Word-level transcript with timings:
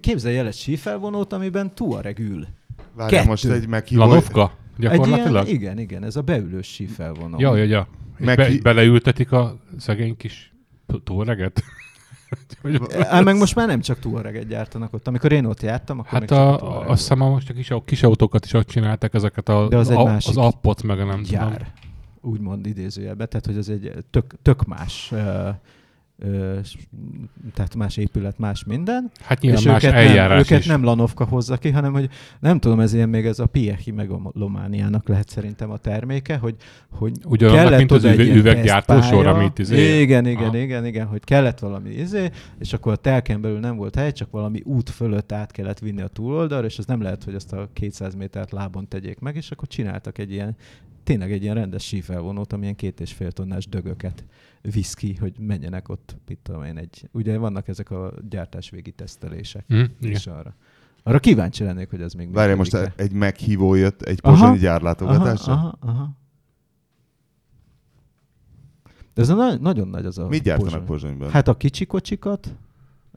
Képzelj 0.00 0.38
el 0.38 0.46
egy 0.46 0.54
sífelvonót, 0.54 1.32
amiben 1.32 1.74
Tuareg 1.74 2.18
ül. 2.18 2.46
Várjál, 2.94 3.18
Kettő. 3.18 3.28
most 3.30 3.44
egy 3.44 3.68
meghívó... 3.68 4.00
Lanovka? 4.00 4.52
Egy 4.76 4.82
ilyen, 4.82 4.92
Gyakorlatilag? 4.96 5.48
igen, 5.48 5.78
igen, 5.78 6.04
ez 6.04 6.16
a 6.16 6.22
beülős 6.22 6.66
sífelvonó. 6.66 7.36
Ja, 7.40 7.56
ja, 7.56 7.64
ja. 7.64 7.88
És 8.18 8.24
Meg- 8.24 8.36
be, 8.36 8.50
beleültetik 8.62 9.32
a 9.32 9.56
szegény 9.78 10.16
kis 10.16 10.52
t- 10.86 11.02
tóreget? 11.02 11.62
Vagy- 12.62 12.80
Hát 13.10 13.24
meg 13.24 13.36
most 13.36 13.54
már 13.54 13.66
nem 13.66 13.80
csak 13.80 13.98
Tuareget 13.98 14.46
gyártanak 14.46 14.94
ott. 14.94 15.06
Amikor 15.08 15.32
én 15.32 15.44
ott 15.44 15.62
jártam, 15.62 15.98
akkor 15.98 16.10
Hát 16.10 16.20
még 16.20 16.28
csak 16.28 16.38
a, 16.62 16.88
azt 16.88 17.00
hiszem, 17.00 17.20
a 17.20 17.28
most 17.28 17.50
a 17.50 17.52
kis, 17.52 17.72
kis 17.84 18.02
autókat 18.02 18.44
is 18.44 18.52
ott 18.52 18.66
csinálták, 18.68 19.14
ezeket 19.14 19.48
a, 19.48 19.68
De 19.68 19.76
az 19.76 19.90
egy 19.90 19.96
a, 19.96 20.04
másik 20.04 20.30
az 20.30 20.36
appot, 20.36 20.82
meg 20.82 21.00
a 21.00 21.04
nem 21.04 21.22
tudom. 21.22 21.48
gyár. 21.48 21.72
Úgymond 22.20 22.66
idézőjelben. 22.66 23.28
Tehát, 23.28 23.46
hogy 23.46 23.56
az 23.56 23.68
egy 23.68 23.92
tök, 24.10 24.34
tök 24.42 24.64
más 24.64 24.92
s- 24.92 25.12
tehát 27.54 27.74
más 27.74 27.96
épület, 27.96 28.38
más 28.38 28.64
minden. 28.64 29.10
Hát 29.20 29.40
nyilván 29.40 29.60
és 29.60 29.66
más 29.66 29.82
őket, 29.84 29.94
eljárás 29.96 30.28
nem, 30.28 30.38
őket 30.38 30.58
is. 30.58 30.66
nem 30.66 30.84
Lanovka 30.84 31.24
hozza 31.24 31.56
ki, 31.56 31.70
hanem 31.70 31.92
hogy 31.92 32.08
nem 32.40 32.58
tudom, 32.58 32.80
ez 32.80 32.92
ilyen 32.94 33.08
még 33.08 33.26
ez 33.26 33.38
a 33.38 33.46
Piechi 33.46 33.90
megalomániának 33.90 35.08
lehet 35.08 35.28
szerintem 35.28 35.70
a 35.70 35.76
terméke, 35.76 36.36
hogy, 36.36 36.54
hogy 36.90 37.12
Ugyanannak, 37.24 37.62
kellett 37.62 37.78
mint 37.78 37.90
az 37.90 38.04
oda 38.04 38.12
üve- 38.12 38.24
ilyen 38.26 38.38
üveggyártó 38.38 39.00
sor, 39.00 39.26
amit 39.26 39.58
izé- 39.58 40.00
Igen, 40.00 40.26
igen, 40.26 40.48
Aha. 40.48 40.56
igen, 40.56 40.86
igen, 40.86 41.06
hogy 41.06 41.24
kellett 41.24 41.58
valami 41.58 41.90
izé, 41.90 42.30
és 42.58 42.72
akkor 42.72 42.92
a 42.92 42.96
telken 42.96 43.40
belül 43.40 43.58
nem 43.58 43.76
volt 43.76 43.94
hely, 43.94 44.12
csak 44.12 44.30
valami 44.30 44.60
út 44.64 44.90
fölött 44.90 45.32
át 45.32 45.50
kellett 45.52 45.78
vinni 45.78 46.00
a 46.00 46.06
túloldalra, 46.08 46.66
és 46.66 46.78
az 46.78 46.86
nem 46.86 47.02
lehet, 47.02 47.24
hogy 47.24 47.34
azt 47.34 47.52
a 47.52 47.68
200 47.72 48.14
métert 48.14 48.50
lábon 48.52 48.88
tegyék 48.88 49.18
meg, 49.18 49.36
és 49.36 49.50
akkor 49.50 49.68
csináltak 49.68 50.18
egy 50.18 50.32
ilyen, 50.32 50.56
tényleg 51.08 51.32
egy 51.32 51.42
ilyen 51.42 51.54
rendes 51.54 51.86
sífelvonót, 51.86 52.52
amilyen 52.52 52.74
két 52.74 53.00
és 53.00 53.12
fél 53.12 53.32
tonnás 53.32 53.68
dögöket 53.68 54.24
visz 54.60 54.94
ki, 54.94 55.14
hogy 55.14 55.38
menjenek 55.38 55.88
ott, 55.88 56.16
mit 56.26 56.38
tudom 56.42 56.62
én, 56.62 56.78
egy, 56.78 57.08
ugye 57.12 57.38
vannak 57.38 57.68
ezek 57.68 57.90
a 57.90 58.12
gyártás 58.28 58.70
végi 58.70 58.90
tesztelések, 58.90 59.64
igen. 59.68 59.90
és 59.98 60.26
arra. 60.26 60.54
Arra 61.02 61.18
kíváncsi 61.18 61.64
lennék, 61.64 61.90
hogy 61.90 62.00
ez 62.00 62.12
még 62.12 62.32
Várjál, 62.32 62.56
most 62.56 62.72
működik-e. 62.72 63.02
egy 63.02 63.12
meghívó 63.12 63.74
jött 63.74 64.02
egy 64.02 64.18
Aha. 64.22 64.32
pozsonyi 64.32 64.50
aha, 64.50 64.60
gyárlátogatásra? 64.60 65.52
aha, 65.52 65.76
aha. 65.80 66.16
De 69.14 69.22
ez 69.22 69.28
a 69.28 69.34
na- 69.34 69.58
nagyon 69.58 69.88
nagy 69.88 70.04
az 70.04 70.18
a 70.18 70.28
Mit 70.28 70.42
gyártanak 70.42 70.84
Pozsony. 70.84 70.86
Pozsonyban? 70.86 71.30
Hát 71.30 71.48
a 71.48 71.56
kicsi 71.56 71.86
kocsikat, 71.86 72.54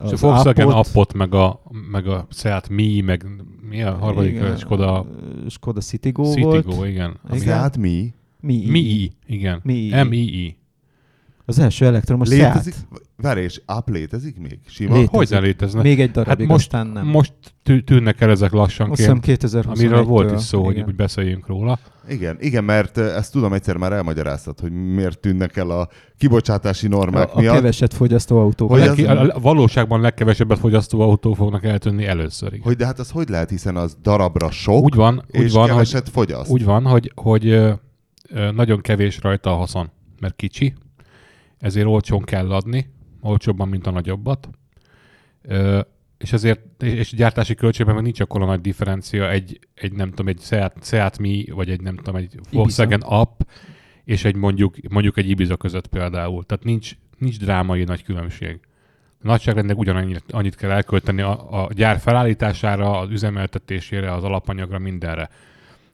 És 0.04 0.10
a 0.10 0.14
az 0.14 0.22
Volkswagen 0.22 0.68
Appot, 0.68 0.88
appot, 0.88 1.14
meg 1.14 1.34
a, 1.34 1.62
meg 1.92 2.08
a 2.08 2.28
Seat 2.30 2.70
Mi, 2.70 3.02
meg 3.02 3.26
mi 3.70 3.84
a 3.84 3.98
harmadik, 3.98 4.32
igen, 4.32 4.52
a 4.52 4.58
Skoda 4.58 5.06
Skoda 5.50 5.82
Citigo, 5.82 6.24
volt. 6.24 6.64
Citigo, 6.64 6.84
igen. 6.84 7.20
A 7.30 7.36
igen. 7.36 7.48
Seat 7.48 7.78
mi? 7.78 8.14
Mi? 8.40 8.66
Mi, 8.68 9.12
igen. 9.26 9.60
Mi. 9.64 9.90
M-I-I. 10.04 10.61
Az 11.58 11.60
első 11.60 11.86
elektromos 11.86 12.30
Létezik? 12.30 12.74
Seat. 12.74 13.02
Várj, 13.18 13.42
és 13.42 13.62
app 13.66 13.90
létezik 13.90 14.40
még? 14.40 14.60
Sima? 14.68 14.90
Létezik. 14.94 15.16
Hogy 15.16 15.28
ne 15.30 15.40
létezne? 15.40 15.82
Még 15.82 16.00
egy 16.02 16.12
darabig, 16.12 16.40
Hát 16.40 16.48
most- 16.48 16.66
aztán 16.74 16.88
nem. 16.88 17.06
Most 17.08 17.34
tű- 17.64 17.86
tűnnek 17.86 18.22
el 18.22 18.30
ezek 18.30 18.54
Azt 18.54 18.76
hiszem 18.76 18.88
lassanként, 18.90 19.20
2021 19.26 19.86
amiről 19.86 20.04
volt 20.04 20.32
is 20.40 20.42
szó, 20.42 20.64
hogy, 20.64 20.82
hogy 20.82 20.96
beszéljünk 20.96 21.48
róla. 21.48 21.80
Igen, 22.10 22.38
igen, 22.40 22.64
mert 22.64 22.98
ezt 22.98 23.32
tudom, 23.32 23.54
egyszer 23.54 23.78
már 23.78 23.92
elmagyaráztad, 23.94 24.60
hogy 24.60 24.72
miért 24.72 25.20
tűnnek 25.20 25.58
el 25.58 25.70
a 25.70 25.88
kibocsátási 26.18 26.88
normák 26.88 27.30
a, 27.34 27.38
a 27.38 27.40
miatt. 27.40 27.56
keveset 27.56 27.94
fogyasztó 27.94 28.40
autók. 28.40 28.70
Hogy 28.70 28.82
a, 28.82 28.92
az- 28.92 29.00
a, 29.00 29.36
a 29.36 29.40
valóságban 29.40 30.02
legkevesebbet 30.02 30.60
fogyasztó 30.60 31.00
autók 31.02 31.36
fognak 31.36 31.64
eltűnni 31.64 32.06
először. 32.06 32.48
Igen. 32.48 32.64
Hogy 32.64 32.76
de 32.76 32.86
hát 32.86 33.00
az 33.00 33.10
hogy 33.12 33.30
lehet, 33.30 33.50
hiszen 33.50 33.76
az 33.76 33.98
darabra 34.02 34.52
sok, 34.52 34.84
Úgy 34.84 34.96
van, 34.96 35.24
úgy 35.34 35.42
és 35.42 35.52
van, 35.52 35.62
hogy, 35.62 35.72
keveset 35.72 36.10
fogyaszt. 36.10 36.50
úgy 36.50 36.64
van, 36.66 36.84
hogy, 36.86 37.12
hogy 37.16 37.64
nagyon 38.56 38.82
kevés 38.82 39.20
rajta 39.22 39.52
a 39.52 39.56
haszon, 39.56 39.90
mert 40.20 40.36
kicsi, 40.36 40.74
ezért 41.62 41.88
olcsón 41.88 42.22
kell 42.22 42.52
adni, 42.52 42.94
olcsóbban, 43.22 43.68
mint 43.68 43.88
a 43.88 43.92
nagyobbat. 43.92 44.50
És 46.18 46.34
ezért, 46.34 46.84
és 46.84 47.12
gyártási 47.16 47.56
költségben 47.56 47.96
meg 47.96 48.04
nincs 48.04 48.20
akkora 48.20 48.46
nagy 48.46 48.62
differencia 48.62 49.30
egy, 49.30 49.60
egy 49.74 49.94
nem 49.94 50.10
tudom, 50.10 50.28
egy 50.28 50.40
Seat, 50.40 50.78
Seat 50.82 51.18
Mi, 51.18 51.46
vagy 51.54 51.70
egy 51.70 51.82
nem 51.82 51.96
tudom, 51.96 52.16
egy 52.16 52.40
Volkswagen 52.52 53.02
App, 53.02 53.42
és 54.04 54.26
egy 54.26 54.36
mondjuk, 54.36 54.76
mondjuk 54.90 55.18
egy 55.18 55.30
Ibiza 55.30 55.58
között 55.58 55.88
például. 55.88 56.44
Tehát 56.44 56.64
nincs, 56.64 56.92
nincs 57.18 57.40
drámai 57.40 57.84
nagy 57.84 58.04
különbség. 58.04 58.60
A 59.24 59.28
nagyságrendnek 59.28 59.78
ugyanannyit 59.78 60.24
annyit 60.30 60.56
kell 60.56 60.72
elkölteni 60.72 61.22
a, 61.22 61.64
a 61.64 61.70
gyár 61.74 62.00
felállítására, 62.00 63.00
az 63.00 63.10
üzemeltetésére, 63.10 64.14
az 64.14 64.24
alapanyagra, 64.24 64.80
mindenre. 64.80 65.30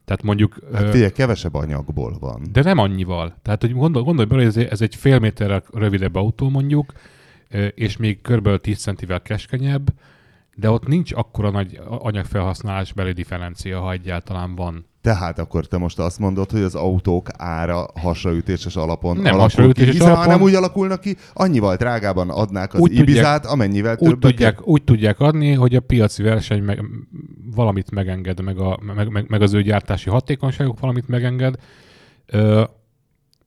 Tehát 0.07 0.23
mondjuk... 0.23 0.59
Hát 0.73 0.89
figyelj, 0.89 1.11
kevesebb 1.11 1.53
anyagból 1.53 2.17
van. 2.19 2.41
de 2.51 2.63
nem 2.63 2.77
annyival. 2.77 3.35
Tehát, 3.41 3.61
hogy 3.61 3.73
gondol, 3.73 4.03
gondolj 4.03 4.27
bele, 4.27 4.43
hogy 4.43 4.63
ez, 4.63 4.81
egy 4.81 4.95
fél 4.95 5.19
méterrel 5.19 5.63
rövidebb 5.73 6.15
autó 6.15 6.49
mondjuk, 6.49 6.93
és 7.75 7.97
még 7.97 8.21
kb. 8.21 8.61
10 8.61 8.79
centivel 8.79 9.21
keskenyebb, 9.21 9.93
de 10.55 10.69
ott 10.69 10.87
nincs 10.87 11.11
akkora 11.13 11.49
nagy 11.49 11.79
anyagfelhasználásbeli 11.87 13.11
differencia, 13.11 13.79
ha 13.79 13.91
egyáltalán 13.91 14.55
van. 14.55 14.85
Tehát 15.13 15.39
akkor 15.39 15.65
te 15.65 15.77
most 15.77 15.99
azt 15.99 16.19
mondod, 16.19 16.51
hogy 16.51 16.61
az 16.61 16.75
autók 16.75 17.27
ára 17.37 17.85
hasraütéses 17.99 18.75
alapon 18.75 19.17
Nem 19.17 19.33
alakul 19.33 19.73
ki, 19.73 19.83
hiszen 19.83 20.07
alapon. 20.07 20.23
ha 20.23 20.29
nem 20.29 20.41
úgy 20.41 20.53
alakulnak 20.55 20.99
ki, 21.01 21.15
annyival 21.33 21.75
drágában 21.75 22.29
adnák 22.29 22.73
az 22.73 22.79
Úgy 22.79 22.87
tudják- 22.89 23.07
Ibizát, 23.07 23.45
amennyivel 23.45 23.93
Úgy 23.93 24.09
többet 24.09 24.19
tudják, 24.29 24.67
úgy 24.67 24.83
tudják 24.83 25.19
adni, 25.19 25.53
hogy 25.53 25.75
a 25.75 25.79
piaci 25.79 26.23
verseny 26.23 26.63
meg, 26.63 26.83
valamit 27.55 27.91
megenged, 27.91 28.41
meg, 28.43 28.57
a, 28.59 28.79
meg, 28.95 29.09
meg, 29.11 29.25
meg 29.29 29.41
az 29.41 29.53
ő 29.53 29.61
gyártási 29.61 30.09
hatékonyságuk 30.09 30.79
valamit 30.79 31.07
megenged, 31.07 31.55
ö, 32.25 32.63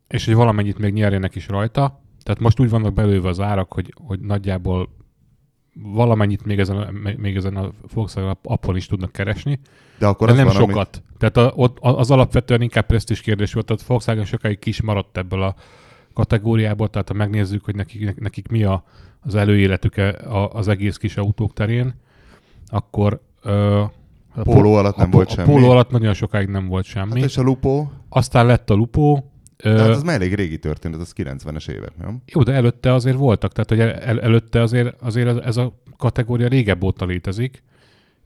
és 0.09 0.25
hogy 0.25 0.35
valamennyit 0.35 0.79
még 0.79 0.93
nyerjenek 0.93 1.35
is 1.35 1.49
rajta. 1.49 2.03
Tehát 2.23 2.41
most 2.41 2.61
úgy 2.61 2.71
vannak 2.71 2.93
belőve 2.93 3.29
az 3.29 3.41
árak, 3.41 3.73
hogy, 3.73 3.95
hogy 4.07 4.21
nagyjából 4.21 4.89
valamennyit 5.75 6.45
még 6.45 6.59
ezen, 6.59 6.77
a- 6.77 6.91
még 7.17 7.37
ezen 7.37 7.57
a 7.57 7.71
Volkswagen 7.95 8.37
appon 8.43 8.77
is 8.77 8.87
tudnak 8.87 9.13
keresni, 9.13 9.61
de 10.01 10.07
akkor 10.07 10.27
de 10.27 10.33
az 10.33 10.39
nem 10.39 10.47
van, 10.47 10.57
ami- 10.57 10.67
sokat. 10.73 11.03
Tehát 11.19 11.37
a, 11.37 11.53
ott, 11.57 11.79
az 11.81 12.11
alapvetően 12.11 12.63
inkább 12.63 12.87
presztis 12.87 13.21
kérdés 13.21 13.53
volt, 13.53 13.67
tehát 13.67 13.83
Volkswagen 13.83 14.25
sokáig 14.25 14.59
kis 14.59 14.83
maradt 14.83 15.17
ebből 15.17 15.43
a 15.43 15.55
kategóriából, 16.15 16.89
tehát 16.89 17.09
ha 17.09 17.15
megnézzük, 17.15 17.65
hogy 17.65 17.75
nekik, 17.75 18.21
nekik 18.21 18.49
mi 18.49 18.63
a, 18.63 18.85
az 19.21 19.35
előéletük 19.35 19.97
a- 19.97 20.49
az 20.53 20.69
egész 20.69 20.97
kis 20.97 21.17
autók 21.17 21.53
terén, 21.53 21.95
akkor 22.67 23.21
ö, 23.43 23.81
a 24.35 24.43
Póló 24.43 24.75
alatt 24.75 24.97
nem 24.97 25.09
a, 25.09 25.11
volt 25.11 25.29
a 25.29 25.33
semmi. 25.33 25.49
póló 25.53 25.71
alatt 25.71 25.91
nagyon 25.91 26.15
sokáig 26.15 26.49
nem 26.49 26.67
volt 26.67 26.85
semmi. 26.85 27.21
Hát 27.21 27.29
és 27.29 27.37
a 27.37 27.43
Lupo, 27.43 27.87
Aztán 28.09 28.47
lett 28.47 28.71
a 28.71 28.75
Lupó, 28.75 29.33
de 29.63 29.79
hát 29.81 29.89
az 29.89 30.03
már 30.03 30.15
elég 30.15 30.35
régi 30.35 30.59
történet, 30.59 31.01
az 31.01 31.13
90-es 31.17 31.69
évek, 31.69 31.93
nem? 31.99 32.23
jó, 32.27 32.43
de 32.43 32.53
előtte 32.53 32.95
azért 32.95 33.17
voltak, 33.17 33.53
tehát 33.53 33.69
hogy 33.69 33.81
el, 33.81 33.91
el, 33.93 34.21
előtte 34.21 34.61
azért, 34.63 35.03
azért 35.03 35.45
ez 35.45 35.57
a 35.57 35.73
kategória 35.97 36.49
régebb 36.49 36.83
óta 36.83 37.05
létezik, 37.05 37.63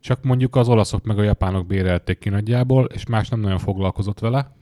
csak 0.04 0.22
mondjuk 0.22 0.56
az 0.56 0.68
olaszok 0.68 1.04
meg 1.04 1.18
a 1.18 1.22
japánok 1.22 1.66
bérelték 1.66 2.18
ki 2.18 2.28
nagyjából, 2.28 2.84
és 2.84 3.06
más 3.06 3.28
nem 3.28 3.40
nagyon 3.40 3.58
foglalkozott 3.58 4.18
vele. 4.18 4.56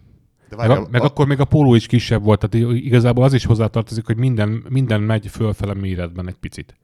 De 0.49 0.57
Meg, 0.57 0.69
várjál, 0.69 0.85
a, 0.85 0.89
meg 0.91 1.03
akkor 1.03 1.27
még 1.27 1.41
a 1.41 1.45
póló 1.45 1.75
is 1.75 1.87
kisebb 1.87 2.23
volt, 2.23 2.49
tehát 2.49 2.75
igazából 2.75 3.25
az 3.25 3.33
is 3.33 3.45
hozzátartozik, 3.45 4.07
hogy 4.07 4.17
minden, 4.17 4.65
minden 4.69 5.01
megy 5.01 5.27
fölfele 5.27 5.75
méretben 5.75 6.29
egy 6.29 6.35
picit. 6.35 6.77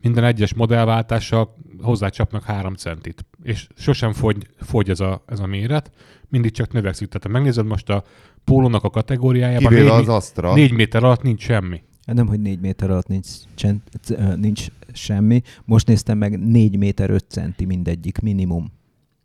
Minden 0.00 0.24
egyes 0.24 0.54
modellváltással 0.54 1.56
hozzácsapnak 1.82 2.42
három 2.42 2.74
centit. 2.74 3.24
És 3.42 3.66
sosem 3.76 4.12
fogy, 4.12 4.46
fogy 4.60 4.90
ez, 4.90 5.00
a, 5.00 5.22
ez 5.26 5.40
a 5.40 5.46
méret, 5.46 5.90
mindig 6.28 6.50
csak 6.50 6.72
növekszik. 6.72 7.08
Tehát 7.08 7.22
ha 7.22 7.32
megnézed 7.32 7.66
most 7.66 7.90
a 7.90 8.04
pólónak 8.44 8.84
a 8.84 8.90
kategóriájában, 8.90 9.68
kivéve 9.68 9.90
négy, 9.90 10.00
az 10.00 10.08
Astra. 10.08 10.54
négy 10.54 10.72
méter 10.72 11.04
alatt 11.04 11.22
nincs 11.22 11.42
semmi. 11.42 11.82
Hát 12.10 12.18
Nem, 12.18 12.28
hogy 12.28 12.40
négy 12.40 12.60
méter 12.60 12.90
alatt 12.90 13.06
nincs, 13.06 13.26
csend, 13.54 13.80
nincs 14.36 14.66
semmi. 14.92 15.42
Most 15.64 15.86
néztem 15.86 16.18
meg 16.18 16.38
4 16.38 16.76
méter 16.78 17.10
5 17.10 17.24
centi 17.28 17.64
mindegyik 17.64 18.18
minimum. 18.20 18.72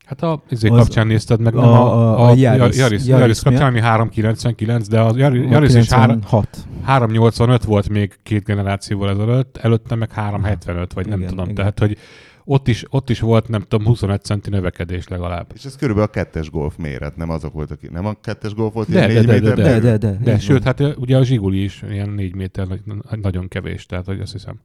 Hát 0.06 0.22
a 0.24 0.44
izé 0.50 0.68
Az- 0.68 0.78
kapcsán 0.78 1.08
nézted 1.08 1.40
meg, 1.40 1.56
a- 1.56 1.62
nem 1.62 1.70
a, 1.70 1.94
a- 1.94 2.20
a, 2.20 2.20
a 2.20 2.30
a 2.30 2.36
Yaris- 2.36 2.78
Yaris, 2.78 3.06
Yaris, 3.06 3.42
kapcsán, 3.42 3.68
ami 3.68 3.80
399, 3.80 4.88
de 4.88 5.00
a 5.00 5.14
Yaris, 5.18 5.50
Yaris 5.52 5.74
is 5.74 5.90
három- 5.90 6.20
96. 6.20 6.68
385 6.84 7.64
volt 7.64 7.90
még 7.90 8.18
két 8.24 8.44
generációval 8.44 9.10
ezelőtt, 9.10 9.58
előtte 9.58 9.96
meg 9.96 10.12
375, 10.12 10.94
vagy 10.94 11.08
nem 11.08 11.18
Igen, 11.18 11.30
tudom. 11.30 11.44
igen. 11.44 11.56
Tehát, 11.56 11.80
hogy 11.80 11.98
ott 12.46 12.68
is, 12.68 12.84
ott 12.90 13.10
is 13.10 13.20
volt, 13.20 13.48
nem 13.48 13.62
tudom, 13.62 13.86
21 13.88 14.22
centi 14.24 14.50
növekedés 14.50 15.08
legalább. 15.08 15.52
És 15.56 15.66
ez 15.66 15.76
körülbelül 15.76 16.10
a 16.10 16.12
kettes 16.14 16.50
golf 16.50 16.76
méret, 16.78 17.16
nem 17.16 17.30
azok 17.30 17.54
voltak, 17.54 17.80
ki- 17.80 17.88
nem 17.92 18.06
a 18.06 18.14
kettes 18.22 18.54
golf 18.54 18.74
volt, 18.74 18.90
De, 18.92 19.10
ilyen 19.10 19.26
de, 19.26 19.32
négy 19.32 19.42
de, 19.42 19.50
méter 19.50 19.56
de, 19.56 19.64
De, 19.64 19.70
belül? 19.80 19.98
de, 19.98 19.98
de. 20.12 20.18
De 20.24 20.34
így 20.34 20.42
sőt, 20.42 20.64
hát 20.64 20.80
ugye 20.98 21.18
a 21.18 21.24
Zsiguli 21.24 21.64
is 21.64 21.84
ilyen 21.90 22.10
4 22.10 22.36
méter, 22.36 22.68
nagy- 22.68 22.82
nagyon 23.22 23.48
kevés, 23.48 23.86
tehát 23.86 24.06
hogy 24.06 24.20
azt 24.20 24.32
hiszem. 24.32 24.60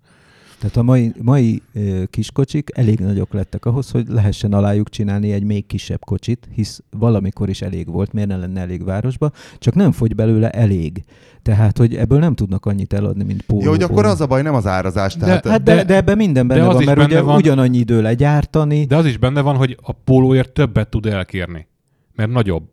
Tehát 0.60 0.76
a 0.76 0.82
mai, 0.82 1.12
mai 1.22 1.62
kiskocsik 2.10 2.70
elég 2.74 2.98
nagyok 2.98 3.32
lettek 3.32 3.64
ahhoz, 3.64 3.90
hogy 3.90 4.08
lehessen 4.08 4.52
alájuk 4.52 4.88
csinálni 4.88 5.32
egy 5.32 5.44
még 5.44 5.66
kisebb 5.66 6.04
kocsit, 6.04 6.48
hisz 6.54 6.82
valamikor 6.90 7.48
is 7.48 7.62
elég 7.62 7.86
volt, 7.90 8.12
miért 8.12 8.28
ne 8.28 8.36
lenne 8.36 8.60
elég 8.60 8.84
városba, 8.84 9.30
csak 9.58 9.74
nem 9.74 9.92
fogy 9.92 10.14
belőle 10.14 10.50
elég. 10.50 11.04
Tehát, 11.42 11.78
hogy 11.78 11.94
ebből 11.94 12.18
nem 12.18 12.34
tudnak 12.34 12.66
annyit 12.66 12.92
eladni, 12.92 13.24
mint 13.24 13.42
pólóból. 13.42 13.66
Jó, 13.72 13.74
hogy 13.80 13.82
akkor 13.90 14.06
az 14.06 14.20
a 14.20 14.26
baj, 14.26 14.42
nem 14.42 14.54
az 14.54 14.66
árazás, 14.66 15.14
De- 15.14 15.24
tehát 15.24 15.46
Hát 15.46 15.62
de, 15.62 15.74
De- 15.74 15.84
de 15.84 15.94
ebben 15.96 16.16
minden 16.16 16.46
de 16.46 16.54
benne 16.54 16.66
az 16.66 16.72
van, 16.72 16.80
is 16.80 16.86
mert 16.86 16.98
benne 16.98 17.10
ugye 17.10 17.20
van- 17.22 17.36
ugyanannyi 17.36 17.78
idő 17.78 18.02
legyártani. 18.02 18.84
De 18.84 18.96
az 18.96 19.06
is 19.06 19.16
benne 19.16 19.40
van, 19.40 19.56
hogy 19.56 19.76
a 19.82 19.92
pólóért 19.92 20.52
többet 20.52 20.88
tud 20.90 21.06
elkérni, 21.06 21.66
mert 22.14 22.30
nagyobb. 22.30 22.68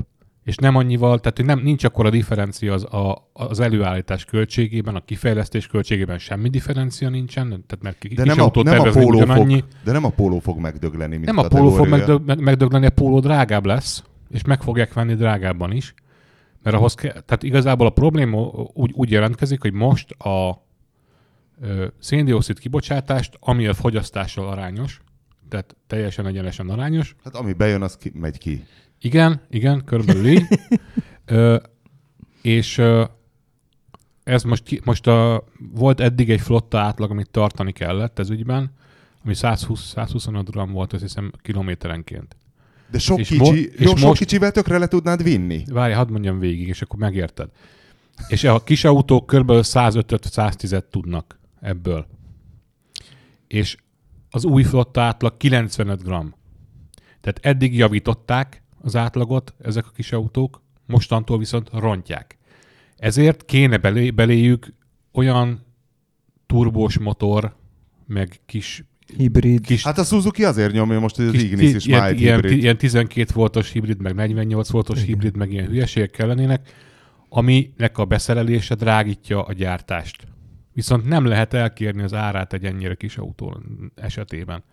És 0.48 0.56
nem 0.56 0.76
annyival, 0.76 1.20
tehát 1.20 1.38
hogy 1.38 1.46
nem, 1.46 1.60
nincs 1.60 1.84
akkor 1.84 2.06
a 2.06 2.10
differencia 2.10 2.74
az, 2.74 2.84
a, 2.84 3.30
az 3.34 3.60
előállítás 3.60 4.26
költségében, 4.26 4.96
a 4.96 5.06
kifejlesztés 5.06 5.68
költségében 5.68 6.18
semmi 6.18 6.50
differencia 6.50 7.10
nincsen, 7.10 7.48
tehát 7.48 7.80
mert 7.82 7.98
De 8.00 8.08
kis 8.08 8.18
nem 8.18 8.52
a, 8.54 8.64
nem 8.64 8.80
a 8.80 8.92
póló 8.92 9.20
fog, 9.20 9.64
de 9.84 9.92
nem 9.92 10.06
a 10.06 10.10
póló 10.10 10.40
fog 10.40 10.60
megdögleni, 10.60 11.16
mint 11.16 11.26
Nem 11.26 11.38
a 11.38 11.48
póló 11.48 11.70
fog 11.70 11.88
megdög, 11.88 12.26
meg, 12.26 12.40
megdögleni, 12.40 12.86
a 12.86 12.90
póló 12.90 13.20
drágább 13.20 13.66
lesz, 13.66 14.04
és 14.30 14.44
meg 14.44 14.62
fogják 14.62 14.94
venni 14.94 15.16
drágábban 15.16 15.72
is. 15.72 15.94
Mert 16.64 16.76
ahhoz 16.76 16.94
ke- 16.94 17.24
tehát 17.26 17.44
igazából 17.44 17.88
a 17.88 17.90
probléma 17.90 18.42
úgy, 18.74 18.92
úgy 18.94 19.12
jelentkezik, 19.12 19.62
hogy 19.62 19.74
most 19.74 20.12
a 20.12 20.66
ö, 21.62 21.86
széndiokszid 22.00 22.60
kibocsátást, 22.60 23.38
ami 23.40 23.68
a 23.68 23.74
fogyasztással 23.74 24.48
arányos, 24.48 25.02
tehát 25.50 25.76
teljesen 25.88 26.28
egyenesen 26.28 26.70
arányos, 26.70 27.16
Hát 27.24 27.36
ami 27.36 27.54
bejön, 27.54 27.82
az 27.82 27.98
ki, 27.98 28.12
megy 28.14 28.38
ki. 28.38 28.66
Igen, 29.02 29.42
igen, 29.50 29.84
körülbelül 29.86 30.28
így. 30.28 30.46
ö, 31.26 31.58
és 32.42 32.78
ö, 32.78 33.04
ez 34.24 34.44
most, 34.44 34.86
most 34.86 35.08
a, 35.08 35.44
volt 35.74 36.00
eddig 36.00 36.30
egy 36.30 36.42
flotta 36.42 36.80
átlag, 36.80 37.12
amit 37.12 37.30
tartani 37.30 37.72
kellett 37.72 38.20
ez 38.20 38.30
ügyben, 38.30 38.72
ami 39.24 39.34
120, 39.34 39.82
125 39.82 40.50
gram 40.50 40.72
volt, 40.72 40.94
azt 40.94 41.02
hiszem, 41.02 41.32
kilométerenként. 41.42 42.36
De 42.92 43.00
sok, 43.00 43.20
És 43.20 43.28
kicsi, 43.28 43.40
mo- 43.40 43.56
jó, 43.56 43.62
és 43.92 44.00
sok 44.00 44.00
most- 44.00 44.20
kicsivel 44.20 44.52
tökre 44.52 44.78
le 44.78 44.88
tudnád 44.88 45.24
vinni. 45.24 45.64
Várj, 45.70 45.94
hadd 45.94 46.12
mondjam 46.12 46.40
végig, 46.40 46.68
és 46.68 46.82
akkor 46.82 47.00
megérted. 47.00 47.50
És 48.28 48.44
a 48.44 48.64
kis 48.64 48.84
autók 48.84 49.26
kb. 49.26 49.52
105-110-et 49.52 50.84
tudnak 50.92 51.40
ebből. 51.62 52.08
És 53.48 53.78
az 54.30 54.46
új 54.46 54.64
flotta 54.64 55.02
átlag 55.02 55.38
95 55.38 56.04
gram. 56.04 56.36
Tehát 57.22 57.40
eddig 57.42 57.76
javították 57.78 58.64
az 58.88 58.96
átlagot 58.96 59.54
ezek 59.62 59.86
a 59.86 59.92
kis 59.96 60.12
autók, 60.12 60.62
mostantól 60.86 61.38
viszont 61.38 61.70
rontják. 61.74 62.38
Ezért 62.98 63.46
kéne 63.46 63.78
belé, 63.78 64.10
beléjük 64.10 64.74
olyan 65.12 65.66
turbós 66.46 66.98
motor, 66.98 67.56
meg 68.06 68.40
kis 68.46 68.84
Hibrid. 69.18 69.66
kis 69.66 69.84
Hát 69.84 69.98
a 69.98 70.04
Suzuki 70.04 70.44
azért 70.44 70.72
nyomja 70.72 71.00
most, 71.00 71.16
hogy 71.16 71.26
az 71.26 71.34
Ignis 71.34 71.74
is 71.74 71.86
ilyen, 71.86 72.04
Mild 72.04 72.20
ilyen, 72.20 72.36
hibrid. 72.36 72.58
ilyen 72.58 72.78
12 72.78 73.32
voltos 73.34 73.72
hibrid, 73.72 74.02
meg 74.02 74.16
48 74.16 74.70
voltos 74.70 74.98
Igen. 74.98 75.08
hibrid, 75.08 75.38
meg 75.38 75.52
ilyen 75.52 75.68
hülyeségek 75.68 76.10
kellenének, 76.10 76.70
aminek 77.30 77.98
a 77.98 78.06
beszerelése 78.06 78.76
drágítja 78.76 79.44
a 79.44 79.54
gyártást. 79.54 80.28
Viszont 80.74 81.06
nem 81.06 81.26
lehet 81.26 81.54
elkérni 81.54 82.04
az 82.04 82.14
árát 82.14 82.54
egy 82.54 82.66
ennyire 82.66 82.96
kis 82.96 83.18
autó 83.18 83.58
esetében. 83.96 84.64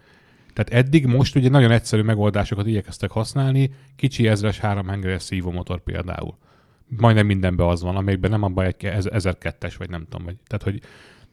Tehát 0.55 0.85
eddig 0.85 1.07
most 1.07 1.37
ugye 1.37 1.49
nagyon 1.49 1.71
egyszerű 1.71 2.03
megoldásokat 2.03 2.67
igyekeztek 2.67 3.11
használni, 3.11 3.71
kicsi 3.97 4.29
ezres 4.29 4.59
háromhengeres 4.59 5.23
szívómotor 5.23 5.81
például. 5.83 6.37
Majdnem 6.87 7.27
mindenben 7.27 7.67
az 7.67 7.83
van, 7.83 7.97
amelyikben 7.97 8.31
nem 8.31 8.43
abban 8.43 8.65
egy 8.65 8.75
1002-es, 8.79 9.75
vagy 9.79 9.91
nem 9.91 10.07
tudom. 10.09 10.25
Vagy, 10.25 10.37
tehát, 10.47 10.65
hogy 10.65 10.81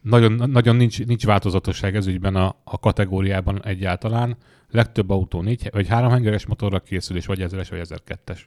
nagyon, 0.00 0.50
nagyon 0.50 0.76
nincs, 0.76 1.04
nincs 1.04 1.26
változatosság 1.26 1.96
ez 1.96 2.06
ügyben 2.06 2.36
a, 2.36 2.56
a 2.64 2.78
kategóriában 2.78 3.64
egyáltalán. 3.64 4.36
Legtöbb 4.70 5.10
autó 5.10 5.42
négy, 5.42 5.68
vagy 5.72 5.88
háromhengeres 5.88 6.46
motorra 6.46 6.78
készül, 6.78 7.16
és 7.16 7.26
vagy 7.26 7.38
1000-es, 7.42 7.66
vagy 7.70 7.80
1002-es. 7.88 8.38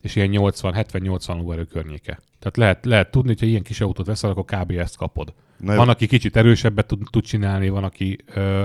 És 0.00 0.16
ilyen 0.16 0.28
80, 0.28 0.74
70-80 0.76 1.36
lóerő 1.36 1.64
környéke. 1.64 2.20
Tehát 2.38 2.56
lehet, 2.56 2.84
lehet 2.84 3.10
tudni, 3.10 3.28
hogy 3.28 3.40
ha 3.40 3.46
ilyen 3.46 3.62
kis 3.62 3.80
autót 3.80 4.06
veszel, 4.06 4.30
akkor 4.30 4.44
kb. 4.44 4.70
ezt 4.70 4.96
kapod. 4.96 5.32
Na, 5.58 5.74
Van, 5.74 5.88
aki 5.88 6.06
kicsit 6.06 6.36
erősebbet 6.36 6.86
tud, 6.86 7.02
tud 7.10 7.24
csinálni, 7.24 7.68
van, 7.68 7.84
aki 7.84 8.18
ö, 8.34 8.62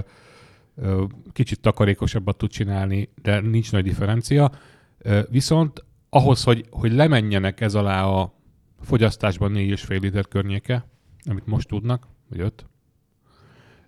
kicsit 1.31 1.59
takarékosabbat 1.59 2.37
tud 2.37 2.49
csinálni, 2.49 3.09
de 3.21 3.39
nincs 3.39 3.71
nagy 3.71 3.83
differencia. 3.83 4.51
Viszont 5.29 5.85
ahhoz, 6.09 6.43
hogy, 6.43 6.65
hogy 6.69 6.93
lemenjenek 6.93 7.61
ez 7.61 7.75
alá 7.75 8.03
a 8.03 8.33
fogyasztásban 8.81 9.51
4,5 9.55 10.01
liter 10.01 10.27
környéke, 10.27 10.85
amit 11.25 11.45
most 11.45 11.67
tudnak, 11.67 12.07
vagy 12.29 12.39
5, 12.39 12.65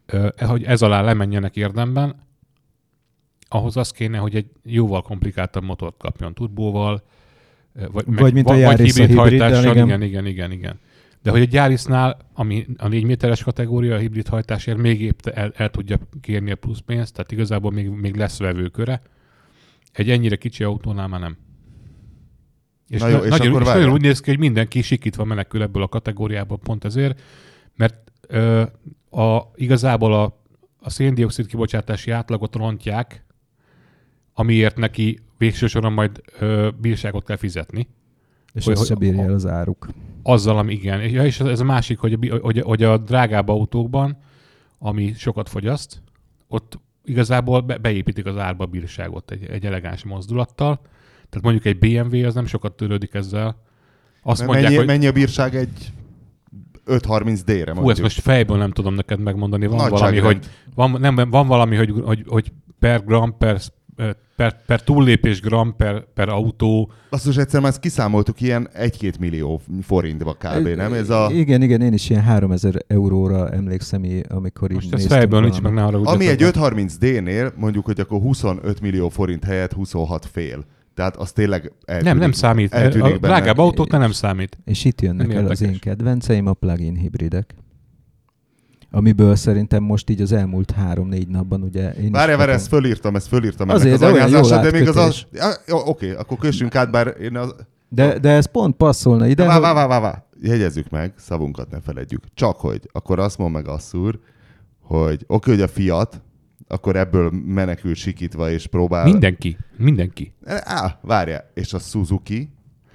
ö, 0.05 0.29
hogy 0.37 0.63
ez 0.63 0.81
alá 0.81 1.01
lemenjenek 1.01 1.55
érdemben, 1.55 2.27
ahhoz 3.47 3.77
az 3.77 3.91
kéne, 3.91 4.17
hogy 4.17 4.35
egy 4.35 4.51
jóval 4.63 5.01
komplikáltabb 5.01 5.63
motort 5.63 5.97
kapjon 5.97 6.33
turbóval, 6.33 7.03
vagy, 7.91 8.05
Vagy 8.07 8.33
mint 8.33 8.49
a 8.49 8.53
a 8.53 8.75
hibrid 8.75 9.15
hajtással, 9.15 9.71
igen. 9.71 9.85
igen, 9.85 10.01
igen, 10.01 10.25
igen, 10.25 10.51
igen. 10.51 10.79
De 11.21 11.31
hogy 11.31 11.41
a 11.41 11.47
Yarisnál, 11.49 12.17
ami 12.33 12.65
a 12.77 12.87
4 12.87 13.03
méteres 13.03 13.43
kategória 13.43 13.95
a 13.95 13.97
hibrid 13.97 14.27
hajtásért 14.27 14.77
még 14.77 15.01
épp 15.01 15.25
el, 15.25 15.51
el 15.55 15.69
tudja 15.69 15.97
kérni 16.21 16.51
a 16.51 16.55
plusz 16.55 16.79
pénzt, 16.79 17.13
tehát 17.13 17.31
igazából 17.31 17.71
még, 17.71 17.89
még 17.89 18.15
lesz 18.15 18.39
vevőköre. 18.39 19.01
Egy 19.91 20.09
ennyire 20.09 20.35
kicsi 20.35 20.63
autónál 20.63 21.07
már 21.07 21.19
nem. 21.19 21.37
És, 22.87 22.99
Na 22.99 23.07
jó, 23.07 23.17
na, 23.17 23.23
és 23.23 23.29
nagyon, 23.29 23.47
akkor 23.47 23.61
és 23.61 23.67
nagyon 23.67 23.91
úgy 23.91 24.01
néz 24.01 24.19
ki, 24.19 24.29
hogy 24.29 24.39
mindenki 24.39 24.81
sikítva 24.81 25.23
menekül 25.23 25.61
ebből 25.61 25.83
a 25.83 25.87
kategóriából 25.87 26.57
pont 26.57 26.85
ezért, 26.85 27.21
mert 27.75 28.11
ö, 28.27 28.61
a, 29.09 29.51
igazából 29.55 30.13
a, 30.13 30.41
a 30.79 30.89
széndiokszid 30.89 31.45
kibocsátási 31.45 32.11
átlagot 32.11 32.55
rontják, 32.55 33.25
amiért 34.33 34.77
neki 34.77 35.19
végső 35.37 35.67
soron 35.67 35.93
majd 35.93 36.21
ö, 36.39 36.69
bírságot 36.81 37.25
kell 37.25 37.35
fizetni. 37.35 37.87
És 38.53 38.65
hogy- 38.65 38.73
ezt 38.73 38.85
se 38.85 38.93
hogy- 38.93 39.07
bírja 39.07 39.23
el 39.23 39.33
az 39.33 39.45
áruk. 39.45 39.87
Azzal, 40.23 40.57
ami 40.57 40.73
igen. 40.73 41.01
Ja, 41.09 41.25
és 41.25 41.39
ez, 41.39 41.59
a 41.59 41.63
másik, 41.63 41.99
hogy 41.99 42.13
a, 42.13 42.37
hogy, 42.41 42.59
hogy 42.59 42.83
a 42.83 42.97
drágább 42.97 43.49
autókban, 43.49 44.17
ami 44.79 45.13
sokat 45.13 45.49
fogyaszt, 45.49 46.01
ott 46.47 46.79
igazából 47.05 47.61
be, 47.61 47.77
beépítik 47.77 48.25
az 48.25 48.37
árba 48.37 48.63
a 48.63 48.67
bírságot 48.67 49.31
egy, 49.31 49.45
egy 49.45 49.65
elegáns 49.65 50.03
mozdulattal. 50.03 50.79
Tehát 51.29 51.41
mondjuk 51.41 51.65
egy 51.65 51.79
BMW 51.79 52.25
az 52.25 52.33
nem 52.33 52.45
sokat 52.45 52.73
törődik 52.73 53.13
ezzel. 53.13 53.61
Azt 54.23 54.39
Mert 54.39 54.51
mondják, 54.51 54.63
mennyi, 54.63 54.75
hogy 54.75 54.85
mennyi 54.85 55.07
a 55.07 55.11
bírság 55.11 55.55
egy 55.55 55.91
5.30D-re 56.85 57.73
hú, 57.73 57.89
ezt 57.89 58.01
most 58.01 58.19
fejből 58.19 58.57
nem 58.57 58.71
tudom 58.71 58.93
neked 58.93 59.19
megmondani. 59.19 59.65
Van 59.65 59.77
valami, 59.77 59.91
Nagyságrend. 59.91 60.25
hogy, 60.25 60.47
van, 60.75 60.97
nem, 60.99 61.29
van 61.29 61.47
valami, 61.47 61.75
hogy, 61.75 61.93
hogy, 62.03 62.23
hogy 62.27 62.51
per 62.79 63.03
gram, 63.05 63.37
per, 63.37 63.59
per, 64.35 64.55
per 64.65 64.81
túllépés 64.83 65.41
gram, 65.41 65.75
per, 65.77 66.05
per 66.13 66.29
autó, 66.29 66.91
Basszus, 67.09 67.37
egyszer 67.37 67.61
már 67.61 67.69
ezt 67.69 67.79
kiszámoltuk 67.79 68.41
ilyen 68.41 68.69
1-2 68.79 69.19
millió 69.19 69.61
forintba 69.81 70.33
kb. 70.33 70.67
nem? 70.67 70.93
Ez 70.93 71.09
a, 71.09 71.29
Igen, 71.33 71.61
igen, 71.61 71.81
én 71.81 71.93
is 71.93 72.09
ilyen 72.09 72.23
3000 72.23 72.83
euróra 72.87 73.49
emlékszem, 73.49 74.03
amikor 74.29 74.71
így 74.71 74.75
most 74.75 74.93
ez 74.93 75.05
fejből 75.05 75.41
nincs 75.41 75.61
meg, 75.61 75.73
ne 75.73 75.83
arra 75.85 76.01
ami 76.01 76.27
egy 76.27 76.41
530D-nél 76.43 77.53
mondjuk, 77.55 77.85
hogy 77.85 77.99
akkor 77.99 78.19
25 78.21 78.81
millió 78.81 79.09
forint 79.09 79.43
helyett 79.43 79.73
26 79.73 80.25
fél. 80.25 80.63
Tehát 80.93 81.15
az 81.15 81.31
tényleg 81.31 81.71
eltűnik, 81.85 82.03
Nem, 82.13 82.17
nem 82.17 82.31
számít. 82.31 82.73
eltűnik 82.73 83.15
A 83.15 83.19
benne. 83.19 83.33
drágább 83.33 83.57
autóknál 83.57 83.99
nem 84.01 84.11
számít. 84.11 84.57
És 84.65 84.85
itt 84.85 85.01
jönnek 85.01 85.27
Nem 85.27 85.37
el 85.37 85.45
az 85.47 85.61
érdekes. 85.61 85.73
én 85.73 85.79
kedvenceim, 85.91 86.47
a 86.47 86.53
plug-in 86.53 86.95
hibridek. 86.95 87.55
Amiből 88.91 89.35
szerintem 89.35 89.83
most 89.83 90.09
így 90.09 90.21
az 90.21 90.31
elmúlt 90.31 90.71
három-négy 90.71 91.27
napban 91.27 91.61
ugye 91.61 91.91
én 91.91 92.03
is 92.03 92.11
Várj, 92.11 92.51
ezt 92.51 92.67
fölírtam, 92.67 93.15
ezt 93.15 93.27
fölírtam 93.27 93.69
Azért, 93.69 93.87
ennek 93.87 93.99
de 93.99 94.05
az 94.05 94.13
olyan 94.31 94.43
jól 94.43 94.61
de 94.61 94.71
még 94.79 94.87
az 94.87 94.95
az... 94.95 95.25
Ja, 95.31 95.51
jó, 95.67 95.77
oké, 95.85 96.13
akkor 96.13 96.37
kössünk 96.37 96.75
át, 96.75 96.91
bár 96.91 97.15
én 97.21 97.37
az... 97.37 97.55
de, 97.89 98.19
de 98.19 98.29
ez 98.29 98.45
pont 98.45 98.75
passzolna 98.75 99.27
ide, 99.27 99.45
Vá, 99.45 99.59
vá, 99.59 99.73
vá, 99.73 99.87
vá, 99.87 99.99
vá. 99.99 100.25
Jegyezzük 100.41 100.89
meg, 100.89 101.13
szavunkat 101.17 101.69
ne 101.69 101.79
feledjük. 101.81 102.23
Csak 102.33 102.59
hogy, 102.59 102.89
akkor 102.91 103.19
azt 103.19 103.37
mond 103.37 103.53
meg 103.53 103.67
Asszúr, 103.67 104.19
hogy 104.81 105.23
oké, 105.27 105.51
hogy 105.51 105.61
a 105.61 105.67
Fiat, 105.67 106.21
akkor 106.67 106.95
ebből 106.95 107.31
menekül 107.45 107.95
sikítva 107.95 108.49
és 108.49 108.67
próbál... 108.67 109.03
Mindenki. 109.03 109.57
Mindenki. 109.77 110.33
Á, 110.45 110.99
várjál, 111.01 111.49
és 111.53 111.73
a 111.73 111.79
Suzuki? 111.79 112.49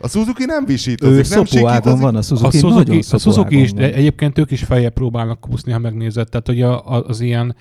A 0.05 0.09
Suzuki 0.09 0.45
nem 0.45 0.65
visítozik, 0.67 1.13
ő 1.33 1.35
nem 1.35 1.45
sikítozik. 1.45 2.01
van, 2.01 2.15
a 2.15 2.19
A 2.19 2.23
Suzuki, 2.23 2.59
Suzuki, 2.59 2.75
nagyon 2.91 3.03
a 3.11 3.19
Suzuki 3.19 3.61
is, 3.61 3.71
van. 3.71 3.81
de 3.81 3.95
egyébként 3.95 4.39
ők 4.39 4.51
is 4.51 4.63
feljebb 4.63 4.93
próbálnak 4.93 5.41
kúszni, 5.41 5.73
ha 5.73 5.79
megnézed. 5.79 6.29
Tehát, 6.29 6.47
hogy 6.47 6.63
a, 6.63 6.87
a, 6.93 7.05
az 7.07 7.21
ilyen, 7.21 7.57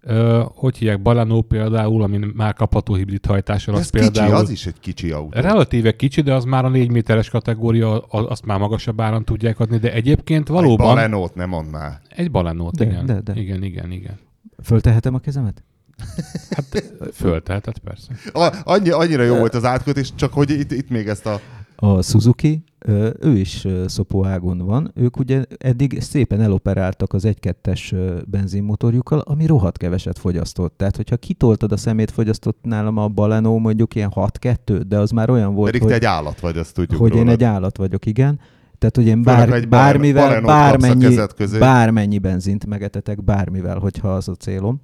ö, 0.00 0.42
hogy 0.54 0.76
hívják, 0.76 1.02
Balano 1.02 1.40
például, 1.42 2.02
ami 2.02 2.18
már 2.34 2.54
kapható 2.54 2.94
hibrid 2.94 3.26
hajtással, 3.26 3.74
az 3.74 3.80
ez 3.80 3.90
kicsi, 3.90 4.02
például 4.10 4.34
az 4.34 4.50
is 4.50 4.66
egy 4.66 4.80
kicsi 4.80 5.10
autó. 5.10 5.40
relatíve 5.40 5.96
kicsi, 5.96 6.20
de 6.20 6.34
az 6.34 6.44
már 6.44 6.64
a 6.64 6.68
4 6.68 6.90
méteres 6.90 7.28
kategória, 7.30 7.98
a- 8.00 8.28
azt 8.30 8.44
már 8.44 8.58
magasabb 8.58 9.00
áron 9.00 9.24
tudják 9.24 9.60
adni, 9.60 9.78
de 9.78 9.92
egyébként 9.92 10.48
Egy 10.48 10.54
valóban 10.54 10.86
Balenót 10.94 11.34
nem 11.34 11.48
mond 11.48 11.70
már. 11.70 12.00
egy 12.08 12.30
balenót, 12.30 12.74
De, 12.76 12.84
igen. 12.84 13.06
de, 13.06 13.20
de. 13.20 13.32
Igen, 13.36 13.62
igen, 13.62 13.90
igen. 13.90 14.18
Föltehetem 14.62 15.14
a 15.14 15.18
kezemet? 15.18 15.62
Hát 16.50 16.84
föltehetett 17.12 17.78
persze. 17.78 18.12
A, 18.32 18.56
annyi, 18.64 18.90
annyira 18.90 19.22
jó 19.22 19.36
volt 19.36 19.54
az 19.54 19.64
átkötés, 19.64 20.12
csak 20.14 20.32
hogy 20.32 20.50
itt, 20.50 20.72
itt 20.72 20.88
még 20.88 21.06
ezt 21.06 21.26
a... 21.26 21.40
A 21.76 22.02
Suzuki, 22.02 22.64
ő 23.20 23.36
is 23.36 23.66
szopóágon 23.86 24.58
van. 24.58 24.90
Ők 24.94 25.18
ugye 25.18 25.44
eddig 25.58 26.00
szépen 26.00 26.40
eloperáltak 26.40 27.12
az 27.12 27.26
1-2-es 27.26 27.92
ö, 27.92 28.16
benzinmotorjukkal, 28.26 29.18
ami 29.18 29.46
rohadt 29.46 29.78
keveset 29.78 30.18
fogyasztott. 30.18 30.76
Tehát, 30.76 30.96
hogyha 30.96 31.16
kitoltad 31.16 31.72
a 31.72 31.76
szemét, 31.76 32.10
fogyasztott 32.10 32.58
nálam 32.62 32.96
a 32.96 33.08
Baleno 33.08 33.58
mondjuk 33.58 33.94
ilyen 33.94 34.12
6-2, 34.14 34.82
de 34.88 34.98
az 34.98 35.10
már 35.10 35.30
olyan 35.30 35.54
volt, 35.54 35.66
Pedig 35.66 35.80
hogy, 35.80 35.90
te 35.90 35.96
egy 35.96 36.04
állat 36.04 36.40
vagy, 36.40 36.58
azt 36.58 36.74
tudjuk 36.74 37.00
hogy 37.00 37.10
én 37.10 37.16
rólad. 37.16 37.32
egy 37.32 37.44
állat 37.44 37.76
vagyok, 37.76 38.06
igen. 38.06 38.40
Tehát, 38.78 38.96
hogy 38.96 39.06
én 39.06 39.22
Főleg, 39.22 39.48
bár, 39.48 39.52
egy 39.52 39.68
bármivel, 39.68 40.40
bármennyi, 40.40 41.18
bármennyi 41.58 42.18
benzint 42.18 42.66
megetetek 42.66 43.24
bármivel, 43.24 43.78
hogyha 43.78 44.08
az 44.14 44.28
a 44.28 44.34
célom. 44.34 44.80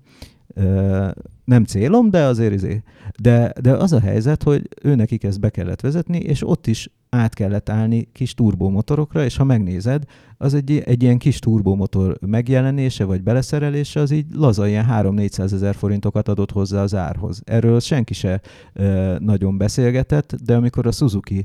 Nem 1.44 1.64
célom, 1.64 2.10
de 2.10 2.24
azért 2.24 2.52
izé. 2.52 2.82
De, 3.20 3.52
de 3.60 3.72
az 3.72 3.92
a 3.92 4.00
helyzet, 4.00 4.42
hogy 4.42 4.68
ő 4.82 4.94
nekik 4.94 5.24
ezt 5.24 5.40
be 5.40 5.50
kellett 5.50 5.80
vezetni, 5.80 6.18
és 6.18 6.48
ott 6.48 6.66
is 6.66 6.90
át 7.10 7.34
kellett 7.34 7.68
állni 7.68 8.08
kis 8.12 8.34
turbomotorokra, 8.34 9.24
és 9.24 9.36
ha 9.36 9.44
megnézed, 9.44 10.04
az 10.38 10.54
egy, 10.54 10.82
egy 10.84 11.02
ilyen 11.02 11.18
kis 11.18 11.38
turbomotor 11.38 12.18
megjelenése 12.26 13.04
vagy 13.04 13.22
beleszerelése, 13.22 14.00
az 14.00 14.10
így 14.10 14.26
laza 14.34 14.66
ilyen 14.66 14.86
3-400 14.90 15.52
ezer 15.52 15.74
forintokat 15.74 16.28
adott 16.28 16.50
hozzá 16.50 16.82
az 16.82 16.94
árhoz. 16.94 17.42
Erről 17.44 17.80
senki 17.80 18.14
se 18.14 18.40
ö, 18.72 19.16
nagyon 19.18 19.58
beszélgetett, 19.58 20.34
de 20.44 20.56
amikor 20.56 20.86
a 20.86 20.92
Suzuki 20.92 21.44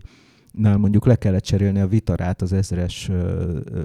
nál 0.58 0.78
mondjuk 0.78 1.06
le 1.06 1.16
kellett 1.16 1.44
cserélni 1.44 1.80
a 1.80 1.88
Vitarát 1.88 2.42
az 2.42 2.54
ezres, 2.54 3.10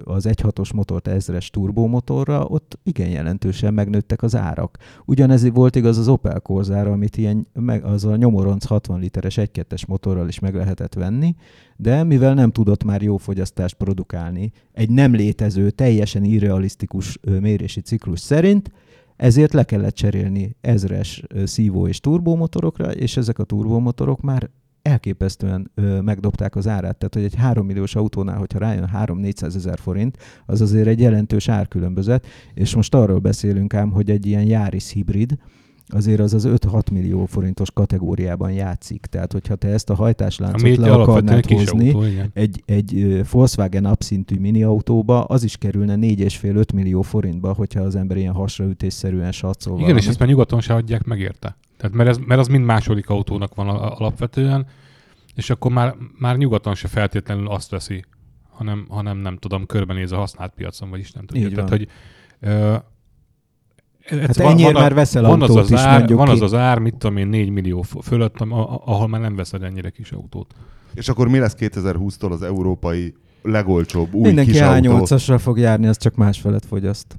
az 0.05 0.27
1.6-os 0.29 0.75
motort 0.75 1.09
ezres 1.09 1.51
turbomotorra, 1.51 2.45
ott 2.45 2.79
igen 2.83 3.09
jelentősen 3.09 3.75
megnőttek 3.75 4.23
az 4.23 4.37
árak. 4.37 4.79
Ugyanez 5.05 5.51
volt 5.51 5.77
igaz 5.77 5.99
az 5.99 6.09
Opel 6.09 6.41
Corzára, 6.41 6.93
amit 6.93 7.17
ilyen, 7.17 7.47
az 7.83 8.05
a 8.05 8.17
nyomoronc 8.17 8.65
60 8.65 9.01
literes 9.01 9.35
1.2-es 9.37 9.87
motorral 9.87 10.29
is 10.29 10.39
meg 10.39 10.55
lehetett 10.55 10.95
venni, 10.95 11.35
de 11.77 12.05
mivel 12.05 12.35
nem 12.35 12.51
tudott 12.51 12.85
már 12.85 13.03
jó 13.03 13.17
fogyasztást 13.17 13.75
produkálni, 13.75 14.53
egy 14.73 14.91
nem 14.91 15.15
létező, 15.15 15.71
teljesen 15.71 16.25
irrealisztikus 16.25 17.19
mérési 17.41 17.81
ciklus 17.81 18.21
szerint, 18.21 18.71
ezért 19.17 19.53
le 19.53 19.65
kellett 19.65 19.95
cserélni 19.95 20.57
ezres 20.61 21.23
szívó 21.45 21.87
és 21.87 22.01
turbomotorokra, 22.01 22.93
és 22.93 23.17
ezek 23.17 23.39
a 23.39 23.45
turbomotorok 23.45 24.21
már 24.21 24.51
elképesztően 24.91 25.71
ö, 25.75 26.01
megdobták 26.01 26.57
az 26.57 26.69
árát. 26.69 26.97
Tehát, 26.97 27.15
hogy 27.15 27.25
egy 27.25 27.35
3 27.35 27.67
milliós 27.67 27.95
autónál, 27.95 28.39
hogyha 28.39 28.59
rájön 28.59 28.91
3-400 28.95 29.55
ezer 29.55 29.79
forint, 29.79 30.17
az 30.47 30.61
azért 30.61 30.87
egy 30.87 31.01
jelentős 31.01 31.49
árkülönbözet, 31.49 32.27
és 32.55 32.75
most 32.75 32.95
arról 32.95 33.19
beszélünk 33.19 33.75
ám, 33.75 33.91
hogy 33.91 34.11
egy 34.11 34.27
ilyen 34.27 34.47
Yaris 34.47 34.91
hibrid, 34.93 35.39
azért 35.93 36.21
az 36.21 36.35
az 36.35 36.49
5-6 36.49 36.93
millió 36.93 37.25
forintos 37.27 37.71
kategóriában 37.71 38.53
játszik. 38.53 39.07
Tehát, 39.07 39.33
hogyha 39.33 39.55
te 39.55 39.69
ezt 39.69 39.91
a 39.91 39.95
hajtásláncot 39.95 40.77
le 40.77 40.93
akarnád 40.93 41.47
hozni 41.47 41.91
autó, 41.91 42.05
egy, 42.33 42.63
egy 42.67 43.21
Volkswagen 43.31 43.85
abszintű 43.85 44.39
mini 44.39 44.63
autóba, 44.63 45.25
az 45.25 45.43
is 45.43 45.57
kerülne 45.57 45.95
4,5-5 45.95 46.75
millió 46.75 47.03
forintba, 47.03 47.53
hogyha 47.53 47.81
az 47.81 47.97
ember 47.97 48.17
ilyen 48.17 48.33
hasraütésszerűen 48.33 49.33
satszol 49.33 49.73
Igen, 49.73 49.83
valamit. 49.83 50.03
és 50.03 50.09
ezt 50.09 50.19
már 50.19 50.29
nyugaton 50.29 50.61
se 50.61 50.75
adják 50.75 51.05
meg 51.05 51.21
érte. 51.21 51.57
Tehát 51.81 51.97
mert, 51.97 52.09
ez, 52.09 52.17
mert 52.17 52.41
az 52.41 52.49
mind 52.49 52.65
második 52.65 53.09
autónak 53.09 53.55
van 53.55 53.69
alapvetően, 53.69 54.67
és 55.35 55.51
akkor 55.51 55.73
már, 55.73 55.95
már 56.19 56.37
nyugaton 56.37 56.75
se 56.75 56.89
feltétlenül 56.89 57.49
azt 57.49 57.71
veszi, 57.71 58.05
hanem, 58.51 58.87
hanem 58.89 59.19
nem 59.19 59.37
tudom, 59.37 59.67
körbenéz 59.67 60.13
a 60.13 60.17
használt 60.17 60.53
piacon, 60.55 60.91
vagy 60.91 61.01
is 61.01 61.13
nem 61.13 61.27
tudja. 61.27 61.51
Tehát, 61.51 61.69
hogy 61.69 61.89
ö, 62.41 62.77
Hát 64.07 64.37
van, 64.37 64.51
ennyiért 64.51 64.73
van, 64.73 64.83
már 64.83 64.95
veszel 64.95 65.23
van 65.23 65.41
autót 65.41 65.57
az 65.57 65.65
az 65.65 65.71
is, 65.71 65.79
ár, 65.79 65.99
mondjuk 65.99 66.19
Van 66.19 66.29
ki. 66.29 66.33
az 66.33 66.41
az 66.41 66.55
ár, 66.55 66.79
mit 66.79 66.97
tudom 66.97 67.17
én, 67.17 67.27
4 67.27 67.51
millió 67.51 67.83
fölött, 68.03 68.41
ahol 68.41 69.09
már 69.09 69.21
nem 69.21 69.37
veszed 69.37 69.63
ennyire 69.63 69.91
kis 69.91 70.13
autót. 70.13 70.55
És 70.95 71.09
akkor 71.09 71.29
mi 71.29 71.39
lesz 71.39 71.57
2020-tól 71.59 72.31
az 72.31 72.43
európai 72.43 73.15
legolcsóbb 73.43 74.15
új 74.15 74.27
Mindenki 74.27 74.51
kis 74.51 74.61
autó? 74.61 74.99
A8-asra 74.99 75.37
fog 75.39 75.59
járni, 75.59 75.87
az 75.87 75.97
csak 75.97 76.15
másfelet 76.15 76.67
fogyaszt. 76.67 77.19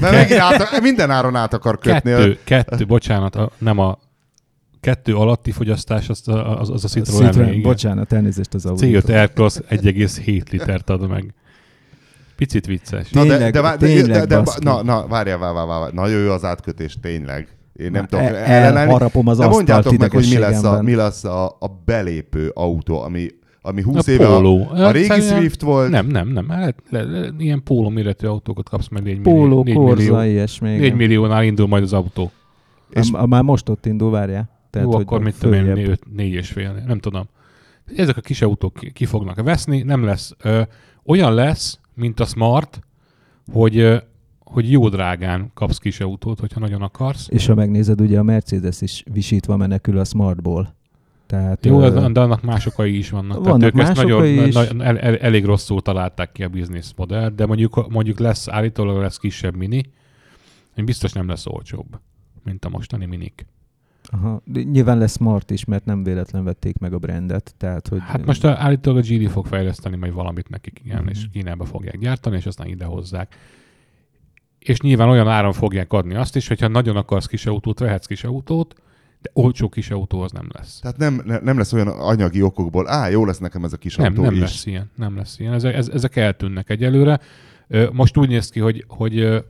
megint 0.00 0.40
át, 0.40 0.80
minden 0.80 1.10
áron 1.10 1.36
át 1.36 1.54
akar 1.54 1.78
kötni. 1.78 2.10
Kettő, 2.10 2.38
kettő 2.44 2.86
bocsánat, 2.86 3.34
a, 3.36 3.50
nem 3.58 3.78
a 3.78 3.98
kettő 4.80 5.16
alatti 5.16 5.50
fogyasztás, 5.50 6.08
az 6.08 6.28
a, 6.28 6.60
az, 6.60 6.70
az 6.70 6.84
a 6.84 6.88
Citroen. 6.88 7.32
Citroen 7.32 7.62
bocsánat, 7.62 8.12
elnézést 8.12 8.54
az 8.54 8.66
autó. 8.66 8.86
C5 8.86 9.08
Aircross 9.08 9.56
1,7 9.70 10.50
litert 10.50 10.90
ad 10.90 11.08
meg. 11.08 11.34
Picit 12.36 12.66
vicces. 12.66 13.10
Na, 13.10 13.20
Tényleg, 13.20 13.52
de, 13.52 13.60
de, 13.60 13.76
tényleg, 13.76 14.18
de, 14.20 14.26
de, 14.26 14.40
baszki. 14.40 14.64
na, 14.64 14.82
na, 14.82 15.06
várjál, 15.06 15.38
várjál, 15.38 15.66
várjál. 15.66 15.90
Nagyon 15.92 16.20
jó 16.20 16.30
az 16.32 16.44
átkötés, 16.44 16.96
tényleg. 17.02 17.48
Én 17.72 17.90
nem 17.90 18.00
Na, 18.02 18.06
tudom 18.08 18.24
el- 18.26 18.34
ellenállni. 18.36 18.78
elharapom 18.78 19.26
az 19.28 19.38
De 19.38 19.44
asztalt 19.44 19.66
mondjátok 19.68 19.98
meg, 19.98 20.10
hogy 20.10 20.26
mi 20.30 20.38
lesz, 20.38 20.62
a, 20.62 20.82
mi 20.82 20.94
lesz 20.94 21.24
a, 21.24 21.46
a 21.46 21.68
belépő 21.84 22.50
autó, 22.54 23.02
ami, 23.02 23.28
ami 23.62 23.82
20 23.82 24.06
A 24.06 24.10
éve 24.10 24.26
póló. 24.26 24.68
a, 24.70 24.78
a 24.84 24.90
régi 24.90 25.06
Szerintem- 25.06 25.38
Swift 25.38 25.60
volt. 25.62 25.90
Nem, 25.90 26.06
nem, 26.06 26.28
nem. 26.28 26.46
Le, 26.48 26.74
le, 26.90 27.02
le, 27.02 27.28
ilyen 27.38 27.62
póló 27.62 27.88
méretű 27.88 28.26
autókat 28.26 28.68
kapsz 28.68 28.88
meg 28.88 29.02
4 29.02 29.20
Póló, 29.20 29.62
millió. 29.62 29.62
4 29.62 29.96
millió, 29.96 30.12
korza, 30.14 30.26
ilyesmi. 30.26 30.68
4 30.68 30.82
igen. 30.84 30.96
milliónál 30.96 31.44
indul 31.44 31.66
majd 31.66 31.82
az 31.82 31.92
autó. 31.92 32.30
És- 32.90 33.00
És... 33.00 33.10
Már 33.26 33.42
most 33.42 33.68
ott 33.68 33.86
indul, 33.86 34.10
várjál. 34.10 34.48
Tehát, 34.70 34.88
Jó, 34.88 34.94
hogy 34.94 35.02
akkor 35.04 35.22
mit 35.22 35.38
tudom 35.38 35.54
én, 35.54 35.60
följebb. 35.64 35.88
4, 35.88 35.98
4 36.12 36.32
és 36.32 36.48
fél, 36.48 36.82
nem 36.86 36.98
tudom. 36.98 37.24
Ezek 37.96 38.16
a 38.16 38.20
kis 38.20 38.42
autók 38.42 38.74
ki- 38.74 38.92
ki 38.92 39.04
fognak 39.04 39.42
veszni, 39.42 39.82
nem 39.82 40.04
lesz. 40.04 40.32
Ö, 40.42 40.60
olyan 41.06 41.34
lesz, 41.34 41.78
mint 41.94 42.20
a 42.20 42.24
Smart, 42.24 42.80
hogy, 43.52 43.78
ö, 43.78 43.96
hogy 44.44 44.70
jó 44.70 44.88
drágán 44.88 45.50
kapsz 45.54 45.78
kis 45.78 46.00
autót, 46.00 46.40
hogyha 46.40 46.60
nagyon 46.60 46.82
akarsz. 46.82 47.26
És 47.30 47.46
ha 47.46 47.54
megnézed, 47.54 48.00
ugye 48.00 48.18
a 48.18 48.22
Mercedes 48.22 48.80
is 48.80 49.04
visítva 49.12 49.56
menekül 49.56 49.98
a 49.98 50.04
Smartból. 50.04 50.76
Tehát, 51.28 51.66
Jó, 51.66 51.78
az- 51.80 52.12
de 52.12 52.20
annak 52.20 52.42
más 52.42 52.66
okai 52.66 52.96
is 52.98 53.10
vannak. 53.10 53.44
Vannak 53.44 53.58
Tehát 53.58 53.74
ők 53.74 53.80
ezt 53.80 53.94
nagyon, 54.02 54.24
is. 54.46 54.54
na- 54.54 54.84
el, 54.84 54.98
el, 54.98 55.16
elég 55.16 55.44
rosszul 55.44 55.80
találták 55.82 56.32
ki 56.32 56.42
a 56.44 56.48
business 56.48 56.92
modell, 56.96 57.28
de 57.28 57.46
mondjuk, 57.46 57.90
mondjuk 57.92 58.18
lesz, 58.18 58.48
állítólag 58.48 59.00
lesz 59.00 59.16
kisebb 59.18 59.56
mini, 59.56 59.82
hogy 60.74 60.84
biztos 60.84 61.12
nem 61.12 61.28
lesz 61.28 61.46
olcsóbb, 61.46 62.00
mint 62.44 62.64
a 62.64 62.68
mostani 62.68 63.06
minik. 63.06 63.46
Aha. 64.10 64.42
De 64.44 64.62
nyilván 64.62 64.98
lesz 64.98 65.12
Smart 65.16 65.50
is, 65.50 65.64
mert 65.64 65.84
nem 65.84 66.02
véletlen 66.02 66.44
vették 66.44 66.78
meg 66.78 66.92
a 66.92 66.98
brandet. 66.98 67.54
Tehát, 67.56 67.88
hogy 67.88 68.00
Hát 68.02 68.26
most 68.26 68.44
a- 68.44 68.56
állítólag 68.58 69.04
a 69.04 69.06
GD 69.14 69.28
fog 69.30 69.46
fejleszteni 69.46 69.96
majd 69.96 70.12
valamit 70.12 70.48
nekik, 70.48 70.80
igen, 70.84 71.00
Mhm. 71.00 71.08
és 71.08 71.24
Kínába 71.32 71.64
fogják 71.64 71.98
gyártani, 71.98 72.36
és 72.36 72.46
aztán 72.46 72.66
ide 72.66 72.84
hozzák. 72.84 73.34
És 74.58 74.80
nyilván 74.80 75.08
olyan 75.08 75.28
áron 75.28 75.52
fogják 75.52 75.92
adni 75.92 76.14
azt 76.14 76.36
is, 76.36 76.48
hogyha 76.48 76.68
nagyon 76.68 76.96
akarsz 76.96 77.26
kis 77.26 77.46
autót, 77.46 77.78
vehetsz 77.78 78.06
kis 78.06 78.24
autót, 78.24 78.74
de 79.20 79.30
olcsó 79.32 79.68
kis 79.68 79.90
autó 79.90 80.20
az 80.20 80.32
nem 80.32 80.48
lesz. 80.52 80.78
Tehát 80.80 80.96
nem, 80.96 81.22
ne- 81.24 81.38
nem 81.38 81.58
lesz 81.58 81.72
olyan 81.72 81.88
anyagi 81.88 82.42
okokból, 82.42 82.88
á, 82.88 83.08
jó 83.08 83.24
lesz 83.24 83.38
nekem 83.38 83.64
ez 83.64 83.72
a 83.72 83.76
kis 83.76 83.96
Nem, 83.96 84.06
autó 84.06 84.22
nem 84.22 84.32
is. 84.34 84.40
lesz 84.40 84.66
ilyen. 84.66 84.90
Nem 84.94 85.16
lesz 85.16 85.38
ilyen. 85.38 85.52
Ezek, 85.52 85.74
ez- 85.74 85.88
ezek 85.88 86.16
eltűnnek 86.16 86.70
egyelőre. 86.70 87.20
Most 87.92 88.16
úgy 88.16 88.28
néz 88.28 88.50
ki, 88.50 88.60
hogy, 88.60 88.84
hogy 88.88 89.44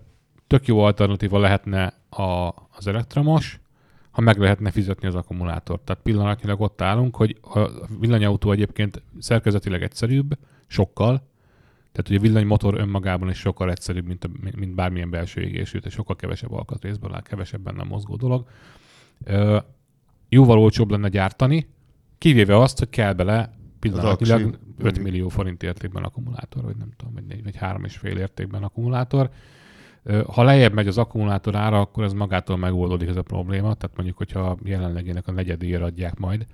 tök 0.46 0.66
jó 0.66 0.78
alternatíva 0.78 1.38
lehetne 1.38 1.92
a, 2.10 2.48
az 2.76 2.87
elektromos, 2.87 3.60
ha 4.10 4.20
meg 4.20 4.38
lehetne 4.38 4.70
fizetni 4.70 5.06
az 5.08 5.14
akkumulátort. 5.14 5.80
Tehát 5.80 6.02
pillanatnyilag 6.02 6.60
ott 6.60 6.80
állunk, 6.82 7.16
hogy 7.16 7.37
a 7.42 7.70
villanyautó 8.00 8.50
egyébként 8.52 9.02
szerkezetileg 9.18 9.82
egyszerűbb, 9.82 10.38
sokkal, 10.66 11.22
tehát 11.92 12.08
ugye 12.10 12.18
a 12.18 12.22
villanymotor 12.22 12.75
önmagában 12.75 13.28
is 13.28 13.38
sokkal 13.38 13.70
egyszerűbb, 13.70 14.06
mint, 14.06 14.25
a, 14.25 14.28
mint 14.56 14.75
bármilyen 14.75 15.10
belső 15.10 15.40
égésű, 15.40 15.78
és 15.84 15.92
sokkal 15.92 16.16
kevesebb 16.16 16.52
alkatrészből 16.52 17.14
áll, 17.14 17.22
kevesebb 17.22 17.60
benne 17.60 17.82
mozgó 17.82 18.16
dolog. 18.16 18.46
Ö, 19.25 19.58
jóval 20.28 20.58
olcsóbb 20.58 20.90
lenne 20.90 21.08
gyártani, 21.08 21.68
kivéve 22.18 22.58
azt, 22.58 22.78
hogy 22.78 22.90
kell 22.90 23.12
bele 23.12 23.50
pillanatnyilag 23.78 24.42
aksi. 24.42 24.58
5 24.78 24.98
millió 24.98 25.28
forint 25.28 25.62
értékben 25.62 26.02
akkumulátor, 26.02 26.62
vagy 26.62 26.76
nem 26.76 26.90
tudom, 26.96 27.14
vagy, 27.14 27.25
négy, 27.25 27.42
vagy 27.42 27.56
3,5 27.60 28.16
értékben 28.16 28.62
akkumulátor. 28.62 29.30
Ha 30.26 30.42
lejjebb 30.42 30.72
megy 30.72 30.87
az 30.87 30.98
akkumulátor 30.98 31.54
ára, 31.54 31.80
akkor 31.80 32.04
ez 32.04 32.12
magától 32.12 32.56
megoldódik 32.56 33.08
ez 33.08 33.16
a 33.16 33.22
probléma. 33.22 33.75
Tehát 33.75 33.96
mondjuk, 33.96 34.16
hogyha 34.16 34.58
jelenlegének 34.64 35.28
a 35.28 35.32
negyedéért 35.32 35.82
adják 35.82 36.18
majd, 36.18 36.46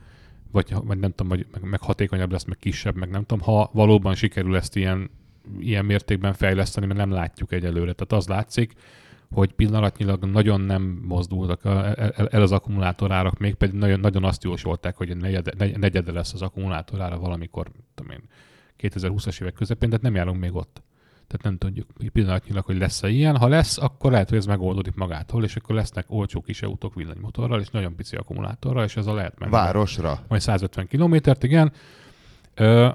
vagy, 0.52 0.74
vagy 0.84 0.98
nem 0.98 1.10
tudom, 1.10 1.28
vagy 1.28 1.46
meg, 1.52 1.70
meg 1.70 1.80
hatékonyabb 1.80 2.32
lesz, 2.32 2.44
meg 2.44 2.56
kisebb, 2.56 2.96
meg 2.96 3.10
nem 3.10 3.24
tudom, 3.24 3.44
ha 3.44 3.70
valóban 3.72 4.14
sikerül 4.14 4.56
ezt 4.56 4.76
ilyen, 4.76 5.10
ilyen 5.58 5.84
mértékben 5.84 6.32
fejleszteni, 6.32 6.86
mert 6.86 6.98
nem 6.98 7.10
látjuk 7.10 7.52
egyelőre. 7.52 7.92
Tehát 7.92 8.12
az 8.12 8.26
látszik, 8.26 8.72
hogy 9.34 9.52
pillanatnyilag 9.52 10.24
nagyon 10.24 10.60
nem 10.60 11.00
mozdultak 11.02 11.64
a- 11.64 11.84
el, 11.96 12.28
el 12.28 12.42
az 12.42 12.52
akkumulátorárak, 12.52 13.38
még 13.38 13.54
pedig 13.54 13.74
nagyon, 13.78 14.00
nagyon 14.00 14.24
azt 14.24 14.44
jósolták, 14.44 14.96
hogy 14.96 15.16
negyede, 15.16 15.52
negy- 15.58 15.78
negyede 15.78 16.12
lesz 16.12 16.32
az 16.32 16.42
akkumulátorára 16.42 17.18
valamikor, 17.18 17.70
tudom 17.94 18.12
én, 18.12 18.22
2020-as 18.78 19.40
évek 19.40 19.52
közepén, 19.54 19.88
tehát 19.88 20.04
nem 20.04 20.14
járunk 20.14 20.40
még 20.40 20.54
ott. 20.54 20.82
Tehát 21.26 21.42
nem 21.42 21.58
tudjuk 21.58 22.12
pillanatnyilag, 22.12 22.64
hogy 22.64 22.78
lesz-e 22.78 23.08
ilyen. 23.08 23.36
Ha 23.36 23.48
lesz, 23.48 23.78
akkor 23.78 24.10
lehet, 24.10 24.28
hogy 24.28 24.38
ez 24.38 24.46
megoldódik 24.46 24.94
magától, 24.94 25.44
és 25.44 25.56
akkor 25.56 25.74
lesznek 25.74 26.04
olcsó 26.08 26.40
kis 26.40 26.62
autók 26.62 26.94
villanymotorral, 26.94 27.60
és 27.60 27.68
nagyon 27.68 27.94
pici 27.96 28.16
akkumulátorral, 28.16 28.84
és 28.84 28.96
ez 28.96 29.06
a 29.06 29.14
lehet 29.14 29.38
menni. 29.38 29.50
Városra. 29.50 30.24
Majd 30.28 30.40
150 30.42 30.86
kilométert, 30.86 31.42
igen. 31.42 31.72
Ö, 32.54 32.88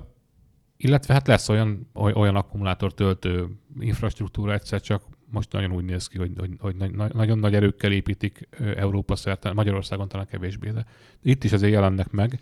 illetve 0.77 1.13
hát 1.13 1.27
lesz 1.27 1.49
olyan, 1.49 1.89
oly- 1.93 2.13
olyan 2.13 2.35
akkumulátor 2.35 2.93
töltő 2.93 3.47
infrastruktúra 3.79 4.53
egyszer 4.53 4.81
csak 4.81 5.03
most 5.31 5.51
nagyon 5.51 5.71
úgy 5.71 5.83
néz 5.83 6.07
ki, 6.07 6.17
hogy, 6.17 6.31
hogy, 6.37 6.51
hogy 6.59 6.75
nagy- 6.75 6.95
nagy- 6.95 7.13
nagyon 7.13 7.39
nagy 7.39 7.55
erőkkel 7.55 7.91
építik 7.91 8.47
Európa 8.75 9.15
szerte, 9.15 9.53
Magyarországon 9.53 10.07
talán 10.07 10.27
kevésbé, 10.27 10.69
de 10.69 10.85
itt 11.23 11.43
is 11.43 11.51
azért 11.51 11.71
jelennek 11.71 12.11
meg, 12.11 12.39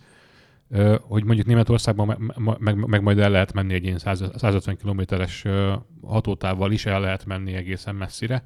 hogy 1.01 1.23
mondjuk 1.23 1.47
Németországban 1.47 2.07
meg, 2.07 2.57
meg, 2.59 2.75
meg, 2.75 3.01
majd 3.01 3.19
el 3.19 3.29
lehet 3.29 3.53
menni 3.53 3.73
egy 3.73 3.83
ilyen 3.83 3.97
100, 3.97 4.23
150 4.35 4.77
kilométeres 4.77 5.45
ö, 5.45 5.73
hatótávval 6.03 6.71
is 6.71 6.85
el 6.85 6.99
lehet 6.99 7.25
menni 7.25 7.53
egészen 7.53 7.95
messzire. 7.95 8.43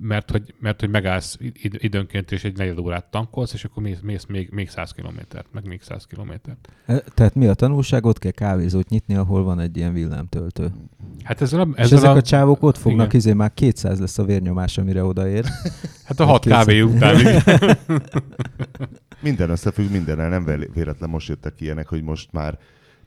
Mert 0.00 0.30
hogy, 0.30 0.54
mert 0.60 0.80
hogy 0.80 0.90
megállsz 0.90 1.36
id- 1.40 1.82
időnként, 1.82 2.32
és 2.32 2.44
egy 2.44 2.56
negyed 2.56 2.78
órát 2.78 3.10
tankolsz, 3.10 3.52
és 3.52 3.64
akkor 3.64 3.82
mész, 3.82 3.98
mész 4.02 4.24
még, 4.24 4.48
még 4.50 4.68
100 4.68 4.92
kilométert, 4.92 5.46
meg 5.52 5.66
még 5.66 5.82
100 5.82 6.06
kilométert. 6.06 6.68
E, 6.86 6.98
Tehát 7.14 7.34
mi 7.34 7.46
a 7.46 7.54
tanulság? 7.54 8.06
Ott 8.06 8.18
kell 8.18 8.30
kávézót 8.30 8.88
nyitni, 8.88 9.14
ahol 9.14 9.42
van 9.42 9.60
egy 9.60 9.76
ilyen 9.76 9.92
villámtöltő. 9.92 10.72
Hát 11.22 11.40
ezzel 11.40 11.60
a, 11.60 11.68
És 11.74 11.82
ezzel 11.82 11.98
ezek 11.98 12.10
a, 12.10 12.14
a 12.14 12.22
csávok 12.22 12.62
ott 12.62 12.76
fognak, 12.76 13.06
igen. 13.06 13.16
izé 13.16 13.32
már 13.32 13.54
200 13.54 14.00
lesz 14.00 14.18
a 14.18 14.24
vérnyomás, 14.24 14.78
amire 14.78 15.04
odaér. 15.04 15.44
hát 16.06 16.20
a 16.20 16.24
hat 16.24 16.44
kávé 16.44 16.80
után. 16.80 17.16
Minden 19.20 19.50
összefügg 19.50 19.90
mindennel, 19.90 20.28
nem 20.28 20.44
vé- 20.44 20.70
véletlen 20.74 21.10
most 21.10 21.28
jöttek 21.28 21.60
ilyenek, 21.60 21.88
hogy 21.88 22.02
most 22.02 22.32
már 22.32 22.58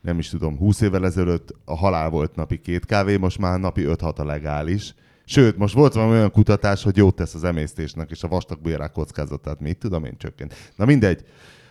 nem 0.01 0.19
is 0.19 0.29
tudom, 0.29 0.57
20 0.57 0.81
évvel 0.81 1.05
ezelőtt 1.05 1.55
a 1.65 1.75
halál 1.75 2.09
volt 2.09 2.35
napi 2.35 2.57
két 2.59 2.85
kávé, 2.85 3.17
most 3.17 3.37
már 3.37 3.59
napi 3.59 3.83
5-6 3.87 4.15
a 4.15 4.23
legális. 4.23 4.93
Sőt, 5.31 5.57
most 5.57 5.73
volt 5.73 5.93
valami 5.93 6.11
olyan 6.11 6.31
kutatás, 6.31 6.83
hogy 6.83 6.97
jót 6.97 7.15
tesz 7.15 7.33
az 7.33 7.43
emésztésnek, 7.43 8.09
és 8.11 8.23
a 8.23 8.27
vastagbélák 8.27 8.91
kockázatát, 8.91 9.59
mit 9.59 9.77
tudom 9.77 10.05
én, 10.05 10.13
csökkent. 10.17 10.53
Na 10.75 10.85
mindegy. 10.85 11.23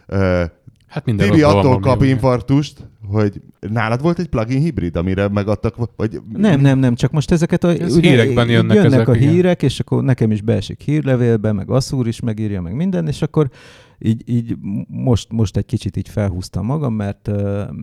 Ö, 0.06 0.44
Hát 0.86 1.04
minden 1.04 1.30
Tibi 1.30 1.42
attól 1.42 1.78
kap 1.78 2.00
ugye. 2.00 2.08
infarktust, 2.10 2.88
hogy 3.06 3.40
nálad 3.60 4.02
volt 4.02 4.18
egy 4.18 4.28
plugin 4.28 4.60
hibrid, 4.60 4.96
amire 4.96 5.28
megadtak, 5.28 5.74
vagy... 5.96 6.20
Nem, 6.32 6.60
nem, 6.60 6.78
nem, 6.78 6.94
csak 6.94 7.10
most 7.10 7.30
ezeket 7.30 7.64
a 7.64 7.68
Ez 7.70 7.98
hírekben 7.98 8.48
jönnek 8.48 8.76
jönnek 8.76 8.92
ezek, 8.92 9.08
a 9.08 9.14
igen. 9.14 9.30
hírek, 9.30 9.62
és 9.62 9.80
akkor 9.80 10.02
nekem 10.02 10.30
is 10.30 10.40
beesik 10.40 10.80
hírlevélbe, 10.80 11.52
meg 11.52 11.70
Asszúr 11.70 12.06
is 12.06 12.20
megírja, 12.20 12.60
meg 12.60 12.74
minden, 12.74 13.06
és 13.06 13.22
akkor 13.22 13.50
így, 13.98 14.22
így 14.26 14.56
most, 14.88 15.32
most 15.32 15.56
egy 15.56 15.66
kicsit 15.66 15.96
így 15.96 16.08
felhúztam 16.08 16.64
magam, 16.64 16.94
mert, 16.94 17.30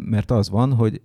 mert 0.09 0.31
az 0.31 0.49
van, 0.49 0.73
hogy 0.73 1.01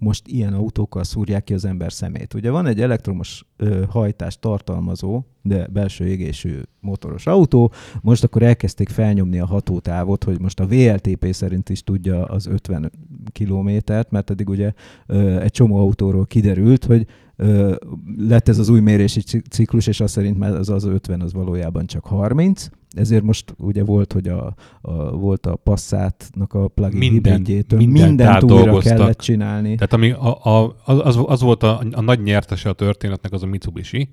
most 0.00 0.28
ilyen 0.28 0.52
autókkal 0.52 1.04
szúrják 1.04 1.44
ki 1.44 1.54
az 1.54 1.64
ember 1.64 1.92
szemét. 1.92 2.34
Ugye 2.34 2.50
van 2.50 2.66
egy 2.66 2.80
elektromos 2.80 3.44
ö, 3.56 3.82
hajtást 3.88 4.40
tartalmazó, 4.40 5.22
de 5.42 5.66
belső 5.66 6.06
égésű 6.06 6.60
motoros 6.80 7.26
autó, 7.26 7.72
most 8.00 8.24
akkor 8.24 8.42
elkezdték 8.42 8.88
felnyomni 8.88 9.38
a 9.38 9.46
hatótávot, 9.46 10.24
hogy 10.24 10.40
most 10.40 10.60
a 10.60 10.66
VLTP 10.66 11.32
szerint 11.32 11.68
is 11.68 11.82
tudja 11.82 12.24
az 12.24 12.46
50 12.46 12.92
kilométert, 13.32 14.10
mert 14.10 14.30
eddig 14.30 14.48
ugye 14.48 14.72
ö, 15.06 15.40
egy 15.40 15.50
csomó 15.50 15.76
autóról 15.76 16.26
kiderült, 16.26 16.84
hogy 16.84 17.06
ö, 17.40 17.74
lett 18.16 18.48
ez 18.48 18.58
az 18.58 18.68
új 18.68 18.80
mérési 18.80 19.20
ci- 19.20 19.44
ciklus, 19.50 19.86
és 19.86 20.00
azt 20.00 20.12
szerint 20.12 20.38
már 20.38 20.52
az, 20.52 20.68
az 20.68 20.84
50 20.84 21.20
az 21.20 21.32
valójában 21.32 21.86
csak 21.86 22.04
30, 22.04 22.68
ezért 22.90 23.22
most 23.22 23.54
ugye 23.58 23.84
volt, 23.84 24.12
hogy 24.12 24.28
a, 24.28 24.54
a, 24.80 25.10
volt 25.10 25.46
a 25.46 25.56
Passatnak 25.56 26.54
a 26.54 26.68
plugin 26.68 26.98
Minden- 26.98 27.36
hibridjétől 27.36 27.78
mindent 27.78 28.06
mindent 28.06 28.42
újra 28.42 28.78
kellett 28.78 29.18
csinálni. 29.18 29.74
Tehát 29.74 29.92
ami 29.92 30.10
a, 30.10 30.44
a, 30.44 30.76
az, 30.84 31.18
az 31.26 31.40
volt 31.40 31.62
a, 31.62 31.82
a 31.92 32.00
nagy 32.00 32.22
nyertese 32.22 32.68
a 32.68 32.72
történetnek, 32.72 33.32
az 33.32 33.42
a 33.42 33.46
Mitsubishi, 33.46 34.10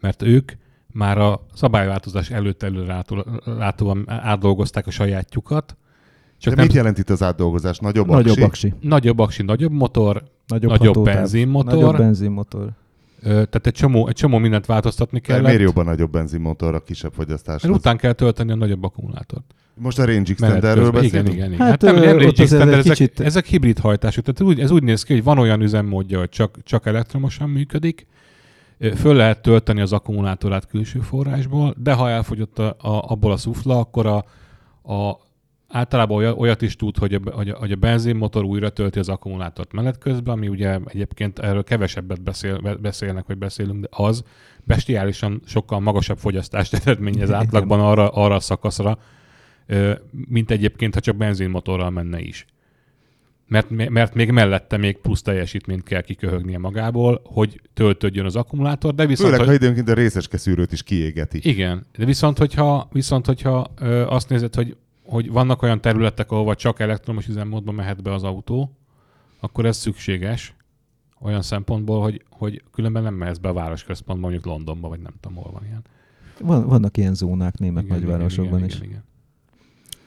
mert 0.00 0.22
ők 0.22 0.52
már 0.92 1.18
a 1.18 1.46
szabályváltozás 1.54 2.30
előtt 2.30 2.62
előlátóan 2.62 4.04
átdolgozták 4.06 4.86
a 4.86 4.90
sajátjukat, 4.90 5.76
csak 6.38 6.50
De 6.52 6.58
nem 6.58 6.66
mit 6.66 6.76
jelent 6.76 6.98
itt 6.98 7.10
az 7.10 7.22
átdolgozás? 7.22 7.78
Nagyobb, 7.78 8.06
Nagyobb 8.06 8.26
aksi? 8.26 8.42
aksi. 8.42 8.74
nagyobb 8.80 9.18
aksi, 9.18 9.42
nagyobb 9.42 9.72
motor, 9.72 10.22
Nagyobb, 10.48 10.70
Nagyobb 10.70 10.86
hatótáv, 10.94 11.14
benzinmotor. 11.14 11.74
Nagyobb 11.74 11.96
benzinmotor. 11.96 12.68
ö, 13.22 13.28
tehát 13.28 13.66
egy 13.66 13.72
csomó, 13.72 14.08
egy 14.08 14.14
csomó 14.14 14.38
mindent 14.38 14.66
változtatni 14.66 15.18
De 15.18 15.26
kellett. 15.26 15.44
Miért 15.46 15.60
jobb 15.60 15.76
a 15.76 15.82
nagyobb 15.82 16.10
benzinmotor 16.10 16.74
a 16.74 16.80
kisebb 16.80 17.12
fogyasztáshoz? 17.12 17.70
Mert 17.70 17.80
után 17.82 17.96
kell 17.96 18.12
tölteni 18.12 18.52
a 18.52 18.54
nagyobb 18.54 18.84
akkumulátort. 18.84 19.44
Most 19.74 19.98
a 19.98 20.04
range 20.04 20.30
extenderről 20.32 20.84
közben. 20.90 21.04
Igen, 21.04 21.22
beszélünk? 21.24 21.34
igen, 21.34 21.52
igen. 21.52 21.66
Hát, 21.66 21.70
Hát, 21.70 21.80
nem, 21.82 21.96
ö, 22.02 22.04
nem 22.06 22.18
range 22.18 22.42
extender, 22.42 22.78
ezek, 22.78 22.92
kicsit- 22.92 23.20
ezek 23.20 23.46
hibrid 23.46 23.78
hajtású. 23.78 24.20
Tehát 24.20 24.40
úgy, 24.40 24.60
ez 24.60 24.70
úgy 24.70 24.82
néz 24.82 25.02
ki, 25.02 25.12
hogy 25.12 25.22
van 25.24 25.38
olyan 25.38 25.60
üzemmódja, 25.62 26.18
hogy 26.18 26.28
csak, 26.28 26.58
csak 26.62 26.86
elektromosan 26.86 27.48
működik, 27.50 28.06
föl 28.96 29.14
lehet 29.14 29.42
tölteni 29.42 29.80
az 29.80 29.92
akkumulátorát 29.92 30.66
külső 30.66 31.00
forrásból, 31.00 31.74
de 31.82 31.92
ha 31.92 32.10
elfogyott 32.10 32.58
a, 32.58 32.66
a, 32.78 33.10
abból 33.10 33.32
a 33.32 33.36
szufla, 33.36 33.78
akkor 33.78 34.06
a, 34.06 34.16
a, 34.94 35.18
általában 35.68 36.16
olyat, 36.16 36.38
olyat 36.38 36.62
is 36.62 36.76
tud, 36.76 36.96
hogy 36.96 37.14
a, 37.14 37.20
hogy, 37.30 37.48
a, 37.48 37.56
hogy 37.56 37.72
a 37.72 37.76
benzinmotor 37.76 38.44
újra 38.44 38.68
tölti 38.70 38.98
az 38.98 39.08
akkumulátort 39.08 39.72
menet 39.72 39.98
közben, 39.98 40.34
ami 40.34 40.48
ugye 40.48 40.78
egyébként 40.86 41.38
erről 41.38 41.64
kevesebbet 41.64 42.22
beszél, 42.22 42.58
be- 42.58 42.74
beszélnek, 42.74 43.26
vagy 43.26 43.38
beszélünk, 43.38 43.80
de 43.80 43.88
az 43.90 44.24
bestiálisan 44.64 45.40
sokkal 45.46 45.80
magasabb 45.80 46.18
fogyasztást 46.18 46.74
eredményez 46.84 47.30
átlagban 47.30 47.80
arra, 47.80 48.08
arra 48.08 48.34
a 48.34 48.40
szakaszra, 48.40 48.98
mint 50.10 50.50
egyébként, 50.50 50.94
ha 50.94 51.00
csak 51.00 51.16
benzinmotorral 51.16 51.90
menne 51.90 52.20
is. 52.20 52.46
Mert, 53.46 53.70
mert 53.90 54.14
még 54.14 54.30
mellette 54.30 54.76
még 54.76 54.96
plusz 54.98 55.22
teljesítményt 55.22 55.82
kell 55.82 56.00
kiköhögnie 56.00 56.58
magából, 56.58 57.20
hogy 57.24 57.60
töltődjön 57.74 58.24
az 58.24 58.36
akkumulátor, 58.36 58.94
de 58.94 59.06
viszont... 59.06 59.30
Főleg, 59.30 59.46
hogy- 59.46 59.56
ha 59.56 59.64
időnként 59.64 59.88
a 59.88 59.94
részeske 59.94 60.36
szűrőt 60.36 60.72
is 60.72 60.82
kiégeti. 60.82 61.40
igen, 61.42 61.86
de 61.98 62.04
viszont 62.04 62.38
hogyha, 62.38 62.88
viszont, 62.92 63.26
hogyha 63.26 63.66
ö, 63.80 64.06
azt 64.06 64.28
nézed, 64.28 64.54
hogy, 64.54 64.76
hogy 65.08 65.30
vannak 65.30 65.62
olyan 65.62 65.80
területek, 65.80 66.30
ahova 66.30 66.54
csak 66.54 66.80
elektromos 66.80 67.28
üzemmódban 67.28 67.74
mehet 67.74 68.02
be 68.02 68.12
az 68.12 68.22
autó, 68.22 68.76
akkor 69.40 69.66
ez 69.66 69.76
szükséges 69.76 70.54
olyan 71.20 71.42
szempontból, 71.42 72.02
hogy, 72.02 72.22
hogy 72.30 72.62
különben 72.72 73.02
nem 73.02 73.14
mehetsz 73.14 73.38
be 73.38 73.48
a 73.48 73.52
városközpontba, 73.52 74.22
mondjuk 74.22 74.46
Londonba, 74.46 74.88
vagy 74.88 75.00
nem 75.00 75.12
tudom, 75.20 75.36
hol 75.42 75.52
van 75.52 75.64
ilyen. 75.64 75.82
Van, 76.40 76.66
vannak 76.68 76.96
ilyen 76.96 77.14
zónák 77.14 77.58
német 77.58 77.84
Igen, 77.84 77.98
nagyvárosokban 77.98 78.56
igen, 78.58 78.68
is. 78.68 78.74
Igen, 78.76 78.88
igen. 78.88 79.04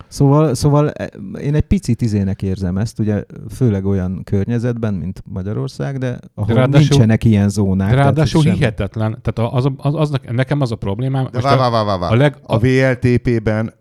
Szóval, 0.08 0.54
szóval 0.54 0.90
e, 0.92 1.06
én 1.42 1.56
egy 1.56 1.62
picit 1.62 2.02
izének 2.02 2.42
érzem 2.42 2.78
ezt, 2.78 3.00
ugye 3.00 3.24
főleg 3.50 3.86
olyan 3.86 4.24
környezetben, 4.24 4.94
mint 4.94 5.24
Magyarország, 5.26 5.98
de 5.98 6.20
ahol 6.36 6.56
ráadásul- 6.56 6.90
nincsenek 6.90 7.24
ilyen 7.24 7.50
zónák. 7.50 7.90
Tehát, 7.90 8.04
ráadásul 8.04 8.42
semmi. 8.42 8.56
hihetetlen, 8.56 9.20
tehát 9.22 9.54
az, 9.54 9.66
az, 9.78 9.96
az, 9.96 10.20
nekem 10.32 10.62
az 10.62 10.72
a 10.72 10.76
problémám, 10.76 11.28
De 11.32 11.42
vá, 11.42 11.54
a- 11.54 11.58
vá, 11.58 11.70
vá, 11.70 11.84
vá, 11.84 11.98
vá. 11.98 12.08
a 12.10 12.16
leg- 12.16 12.40
A 12.44 12.58
VLTP-ben 12.60 13.68
ö, 13.68 13.81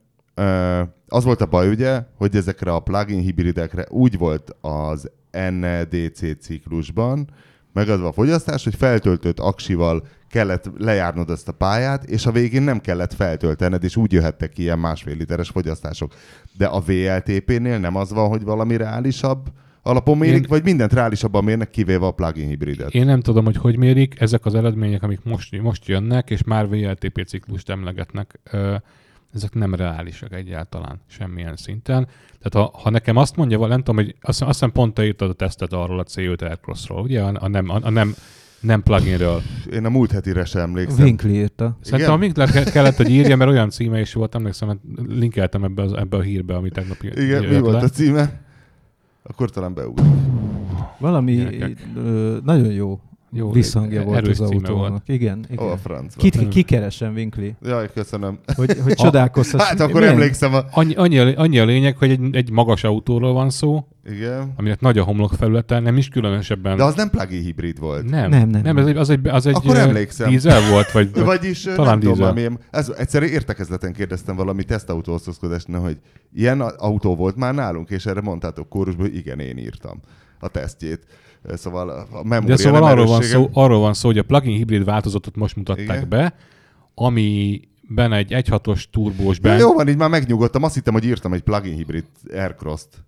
az 1.09 1.25
volt 1.25 1.41
a 1.41 1.47
baj, 1.47 1.69
ugye, 1.69 2.03
hogy 2.17 2.37
ezekre 2.37 2.73
a 2.73 2.81
plugin 2.81 3.21
hibridekre 3.21 3.87
úgy 3.89 4.19
volt 4.19 4.57
az 4.61 5.11
NDC 5.51 6.39
ciklusban 6.41 7.29
megadva 7.73 8.09
a 8.09 8.13
fogyasztás, 8.13 8.65
hogy 8.65 8.75
feltöltött 8.75 9.39
aksival 9.39 10.07
kellett 10.29 10.71
lejárnod 10.79 11.31
ezt 11.31 11.49
a 11.49 11.53
pályát, 11.53 12.05
és 12.05 12.27
a 12.27 12.33
végén 12.33 12.63
nem 12.63 12.81
kellett 12.81 13.15
feltöltened, 13.15 13.85
és 13.85 13.97
úgy 13.97 14.13
jöhettek 14.13 14.59
ilyen 14.59 14.79
másfél 14.79 15.17
literes 15.17 15.49
fogyasztások. 15.49 16.15
De 16.57 16.67
a 16.67 16.81
VLTP-nél 16.81 17.79
nem 17.79 17.97
az 17.97 18.13
van, 18.13 18.29
hogy 18.29 18.43
valami 18.43 18.77
reálisabb 18.77 19.49
alapon 19.83 20.19
mérik, 20.19 20.43
Én- 20.43 20.49
vagy 20.49 20.65
mindent 20.65 20.93
reálisabban 20.93 21.45
mérnek, 21.45 21.71
kivéve 21.71 22.07
a 22.07 22.11
plugin 22.11 22.49
hibridet. 22.49 22.95
Én 22.95 23.05
nem 23.05 23.21
tudom, 23.21 23.45
hogy 23.45 23.57
hogy 23.57 23.77
mérik, 23.77 24.21
ezek 24.21 24.45
az 24.45 24.55
eredmények, 24.55 25.03
amik 25.03 25.21
most, 25.25 25.63
most 25.63 25.87
jönnek, 25.89 26.31
és 26.31 26.45
már 26.45 26.69
VLTP 26.69 27.25
ciklust 27.27 27.71
emlegetnek, 27.71 28.41
ö, 28.51 28.77
ezek 29.35 29.55
nem 29.55 29.75
reálisak 29.75 30.33
egyáltalán, 30.35 31.01
semmilyen 31.07 31.57
szinten. 31.57 32.09
Tehát 32.43 32.69
ha, 32.71 32.79
ha 32.79 32.91
nekem 32.91 33.17
azt 33.17 33.37
mondja, 33.37 33.67
nem 33.67 33.79
tudom, 33.79 33.97
hogy 33.97 34.15
azt, 34.21 34.43
azt 34.43 34.51
hiszem 34.51 34.73
pont 34.73 34.95
te 34.95 35.05
írtad 35.05 35.31
a 35.31 35.33
tesztet 35.33 35.73
arról 35.73 35.99
a 35.99 36.05
C5 36.05 36.43
Aircrossról, 36.43 37.03
ugye, 37.03 37.23
a, 37.23 37.33
a, 37.35 37.49
nem, 37.49 37.69
a, 37.69 37.79
a 37.83 37.91
nem, 37.91 38.15
nem 38.61 38.83
pluginről. 38.83 39.43
Én 39.73 39.85
a 39.85 39.89
múlt 39.89 40.11
hetire 40.11 40.45
sem 40.45 40.63
emlékszem. 40.63 41.05
Winkli 41.05 41.33
írta. 41.35 41.79
Szerintem 41.81 42.15
a 42.15 42.19
Winkler 42.19 42.51
ke- 42.51 42.71
kellett, 42.71 42.97
hogy 42.97 43.11
írja, 43.11 43.37
mert 43.37 43.51
olyan 43.51 43.71
címe 43.71 44.01
is 44.01 44.13
volt, 44.13 44.35
emlékszem, 44.35 44.69
mert 44.69 44.81
linkeltem 45.09 45.65
ebbe, 45.65 45.83
az, 45.83 45.93
ebbe 45.93 46.17
a 46.17 46.21
hírbe, 46.21 46.55
amit 46.55 46.73
tegnap 46.73 47.03
Igen, 47.03 47.45
mi 47.45 47.59
volt 47.59 47.75
le. 47.75 47.81
a 47.83 47.89
címe? 47.89 48.41
Akkor 49.23 49.51
talán 49.51 49.75
beugrik. 49.75 50.07
Valami 50.99 51.47
ö, 51.97 52.39
nagyon 52.45 52.73
jó, 52.73 53.01
Jó, 53.33 53.51
visszhangja 53.51 54.03
volt 54.03 54.29
az 54.29 54.41
autónak. 54.41 54.89
volt. 54.89 55.03
Igen, 55.09 55.45
igen. 55.51 55.65
Ó, 55.65 55.69
a 55.71 55.77
francba. 55.77 56.21
Kit, 56.21 56.49
kikeresem, 56.49 57.15
Winkli, 57.15 57.55
Jaj, 57.63 57.89
köszönöm. 57.95 58.39
hogy, 58.57 58.77
hogy 58.83 58.95
csodálkozhass. 59.05 59.63
Hát 59.63 59.81
akkor 59.81 59.95
Milyen- 60.01 60.13
emlékszem. 60.15 60.55
A... 60.55 60.65
Annyi, 60.73 60.95
annyi, 60.95 61.19
a, 61.19 61.39
annyi 61.41 61.59
a 61.59 61.65
lényeg, 61.65 61.97
hogy 61.97 62.11
egy, 62.11 62.21
egy 62.37 62.51
magas 62.51 62.85
autóról 62.85 63.33
van 63.33 63.51
szó, 63.51 63.87
Igen. 64.07 64.53
aminek 64.57 64.81
nagy 64.81 64.99
a 64.99 65.03
homlokfelülete, 65.03 65.79
nem 65.81 65.97
is 65.97 66.09
különösebben. 66.09 66.77
De 66.77 66.85
az 66.85 66.95
nem 66.95 67.11
plug-in 67.11 67.43
hibrid 67.43 67.79
volt. 67.79 68.11
Nem, 68.11 68.31
Nem, 68.31 68.49
nem, 68.49 68.63
nem, 68.63 68.77
ez 68.79 68.87
egy, 68.87 68.97
az 68.97 69.11
egy, 69.11 69.29
az 69.29 69.47
egy 69.47 69.55
Akkor 69.55 69.77
ö, 69.77 69.79
emlékszem. 69.79 70.31
dízel 70.31 70.71
volt, 70.71 70.91
vagy, 70.91 71.11
vagy 71.15 71.25
Vagyis 71.25 71.63
talán 71.63 71.87
nem 71.87 72.01
tudom 72.01 72.15
dízel. 72.15 72.33
milyen. 72.33 72.59
Ez, 72.71 72.89
egyszer 72.99 73.23
értekezleten 73.23 73.93
kérdeztem 73.93 74.37
valami 74.37 74.65
tesztautóosztozkodásnál, 74.65 75.81
hogy 75.81 75.99
ilyen 76.35 76.61
autó 76.61 77.17
volt 77.17 77.37
már 77.37 77.55
nálunk, 77.55 77.91
és 77.91 78.07
erre 78.07 78.21
mondtátok 78.21 78.69
kórusban, 78.69 79.07
hogy 79.07 79.17
igen, 79.17 79.41
én 79.41 79.59
írtam 79.59 80.01
a 80.41 80.49
tesztjét. 80.49 81.07
Szóval 81.55 81.89
a 81.91 82.07
memória 82.25 82.57
de 82.57 82.63
szóval 82.63 82.83
arról 82.85 83.07
van, 83.07 83.23
szó, 83.23 83.49
arról 83.53 83.81
van 83.81 83.95
szó, 83.95 84.09
hogy 84.09 84.19
a 84.19 84.23
plug-in 84.23 84.57
hibrid 84.57 84.85
változatot 84.85 85.37
most 85.37 85.57
mutatták 85.57 85.85
Igen. 85.97 86.09
be, 86.09 86.35
amiben 86.95 88.13
egy 88.13 88.31
1.6-os 88.33 88.85
turbós 88.91 89.39
ben, 89.39 89.59
jó 89.59 89.73
van, 89.73 89.89
így 89.89 89.97
már 89.97 90.09
megnyugodtam. 90.11 90.63
Azt 90.63 90.75
hittem, 90.75 90.93
hogy 90.93 91.05
írtam 91.05 91.33
egy 91.33 91.41
plug-in 91.43 91.75
hibrid 91.75 92.05
Aircross-t. 92.33 93.05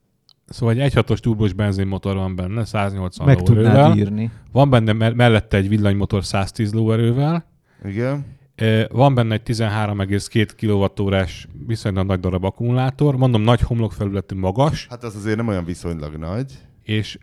szóval 0.47 0.75
egy 0.75 0.93
1.6-os 0.95 1.19
turbós 1.19 1.53
benzinmotor 1.53 2.15
van 2.17 2.37
benne, 2.37 2.65
180 2.65 3.27
Meg 3.27 3.49
lóerővel. 3.49 3.97
írni. 3.97 4.31
Van 4.53 4.71
benne 4.71 4.93
me- 4.93 5.15
mellette 5.15 5.57
egy 5.57 5.69
villanymotor 5.69 6.25
110 6.25 6.73
lóerővel, 6.73 7.45
Igen. 7.85 8.25
Van 8.91 9.15
benne 9.15 9.35
egy 9.35 9.43
13,2 9.43 10.49
kWh-s 10.97 11.47
viszonylag 11.67 12.07
nagy 12.07 12.21
darab 12.21 12.45
akkumulátor, 12.45 13.17
mondom 13.17 13.43
nagy 13.43 13.61
homlokfelületű 13.61 14.37
magas, 14.37 14.87
Hát 14.91 15.05
az 15.05 15.17
azért 15.17 15.37
nem 15.37 15.49
olyan 15.49 15.65
viszonylag 15.65 16.17
nagy. 16.17 16.53
és, 16.83 17.19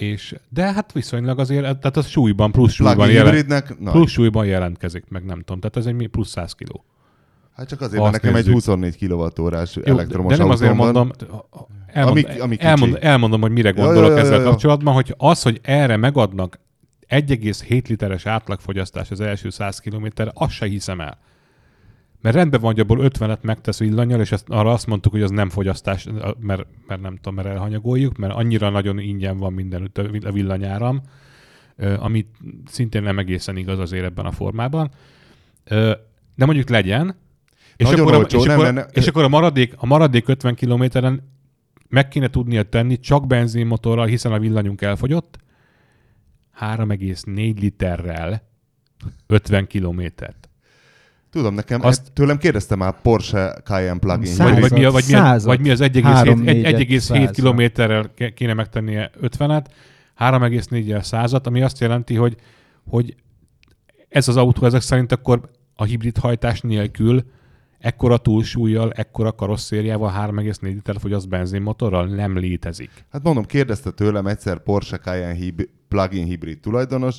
és, 0.00 0.34
de 0.48 0.72
hát 0.72 0.92
viszonylag 0.92 1.38
azért, 1.38 1.62
tehát 1.62 1.96
az 1.96 2.06
súlyban, 2.06 2.52
plusz 2.52 2.72
súlyban, 2.72 3.10
jelen, 3.10 3.54
plusz 3.84 4.10
súlyban 4.10 4.46
jelentkezik, 4.46 5.04
meg 5.08 5.24
nem 5.24 5.38
tudom, 5.38 5.60
tehát 5.60 5.76
ez 5.76 5.86
egy 5.86 6.08
plusz 6.08 6.28
100 6.28 6.54
kiló. 6.54 6.84
Hát 7.56 7.68
csak 7.68 7.80
azért, 7.80 8.02
mert 8.02 8.12
nekem 8.12 8.28
egy 8.28 8.34
nézzük. 8.34 8.52
24 8.52 8.96
kWh-s 8.96 9.76
Jó, 9.76 9.82
elektromos 9.84 10.32
de 10.32 10.38
nem 10.38 10.50
azért 10.50 10.74
mondom, 10.74 11.10
elmond, 11.86 12.24
Ami- 12.26 12.38
ami 12.40 12.56
kicsi. 12.56 12.68
elmond, 12.68 12.98
elmondom, 13.00 13.40
hogy 13.40 13.50
mire 13.50 13.70
gondolok 13.70 14.10
ja, 14.10 14.14
ja, 14.16 14.20
ezzel 14.20 14.38
ja, 14.38 14.42
ja. 14.42 14.48
kapcsolatban, 14.48 14.94
hogy 14.94 15.14
az, 15.16 15.42
hogy 15.42 15.60
erre 15.62 15.96
megadnak 15.96 16.58
1,7 17.08 17.88
literes 17.88 18.26
átlagfogyasztás 18.26 19.10
az 19.10 19.20
első 19.20 19.50
100 19.50 19.78
kilométerre, 19.78 20.30
azt 20.34 20.52
se 20.52 20.66
hiszem 20.66 21.00
el. 21.00 21.18
Mert 22.20 22.34
rendben 22.34 22.60
van, 22.60 22.72
hogy 22.72 22.80
abból 22.80 23.10
50-et 23.10 23.40
megtesz 23.40 23.78
villanyal, 23.78 24.20
és 24.20 24.32
ezt, 24.32 24.48
arra 24.48 24.72
azt 24.72 24.86
mondtuk, 24.86 25.12
hogy 25.12 25.22
az 25.22 25.30
nem 25.30 25.48
fogyasztás, 25.48 26.08
mert, 26.40 26.66
mert 26.86 27.00
nem 27.00 27.16
tudom, 27.16 27.34
mert 27.34 27.48
elhanyagoljuk, 27.48 28.16
mert 28.16 28.34
annyira 28.34 28.70
nagyon 28.70 28.98
ingyen 28.98 29.36
van 29.38 29.52
mindenütt 29.52 29.98
a 29.98 30.08
vill- 30.08 30.24
a 30.24 30.32
villanyáram, 30.32 31.00
ami 31.98 32.26
szintén 32.66 33.02
nem 33.02 33.18
egészen 33.18 33.56
igaz 33.56 33.78
azért 33.78 34.04
ebben 34.04 34.26
a 34.26 34.30
formában. 34.30 34.90
De 36.34 36.44
mondjuk 36.44 36.68
legyen, 36.68 37.16
és 37.76 37.84
Nagyon 37.84 38.00
akkor, 38.00 38.14
a, 38.14 38.16
olcsó, 38.16 38.38
és, 38.38 38.44
nem, 38.44 38.58
akkor, 38.58 38.72
nem, 38.72 38.86
és 38.92 39.06
akkor 39.06 39.24
a 39.24 39.28
maradék, 39.28 39.74
a 39.76 39.86
maradék 39.86 40.28
50 40.28 40.54
kilométeren 40.54 41.22
meg 41.88 42.08
kéne 42.08 42.28
tudnia 42.28 42.62
tenni 42.62 42.98
csak 42.98 43.26
benzinmotorral, 43.26 44.06
hiszen 44.06 44.32
a 44.32 44.38
villanyunk 44.38 44.82
elfogyott, 44.82 45.38
3,4 46.60 47.60
literrel 47.60 48.48
50 49.26 49.66
kilométert. 49.66 50.49
Tudom, 51.30 51.54
nekem, 51.54 51.84
Azt- 51.84 52.00
ezt 52.00 52.12
tőlem 52.12 52.38
kérdezte 52.38 52.74
már 52.76 53.00
Porsche 53.02 53.60
Cayenne 53.64 53.98
plugin. 53.98 54.36
Vagy, 54.36 54.60
vagy, 54.60 54.72
mi, 54.72 54.84
a, 54.84 54.90
vagy, 54.90 55.04
mi, 55.08 55.14
a, 55.14 55.38
vagy 55.42 55.60
mi 55.60 55.70
az 55.70 55.80
1,7 55.80 56.00
Három, 56.02 56.38
egy- 56.38 56.44
négyet, 56.44 56.80
1,7 56.80 56.98
százra. 56.98 57.30
kilométerrel 57.30 58.10
kéne 58.34 58.54
megtennie 58.54 59.10
50-et, 59.22 59.64
3,4-el 60.18 61.02
százat, 61.02 61.46
ami 61.46 61.62
azt 61.62 61.78
jelenti, 61.80 62.14
hogy, 62.14 62.36
hogy 62.88 63.14
ez 64.08 64.28
az 64.28 64.36
autó 64.36 64.66
ezek 64.66 64.80
szerint 64.80 65.12
akkor 65.12 65.50
a 65.74 65.84
hibrid 65.84 66.16
hajtás 66.18 66.60
nélkül 66.60 67.22
ekkora 67.78 68.16
túlsúlyjal, 68.18 68.92
ekkora 68.92 69.32
karosszériával 69.32 70.12
3,4 70.32 70.60
liter 70.60 70.96
fogyaszt 70.98 71.28
benzinmotorral 71.28 72.06
nem 72.06 72.38
létezik. 72.38 72.90
Hát 73.12 73.22
mondom, 73.22 73.44
kérdezte 73.44 73.90
tőlem 73.90 74.26
egyszer 74.26 74.58
Porsche 74.62 74.96
Cayenne 74.98 75.34
hib- 75.34 75.68
plug-in 75.88 76.24
hibrid 76.24 76.60
tulajdonos, 76.60 77.16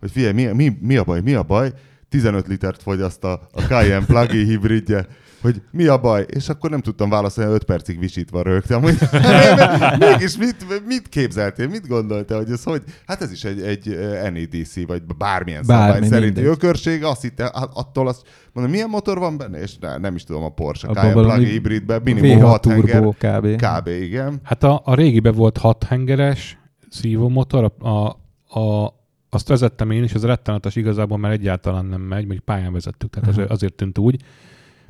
hogy 0.00 0.10
figyelj, 0.10 0.32
mi, 0.32 0.44
mi, 0.44 0.76
mi 0.80 0.96
a 0.96 1.04
baj, 1.04 1.20
mi 1.20 1.34
a 1.34 1.42
baj? 1.42 1.72
15 2.12 2.46
litert 2.46 2.82
fogyaszt 2.82 3.24
a, 3.24 3.40
a 3.52 3.60
Cayenne 3.60 4.06
plug-in 4.06 4.46
hibridje, 4.50 5.06
hogy 5.42 5.62
mi 5.70 5.86
a 5.86 5.98
baj? 5.98 6.24
És 6.28 6.48
akkor 6.48 6.70
nem 6.70 6.80
tudtam 6.80 7.10
válaszolni, 7.10 7.52
5 7.52 7.64
percig 7.64 7.98
visítva 7.98 8.42
rögtem, 8.42 8.82
hogy 8.82 8.98
mégis 9.98 10.36
mit, 10.36 10.86
mit 10.86 11.08
képzeltél, 11.08 11.68
mit 11.68 11.88
gondoltál, 11.88 12.38
hogy 12.38 12.50
ez 12.50 12.62
hogy? 12.62 12.82
Hát 13.06 13.22
ez 13.22 13.32
is 13.32 13.44
egy, 13.44 13.60
egy 13.60 13.98
NEDC, 14.32 14.86
vagy 14.86 15.02
bármilyen 15.18 15.62
Bármi, 15.66 15.92
szabály 15.92 16.08
szerinti 16.08 16.40
mindegy. 16.40 16.56
ökörség, 16.56 17.04
azt 17.04 17.22
hitte, 17.22 17.44
attól 17.74 18.08
azt, 18.08 18.22
mondom, 18.52 18.72
milyen 18.72 18.88
motor 18.88 19.18
van 19.18 19.36
benne? 19.36 19.58
És 19.60 19.78
ne, 19.78 19.96
nem 19.96 20.14
is 20.14 20.24
tudom, 20.24 20.42
a 20.42 20.48
Porsche 20.48 20.88
Abban 20.88 21.02
Cayenne 21.02 21.22
plug-in 21.22 21.52
hibridben 21.52 22.00
minimum 22.04 22.38
V6 22.38 22.42
6 22.42 22.66
henger, 22.66 23.02
kb. 23.02 23.62
kb. 23.62 23.88
igen. 23.88 24.40
Hát 24.42 24.62
a, 24.62 24.82
a 24.84 24.94
régibe 24.94 25.32
volt 25.32 25.58
6 25.58 25.84
hengeres 25.84 26.58
szívómotor, 26.88 27.72
a, 27.78 27.88
a, 27.88 28.20
a, 28.60 29.00
azt 29.34 29.48
vezettem 29.48 29.90
én 29.90 30.02
is, 30.02 30.12
ez 30.12 30.24
rettenetes 30.24 30.76
igazából, 30.76 31.18
mert 31.18 31.34
egyáltalán 31.34 31.84
nem 31.84 32.00
megy, 32.00 32.24
mondjuk 32.24 32.44
pályán 32.44 32.72
vezettük, 32.72 33.10
tehát 33.10 33.28
Aha. 33.28 33.46
azért, 33.48 33.74
tűnt 33.74 33.98
úgy, 33.98 34.22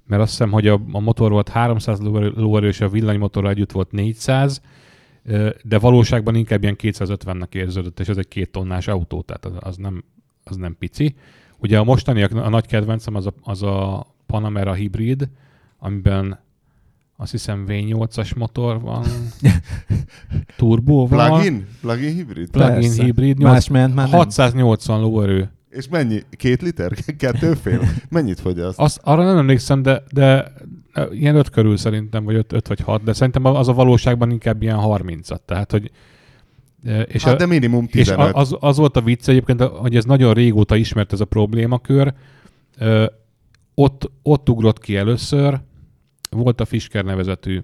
mert 0.06 0.22
azt 0.22 0.30
hiszem, 0.30 0.50
hogy 0.50 0.66
a, 0.66 0.80
a 0.92 1.00
motor 1.00 1.30
volt 1.30 1.48
300 1.48 2.00
lóerő, 2.34 2.66
és 2.66 2.80
a 2.80 2.88
villanymotorral 2.88 3.50
együtt 3.50 3.72
volt 3.72 3.92
400, 3.92 4.62
ö, 5.24 5.50
de 5.62 5.78
valóságban 5.78 6.34
inkább 6.34 6.62
ilyen 6.62 6.76
250-nek 6.78 7.54
érződött, 7.54 8.00
és 8.00 8.08
ez 8.08 8.16
egy 8.16 8.28
két 8.28 8.50
tonnás 8.50 8.88
autó, 8.88 9.22
tehát 9.22 9.44
az, 9.44 9.52
az, 9.60 9.76
nem, 9.76 10.04
az 10.44 10.56
nem 10.56 10.76
pici. 10.78 11.14
Ugye 11.58 11.78
a 11.78 11.84
mostani, 11.84 12.22
a, 12.22 12.44
a 12.44 12.48
nagy 12.48 12.66
kedvencem 12.66 13.14
az 13.14 13.26
a, 13.26 13.32
az 13.42 13.62
a 13.62 14.06
Panamera 14.26 14.72
hibrid, 14.72 15.28
amiben 15.78 16.38
azt 17.22 17.30
hiszem 17.30 17.64
V8-as 17.68 18.36
motor 18.36 18.80
van, 18.80 19.04
turbóval. 20.56 21.28
Plug-in? 21.28 21.66
Plug-in 21.80 22.14
hibrid? 22.14 22.50
Plug-in 22.50 22.74
Persze. 22.80 23.02
hibrid, 23.04 23.38
Más 23.38 23.68
ment 23.68 23.94
már 23.94 24.08
nem. 24.08 24.18
680 24.18 25.00
lóerő. 25.00 25.50
És 25.70 25.88
mennyi? 25.88 26.22
Két 26.30 26.62
liter? 26.62 26.92
Kettő 27.18 27.54
fél? 27.54 27.80
Mennyit 28.08 28.40
fogyaszt? 28.40 28.78
Azt, 28.78 29.00
arra 29.02 29.24
nem 29.24 29.36
emlékszem, 29.36 29.82
de, 29.82 30.02
de 30.12 30.52
ilyen 31.10 31.36
5 31.36 31.50
körül 31.50 31.76
szerintem, 31.76 32.24
vagy 32.24 32.44
5 32.48 32.68
vagy 32.68 32.80
6, 32.80 33.02
de 33.02 33.12
szerintem 33.12 33.44
az 33.44 33.68
a 33.68 33.72
valóságban 33.72 34.30
inkább 34.30 34.62
ilyen 34.62 34.78
30-at. 34.80 35.38
Tehát, 35.44 35.70
hogy 35.70 35.90
e, 36.84 37.00
és, 37.00 37.22
hát 37.24 37.34
a, 37.34 37.36
de 37.36 37.46
minimum 37.46 37.84
és 37.90 38.06
15. 38.06 38.34
a- 38.34 38.38
az, 38.38 38.56
az 38.60 38.76
volt 38.76 38.96
a 38.96 39.00
vicc 39.00 39.28
egyébként, 39.28 39.62
hogy 39.62 39.96
ez 39.96 40.04
nagyon 40.04 40.34
régóta 40.34 40.76
ismert 40.76 41.12
ez 41.12 41.20
a 41.20 41.24
problémakör. 41.24 42.14
Ö, 42.78 43.04
Ott, 43.74 44.10
ott 44.22 44.48
ugrott 44.48 44.78
ki 44.78 44.96
először, 44.96 45.60
volt 46.32 46.60
a 46.60 46.64
Fisker 46.64 47.04
nevezetű, 47.04 47.60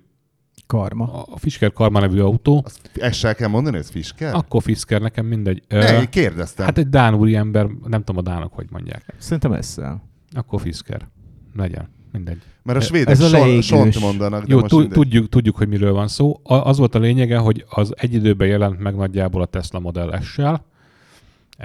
Karma. 0.67 1.23
a 1.23 1.39
Fisker 1.39 1.73
Karma 1.73 2.01
nevű 2.01 2.21
autó, 2.21 2.63
Azt, 2.65 2.91
ezt 2.95 3.19
se 3.19 3.33
kell 3.35 3.49
mondani, 3.49 3.77
ez 3.77 3.91
Fisker? 3.91 4.35
akkor 4.35 4.63
Fisker, 4.63 5.01
nekem 5.01 5.27
mindegy. 5.27 5.63
Ne, 5.69 6.01
én 6.01 6.09
kérdeztem. 6.09 6.65
Hát 6.67 6.79
egy 6.79 6.89
dán 6.89 7.15
úri 7.15 7.35
ember, 7.37 7.67
nem 7.87 8.03
tudom 8.05 8.17
a 8.17 8.23
dánok 8.31 8.53
hogy 8.55 8.67
mondják. 8.71 9.15
Szerintem 9.19 9.53
ezzel. 9.53 10.03
Akkor 10.33 10.61
Fisker. 10.61 11.09
Legyen. 11.55 11.89
Mindegy. 12.13 12.39
Mert 12.63 12.79
a 12.79 12.81
ez 12.81 12.87
svédek 12.87 13.19
a 13.19 13.23
son, 13.23 13.31
leégős. 13.31 13.67
sont 13.67 14.01
mondanak, 14.01 14.41
de 14.45 14.53
Jó, 14.55 14.61
most 14.61 14.89
tudjuk, 14.91 15.29
tudjuk, 15.29 15.57
hogy 15.57 15.69
miről 15.69 15.93
van 15.93 16.09
szó. 16.09 16.41
A- 16.43 16.55
Az 16.55 16.79
volt 16.79 16.95
a 16.95 16.99
lényege, 16.99 17.39
hogy 17.39 17.65
az 17.69 17.93
egy 17.97 18.15
időben 18.15 18.49
jelent 18.49 18.79
meg 18.79 18.95
nagyjából 18.97 19.43
a 19.43 19.47
Tesla 19.47 19.79
Model 19.79 20.21
S-sel. 20.21 20.65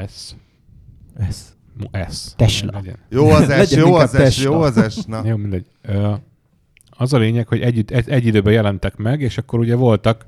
S. 0.07 0.31
Ez. 1.13 1.55
Mu- 1.77 2.11
S. 2.11 2.33
Tesla. 2.35 2.71
Legyen. 2.73 2.97
Jó 3.09 3.29
az 3.29 3.47
Legyen 3.47 3.79
jó 3.87 3.93
az 3.93 4.09
Tesla. 4.11 4.43
jó 4.51 4.61
az. 4.61 5.03
Na. 5.07 5.21
Jó, 5.25 5.35
mindegy. 5.35 5.65
Az 6.97 7.13
a 7.13 7.17
lényeg, 7.17 7.47
hogy 7.47 7.61
egy, 7.61 7.91
egy, 7.93 8.09
egy 8.09 8.25
időben 8.25 8.53
jelentek 8.53 8.95
meg, 8.95 9.21
és 9.21 9.37
akkor 9.37 9.59
ugye 9.59 9.75
voltak 9.75 10.25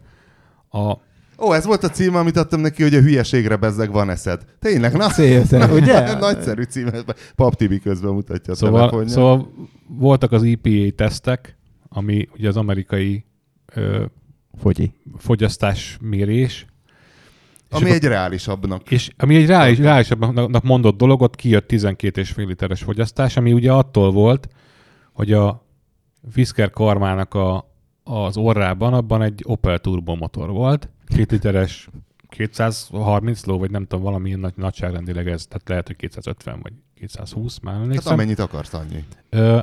a... 0.69 0.93
Ó, 1.39 1.53
ez 1.53 1.65
volt 1.65 1.83
a 1.83 1.89
cím, 1.89 2.15
amit 2.15 2.37
adtam 2.37 2.59
neki, 2.59 2.83
hogy 2.83 2.93
a 2.95 3.01
hülyeségre 3.01 3.55
bezzeg 3.55 3.91
van 3.91 4.09
eszed. 4.09 4.41
Tényleg, 4.59 4.93
na? 4.93 5.09
Szépen, 5.09 5.71
ugye? 5.71 6.13
Nagyszerű 6.19 6.63
cím. 6.63 6.89
Pap 7.35 7.55
Tibi 7.55 7.79
közben 7.79 8.13
mutatja 8.13 8.53
a 8.53 8.55
Szóval, 8.55 8.79
telefonját. 8.79 9.09
szóval 9.11 9.51
voltak 9.87 10.31
az 10.31 10.43
EPA 10.43 10.95
tesztek, 10.95 11.57
ami 11.89 12.27
ugye 12.37 12.47
az 12.47 12.57
amerikai 12.57 13.25
ö, 13.73 14.05
Fogyi. 14.61 14.91
fogyasztásmérés, 15.17 16.65
és 17.69 17.81
Ami 17.81 17.89
egy 17.89 18.03
reálisabbnak. 18.03 18.91
És 18.91 19.09
ami 19.17 19.35
egy 19.35 19.45
reális, 19.45 19.77
reálisabbnak 19.77 20.63
mondott 20.63 20.97
dolog, 20.97 21.21
ott 21.21 21.35
kijött 21.35 21.71
12,5 21.71 22.35
literes 22.47 22.83
fogyasztás, 22.83 23.37
ami 23.37 23.53
ugye 23.53 23.71
attól 23.71 24.11
volt, 24.11 24.47
hogy 25.13 25.33
a 25.33 25.64
Fisker 26.29 26.69
karmának 26.69 27.33
a, 27.33 27.71
az 28.03 28.37
orrában 28.37 28.93
abban 28.93 29.21
egy 29.21 29.41
Opel 29.45 29.79
Turbo 29.79 30.15
motor 30.15 30.49
volt, 30.49 30.89
két 31.07 31.31
literes 31.31 31.89
230 32.29 33.45
ló, 33.45 33.57
vagy 33.57 33.71
nem 33.71 33.81
tudom, 33.85 34.03
valamilyen 34.03 34.39
nagy, 34.39 34.53
nagyságrendileg 34.55 35.27
ez, 35.27 35.45
tehát 35.45 35.69
lehet, 35.69 35.87
hogy 35.87 35.95
250 35.95 36.59
vagy 36.61 36.73
220, 36.95 37.59
már 37.59 37.73
nem 37.73 37.81
Hát 37.81 37.89
emlékszem. 37.89 38.13
amennyit 38.13 38.39
akarsz, 38.39 38.73
annyi. 38.73 39.03
Ö, 39.29 39.59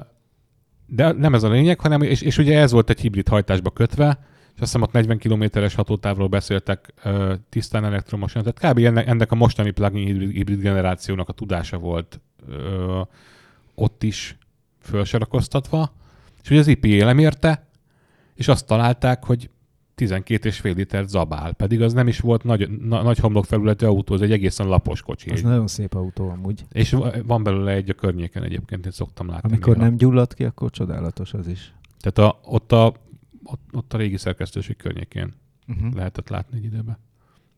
De 0.86 1.12
nem 1.12 1.34
ez 1.34 1.42
a 1.42 1.48
lényeg, 1.50 1.80
hanem, 1.80 2.02
és, 2.02 2.20
és 2.20 2.38
ugye 2.38 2.58
ez 2.58 2.72
volt 2.72 2.90
egy 2.90 3.00
hibrid 3.00 3.28
hajtásba 3.28 3.70
kötve, 3.70 4.18
és 4.54 4.60
azt 4.60 4.72
hiszem 4.72 4.82
ott 4.82 4.92
40 4.92 5.18
kilométeres 5.18 5.74
hatótávról 5.74 6.28
beszéltek 6.28 6.94
ö, 7.02 7.34
tisztán 7.48 7.84
elektromosan. 7.84 8.42
Tehát 8.42 8.74
kb. 8.74 8.84
Ennek, 8.84 9.06
ennek 9.06 9.32
a 9.32 9.34
mostani 9.34 9.70
plug-in 9.70 10.06
hibrid, 10.06 10.30
hibrid 10.30 10.60
generációnak 10.60 11.28
a 11.28 11.32
tudása 11.32 11.78
volt 11.78 12.20
ö, 12.48 13.00
ott 13.74 14.02
is 14.02 14.38
felsorakoztatva, 14.80 15.92
és 16.42 16.50
ugye 16.50 16.60
az 16.60 16.66
IPA 16.66 17.04
lemérte, 17.04 17.66
és 18.34 18.48
azt 18.48 18.66
találták, 18.66 19.24
hogy 19.24 19.50
12,5 19.96 20.74
liter 20.74 21.04
zabál, 21.04 21.52
pedig 21.52 21.82
az 21.82 21.92
nem 21.92 22.08
is 22.08 22.20
volt 22.20 22.44
nagy, 22.44 22.68
na, 22.80 23.02
nagy 23.02 23.18
homlokfelületű 23.18 23.86
autó, 23.86 24.14
az 24.14 24.22
egy 24.22 24.32
egészen 24.32 24.66
lapos 24.66 25.02
kocsi. 25.02 25.30
Egy, 25.30 25.42
nagyon 25.42 25.66
szép 25.66 25.94
autó 25.94 26.28
amúgy. 26.28 26.64
és 26.72 26.90
va- 26.90 27.22
van 27.26 27.42
belőle 27.42 27.72
egy 27.72 27.90
a 27.90 27.94
környéken 27.94 28.42
egyébként, 28.42 28.84
én 28.84 28.92
szoktam 28.92 29.28
látni. 29.28 29.48
Amikor 29.48 29.74
néha. 29.76 29.88
nem 29.88 29.96
gyullad 29.96 30.34
ki, 30.34 30.44
akkor 30.44 30.70
csodálatos 30.70 31.32
az 31.34 31.46
is. 31.48 31.74
Tehát 32.00 32.32
a, 32.32 32.40
ott, 32.44 32.72
a, 32.72 32.94
ott, 33.44 33.60
ott 33.72 33.92
a 33.94 33.96
régi 33.96 34.16
szerkesztőség 34.16 34.76
környékén 34.76 35.40
Uh-huh. 35.68 35.94
lehetett 35.94 36.28
látni 36.28 36.56
egy 36.56 36.64
időben. 36.64 36.98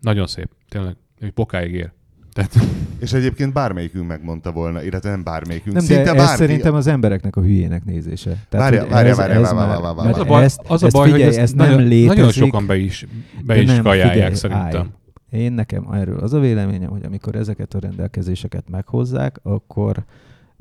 Nagyon 0.01 0.27
szép, 0.27 0.51
tényleg, 0.69 0.97
egy 1.19 1.33
bokáig 1.33 1.73
ér. 1.75 1.93
Tehát, 2.35 2.55
És 2.99 3.13
egyébként 3.13 3.53
bármelyikünk 3.53 4.07
megmondta 4.09 4.53
volna, 4.53 4.83
illetve 4.83 5.11
nem 5.11 5.23
bármelyikünk. 5.25 5.75
Nem, 5.77 5.85
Szinte 5.85 6.03
de 6.03 6.11
ez 6.11 6.17
bárki. 6.17 6.37
szerintem 6.37 6.75
az 6.75 6.87
embereknek 6.87 7.37
a 7.37 7.41
hülyének 7.41 7.85
nézése. 7.85 8.37
Várja, 8.51 8.87
várja, 8.87 9.11
ez- 9.11 9.17
várja, 9.17 9.35
ez 9.35 9.41
várja, 9.53 9.67
várja, 9.67 9.81
várja, 9.81 10.03
mert 10.03 10.15
az 10.15 10.21
a 10.21 10.25
várja. 10.25 10.33
baj, 10.33 10.45
ezt- 10.45 10.61
az 10.67 10.83
a 10.83 10.89
baj 10.93 11.11
figyelj, 11.11 11.25
hogy 11.25 11.35
ez 11.43 11.53
nem 11.53 11.67
nagyon, 11.69 11.83
létezik. 11.89 12.09
nagyon 12.17 12.31
sokan 12.33 12.67
be 12.67 12.77
is, 12.77 13.07
be 13.45 13.61
is 13.61 13.67
nem, 13.67 13.83
kajálják 13.83 14.13
figyelj, 14.13 14.35
szerintem. 14.35 14.93
állj. 15.31 15.43
Én 15.45 15.53
nekem 15.53 15.87
erről 15.93 16.19
az 16.19 16.33
a 16.33 16.39
véleményem, 16.39 16.91
hogy 16.91 17.05
amikor 17.05 17.35
ezeket 17.37 17.75
a 17.75 17.79
rendelkezéseket 17.81 18.65
meghozzák, 18.71 19.41
akkor 19.43 20.05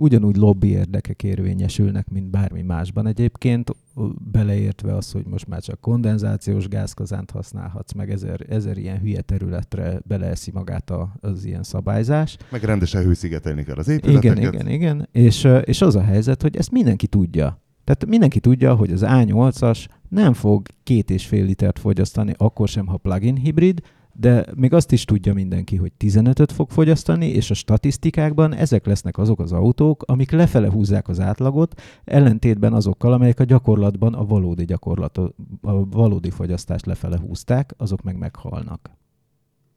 ugyanúgy 0.03 0.35
lobby 0.35 0.67
érdekek 0.67 1.23
érvényesülnek, 1.23 2.09
mint 2.09 2.29
bármi 2.29 2.61
másban 2.61 3.07
egyébként, 3.07 3.75
beleértve 4.31 4.95
az, 4.95 5.11
hogy 5.11 5.25
most 5.25 5.47
már 5.47 5.61
csak 5.61 5.79
kondenzációs 5.79 6.67
gázkazánt 6.67 7.31
használhatsz, 7.31 7.93
meg 7.93 8.11
ezer, 8.11 8.45
ezer 8.49 8.77
ilyen 8.77 8.99
hülye 8.99 9.21
területre 9.21 10.01
beleeszi 10.05 10.51
magát 10.53 10.89
a, 10.89 11.13
az 11.19 11.45
ilyen 11.45 11.63
szabályzás. 11.63 12.37
Meg 12.51 12.63
rendesen 12.63 13.03
hőszigetelni 13.03 13.63
kell 13.63 13.77
az 13.77 13.87
épületeket. 13.87 14.37
Igen, 14.37 14.53
igen, 14.53 14.67
igen. 14.67 15.07
És, 15.11 15.47
és 15.63 15.81
az 15.81 15.95
a 15.95 16.03
helyzet, 16.03 16.41
hogy 16.41 16.55
ezt 16.55 16.71
mindenki 16.71 17.07
tudja. 17.07 17.61
Tehát 17.83 18.05
mindenki 18.05 18.39
tudja, 18.39 18.75
hogy 18.75 18.91
az 18.91 19.03
A8-as 19.05 19.85
nem 20.09 20.33
fog 20.33 20.67
két 20.83 21.09
és 21.09 21.25
fél 21.25 21.45
litert 21.45 21.79
fogyasztani, 21.79 22.33
akkor 22.37 22.67
sem, 22.67 22.85
ha 22.87 22.97
plug-in 22.97 23.35
hibrid, 23.35 23.81
de 24.13 24.45
még 24.55 24.73
azt 24.73 24.91
is 24.91 25.05
tudja 25.05 25.33
mindenki, 25.33 25.75
hogy 25.75 25.91
15-öt 25.99 26.51
fog 26.51 26.69
fogyasztani, 26.69 27.27
és 27.27 27.51
a 27.51 27.53
statisztikákban 27.53 28.53
ezek 28.53 28.85
lesznek 28.85 29.17
azok 29.17 29.39
az 29.39 29.51
autók, 29.51 30.03
amik 30.07 30.31
lefele 30.31 30.69
húzzák 30.69 31.07
az 31.07 31.19
átlagot, 31.19 31.81
ellentétben 32.03 32.73
azokkal, 32.73 33.13
amelyek 33.13 33.39
a 33.39 33.43
gyakorlatban 33.43 34.13
a 34.13 34.25
valódi 34.25 34.65
gyakorlat, 34.65 35.17
a 35.17 35.33
valódi 35.89 36.29
fogyasztást 36.29 36.85
lefele 36.85 37.17
húzták, 37.19 37.73
azok 37.77 38.01
meg 38.01 38.17
meghalnak. 38.17 38.89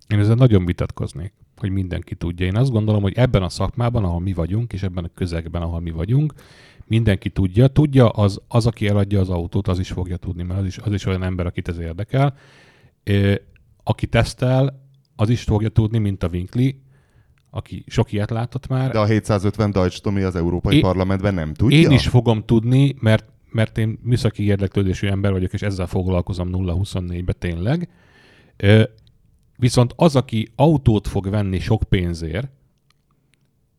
Én 0.08 0.18
ezzel 0.18 0.34
nagyon 0.34 0.64
vitatkoznék, 0.64 1.32
hogy 1.56 1.70
mindenki 1.70 2.14
tudja. 2.14 2.46
Én 2.46 2.56
azt 2.56 2.70
gondolom, 2.70 3.02
hogy 3.02 3.14
ebben 3.16 3.42
a 3.42 3.48
szakmában, 3.48 4.04
ahol 4.04 4.20
mi 4.20 4.32
vagyunk, 4.32 4.72
és 4.72 4.82
ebben 4.82 5.04
a 5.04 5.10
közegben, 5.14 5.62
ahol 5.62 5.80
mi 5.80 5.90
vagyunk, 5.90 6.34
mindenki 6.84 7.30
tudja. 7.30 7.66
Tudja, 7.66 8.08
az, 8.08 8.40
az 8.48 8.66
aki 8.66 8.88
eladja 8.88 9.20
az 9.20 9.28
autót, 9.28 9.68
az 9.68 9.78
is 9.78 9.90
fogja 9.90 10.16
tudni, 10.16 10.42
mert 10.42 10.60
az 10.60 10.66
is, 10.66 10.78
az 10.78 10.92
is 10.92 11.06
olyan 11.06 11.22
ember, 11.22 11.46
akit 11.46 11.68
ez 11.68 11.78
érdekel 11.78 12.34
aki 13.88 14.06
tesztel, 14.06 14.82
az 15.16 15.28
is 15.28 15.42
fogja 15.42 15.68
tudni, 15.68 15.98
mint 15.98 16.22
a 16.22 16.28
Winkley, 16.28 16.70
aki 17.50 17.84
sok 17.86 18.12
ilyet 18.12 18.30
látott 18.30 18.66
már. 18.66 18.90
De 18.90 18.98
a 18.98 19.04
750 19.04 19.70
Deutsch 19.70 20.00
Tomi 20.00 20.22
az 20.22 20.36
Európai 20.36 20.76
én, 20.76 20.82
Parlamentben 20.82 21.34
nem 21.34 21.54
tudja? 21.54 21.78
Én 21.78 21.90
is 21.90 22.08
fogom 22.08 22.44
tudni, 22.44 22.94
mert, 23.00 23.24
mert 23.50 23.78
én 23.78 23.98
műszaki 24.02 24.44
érdeklődésű 24.44 25.06
ember 25.06 25.32
vagyok, 25.32 25.52
és 25.52 25.62
ezzel 25.62 25.86
foglalkozom 25.86 26.48
0-24-be 26.52 27.32
tényleg. 27.32 27.88
Viszont 29.56 29.92
az, 29.96 30.16
aki 30.16 30.48
autót 30.56 31.08
fog 31.08 31.30
venni 31.30 31.58
sok 31.58 31.82
pénzért, 31.82 32.48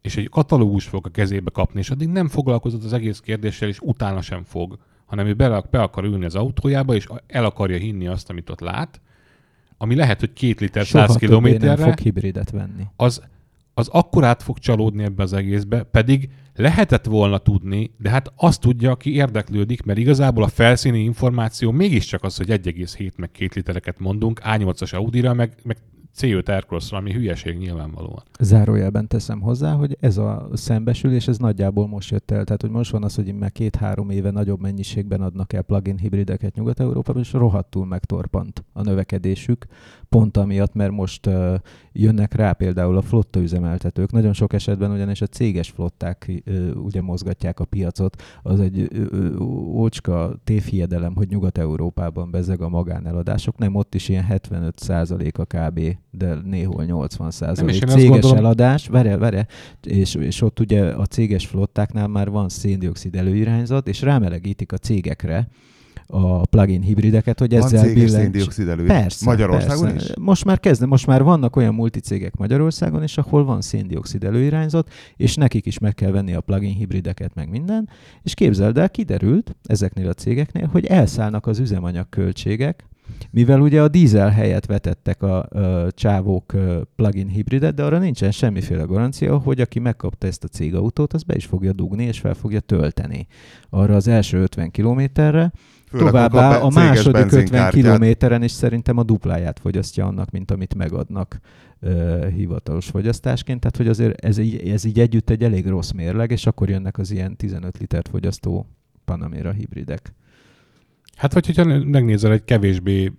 és 0.02 0.18
egy 0.18 0.30
katalógus 0.30 0.86
fog 0.86 1.06
a 1.06 1.10
kezébe 1.10 1.52
kapni, 1.52 1.80
és 1.80 1.90
addig 1.90 2.08
nem 2.08 2.28
foglalkozott 2.28 2.84
az 2.84 2.94
egész 2.94 3.20
kérdéssel, 3.20 3.68
és 3.68 3.80
utána 3.80 4.22
sem 4.22 4.44
fog, 4.44 4.78
hanem 5.06 5.28
ő 5.28 5.34
be, 5.34 5.64
be 5.72 5.82
akar 5.82 6.04
ülni 6.04 6.26
az 6.26 6.36
autójába, 6.36 6.96
és 6.96 7.08
el 7.28 7.46
akarja 7.46 7.78
hinni 7.78 8.08
azt, 8.08 8.30
amit 8.30 8.50
ott 8.50 8.60
lát, 8.60 9.02
ami 9.78 9.96
lehet, 9.96 10.20
hogy 10.20 10.34
két 10.34 10.60
liter 10.60 10.86
Soha 10.86 11.08
100 11.08 11.16
kilométerre, 11.16 11.76
nem 11.76 11.90
fog 11.90 12.00
hibridet 12.00 12.50
venni. 12.52 12.84
Az, 12.96 13.22
az 13.74 13.88
akkor 13.88 14.24
át 14.24 14.44
fog 14.44 14.60
csalódni 14.60 15.04
ebbe 15.04 15.24
az 15.24 15.34
egészbe, 15.34 15.84
pedig 15.84 16.30
lehetett 16.56 17.06
volna 17.06 17.38
tudni, 17.38 17.92
de 17.98 18.10
hát 18.10 18.34
azt 18.36 18.62
tudja, 18.62 18.92
aki 18.92 19.14
érdeklődik, 19.14 19.84
mert 19.84 20.00
igazából 20.00 20.44
a 20.44 20.48
felszíni 20.48 21.00
információ 21.00 21.72
mégiscsak 21.72 22.24
az, 22.24 22.38
hogy 22.38 22.50
1,7 22.50 23.16
meg 23.16 23.32
2 23.32 23.50
litereket 23.54 24.00
mondunk, 24.00 24.42
A8-as 24.44 24.96
Audi-ra, 24.96 25.34
meg, 25.34 25.56
meg 25.64 25.78
C5 26.18 26.48
aircross 26.48 26.92
ami 26.92 27.14
hülyeség 27.14 27.58
nyilvánvalóan. 27.58 28.24
Zárójelben 28.40 29.08
teszem 29.08 29.42
hozzá, 29.42 29.74
hogy 29.74 29.98
ez 30.00 30.18
a 30.18 30.50
szembesülés, 30.54 31.28
ez 31.28 31.38
nagyjából 31.38 31.88
most 31.88 32.10
jött 32.12 32.32
el. 32.32 32.44
Tehát, 32.44 32.62
hogy 32.62 32.70
most 32.72 32.92
van 32.92 33.04
az, 33.04 33.16
hogy 33.16 33.34
már 33.34 33.52
két-három 33.52 34.10
éve 34.10 34.32
nagyobb 34.32 34.62
mennyiségben 34.62 35.22
adnak 35.22 35.54
el 35.54 35.62
plug-in 35.62 35.98
hibrideket 35.98 36.56
Nyugat-Európában, 36.56 37.22
és 37.22 37.34
rohadtul 37.34 37.86
megtorpant 37.86 38.64
a 38.74 38.82
növekedésük, 38.82 39.66
pont 40.10 40.38
amiatt, 40.38 40.74
mert 40.74 40.92
most 40.92 41.26
uh, 41.26 41.54
jönnek 41.92 42.34
rá 42.34 42.52
például 42.52 42.98
a 42.98 43.02
flotta 43.02 43.40
üzemeltetők. 43.40 44.12
Nagyon 44.12 44.34
sok 44.34 44.54
esetben 44.54 44.92
ugyanis 44.92 45.22
a 45.22 45.28
céges 45.28 45.70
flották 45.70 46.42
uh, 46.46 46.84
ugye 46.84 47.02
mozgatják 47.02 47.60
a 47.60 47.66
piacot. 47.66 48.22
Az 48.44 48.60
egy 48.60 48.88
uh, 49.12 49.42
ócska 49.76 50.40
tévhiedelem, 50.44 51.16
hogy 51.16 51.30
Nyugat-Európában 51.30 52.32
bezeg 52.32 52.62
a 52.62 52.70
magáneladások. 52.70 53.58
Nem, 53.58 53.76
ott 53.76 53.96
is 53.96 54.10
ilyen 54.10 54.26
75% 54.30 55.34
a 55.34 55.46
kb 55.46 55.98
de 56.18 56.36
néhol 56.44 56.84
80 56.84 57.32
százalék 57.32 57.86
céges 57.86 58.10
gondolom... 58.10 58.38
eladás, 58.38 58.88
vere, 58.88 59.18
vere, 59.18 59.48
és, 59.82 60.16
és 60.16 60.42
ott 60.42 60.60
ugye 60.60 60.84
a 60.84 61.06
céges 61.06 61.46
flottáknál 61.46 62.08
már 62.08 62.30
van 62.30 62.50
széndiokszid 62.50 63.16
előirányzat, 63.16 63.88
és 63.88 64.02
rámelegítik 64.02 64.72
a 64.72 64.78
cégekre, 64.78 65.48
a 66.08 66.46
plugin 66.46 66.82
hibrideket, 66.82 67.40
hogy 67.40 67.54
ezzel 67.54 67.82
Van 67.82 67.90
céges 67.90 68.12
széndiokszid 68.12 68.68
elő. 68.68 68.86
Persze, 68.86 69.26
Magyarországon 69.26 69.92
persze. 69.92 70.06
is? 70.06 70.14
Most 70.20 70.46
már 70.46 70.60
kezdne, 70.60 70.86
most 70.86 71.08
már 71.08 71.24
vannak 71.24 71.56
olyan 71.56 71.74
multicégek 71.74 72.36
Magyarországon 72.36 73.04
is, 73.04 73.18
ahol 73.18 73.46
van 73.46 73.62
széndiokszid 73.62 74.24
előirányzat, 74.24 74.92
és 75.16 75.36
nekik 75.36 75.66
is 75.66 75.80
meg 75.80 75.94
kell 75.94 76.12
venni 76.12 76.34
a 76.34 76.42
plugin 76.42 76.76
hibrideket, 76.76 77.36
meg 77.36 77.50
minden, 77.50 77.90
és 78.24 78.34
képzeld 78.34 78.78
el, 78.78 78.90
kiderült 78.90 79.56
ezeknél 79.64 80.10
a 80.10 80.14
cégeknél, 80.14 80.70
hogy 80.72 80.86
elszállnak 80.86 81.48
az 81.48 81.60
üzemanyag 81.60 82.10
költségek, 82.10 82.88
mivel 83.32 83.62
ugye 83.62 83.82
a 83.82 83.88
dízel 83.88 84.30
helyett 84.30 84.66
vetettek 84.66 85.22
a, 85.22 85.44
a 85.44 85.92
csávók 85.92 86.54
plug-in 86.96 87.28
hibridet, 87.28 87.74
de 87.74 87.84
arra 87.84 87.98
nincsen 87.98 88.32
semmiféle 88.32 88.84
garancia, 88.84 89.38
hogy 89.38 89.62
aki 89.62 89.80
megkapta 89.80 90.28
ezt 90.28 90.44
a 90.44 90.48
cégautót, 90.48 91.14
az 91.14 91.24
be 91.24 91.36
is 91.36 91.46
fogja 91.46 91.74
dugni 91.74 92.04
és 92.04 92.20
fel 92.20 92.34
fogja 92.34 92.60
tölteni 92.60 93.28
arra 93.70 93.96
az 93.96 94.08
első 94.08 94.42
50 94.42 94.72
kilométerre. 94.72 95.52
Főleg 95.90 96.08
Továbbá 96.08 96.58
a 96.58 96.70
második 96.70 97.32
50 97.32 97.70
kilométeren 97.70 98.44
is 98.44 98.52
szerintem 98.52 98.98
a 98.98 99.04
dupláját 99.04 99.60
fogyasztja 99.60 100.06
annak, 100.06 100.32
mint 100.32 100.52
amit 100.52 100.76
megadnak 100.76 101.40
uh, 101.82 102.28
hivatalos 102.28 102.86
fogyasztásként. 102.86 103.60
Tehát, 103.60 103.78
hogy 103.78 103.88
azért 103.88 104.26
ez 104.26 104.38
így, 104.38 104.70
ez 104.70 104.84
így 104.84 105.00
együtt 105.00 105.30
egy 105.30 105.44
elég 105.44 105.68
rossz 105.68 105.92
mérleg, 105.92 106.32
és 106.32 106.46
akkor 106.46 106.70
jönnek 106.70 106.98
az 106.98 107.12
ilyen 107.12 107.36
15 107.36 107.78
litert 107.78 108.08
fogyasztó 108.08 108.68
Panamera 109.06 109.52
hibridek. 109.52 110.14
Hát 111.16 111.34
vagy 111.34 111.46
hogyha 111.46 111.64
megnézel 111.84 112.32
egy 112.32 112.44
kevésbé 112.44 113.12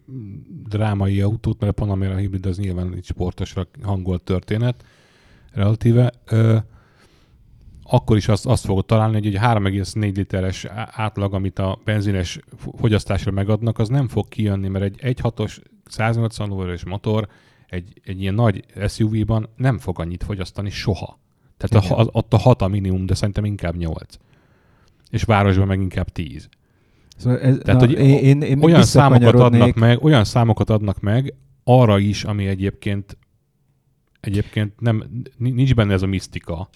drámai 0.69 1.21
autót, 1.21 1.61
mert 1.61 1.73
a 1.73 1.83
Panamera 1.83 2.17
hibrid 2.17 2.47
az 2.47 2.59
nyilván 2.59 2.95
egy 2.95 3.05
sportosra 3.05 3.69
hangolt 3.83 4.23
történet, 4.23 4.85
relatíve, 5.53 6.13
ö, 6.25 6.57
akkor 7.91 8.17
is 8.17 8.29
azt, 8.29 8.47
azt 8.47 8.65
fogod 8.65 8.87
találni, 8.87 9.15
hogy 9.15 9.27
egy 9.27 9.41
3,4 9.41 10.17
literes 10.17 10.65
átlag, 10.91 11.35
amit 11.35 11.59
a 11.59 11.79
benzines 11.85 12.39
fogyasztásra 12.77 13.31
megadnak, 13.31 13.79
az 13.79 13.89
nem 13.89 14.09
fog 14.09 14.29
kijönni, 14.29 14.69
mert 14.69 14.85
egy 14.85 15.21
1.6-os 15.21 15.59
180 15.85 16.49
lóerős 16.49 16.85
motor 16.85 17.29
egy, 17.67 18.01
egy 18.05 18.21
ilyen 18.21 18.35
nagy 18.35 18.65
SUV-ban 18.89 19.49
nem 19.57 19.79
fog 19.79 20.01
annyit 20.01 20.25
fogyasztani 20.25 20.71
soha. 20.71 21.19
Tehát 21.57 21.91
a, 21.91 22.09
ott 22.13 22.33
a 22.33 22.37
6 22.37 22.63
a 22.63 22.69
minimum, 22.69 23.07
de 23.07 23.15
szerintem 23.15 23.45
inkább 23.45 23.77
8. 23.77 24.17
És 25.11 25.23
városban 25.23 25.67
meg 25.67 25.81
inkább 25.81 26.09
10. 26.09 26.49
Szóval 27.17 27.41
ez, 27.41 27.59
Tehát, 27.63 27.81
na, 27.81 27.87
hogy 27.87 27.99
én, 27.99 28.43
én 28.43 28.63
olyan 28.63 28.83
számokat 28.83 29.35
adnak 29.35 29.75
meg, 29.75 30.05
olyan 30.05 30.25
számokat 30.25 30.71
adnak 30.71 31.01
meg 31.01 31.35
arra 31.65 31.99
is, 31.99 32.25
ami 32.25 32.47
egyébként 32.47 33.17
egyébként 34.21 34.81
nem, 34.81 35.25
nincs 35.37 35.75
benne 35.75 35.93
ez 35.93 36.03
a 36.03 36.07
misztika, 36.07 36.69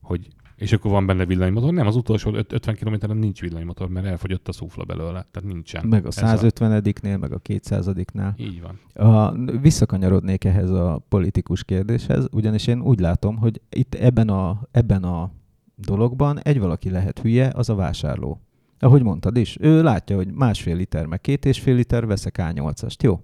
hogy 0.00 0.28
és 0.56 0.72
akkor 0.72 0.90
van 0.90 1.06
benne 1.06 1.26
villanymotor. 1.26 1.72
Nem, 1.72 1.86
az 1.86 1.96
utolsó 1.96 2.34
50 2.34 2.74
kilométeren 2.74 3.16
nincs 3.16 3.40
villanymotor, 3.40 3.88
mert 3.88 4.06
elfogyott 4.06 4.48
a 4.48 4.52
szufla 4.52 4.84
belőle, 4.84 5.26
tehát 5.30 5.44
nincsen. 5.44 5.86
Meg 5.86 6.06
a 6.06 6.10
150-nél, 6.10 7.18
meg 7.18 7.32
a 7.32 7.40
200-nál. 7.40 8.32
Így 8.36 8.62
van. 8.62 9.06
A, 9.06 9.32
visszakanyarodnék 9.60 10.44
ehhez 10.44 10.70
a 10.70 11.02
politikus 11.08 11.64
kérdéshez, 11.64 12.26
ugyanis 12.32 12.66
én 12.66 12.80
úgy 12.80 13.00
látom, 13.00 13.36
hogy 13.36 13.60
itt 13.70 13.94
ebben 13.94 14.28
a, 14.28 14.60
ebben 14.70 15.04
a 15.04 15.30
dologban 15.74 16.40
egy 16.42 16.58
valaki 16.58 16.90
lehet 16.90 17.18
hülye, 17.18 17.52
az 17.54 17.68
a 17.68 17.74
vásárló. 17.74 18.40
Ahogy 18.78 19.02
mondtad 19.02 19.36
is, 19.36 19.56
ő 19.60 19.82
látja, 19.82 20.16
hogy 20.16 20.32
másfél 20.32 20.76
liter, 20.76 21.06
meg 21.06 21.20
két 21.20 21.44
és 21.44 21.60
fél 21.60 21.74
liter, 21.74 22.06
veszek 22.06 22.36
A8-ast, 22.38 23.02
jó. 23.02 23.20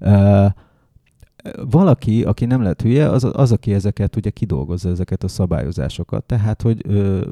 Uh, 0.00 0.46
valaki, 1.70 2.24
aki 2.24 2.44
nem 2.44 2.62
lehet 2.62 2.82
hülye, 2.82 3.10
az, 3.10 3.28
az, 3.32 3.52
aki 3.52 3.72
ezeket 3.72 4.16
ugye 4.16 4.30
kidolgozza, 4.30 4.88
ezeket 4.88 5.24
a 5.24 5.28
szabályozásokat. 5.28 6.24
Tehát, 6.24 6.62
hogy 6.62 6.82
ö, 6.88 7.26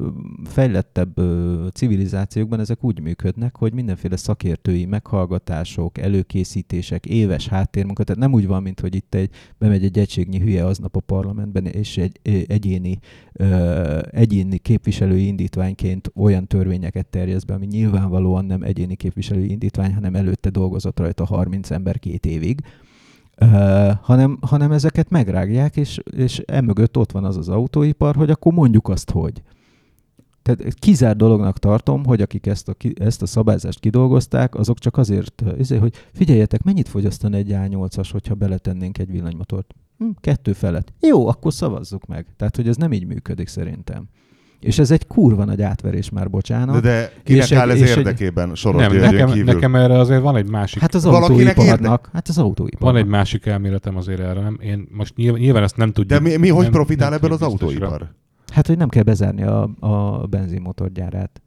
fejlettebb 0.45 1.17
ö, 1.17 1.67
civilizációkban 1.73 2.59
ezek 2.59 2.83
úgy 2.83 2.99
működnek, 3.01 3.57
hogy 3.57 3.73
mindenféle 3.73 4.15
szakértői 4.15 4.85
meghallgatások, 4.85 5.97
előkészítések, 5.97 7.05
éves 7.05 7.47
háttérmunkat, 7.47 8.05
tehát 8.05 8.21
nem 8.21 8.33
úgy 8.33 8.47
van, 8.47 8.61
mint 8.61 8.79
hogy 8.79 8.95
itt 8.95 9.15
egy, 9.15 9.29
bemegy 9.57 9.83
egy 9.83 9.97
egységnyi 9.97 10.39
hülye 10.39 10.65
aznap 10.65 10.95
a 10.95 10.99
parlamentben, 10.99 11.65
és 11.65 11.97
egy 11.97 12.19
egyéni, 12.47 12.99
ö, 13.33 13.99
egyéni 14.11 14.57
képviselői 14.57 15.25
indítványként 15.25 16.11
olyan 16.15 16.47
törvényeket 16.47 17.07
terjeszt 17.07 17.45
be, 17.45 17.53
ami 17.53 17.65
nyilvánvalóan 17.65 18.45
nem 18.45 18.63
egyéni 18.63 18.95
képviselői 18.95 19.51
indítvány, 19.51 19.93
hanem 19.93 20.15
előtte 20.15 20.49
dolgozott 20.49 20.99
rajta 20.99 21.25
30 21.25 21.71
ember 21.71 21.99
két 21.99 22.25
évig 22.25 22.61
Hanem, 24.01 24.37
hanem 24.41 24.71
ezeket 24.71 25.09
megrágják, 25.09 25.77
és, 25.77 25.99
és 26.11 26.39
emögött 26.39 26.97
ott 26.97 27.11
van 27.11 27.25
az 27.25 27.37
az 27.37 27.49
autóipar, 27.49 28.15
hogy 28.15 28.29
akkor 28.29 28.53
mondjuk 28.53 28.89
azt, 28.89 29.11
hogy. 29.11 29.41
Tehát 30.41 30.73
kizár 30.73 31.15
dolognak 31.15 31.59
tartom, 31.59 32.05
hogy 32.05 32.21
akik 32.21 32.45
ezt 32.45 32.69
a, 32.69 32.75
ezt 32.93 33.21
a 33.21 33.25
szabályzást 33.25 33.79
kidolgozták, 33.79 34.55
azok 34.55 34.79
csak 34.79 34.97
azért, 34.97 35.43
azért, 35.59 35.81
hogy 35.81 35.93
figyeljetek, 36.13 36.63
mennyit 36.63 36.89
fogyasztan 36.89 37.33
egy 37.33 37.49
A8-as, 37.51 38.09
hogyha 38.11 38.35
beletennénk 38.35 38.97
egy 38.97 39.11
villanymotort? 39.11 39.73
Hm, 39.97 40.09
kettő 40.19 40.53
felett. 40.53 40.93
Jó, 40.99 41.27
akkor 41.27 41.53
szavazzuk 41.53 42.05
meg. 42.05 42.25
Tehát, 42.37 42.55
hogy 42.55 42.67
ez 42.67 42.75
nem 42.75 42.93
így 42.93 43.05
működik 43.05 43.47
szerintem. 43.47 44.09
És 44.63 44.79
ez 44.79 44.91
egy 44.91 45.07
kurva 45.07 45.43
nagy 45.45 45.61
átverés 45.61 46.09
már, 46.09 46.29
bocsánat. 46.29 46.75
De, 46.75 46.81
de 46.81 47.11
kinek 47.23 47.43
És 47.43 47.51
egy- 47.51 47.57
áll 47.57 47.69
ez 47.69 47.81
és 47.81 47.91
egy- 47.91 47.97
érdekében 47.97 48.55
Soros 48.55 48.81
Nem, 48.81 48.95
nekem, 48.95 49.31
kívül? 49.31 49.53
nekem 49.53 49.75
erre 49.75 49.99
azért 49.99 50.21
van 50.21 50.35
egy 50.35 50.49
másik 50.49 50.81
Hát 50.81 50.93
az 50.95 51.03
Valakinek 51.03 51.57
autóiparnak. 51.57 52.09
Hát 52.13 52.27
az 52.27 52.37
autóiparnak. 52.37 52.91
Van 52.93 53.03
egy 53.03 53.07
másik 53.09 53.45
elméletem 53.45 53.97
azért 53.97 54.19
erre, 54.19 54.41
nem? 54.41 54.57
Én 54.61 54.87
most 54.91 55.15
nyilván, 55.15 55.39
nyilván 55.41 55.63
ezt 55.63 55.77
nem 55.77 55.91
tudjuk. 55.91 56.21
De 56.21 56.29
mi, 56.29 56.35
mi 56.37 56.49
hogy 56.49 56.63
nem- 56.63 56.71
profitál 56.71 57.09
nem 57.09 57.17
ebből 57.17 57.31
az 57.33 57.41
autóipar? 57.41 58.09
Hát, 58.53 58.67
hogy 58.67 58.77
nem 58.77 58.89
kell 58.89 59.03
bezárni 59.03 59.43
a, 59.43 59.69
a 59.79 60.25
benzinmotorgyárát. 60.27 61.41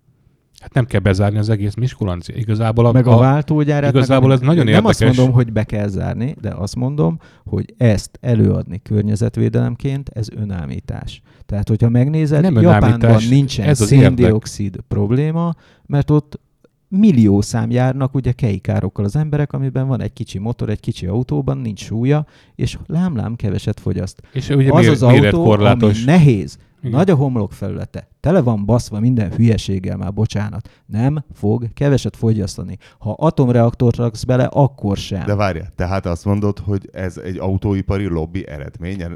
Hát 0.60 0.74
nem 0.74 0.84
kell 0.84 1.00
bezárni 1.00 1.38
az 1.38 1.48
egész 1.48 1.74
Miskolc. 1.74 2.28
Igazából 2.28 2.86
a, 2.86 2.92
meg 2.92 3.06
a, 3.06 3.16
váltógyárát. 3.16 3.94
igazából 3.94 4.28
meg 4.28 4.36
ez 4.36 4.46
nagyon 4.46 4.64
Nem 4.64 4.74
érdekes. 4.74 5.00
azt 5.00 5.16
mondom, 5.16 5.34
hogy 5.34 5.52
be 5.52 5.64
kell 5.64 5.88
zárni, 5.88 6.36
de 6.40 6.50
azt 6.50 6.76
mondom, 6.76 7.18
hogy 7.44 7.74
ezt 7.76 8.18
előadni 8.20 8.82
környezetvédelemként, 8.82 10.08
ez 10.08 10.26
önállítás. 10.36 11.22
Tehát, 11.46 11.68
hogyha 11.68 11.88
megnézed, 11.88 12.42
Nem 12.42 12.60
Japánban 12.60 13.22
nincsen 13.28 13.68
ez 13.68 13.80
széndiokszid 13.86 14.76
probléma, 14.88 15.54
mert 15.86 16.10
ott 16.10 16.40
millió 16.88 17.40
szám 17.40 17.70
járnak 17.70 18.14
ugye 18.14 18.32
keikárokkal 18.32 19.04
az 19.04 19.16
emberek, 19.16 19.52
amiben 19.52 19.86
van 19.86 20.00
egy 20.00 20.12
kicsi 20.12 20.38
motor, 20.38 20.68
egy 20.68 20.80
kicsi 20.80 21.06
autóban, 21.06 21.58
nincs 21.58 21.84
súlya, 21.84 22.26
és 22.54 22.78
lámlám 22.86 23.34
keveset 23.34 23.80
fogyaszt. 23.80 24.22
és 24.32 24.48
ugye 24.48 24.72
az 24.72 24.80
méret, 24.80 24.92
az 24.92 25.02
autó, 25.02 25.50
ami 25.50 25.92
nehéz, 26.04 26.58
Igen. 26.80 26.90
nagy 26.90 27.10
a 27.10 27.14
homlok 27.14 27.52
felülete, 27.52 28.08
tele 28.20 28.40
van 28.40 28.64
baszva 28.64 29.00
minden 29.00 29.32
hülyeséggel 29.32 29.96
már, 29.96 30.12
bocsánat, 30.12 30.68
nem 30.86 31.24
fog 31.32 31.72
keveset 31.72 32.16
fogyasztani. 32.16 32.78
Ha 32.98 33.12
atomreaktort 33.12 33.96
raksz 33.96 34.24
bele, 34.24 34.44
akkor 34.44 34.96
sem. 34.96 35.26
De 35.26 35.34
várjál, 35.34 35.72
tehát 35.76 36.06
azt 36.06 36.24
mondod, 36.24 36.58
hogy 36.58 36.88
ez 36.92 37.16
egy 37.16 37.38
autóipari 37.38 38.06
lobby 38.06 38.48
eredménye? 38.48 39.10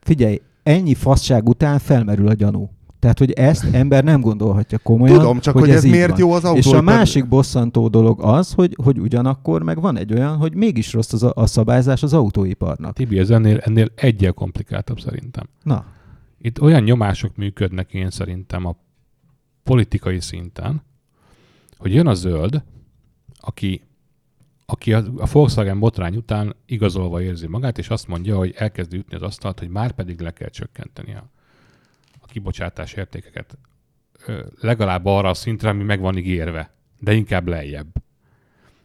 Figyelj, 0.00 0.40
ennyi 0.62 0.94
fasság 0.94 1.48
után 1.48 1.78
felmerül 1.78 2.28
a 2.28 2.32
gyanú. 2.32 2.70
Tehát, 2.98 3.18
hogy 3.18 3.30
ezt 3.30 3.64
ember 3.72 4.04
nem 4.04 4.20
gondolhatja 4.20 4.78
komolyan. 4.78 5.18
Tudom, 5.18 5.40
csak 5.40 5.58
hogy, 5.58 5.70
ez 5.70 5.84
így 5.84 5.90
miért 5.90 6.10
van. 6.10 6.18
jó 6.18 6.32
az 6.32 6.42
És 6.42 6.46
autóipar? 6.46 6.76
a 6.76 6.82
másik 6.82 7.28
bosszantó 7.28 7.88
dolog 7.88 8.20
az, 8.22 8.52
hogy, 8.52 8.76
hogy 8.82 8.98
ugyanakkor 8.98 9.62
meg 9.62 9.80
van 9.80 9.96
egy 9.98 10.12
olyan, 10.12 10.36
hogy 10.36 10.54
mégis 10.54 10.92
rossz 10.92 11.12
az 11.12 11.22
a, 11.22 11.32
a 11.34 11.46
szabályzás 11.46 12.02
az 12.02 12.12
autóiparnak. 12.12 12.92
Tibi, 12.92 13.18
ez 13.18 13.30
ennél, 13.30 13.58
ennél 13.58 13.88
egyel 13.94 14.32
komplikáltabb 14.32 15.00
szerintem. 15.00 15.48
Na, 15.62 15.84
Itt 16.44 16.60
olyan 16.60 16.82
nyomások 16.82 17.36
működnek 17.36 17.94
én 17.94 18.10
szerintem 18.10 18.64
a 18.64 18.76
politikai 19.62 20.20
szinten, 20.20 20.82
hogy 21.76 21.94
jön 21.94 22.06
a 22.06 22.14
zöld, 22.14 22.62
aki, 23.40 23.82
aki 24.66 24.92
a, 24.92 25.04
a 25.16 25.26
Volkswagen 25.32 25.78
botrány 25.78 26.16
után 26.16 26.56
igazolva 26.66 27.22
érzi 27.22 27.46
magát, 27.46 27.78
és 27.78 27.88
azt 27.88 28.06
mondja, 28.06 28.36
hogy 28.36 28.54
elkezdi 28.56 28.96
ütni 28.96 29.14
az 29.14 29.22
asztalt, 29.22 29.58
hogy 29.58 29.68
már 29.68 29.92
pedig 29.92 30.20
le 30.20 30.32
kell 30.32 30.48
csökkenteni 30.48 31.14
a, 31.14 31.30
a 32.20 32.26
kibocsátás 32.26 32.92
értékeket 32.92 33.58
legalább 34.60 35.04
arra 35.04 35.28
a 35.28 35.34
szintre, 35.34 35.68
ami 35.68 35.82
meg 35.82 36.00
van 36.00 36.16
ígérve, 36.16 36.74
de 37.00 37.12
inkább 37.12 37.48
lejjebb. 37.48 38.02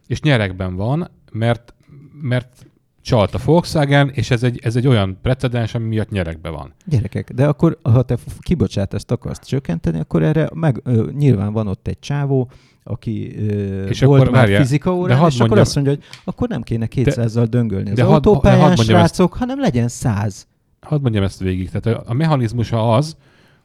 És 0.06 0.20
nyerekben 0.20 0.76
van, 0.76 1.10
mert, 1.32 1.74
mert 2.20 2.66
csalt 3.10 3.34
a 3.34 3.38
Volkswagen, 3.44 4.08
és 4.08 4.30
ez 4.30 4.42
egy, 4.42 4.58
ez 4.62 4.76
egy 4.76 4.86
olyan 4.86 5.18
precedens, 5.22 5.74
ami 5.74 5.86
miatt 5.86 6.10
nyerekbe 6.10 6.48
van. 6.48 6.72
gyerekek, 6.86 7.32
de 7.32 7.46
akkor, 7.46 7.78
ha 7.82 8.02
te 8.02 8.16
kibocsátást 8.40 9.10
akarsz 9.10 9.38
csökkenteni, 9.46 9.98
akkor 10.00 10.22
erre 10.22 10.48
meg, 10.54 10.80
ö, 10.84 11.08
nyilván 11.18 11.52
van 11.52 11.66
ott 11.66 11.86
egy 11.88 11.98
csávó, 11.98 12.50
aki 12.84 13.36
ö, 13.48 13.84
És 13.86 14.00
volt 14.00 14.20
akkor 14.20 14.32
már 14.32 14.40
várjál, 14.40 14.60
fizika 14.62 14.94
órán, 14.94 15.16
és 15.16 15.34
akkor 15.34 15.38
mondjam- 15.38 15.66
azt 15.66 15.74
mondja, 15.74 15.92
hogy 15.94 16.02
akkor 16.24 16.48
nem 16.48 16.62
kéne 16.62 16.86
200-zal 16.94 17.46
döngölni 17.50 17.90
az 17.90 17.96
de 17.96 18.02
hadd- 18.02 18.26
autópályán, 18.26 18.60
hadd 18.60 18.76
mondjam 18.76 18.98
ezt- 19.00 19.14
srácok, 19.14 19.34
hanem 19.34 19.60
legyen 19.60 19.88
100. 19.88 20.46
hadd 20.80 21.00
mondjam 21.00 21.24
ezt 21.24 21.38
végig. 21.40 21.70
Tehát 21.70 21.98
a, 22.00 22.10
a 22.10 22.14
mechanizmusa 22.14 22.94
az, 22.94 23.16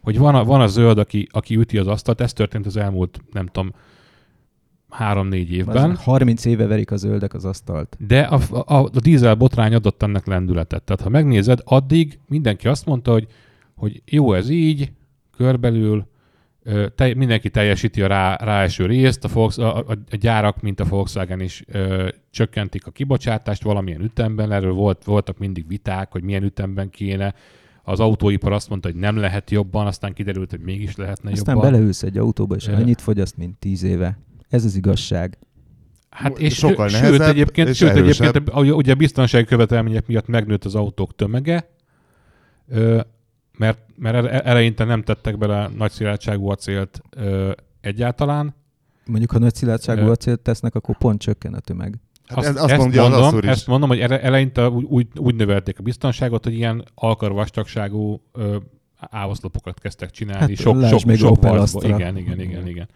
hogy 0.02 0.18
van 0.18 0.36
a, 0.36 0.44
van 0.44 0.62
a 0.62 0.68
zöld, 0.68 0.98
aki, 0.98 1.28
aki 1.32 1.56
üti 1.56 1.78
az 1.78 1.88
asztalt, 1.88 2.22
ez 2.22 2.34
történt 2.34 2.66
az 2.66 2.78
elmúlt, 2.78 3.20
nem 3.32 3.46
tudom, 3.46 3.72
három-négy 4.96 5.52
évben. 5.52 5.90
Az 5.92 6.04
30 6.04 6.46
éve 6.46 6.68
verik 6.68 6.92
a 6.92 6.98
zöldek 6.98 7.34
az 7.34 7.46
asztalt. 7.46 7.98
De 8.00 8.22
a, 8.22 8.40
a, 8.66 8.76
a 8.76 8.90
dízel 9.00 9.36
botrány 9.36 9.74
adott 9.74 10.04
ennek 10.04 10.26
lendületet. 10.26 10.84
Tehát 10.84 11.02
ha 11.02 11.10
megnézed, 11.10 11.60
addig 11.64 12.20
mindenki 12.28 12.68
azt 12.68 12.86
mondta, 12.86 13.12
hogy, 13.12 13.28
hogy 13.76 14.02
jó 14.06 14.34
ez 14.34 14.50
így, 14.50 14.92
körbelül, 15.38 16.08
te, 16.96 17.14
mindenki 17.16 17.50
teljesíti 17.50 18.02
a 18.02 18.08
rá, 18.08 18.36
ráeső 18.36 18.86
részt, 18.86 19.24
a, 19.24 19.28
Volks, 19.28 19.58
a, 19.58 19.78
a, 19.78 19.86
a 20.12 20.16
gyárak, 20.16 20.62
mint 20.62 20.80
a 20.80 20.84
Volkswagen 20.84 21.40
is 21.40 21.64
ö, 21.68 22.08
csökkentik 22.32 22.88
a 22.88 22.92
kibocsátást 22.92 23.64
valamilyen 23.64 24.02
ütemben, 24.02 24.52
erről 24.52 24.74
volt, 24.74 25.04
voltak 25.04 25.38
mindig 25.38 25.68
viták, 25.68 26.12
hogy 26.12 26.24
milyen 26.24 26.44
ütemben 26.44 26.90
kéne. 26.90 27.34
Az 27.84 28.00
autóipar 28.00 28.52
azt 28.52 28.70
mondta, 28.70 28.88
hogy 28.88 28.98
nem 29.00 29.18
lehet 29.18 29.52
jobban, 29.52 29.88
aztán 29.88 30.14
kiderült, 30.14 30.50
hogy 30.50 30.60
mégis 30.60 30.96
lehetne 30.96 31.32
Aztán 31.32 31.56
jobban. 31.56 31.72
beleülsz 31.72 32.04
egy 32.04 32.18
autóba, 32.18 32.56
és 32.56 32.68
annyit 32.68 33.02
fogyaszt, 33.02 33.38
mint 33.38 33.58
10 33.58 33.84
éve. 33.84 34.18
Ez 34.56 34.66
az 34.66 34.76
igazság. 34.76 35.38
Hát 36.10 36.40
és 36.40 36.56
Sokkal 36.56 36.88
sőt, 36.88 37.02
nehezebb 37.02 37.28
egyébként, 37.28 37.70
és 37.70 37.78
sőt, 37.78 37.90
erősebb. 37.90 38.36
egyébként 38.36 38.72
ugye 38.76 38.92
a 38.92 38.96
biztonsági 38.96 39.46
követelmények 39.46 40.08
miatt 40.08 40.28
megnőtt 40.28 40.66
az 40.66 40.76
autók 40.76 41.16
tömege, 41.16 41.70
mert, 43.58 43.80
mert 43.96 44.16
ele- 44.16 44.46
eleinte 44.46 44.84
nem 44.84 45.04
tettek 45.04 45.38
bele 45.38 45.70
nagy 45.78 45.92
szilárdságú 45.92 46.50
acélt 46.50 47.02
egyáltalán. 47.82 48.56
Mondjuk, 49.06 49.32
ha 49.32 49.40
nagy 49.40 49.56
szilárdságú 49.56 50.10
acélt 50.10 50.40
tesznek, 50.40 50.76
akkor 50.76 50.98
pont 50.98 51.22
csökken 51.22 51.54
a 51.54 51.60
tömeg. 51.60 52.00
Hát 52.28 52.46
ez, 52.46 52.62
azt 52.62 52.78
mondja 52.78 53.02
mondom, 53.02 53.24
az 53.24 53.44
is. 53.44 53.50
ezt 53.50 53.68
mondom, 53.68 53.90
hogy 53.90 54.00
ele- 54.00 54.24
eleinte 54.24 54.70
úgy, 54.70 54.84
úgy, 54.84 55.08
úgy 55.16 55.36
növelték 55.36 55.80
a 55.80 55.84
biztonságot, 55.84 56.44
hogy 56.44 56.54
ilyen 56.54 56.84
alkarvastagságú 56.96 58.22
ö, 58.32 58.58
ávoszlopokat 59.00 59.80
kezdtek 59.80 60.12
csinálni. 60.12 60.56
Hát, 60.56 60.56
sok, 60.56 60.86
sok, 60.86 61.04
még 61.04 61.18
sok 61.18 61.42
vasból. 61.42 61.84
Igen, 61.84 62.18
igen, 62.18 62.40
igen, 62.40 62.68
igen. 62.68 62.88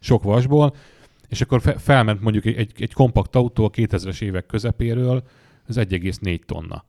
Sok 0.00 0.22
vasból. 0.22 0.74
És 1.34 1.40
akkor 1.40 1.60
fe, 1.60 1.78
felment 1.78 2.20
mondjuk 2.20 2.44
egy, 2.44 2.72
egy 2.78 2.92
kompakt 2.92 3.36
autó 3.36 3.64
a 3.64 3.70
2000-es 3.70 4.22
évek 4.22 4.46
közepéről, 4.46 5.26
az 5.66 5.76
1,4 5.78 6.38
tonna. 6.44 6.84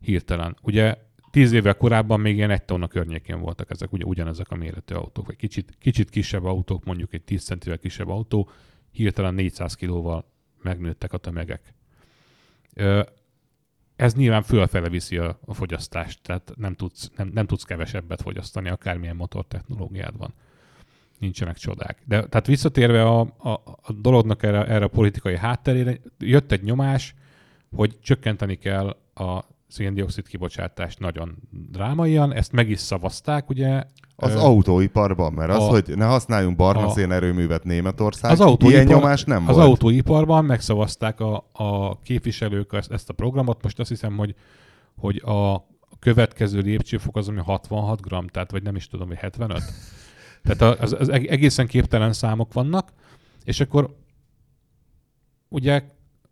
Hirtelen. 0.00 0.56
Ugye 0.62 0.96
10 1.30 1.52
évvel 1.52 1.76
korábban 1.76 2.20
még 2.20 2.36
ilyen 2.36 2.50
1 2.50 2.62
tonna 2.62 2.88
környékén 2.88 3.40
voltak 3.40 3.70
ezek, 3.70 3.92
ugye 3.92 4.04
ugyanezek 4.04 4.50
a 4.50 4.56
méretű 4.56 4.94
autók, 4.94 5.26
vagy 5.26 5.36
kicsit, 5.36 5.76
kicsit 5.78 6.10
kisebb 6.10 6.44
autók, 6.44 6.84
mondjuk 6.84 7.14
egy 7.14 7.22
10 7.22 7.44
centivel 7.44 7.78
kisebb 7.78 8.08
autó, 8.08 8.50
hirtelen 8.90 9.34
400 9.34 9.74
kilóval 9.74 10.24
megnőttek 10.62 11.12
a 11.12 11.18
tömegek. 11.18 11.74
Ez 13.96 14.14
nyilván 14.14 14.42
fölfele 14.42 14.88
viszi 14.88 15.18
a, 15.18 15.38
a 15.44 15.54
fogyasztást, 15.54 16.22
tehát 16.22 16.52
nem 16.56 16.74
tudsz, 16.74 17.10
nem, 17.16 17.30
nem 17.34 17.46
tudsz 17.46 17.64
kevesebbet 17.64 18.22
fogyasztani, 18.22 18.68
akármilyen 18.68 19.16
motortechnológiád 19.16 20.16
van. 20.16 20.34
Nincsenek 21.18 21.56
csodák. 21.56 22.02
De 22.04 22.26
tehát 22.26 22.46
visszatérve 22.46 23.02
a, 23.04 23.20
a, 23.20 23.50
a 23.82 23.92
dolognak 24.00 24.42
erre, 24.42 24.66
erre 24.66 24.84
a 24.84 24.88
politikai 24.88 25.36
hátterére, 25.36 25.96
jött 26.18 26.52
egy 26.52 26.62
nyomás, 26.62 27.14
hogy 27.76 27.98
csökkenteni 28.02 28.54
kell 28.54 28.96
a 29.14 29.44
széndiokszid 29.68 30.28
kibocsátást 30.28 30.98
nagyon 30.98 31.36
drámaian, 31.70 32.32
ezt 32.32 32.52
meg 32.52 32.68
is 32.70 32.78
szavazták, 32.80 33.48
ugye. 33.50 33.84
Az 34.16 34.34
Ö, 34.34 34.38
autóiparban, 34.38 35.32
mert 35.32 35.50
az, 35.50 35.56
a- 35.62 35.68
hogy 35.68 35.92
ne 35.96 36.04
használjunk 36.04 36.56
barna 36.56 36.86
a- 36.86 36.90
szénerőművet 36.90 37.64
Németország, 37.64 38.30
Az 38.30 38.40
autóipar- 38.40 38.70
ilyen 38.72 38.86
nyomás 38.98 39.24
nem 39.24 39.48
Az 39.48 39.54
volt. 39.54 39.68
autóiparban 39.68 40.44
megszavazták 40.44 41.20
a, 41.20 41.48
a 41.52 41.98
képviselők 42.02 42.72
ezt, 42.72 42.92
ezt 42.92 43.08
a 43.08 43.12
programot. 43.12 43.62
Most 43.62 43.78
azt 43.78 43.88
hiszem, 43.88 44.16
hogy, 44.16 44.34
hogy 44.96 45.16
a 45.16 45.66
következő 45.98 46.60
lépcsőfok 46.60 47.16
az, 47.16 47.28
ami 47.28 47.40
66 47.40 48.00
gram, 48.00 48.26
tehát 48.26 48.50
vagy 48.50 48.62
nem 48.62 48.76
is 48.76 48.88
tudom, 48.88 49.08
hogy 49.08 49.16
75. 49.16 49.62
Tehát 50.46 50.80
az, 50.80 50.96
az 50.98 51.08
egészen 51.08 51.66
képtelen 51.66 52.12
számok 52.12 52.52
vannak, 52.52 52.92
és 53.44 53.60
akkor 53.60 53.96
ugye 55.48 55.82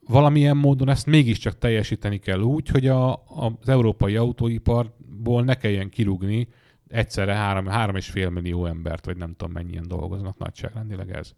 valamilyen 0.08 0.56
módon 0.56 0.88
ezt 0.88 1.06
mégiscsak 1.06 1.58
teljesíteni 1.58 2.18
kell 2.18 2.40
úgy, 2.40 2.68
hogy 2.68 2.86
a, 2.86 3.12
a, 3.12 3.52
az 3.60 3.68
európai 3.68 4.16
autóiparból 4.16 5.44
ne 5.44 5.54
kelljen 5.54 5.88
kirúgni 5.88 6.48
egyszerre 6.88 7.34
három, 7.34 7.66
három 7.66 7.96
és 7.96 8.06
fél 8.06 8.30
millió 8.30 8.66
embert, 8.66 9.04
vagy 9.04 9.16
nem 9.16 9.34
tudom 9.36 9.52
mennyien 9.52 9.88
dolgoznak 9.88 10.38
nagyságrendileg 10.38 11.10
ez. 11.10 11.32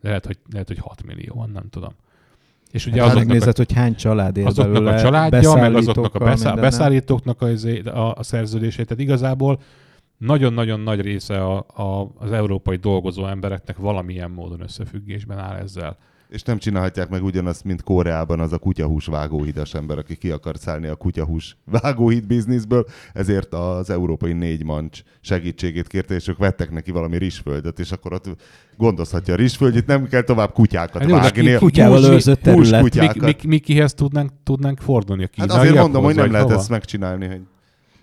De 0.00 0.08
lehet, 0.08 0.26
hogy, 0.26 0.38
lehet, 0.52 0.68
hogy 0.68 0.78
6 0.78 1.02
millióan, 1.02 1.50
nem 1.50 1.68
tudom. 1.70 1.92
És 2.70 2.86
ugye 2.86 3.00
Hát 3.00 3.04
azoknak, 3.04 3.24
a, 3.24 3.32
megnézed, 3.32 3.56
hogy 3.56 3.72
hány 3.72 3.94
család 3.94 4.36
él 4.36 4.46
azoknak 4.46 4.72
belőle, 4.72 4.94
a 4.94 5.00
családja, 5.00 5.54
meg 5.54 5.74
azoknak 5.74 6.14
a 6.14 6.18
beszá- 6.18 6.34
mindennel. 6.36 6.62
beszállítóknak 6.62 7.42
a, 7.42 7.50
izé- 7.50 7.86
a, 7.86 8.14
a 8.14 8.22
szerződését. 8.22 8.86
Tehát 8.86 9.02
igazából 9.02 9.60
nagyon-nagyon 10.22 10.80
nagy 10.80 11.00
része 11.00 11.44
a, 11.44 11.66
a, 11.74 12.12
az 12.18 12.32
európai 12.32 12.76
dolgozó 12.76 13.26
embereknek 13.26 13.76
valamilyen 13.76 14.30
módon 14.30 14.60
összefüggésben 14.60 15.38
áll 15.38 15.56
ezzel. 15.56 15.98
És 16.28 16.42
nem 16.42 16.58
csinálhatják 16.58 17.08
meg 17.08 17.24
ugyanazt, 17.24 17.64
mint 17.64 17.82
Koreában 17.82 18.40
az 18.40 18.52
a 18.52 18.58
kutyahús 18.58 19.06
vágóhidas 19.06 19.74
ember, 19.74 19.98
aki 19.98 20.16
ki 20.16 20.30
akar 20.30 20.56
szállni 20.56 20.86
a 20.86 20.94
kutyahús 20.94 21.56
vágóhíd 21.80 22.26
bizniszből, 22.26 22.86
ezért 23.12 23.54
az 23.54 23.90
európai 23.90 24.32
négy 24.32 24.64
mancs 24.64 25.02
segítségét 25.20 25.86
kérte, 25.86 26.14
és 26.14 26.28
ők 26.28 26.38
vettek 26.38 26.70
neki 26.70 26.90
valami 26.90 27.18
rizsföldet, 27.18 27.78
és 27.78 27.92
akkor 27.92 28.12
ott 28.12 28.28
gondozhatja 28.76 29.34
a 29.34 29.36
rizsföldjét, 29.36 29.86
nem 29.86 30.06
kell 30.08 30.22
tovább 30.22 30.52
kutyákat 30.52 31.02
Hát 31.02 31.10
vágni. 31.10 31.54
Kutyával 31.54 32.04
őrzött 32.04 32.40
terület. 32.40 32.82
Kutyákat. 32.82 33.22
mi, 33.22 33.48
mi 33.48 33.58
kihez 33.58 33.94
tudnánk, 33.94 34.30
tudnánk 34.42 34.78
fordulni 34.78 35.24
a 35.24 35.28
Hát 35.36 35.50
azért 35.50 35.74
mondom, 35.74 36.04
hogy 36.04 36.14
nem 36.14 36.30
lehet 36.30 36.46
hova? 36.46 36.58
ezt 36.58 36.68
megcsinálni. 36.68 37.26
Hogy... 37.26 37.40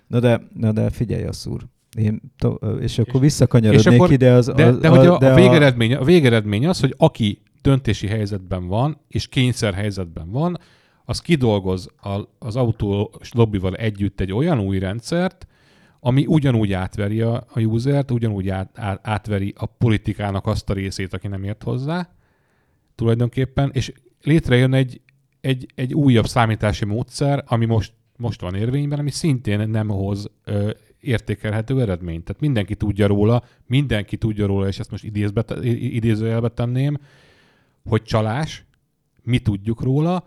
Na 0.06 0.20
de, 0.20 0.40
na 0.54 0.72
de 0.72 0.90
figyelj, 0.90 1.24
a 1.24 1.32
szúr. 1.32 1.60
Én 1.96 2.20
to- 2.38 2.80
és 2.80 2.98
akkor 2.98 3.20
visszakanyarodnék 3.20 3.86
és 3.86 3.94
akkor- 3.98 4.10
ide 4.10 4.32
az... 4.32 4.52
De, 4.56 4.64
az, 4.64 4.78
de 4.78 4.88
hogy 4.88 5.06
a, 5.06 5.18
de 5.18 5.32
a, 5.32 5.34
végeredmény, 5.34 5.94
a 5.94 6.04
végeredmény 6.04 6.66
az, 6.66 6.80
hogy 6.80 6.94
aki 6.96 7.42
döntési 7.62 8.06
helyzetben 8.06 8.66
van, 8.66 9.00
és 9.08 9.28
kényszer 9.28 9.74
helyzetben 9.74 10.30
van, 10.30 10.58
az 11.04 11.20
kidolgoz 11.20 11.88
a, 12.02 12.20
az 12.38 12.56
autós 12.56 13.32
lobbival 13.32 13.74
együtt 13.74 14.20
egy 14.20 14.32
olyan 14.32 14.60
új 14.60 14.78
rendszert, 14.78 15.46
ami 16.00 16.26
ugyanúgy 16.26 16.72
átveri 16.72 17.20
a, 17.20 17.44
a 17.54 17.60
usert, 17.60 18.10
ugyanúgy 18.10 18.48
át, 18.48 18.78
át, 18.78 19.00
átveri 19.02 19.54
a 19.56 19.66
politikának 19.66 20.46
azt 20.46 20.70
a 20.70 20.72
részét, 20.72 21.14
aki 21.14 21.28
nem 21.28 21.44
ért 21.44 21.62
hozzá 21.62 22.08
tulajdonképpen, 22.94 23.70
és 23.72 23.92
létrejön 24.22 24.74
egy, 24.74 25.00
egy, 25.40 25.66
egy 25.74 25.94
újabb 25.94 26.26
számítási 26.26 26.84
módszer, 26.84 27.44
ami 27.46 27.64
most, 27.64 27.92
most 28.16 28.40
van 28.40 28.54
érvényben, 28.54 28.98
ami 28.98 29.10
szintén 29.10 29.68
nem 29.68 29.88
hoz 29.88 30.30
ö, 30.44 30.70
értékelhető 31.00 31.80
eredményt. 31.80 32.24
Tehát 32.24 32.40
mindenki 32.40 32.74
tudja 32.74 33.06
róla, 33.06 33.42
mindenki 33.66 34.16
tudja 34.16 34.46
róla, 34.46 34.66
és 34.66 34.78
ezt 34.78 34.90
most 34.90 35.04
idézbe, 35.04 35.44
idézőjelbe 35.62 36.48
tenném, 36.48 36.98
hogy 37.84 38.02
csalás, 38.02 38.64
mi 39.22 39.38
tudjuk 39.38 39.82
róla, 39.82 40.24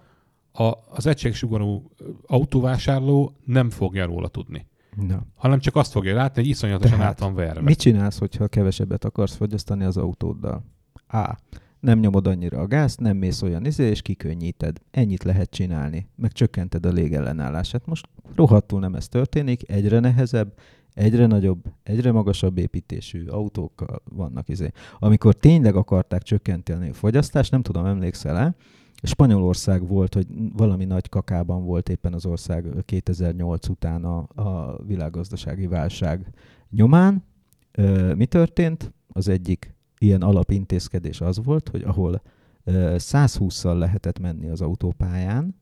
a, 0.52 0.72
az 0.90 1.06
egységsugarú 1.06 1.92
autóvásárló 2.26 3.36
nem 3.46 3.70
fogja 3.70 4.06
róla 4.06 4.28
tudni. 4.28 4.66
Na. 5.08 5.26
Hanem 5.36 5.60
csak 5.60 5.76
azt 5.76 5.92
fogja 5.92 6.16
látni, 6.16 6.42
hogy 6.42 6.50
iszonyatosan 6.50 6.98
Tehát 6.98 7.12
át 7.12 7.20
van 7.20 7.36
verve. 7.36 7.62
Mit 7.62 7.80
csinálsz, 7.80 8.18
hogyha 8.18 8.48
kevesebbet 8.48 9.06
akarsz 9.06 9.36
fogyasztani 9.36 9.84
az 9.84 9.98
autóddal? 9.98 10.64
A. 11.08 11.38
Nem 11.84 12.00
nyomod 12.00 12.28
annyira 12.28 12.60
a 12.60 12.68
gázt, 12.68 13.00
nem 13.00 13.18
mész 13.18 13.42
olyan 13.42 13.66
izé, 13.66 13.90
és 13.90 14.02
kikönnyíted. 14.02 14.82
Ennyit 14.92 15.24
lehet 15.24 15.50
csinálni. 15.50 16.08
Meg 16.16 16.32
csökkented 16.32 16.86
a 16.86 16.92
légellenállását. 16.92 17.86
Most 17.86 18.08
rohadtul 18.36 18.80
nem 18.80 18.96
ez 18.96 19.08
történik, 19.08 19.70
egyre 19.70 20.00
nehezebb, 20.00 20.54
egyre 20.94 21.26
nagyobb, 21.26 21.64
egyre 21.84 22.12
magasabb 22.12 22.58
építésű 22.58 23.26
autókkal 23.26 24.02
vannak 24.10 24.50
izé. 24.50 24.72
Amikor 25.00 25.34
tényleg 25.34 25.76
akarták 25.76 26.22
csökkenteni 26.22 26.90
a 26.90 26.94
fogyasztást, 26.94 27.52
nem 27.52 27.62
tudom, 27.62 27.86
emlékszel-e, 27.86 28.56
Spanyolország 29.02 29.88
volt, 29.88 30.14
hogy 30.14 30.28
valami 30.54 30.86
nagy 30.86 31.10
kakában 31.10 31.66
volt 31.66 31.90
éppen 31.90 32.14
az 32.14 32.26
ország 32.26 32.66
2008 32.86 33.68
után 33.68 34.06
a, 34.06 34.28
a 34.36 34.78
világgazdasági 34.86 35.68
válság 35.68 36.28
nyomán. 36.70 37.24
Ö, 37.72 38.14
mi 38.14 38.26
történt? 38.26 38.94
Az 39.08 39.28
egyik 39.28 39.73
ilyen 40.04 40.22
alapintézkedés 40.22 41.22
az 41.22 41.44
volt, 41.44 41.70
hogy 41.70 41.82
ahol 41.82 42.22
ö, 42.64 42.96
120-szal 42.98 43.78
lehetett 43.78 44.20
menni 44.20 44.50
az 44.50 44.62
autópályán, 44.62 45.56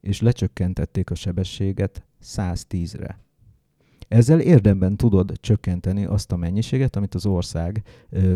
és 0.00 0.20
lecsökkentették 0.20 1.10
a 1.10 1.14
sebességet 1.14 2.06
110-re. 2.24 3.18
Ezzel 4.08 4.40
érdemben 4.40 4.96
tudod 4.96 5.32
csökkenteni 5.40 6.04
azt 6.04 6.32
a 6.32 6.36
mennyiséget, 6.36 6.96
amit 6.96 7.14
az 7.14 7.26
ország 7.26 7.82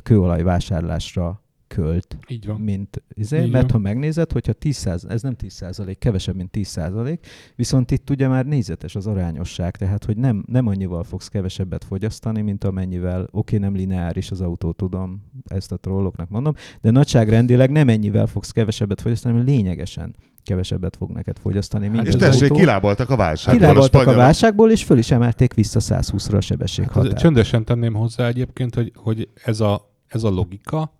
kőolajvásárlásra 0.02 1.42
költ 1.74 2.18
Így 2.28 2.46
van. 2.46 2.60
mint 2.60 3.02
izé, 3.14 3.36
Igen. 3.36 3.48
mert 3.50 3.70
ha 3.70 3.78
megnézed, 3.78 4.32
hogyha 4.32 4.52
10 4.52 4.86
ez 5.08 5.22
nem 5.22 5.36
10% 5.42 5.96
kevesebb, 5.98 6.34
mint 6.36 6.50
10% 6.58 7.18
viszont 7.56 7.90
itt 7.90 8.10
ugye 8.10 8.28
már 8.28 8.46
nézetes 8.46 8.94
az 8.94 9.06
arányosság, 9.06 9.76
tehát 9.76 10.04
hogy 10.04 10.16
nem, 10.16 10.44
nem 10.46 10.66
annyival 10.66 11.04
fogsz 11.04 11.28
kevesebbet 11.28 11.84
fogyasztani, 11.84 12.40
mint 12.40 12.64
amennyivel, 12.64 13.28
oké, 13.30 13.56
nem 13.56 13.74
lineáris 13.74 14.30
az 14.30 14.40
autó, 14.40 14.72
tudom, 14.72 15.30
ezt 15.44 15.72
a 15.72 15.76
trolloknak 15.76 16.28
mondom, 16.28 16.54
de 16.80 16.90
nagyságrendileg 16.90 17.70
nem 17.70 17.88
ennyivel 17.88 18.26
fogsz 18.26 18.50
kevesebbet 18.50 19.00
fogyasztani, 19.00 19.34
hanem 19.34 19.48
lényegesen 19.54 20.14
kevesebbet 20.44 20.96
fog 20.96 21.10
neked 21.10 21.38
fogyasztani, 21.38 21.88
mint 21.88 22.06
És 22.06 22.14
tessék, 22.14 22.42
autó. 22.42 22.54
kilábaltak 22.54 23.10
a 23.10 23.16
válságból. 23.16 23.60
Kilábaltak 23.60 23.94
a 23.94 23.98
spanyolok. 23.98 24.16
válságból, 24.24 24.70
és 24.70 24.84
föl 24.84 24.98
is 24.98 25.10
emelték 25.10 25.54
vissza 25.54 25.80
120-ra 25.82 26.28
a 26.30 26.32
Hát 26.34 26.42
sebességhatárt. 26.42 27.18
csöndesen 27.18 27.64
tenném 27.64 27.94
hozzá 27.94 28.26
egyébként, 28.26 28.74
hogy, 28.74 28.92
hogy 28.94 29.28
ez, 29.44 29.60
a, 29.60 29.90
ez 30.06 30.22
a 30.24 30.30
logika, 30.30 30.92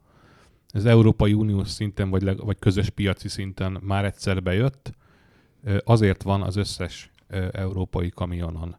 ez 0.73 0.85
Európai 0.85 1.33
Uniós 1.33 1.68
szinten, 1.68 2.11
vagy, 2.11 2.23
leg, 2.23 2.45
vagy 2.45 2.59
közös 2.59 2.91
piaci 2.91 3.29
szinten 3.29 3.79
már 3.83 4.05
egyszer 4.05 4.43
bejött, 4.43 4.93
azért 5.85 6.23
van 6.23 6.43
az 6.43 6.57
összes 6.57 7.11
európai 7.51 8.09
kamionon 8.09 8.77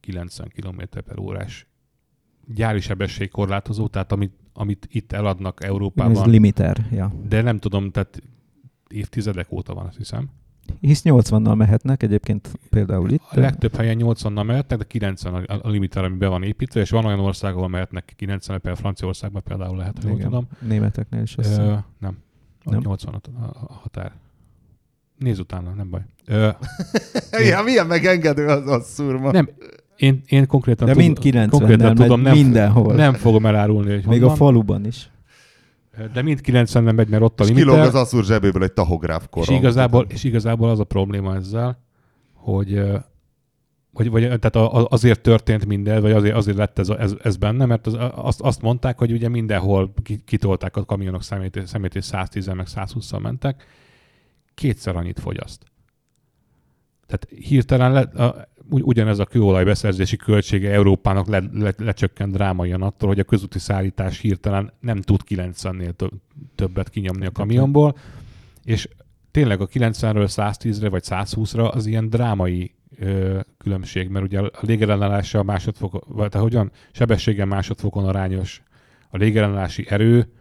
90 0.00 0.48
km 0.48 0.80
per 1.04 1.18
órás 1.18 1.66
gyári 2.54 2.80
sebességkorlátozó, 2.80 3.88
tehát 3.88 4.12
amit, 4.12 4.34
amit 4.52 4.88
itt 4.90 5.12
eladnak 5.12 5.62
Ez 5.62 5.68
Európában, 5.68 6.30
limiter, 6.30 6.86
ja. 6.90 7.12
de 7.28 7.42
nem 7.42 7.58
tudom, 7.58 7.90
tehát 7.90 8.22
évtizedek 8.88 9.52
óta 9.52 9.74
van, 9.74 9.86
azt 9.86 9.96
hiszem. 9.96 10.30
Hisz 10.80 11.02
80-nal 11.04 11.56
mehetnek 11.56 12.02
egyébként 12.02 12.50
például 12.70 13.10
itt. 13.10 13.22
A 13.30 13.40
legtöbb 13.40 13.74
helyen 13.76 13.96
80-nal 14.00 14.46
mehetnek, 14.46 14.78
de 14.78 14.84
90 14.84 15.34
a, 15.34 15.68
limiter, 15.68 16.04
ami 16.04 16.16
be 16.16 16.26
van 16.28 16.42
építve, 16.42 16.80
és 16.80 16.90
van 16.90 17.04
olyan 17.04 17.20
ország, 17.20 17.54
ahol 17.54 17.68
mehetnek 17.68 18.12
90 18.16 18.56
például 18.60 18.82
Franciaországban 18.82 19.42
például 19.42 19.76
lehet, 19.76 19.96
ha 20.02 20.08
jól 20.08 20.18
tudom. 20.18 20.46
németeknél 20.60 21.22
is 21.22 21.36
azt 21.36 21.58
Ö, 21.58 21.64
nem. 21.98 22.16
A 22.64 22.70
Nem? 22.70 22.80
80 22.80 23.14
a, 23.14 23.42
a 23.44 23.72
határ. 23.82 24.12
Nézz 25.18 25.38
utána, 25.38 25.70
nem 25.70 25.90
baj. 25.90 26.00
Ö, 26.26 26.48
Ja, 27.50 27.62
milyen 27.62 27.86
megengedő 27.86 28.46
az 28.46 28.66
a 28.68 28.80
szurma. 28.80 29.30
nem, 29.30 29.48
én, 29.96 30.22
én 30.26 30.46
konkrétan, 30.46 30.86
De 30.86 30.92
tud- 30.92 31.02
mind 31.04 31.18
90-nel 31.22 31.46
konkrétan 31.50 31.94
tudom, 31.94 32.20
nem, 32.20 32.32
mindenhol. 32.36 32.94
nem 32.94 33.12
fogom 33.14 33.46
elárulni, 33.46 33.90
hogy 33.94 34.04
Még 34.06 34.18
honnan, 34.18 34.34
a 34.34 34.36
faluban 34.36 34.86
is. 34.86 35.10
De 36.12 36.22
mind 36.22 36.40
90-ben 36.42 36.94
megy, 36.94 37.08
mert 37.08 37.22
ott 37.22 37.40
a 37.40 37.44
És 37.44 37.50
kilóg 37.50 37.74
limiter, 37.74 37.94
az 37.94 38.00
asszúr 38.00 38.24
zsebéből 38.24 38.62
egy 38.62 38.72
tahográf 38.72 39.22
és 39.22 39.28
korong. 39.30 39.58
igazából, 39.58 40.06
és 40.08 40.24
igazából 40.24 40.70
az 40.70 40.80
a 40.80 40.84
probléma 40.84 41.34
ezzel, 41.34 41.82
hogy 42.34 42.72
ö, 42.72 42.96
vagy, 43.96 44.10
vagy 44.10 44.38
tehát 44.40 44.72
azért 44.88 45.20
történt 45.20 45.66
minden, 45.66 46.00
vagy 46.00 46.12
azért, 46.12 46.34
azért 46.34 46.56
lett 46.56 46.78
ez, 46.78 46.88
ez, 46.88 47.14
ez 47.22 47.36
benne, 47.36 47.64
mert 47.64 47.86
az, 47.86 47.96
azt, 48.14 48.40
azt 48.40 48.62
mondták, 48.62 48.98
hogy 48.98 49.12
ugye 49.12 49.28
mindenhol 49.28 49.92
ki- 50.02 50.22
kitolták 50.24 50.76
a 50.76 50.84
kamionok 50.84 51.22
szemét, 51.22 51.62
szemét 51.66 51.94
és 51.94 52.04
110 52.04 52.46
meg 52.46 52.66
120-szal 52.74 53.20
mentek, 53.22 53.66
kétszer 54.54 54.96
annyit 54.96 55.20
fogyaszt. 55.20 55.64
Tehát 57.06 57.28
hirtelen 57.46 57.92
le, 57.92 58.00
a, 58.00 58.48
ugyanez 58.70 59.18
a 59.18 59.24
kőolaj 59.24 59.64
beszerzési 59.64 60.16
költsége 60.16 60.70
Európának 60.70 61.26
le, 61.28 61.42
le, 61.52 61.72
lecsökkent 61.76 62.32
drámaian 62.32 62.82
attól, 62.82 63.08
hogy 63.08 63.18
a 63.18 63.24
közúti 63.24 63.58
szállítás 63.58 64.18
hirtelen 64.18 64.72
nem 64.80 65.00
tud 65.00 65.20
90-nél 65.28 65.92
tö- 65.92 66.12
többet 66.54 66.88
kinyomni 66.88 67.26
a 67.26 67.30
kamionból, 67.30 67.96
és 68.64 68.88
tényleg 69.30 69.60
a 69.60 69.66
90-ről 69.66 70.30
110-re 70.36 70.88
vagy 70.88 71.02
120-ra 71.06 71.72
az 71.72 71.86
ilyen 71.86 72.08
drámai 72.08 72.74
ö, 72.98 73.38
különbség, 73.58 74.08
mert 74.08 74.24
ugye 74.24 74.40
a 74.40 74.50
légellenállása 74.60 75.42
másodfokon, 75.42 76.00
vagy 76.06 76.28
tehát 76.28 76.46
hogyan 76.46 76.70
sebességen 76.92 77.48
másodfokon 77.48 78.04
arányos 78.04 78.62
a 79.10 79.16
légellenállási 79.16 79.86
erő, 79.88 80.32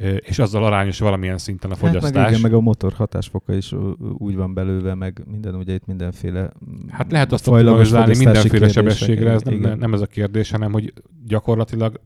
és 0.00 0.38
azzal 0.38 0.64
arányos 0.64 0.98
valamilyen 0.98 1.38
szinten 1.38 1.70
a 1.70 1.74
Hát 1.74 1.82
meg, 1.82 1.92
fogyasztás. 1.92 2.28
igen, 2.28 2.40
meg 2.40 2.52
a 2.54 2.60
motor 2.60 2.92
hatásfoka 2.92 3.54
is 3.54 3.74
úgy 4.18 4.36
van 4.36 4.54
belőve, 4.54 4.94
meg 4.94 5.22
minden, 5.26 5.54
ugye 5.54 5.74
itt 5.74 5.86
mindenféle 5.86 6.52
Hát 6.90 7.12
lehet 7.12 7.32
azt 7.32 7.48
optimalizálni 7.48 8.16
mindenféle 8.16 8.68
sebességre, 8.68 9.30
ez 9.30 9.42
nem, 9.42 9.54
igen. 9.54 9.78
nem 9.78 9.94
ez 9.94 10.00
a 10.00 10.06
kérdés, 10.06 10.50
hanem 10.50 10.72
hogy 10.72 10.92
gyakorlatilag 11.26 12.00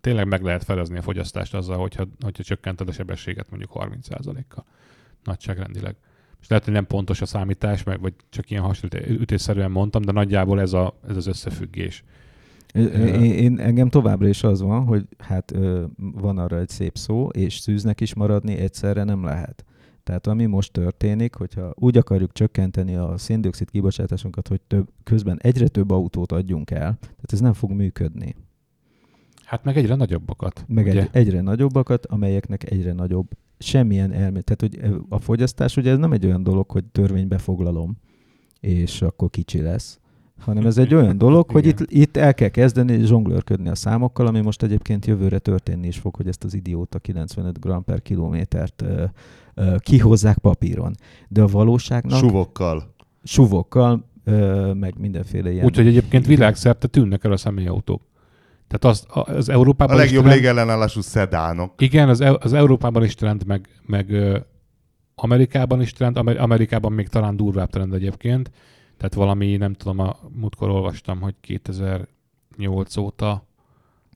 tényleg 0.00 0.28
meg 0.28 0.42
lehet 0.42 0.64
felezni 0.64 0.98
a 0.98 1.02
fogyasztást 1.02 1.54
azzal, 1.54 1.78
hogyha, 1.78 2.06
hogyha 2.20 2.42
csökkented 2.42 2.88
a 2.88 2.92
sebességet 2.92 3.50
mondjuk 3.50 3.70
30%-kal 3.74 4.64
nagyságrendileg. 5.24 5.96
És 6.40 6.48
lehet, 6.48 6.64
hogy 6.64 6.74
nem 6.74 6.86
pontos 6.86 7.20
a 7.20 7.26
számítás, 7.26 7.82
meg, 7.82 8.00
vagy 8.00 8.14
csak 8.30 8.50
ilyen 8.50 8.62
hasonló 8.62 8.98
ütésszerűen 9.08 9.70
mondtam, 9.70 10.02
de 10.02 10.12
nagyjából 10.12 10.60
ez, 10.60 10.72
a, 10.72 10.98
ez 11.08 11.16
az 11.16 11.26
összefüggés. 11.26 12.04
Én, 12.74 13.22
én, 13.22 13.58
engem 13.58 13.88
továbbra 13.88 14.28
is 14.28 14.42
az 14.42 14.60
van, 14.60 14.84
hogy 14.84 15.06
hát 15.18 15.54
van 15.96 16.38
arra 16.38 16.58
egy 16.58 16.68
szép 16.68 16.96
szó, 16.96 17.28
és 17.28 17.58
szűznek 17.58 18.00
is 18.00 18.14
maradni 18.14 18.56
egyszerre 18.56 19.04
nem 19.04 19.24
lehet. 19.24 19.64
Tehát 20.02 20.26
ami 20.26 20.46
most 20.46 20.72
történik, 20.72 21.34
hogyha 21.34 21.72
úgy 21.74 21.96
akarjuk 21.96 22.32
csökkenteni 22.32 22.94
a 22.94 23.18
széndiokszid 23.18 23.70
kibocsátásunkat, 23.70 24.48
hogy 24.48 24.60
több, 24.60 24.88
közben 25.04 25.38
egyre 25.42 25.68
több 25.68 25.90
autót 25.90 26.32
adjunk 26.32 26.70
el, 26.70 26.96
tehát 27.00 27.32
ez 27.32 27.40
nem 27.40 27.52
fog 27.52 27.70
működni. 27.70 28.34
Hát 29.44 29.64
meg 29.64 29.76
egyre 29.76 29.94
nagyobbakat. 29.94 30.64
Meg 30.68 30.86
ugye? 30.86 31.00
egy, 31.00 31.08
egyre 31.12 31.40
nagyobbakat, 31.40 32.06
amelyeknek 32.06 32.70
egyre 32.70 32.92
nagyobb 32.92 33.30
semmilyen 33.58 34.12
elmé. 34.12 34.40
Tehát, 34.40 34.60
hogy 34.60 35.00
a 35.08 35.18
fogyasztás 35.18 35.76
ugye 35.76 35.90
ez 35.90 35.98
nem 35.98 36.12
egy 36.12 36.26
olyan 36.26 36.42
dolog, 36.42 36.70
hogy 36.70 36.84
törvénybe 36.84 37.38
foglalom, 37.38 37.96
és 38.60 39.02
akkor 39.02 39.30
kicsi 39.30 39.60
lesz, 39.60 40.00
hanem 40.40 40.66
ez 40.66 40.78
egy 40.78 40.94
olyan 40.94 41.18
dolog, 41.18 41.50
hogy 41.50 41.66
itt, 41.66 41.80
itt 41.80 42.16
el 42.16 42.34
kell 42.34 42.48
kezdeni 42.48 43.04
zsonglőrködni 43.04 43.68
a 43.68 43.74
számokkal, 43.74 44.26
ami 44.26 44.40
most 44.40 44.62
egyébként 44.62 45.06
jövőre 45.06 45.38
történni 45.38 45.86
is 45.86 45.98
fog, 45.98 46.14
hogy 46.16 46.28
ezt 46.28 46.44
az 46.44 46.54
idióta 46.54 46.98
95 46.98 47.60
g 47.60 47.84
per 47.84 48.02
kilométert 48.02 48.82
ö, 48.82 49.04
ö, 49.54 49.76
kihozzák 49.78 50.38
papíron. 50.38 50.94
De 51.28 51.42
a 51.42 51.46
valóságnak 51.46 52.18
Suvokkal. 52.18 52.94
suvokkal, 53.22 54.04
ö, 54.24 54.72
meg 54.72 54.94
mindenféle 54.98 55.52
ilyen... 55.52 55.64
Úgyhogy 55.64 55.86
egyébként 55.86 56.26
világszerte 56.26 56.86
tűnnek 56.86 57.24
el 57.24 57.32
a 57.32 57.36
személyautók. 57.36 58.02
Tehát 58.68 58.96
az, 58.96 59.06
az 59.28 59.48
A 59.48 59.52
Európában 59.52 59.96
is 59.96 60.02
legjobb 60.02 60.22
trend- 60.22 60.38
légellenállású 60.40 61.00
szedánok. 61.00 61.82
Igen, 61.82 62.08
az, 62.08 62.20
Eu- 62.20 62.44
az 62.44 62.52
Európában 62.52 63.04
is 63.04 63.14
trend, 63.14 63.46
meg, 63.46 63.68
meg 63.86 64.10
ö, 64.10 64.38
Amerikában 65.14 65.80
is 65.80 65.92
trend, 65.92 66.16
Amer- 66.16 66.38
Amerikában 66.38 66.92
még 66.92 67.08
talán 67.08 67.36
durvább 67.36 67.70
trend 67.70 67.94
egyébként. 67.94 68.50
Tehát 69.00 69.14
valami, 69.14 69.56
nem 69.56 69.72
tudom, 69.74 69.98
a 69.98 70.16
múltkor 70.40 70.68
olvastam, 70.68 71.20
hogy 71.20 71.34
2008 71.40 72.96
óta 72.96 73.46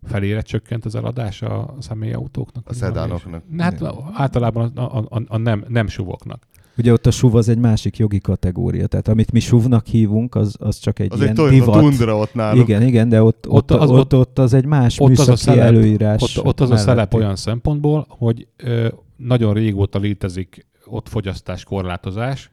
felére 0.02 0.40
csökkent 0.42 0.84
az 0.84 0.94
eladás 0.94 1.42
a 1.42 1.74
személyautóknak. 1.78 2.68
A 2.68 2.72
szedánoknak. 2.74 3.42
Hát 3.56 3.82
általában 4.12 4.70
a, 4.76 4.98
a, 4.98 5.04
a, 5.08 5.22
a 5.26 5.36
nem, 5.36 5.64
nem 5.68 5.86
suvoknak. 5.86 6.46
Ugye 6.78 6.92
ott 6.92 7.06
a 7.06 7.10
SUV 7.10 7.34
az 7.34 7.48
egy 7.48 7.58
másik 7.58 7.96
jogi 7.96 8.18
kategória, 8.20 8.86
tehát 8.86 9.08
amit 9.08 9.32
mi 9.32 9.40
SUV-nak 9.40 9.86
hívunk, 9.86 10.34
az, 10.34 10.56
az 10.58 10.78
csak 10.78 10.98
egy 10.98 11.12
Az 11.12 11.20
ilyen 11.20 11.38
egy 11.38 11.48
divat. 11.48 11.80
Tundra 11.80 12.16
ott 12.16 12.34
náluk. 12.34 12.68
Igen, 12.68 12.82
igen, 12.82 13.08
de 13.08 13.22
ott, 13.22 13.48
ott, 13.48 13.72
Ott 13.72 13.80
az- 13.80 13.90
ott, 13.90 14.14
ott 14.14 14.38
az 14.38 14.52
egy 14.54 14.66
más 14.66 14.98
ott 15.00 15.10
az 15.10 15.18
a 15.18 15.22
műszaki 15.22 15.38
szelep- 15.40 15.64
előírás. 15.64 16.22
Ott, 16.36 16.44
ott 16.44 16.60
az 16.60 16.70
a 16.70 16.74
melletti. 16.74 16.90
szelep 16.90 17.14
olyan 17.14 17.36
szempontból, 17.36 18.06
hogy 18.08 18.46
ö, 18.56 18.88
nagyon 19.16 19.54
régóta 19.54 19.98
létezik 19.98 20.66
ott 20.86 21.08
fogyasztás 21.08 21.64
korlátozás. 21.64 22.50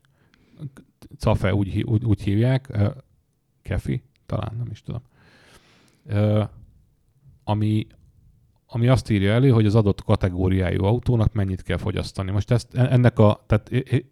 CAFE 1.17 1.53
úgy, 1.53 1.83
úgy, 1.83 2.05
úgy 2.05 2.21
hívják, 2.21 2.77
Kefi, 3.61 4.03
talán 4.25 4.55
nem 4.57 4.67
is 4.71 4.81
tudom. 4.81 5.01
Ami, 7.43 7.87
ami 8.67 8.87
azt 8.87 9.09
írja 9.09 9.31
elő, 9.31 9.49
hogy 9.49 9.65
az 9.65 9.75
adott 9.75 10.03
kategóriájú 10.03 10.83
autónak 10.83 11.33
mennyit 11.33 11.61
kell 11.61 11.77
fogyasztani. 11.77 12.31
Most 12.31 12.51
ezt, 12.51 12.75
ennek 12.75 13.19
a, 13.19 13.43
tehát, 13.47 13.69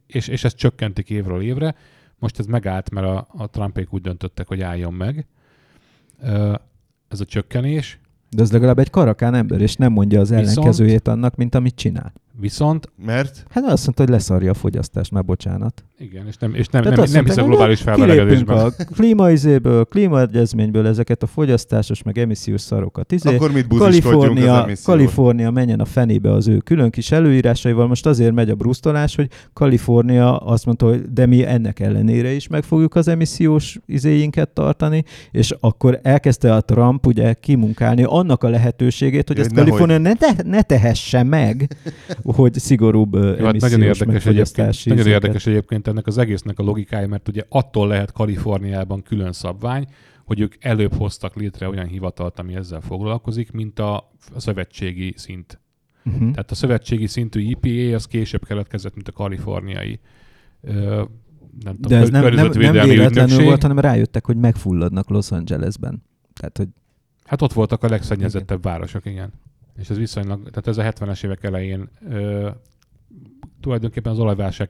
és, 0.08 0.28
és 0.28 0.44
ezt 0.44 0.58
csökkentik 0.58 1.10
évről 1.10 1.42
évre, 1.42 1.76
most 2.18 2.40
ez 2.40 2.46
megállt, 2.46 2.90
mert 2.90 3.08
a, 3.08 3.28
a 3.30 3.48
Trumpék 3.48 3.94
úgy 3.94 4.02
döntöttek, 4.02 4.48
hogy 4.48 4.62
álljon 4.62 4.94
meg. 4.94 5.28
Ez 7.08 7.20
a 7.20 7.26
csökkenés, 7.26 8.00
De 8.30 8.42
az 8.42 8.52
legalább 8.52 8.80
egy 8.80 8.90
karakán 8.90 9.34
ember, 9.34 9.62
és 9.62 9.76
nem 9.76 9.92
mondja 9.92 10.20
az 10.20 10.32
ellenkezőjét 10.32 11.08
annak, 11.08 11.36
mint 11.36 11.56
amit 11.56 11.76
csinál. 11.76 12.14
Viszont 12.40 12.92
Mert 13.06 13.46
Hát 13.50 13.64
azt 13.64 13.84
mondta, 13.84 14.04
hogy 14.04 14.12
leszarja 14.12 14.52
a 14.52 14.54
fogyasztást, 14.54 15.12
már 15.12 15.26
bocsánat. 15.26 15.84
Igen, 16.00 16.28
és 16.28 16.38
nem, 16.38 16.54
és 16.54 16.68
nem, 16.68 16.82
Tehát 16.82 16.98
nem, 16.98 17.10
nem 17.12 17.26
hiszem 17.26 17.44
hogy 17.44 17.54
globális 17.54 17.82
felmelegedésben. 17.82 18.58
a 18.58 18.70
klímaizéből, 18.96 19.86
klímaegyezményből 19.86 20.88
ezeket 20.88 21.24
a 21.24 21.28
fogyasztásos, 21.28 22.04
meg 22.04 22.18
emissziós 22.18 22.62
szarokat. 22.62 23.12
Izé, 23.12 23.36
akkor 23.36 23.52
mit 23.52 23.68
buziskodjunk 23.68 24.38
az 24.38 24.44
Kalifornia? 24.44 24.76
Kalifornia 24.84 25.52
menjen 25.52 25.80
a 25.80 25.86
fenébe 25.86 26.32
az 26.32 26.48
ő 26.48 26.58
külön 26.58 26.90
kis 26.90 27.12
előírásaival. 27.12 27.88
Most 27.88 28.06
azért 28.06 28.34
megy 28.34 28.50
a 28.50 28.56
brusztolás, 28.56 29.16
hogy 29.16 29.30
Kalifornia 29.54 30.38
azt 30.38 30.66
mondta, 30.66 30.86
hogy 30.86 31.02
de 31.14 31.26
mi 31.26 31.46
ennek 31.46 31.80
ellenére 31.80 32.32
is 32.32 32.48
meg 32.48 32.64
fogjuk 32.64 32.96
az 32.96 33.08
emissziós 33.08 33.80
izéinket 33.86 34.50
tartani, 34.50 35.04
és 35.32 35.56
akkor 35.60 36.00
elkezdte 36.04 36.54
a 36.54 36.62
Trump 36.62 37.06
ugye 37.06 37.34
kimunkálni 37.34 38.04
annak 38.04 38.44
a 38.44 38.50
lehetőségét, 38.50 39.28
hogy 39.28 39.40
ezt 39.40 39.54
Kalifornia 39.54 39.98
ne, 39.98 40.14
te, 40.14 40.36
ne 40.46 40.62
tehesse 40.62 41.24
meg, 41.24 41.78
hogy 42.36 42.54
szigorúbb 42.54 43.14
Jó, 43.14 43.46
hát 43.46 43.60
nagyon 43.60 43.82
érdekes, 43.82 44.26
egyébként, 44.26 44.86
nagyon 44.86 45.08
érdekes 45.08 45.46
egyébként 45.46 45.88
ennek 45.88 46.08
az 46.08 46.18
egésznek 46.18 46.60
a 46.60 46.64
logikája, 46.64 47.08
mert 47.08 47.28
ugye 47.28 47.44
attól 47.50 47.88
lehet 47.88 48.12
Kaliforniában 48.12 49.02
külön 49.02 49.32
szabvány, 49.32 49.88
hogy 50.26 50.40
ők 50.40 50.56
előbb 50.60 50.94
hoztak 50.94 51.36
létre 51.36 51.70
olyan 51.70 51.86
hivatalt, 51.88 52.40
ami 52.40 52.56
ezzel 52.56 52.82
foglalkozik, 52.82 53.52
mint 53.52 53.80
a, 53.80 53.96
a 54.34 54.40
szövetségi 54.40 55.14
szint. 55.18 55.60
Uh-huh. 56.06 56.32
Tehát 56.32 56.52
a 56.52 56.56
szövetségi 56.56 57.08
szintű 57.08 57.52
EPA 57.52 57.96
az 57.96 58.06
később 58.06 58.46
keletkezett, 58.46 58.96
mint 58.96 59.08
a 59.08 59.12
kaliforniai 59.12 60.00
ö, 60.62 61.04
nem 61.64 61.76
tudom, 61.76 61.92
De 61.92 61.98
ez 61.98 62.10
nem, 62.10 62.24
nem, 62.24 62.34
nem 62.34 62.52
véletlenül 62.52 63.06
ügynökség. 63.06 63.46
volt, 63.46 63.62
hanem 63.62 63.80
rájöttek, 63.80 64.26
hogy 64.26 64.38
megfulladnak 64.38 65.10
Los 65.10 65.32
Angelesben. 65.32 66.04
Tehát, 66.34 66.58
hogy 66.58 66.68
Hát 67.30 67.42
ott 67.42 67.54
voltak 67.54 67.84
a 67.84 67.90
legszennyezettebb 67.90 68.64
városok, 68.64 69.06
igen. 69.06 69.32
És 69.80 69.90
ez 69.90 69.98
viszonylag, 69.98 70.50
tehát 70.50 70.68
ez 70.68 70.78
a 70.78 70.84
70-es 70.84 71.24
évek 71.24 71.44
elején 71.44 71.90
ö, 72.10 72.50
tulajdonképpen 73.62 74.12
az 74.12 74.20
olajválság 74.20 74.70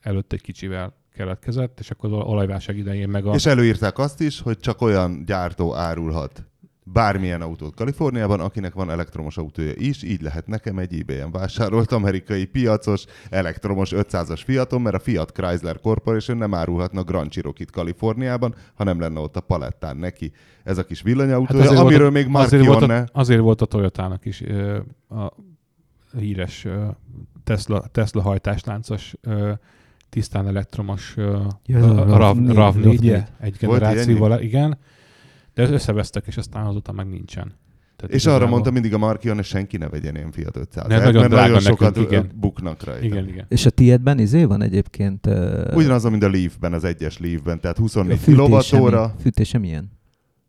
előtt 0.00 0.32
egy 0.32 0.40
kicsivel 0.40 0.94
keletkezett, 1.14 1.80
és 1.80 1.90
akkor 1.90 2.12
az 2.12 2.26
olajválság 2.26 2.76
idején 2.76 3.08
meg 3.08 3.26
a... 3.26 3.34
És 3.34 3.46
előírták 3.46 3.98
azt 3.98 4.20
is, 4.20 4.40
hogy 4.40 4.58
csak 4.58 4.80
olyan 4.80 5.24
gyártó 5.24 5.74
árulhat 5.74 6.44
bármilyen 6.92 7.40
autót 7.40 7.74
Kaliforniában, 7.74 8.40
akinek 8.40 8.74
van 8.74 8.90
elektromos 8.90 9.36
autója 9.36 9.72
is, 9.74 10.02
így 10.02 10.20
lehet 10.22 10.46
nekem 10.46 10.78
egy 10.78 10.98
eBay-en 11.00 11.30
vásárolt 11.30 11.92
amerikai 11.92 12.44
piacos 12.44 13.04
elektromos 13.30 13.92
500-as 13.94 14.40
Fiaton, 14.44 14.80
mert 14.82 14.94
a 14.96 14.98
Fiat 14.98 15.30
Chrysler 15.32 15.80
Corporation 15.80 16.36
nem 16.36 16.54
árulhatna 16.54 17.02
Grand 17.02 17.30
Cherokee-t 17.30 17.70
Kaliforniában, 17.70 18.54
ha 18.74 18.84
nem 18.84 19.00
lenne 19.00 19.20
ott 19.20 19.36
a 19.36 19.40
palettán 19.40 19.96
neki. 19.96 20.32
Ez 20.64 20.78
a 20.78 20.84
kis 20.84 21.02
villanyautója, 21.02 21.62
hát 21.62 21.78
amiről 21.78 22.10
volt, 22.10 22.24
a- 22.24 22.28
még 22.28 22.36
azért 22.44 22.66
volt, 22.66 22.82
a, 22.90 23.04
azért 23.12 23.40
volt 23.40 23.60
a 23.60 23.66
Toyotának 23.66 24.24
is 24.24 24.42
ö, 24.42 24.78
a 25.08 25.32
híres 26.18 26.64
ö, 26.64 26.84
Tesla, 27.44 27.80
Tesla 27.92 28.22
hajtásláncos 28.22 29.14
ö, 29.20 29.52
tisztán 30.08 30.46
elektromos 30.46 31.14
ö, 31.16 31.38
Ja, 31.66 31.78
a 31.78 32.14
a 32.14 32.16
RAV, 32.18 32.36
RAV4, 32.38 32.52
RAV4, 32.54 32.98
RAV4. 33.00 33.26
egy 33.40 33.56
Volt 33.66 33.80
generációval, 33.80 34.40
igen, 34.40 34.78
de 35.56 35.72
összevesztek, 35.72 36.26
és 36.26 36.36
aztán 36.36 36.66
azóta 36.66 36.92
meg 36.92 37.08
nincsen. 37.08 37.54
Tehát 37.96 38.14
És 38.14 38.26
arra 38.26 38.46
mondta 38.46 38.70
mindig 38.70 38.94
a 38.94 38.98
Marchionne, 38.98 39.42
senki 39.42 39.76
ne 39.76 39.88
vegyen 39.88 40.16
ilyen 40.16 40.30
Fiat 40.30 40.56
500 40.56 40.86
Ne, 40.86 40.98
nagyon 40.98 41.14
mert 41.20 41.30
nagyon 41.30 41.50
nekünk, 41.50 41.62
sokat 41.62 41.96
igen. 41.96 42.30
buknak 42.34 42.84
rajta. 42.84 43.04
Igen, 43.04 43.28
igen. 43.28 43.46
És 43.48 43.66
a 43.66 43.70
tiédben 43.70 44.18
izé 44.18 44.44
van 44.44 44.62
egyébként... 44.62 45.26
Uh, 45.26 45.72
Ugyanaz, 45.74 46.04
mint 46.04 46.22
a 46.22 46.30
Leafben, 46.30 46.72
az 46.72 46.84
egyes 46.84 47.18
Leafben, 47.18 47.60
tehát 47.60 47.76
24 47.78 48.18
fűtése, 48.18 48.78
kWh. 48.78 49.10
fűtése 49.20 49.58
milyen? 49.58 49.90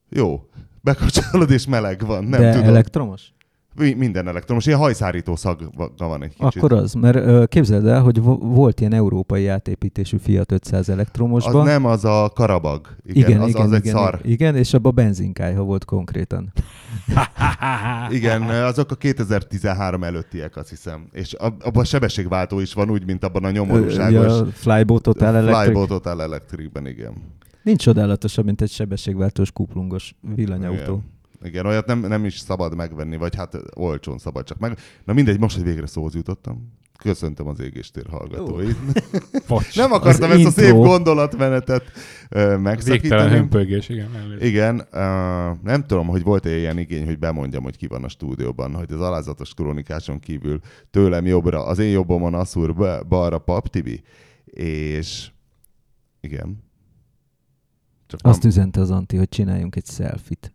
Jó. 0.09 0.49
Bekapcsolod 0.81 1.51
és 1.51 1.67
meleg 1.67 2.05
van, 2.05 2.23
nem 2.23 2.41
De 2.41 2.51
tudom. 2.51 2.67
elektromos? 2.67 3.33
Mi- 3.77 3.93
Minden 3.93 4.27
elektromos, 4.27 4.65
ilyen 4.65 4.77
hajszárító 4.79 5.35
szaga 5.35 5.69
van 5.97 6.23
egy 6.23 6.35
kicsit. 6.35 6.55
Akkor 6.63 6.73
az, 6.73 6.93
mert 6.93 7.47
képzeld 7.47 7.85
el, 7.87 8.01
hogy 8.01 8.21
vo- 8.21 8.41
volt 8.41 8.79
ilyen 8.79 8.93
európai 8.93 9.47
átépítésű 9.47 10.17
Fiat 10.17 10.51
500 10.51 10.89
elektromosban. 10.89 11.61
Az 11.61 11.67
nem 11.67 11.85
az 11.85 12.05
a 12.05 12.31
karabag. 12.35 12.87
Igen, 13.03 13.29
igen, 13.29 13.41
az, 13.41 13.49
igen, 13.49 13.61
az 13.61 13.71
egy 13.71 13.79
igen, 13.85 13.93
szar. 13.95 14.19
Igen, 14.23 14.55
és 14.55 14.73
abban 14.73 14.95
benzinkályha 14.95 15.63
volt 15.63 15.85
konkrétan. 15.85 16.51
Igen, 18.09 18.41
azok 18.41 18.91
a 18.91 18.95
2013 18.95 20.03
előttiek, 20.03 20.55
azt 20.57 20.69
hiszem. 20.69 21.07
És 21.11 21.33
ab- 21.33 21.63
abban 21.63 21.83
sebességváltó 21.83 22.59
is 22.59 22.73
van, 22.73 22.89
úgy, 22.89 23.05
mint 23.05 23.23
abban 23.23 23.43
a 23.43 23.51
nyomorúságos 23.51 24.39
ja, 24.39 24.45
Flybo 24.53 24.99
Total 24.99 25.35
Electric. 25.35 25.63
Flybo 25.63 25.85
Total 25.85 26.21
Electricben, 26.21 26.87
igen. 26.87 27.13
Nincs 27.63 27.81
csodálatosabb, 27.81 28.45
mint 28.45 28.61
egy 28.61 28.69
sebességváltós 28.69 29.51
kuplungos 29.51 30.15
villanyautó. 30.35 30.81
Igen. 30.81 31.15
Igen, 31.43 31.65
olyat 31.65 31.85
nem, 31.85 31.99
nem 31.99 32.25
is 32.25 32.37
szabad 32.37 32.75
megvenni, 32.75 33.17
vagy 33.17 33.35
hát 33.35 33.57
olcsón 33.73 34.17
szabad 34.17 34.45
csak 34.45 34.57
meg. 34.57 34.77
Na 35.05 35.13
mindegy, 35.13 35.39
most, 35.39 35.55
hogy 35.55 35.65
végre 35.65 35.85
szóhoz 35.87 36.15
jutottam. 36.15 36.75
Köszöntöm 36.97 37.47
az 37.47 37.59
égéstér 37.59 38.05
hallgatóit. 38.09 38.75
Nem 39.75 39.91
akartam 39.91 40.29
Az 40.31 40.37
ezt 40.37 40.45
a 40.45 40.49
szép 40.49 40.69
intro. 40.69 40.81
gondolatmenetet 40.81 41.83
ö, 42.29 42.37
Végtelen 42.39 42.61
megszakítani. 42.61 43.29
hömpögés, 43.29 43.89
igen. 43.89 44.15
elnézést. 44.15 44.43
Igen, 44.43 44.75
uh, 44.75 45.63
nem 45.63 45.83
tudom, 45.87 46.07
hogy 46.07 46.23
volt-e 46.23 46.57
ilyen 46.57 46.77
igény, 46.77 47.05
hogy 47.05 47.19
bemondjam, 47.19 47.63
hogy 47.63 47.77
ki 47.77 47.87
van 47.87 48.03
a 48.03 48.07
stúdióban, 48.09 48.73
hogy 48.73 48.91
az 48.91 49.01
alázatos 49.01 49.53
kronikáson 49.53 50.19
kívül 50.19 50.59
tőlem 50.91 51.25
jobbra, 51.25 51.65
az 51.65 51.79
én 51.79 51.91
jobbomon 51.91 52.33
Asszúr, 52.33 52.75
balra 53.07 53.37
Pap 53.39 53.67
Tibi, 53.67 54.01
és 54.45 55.31
igen. 56.19 56.63
Csak 58.07 58.19
Azt 58.23 58.41
nem, 58.41 58.51
üzente 58.51 58.79
az 58.79 58.91
Anti, 58.91 59.17
hogy 59.17 59.29
csináljunk 59.29 59.75
egy 59.75 59.85
selfit. 59.85 60.53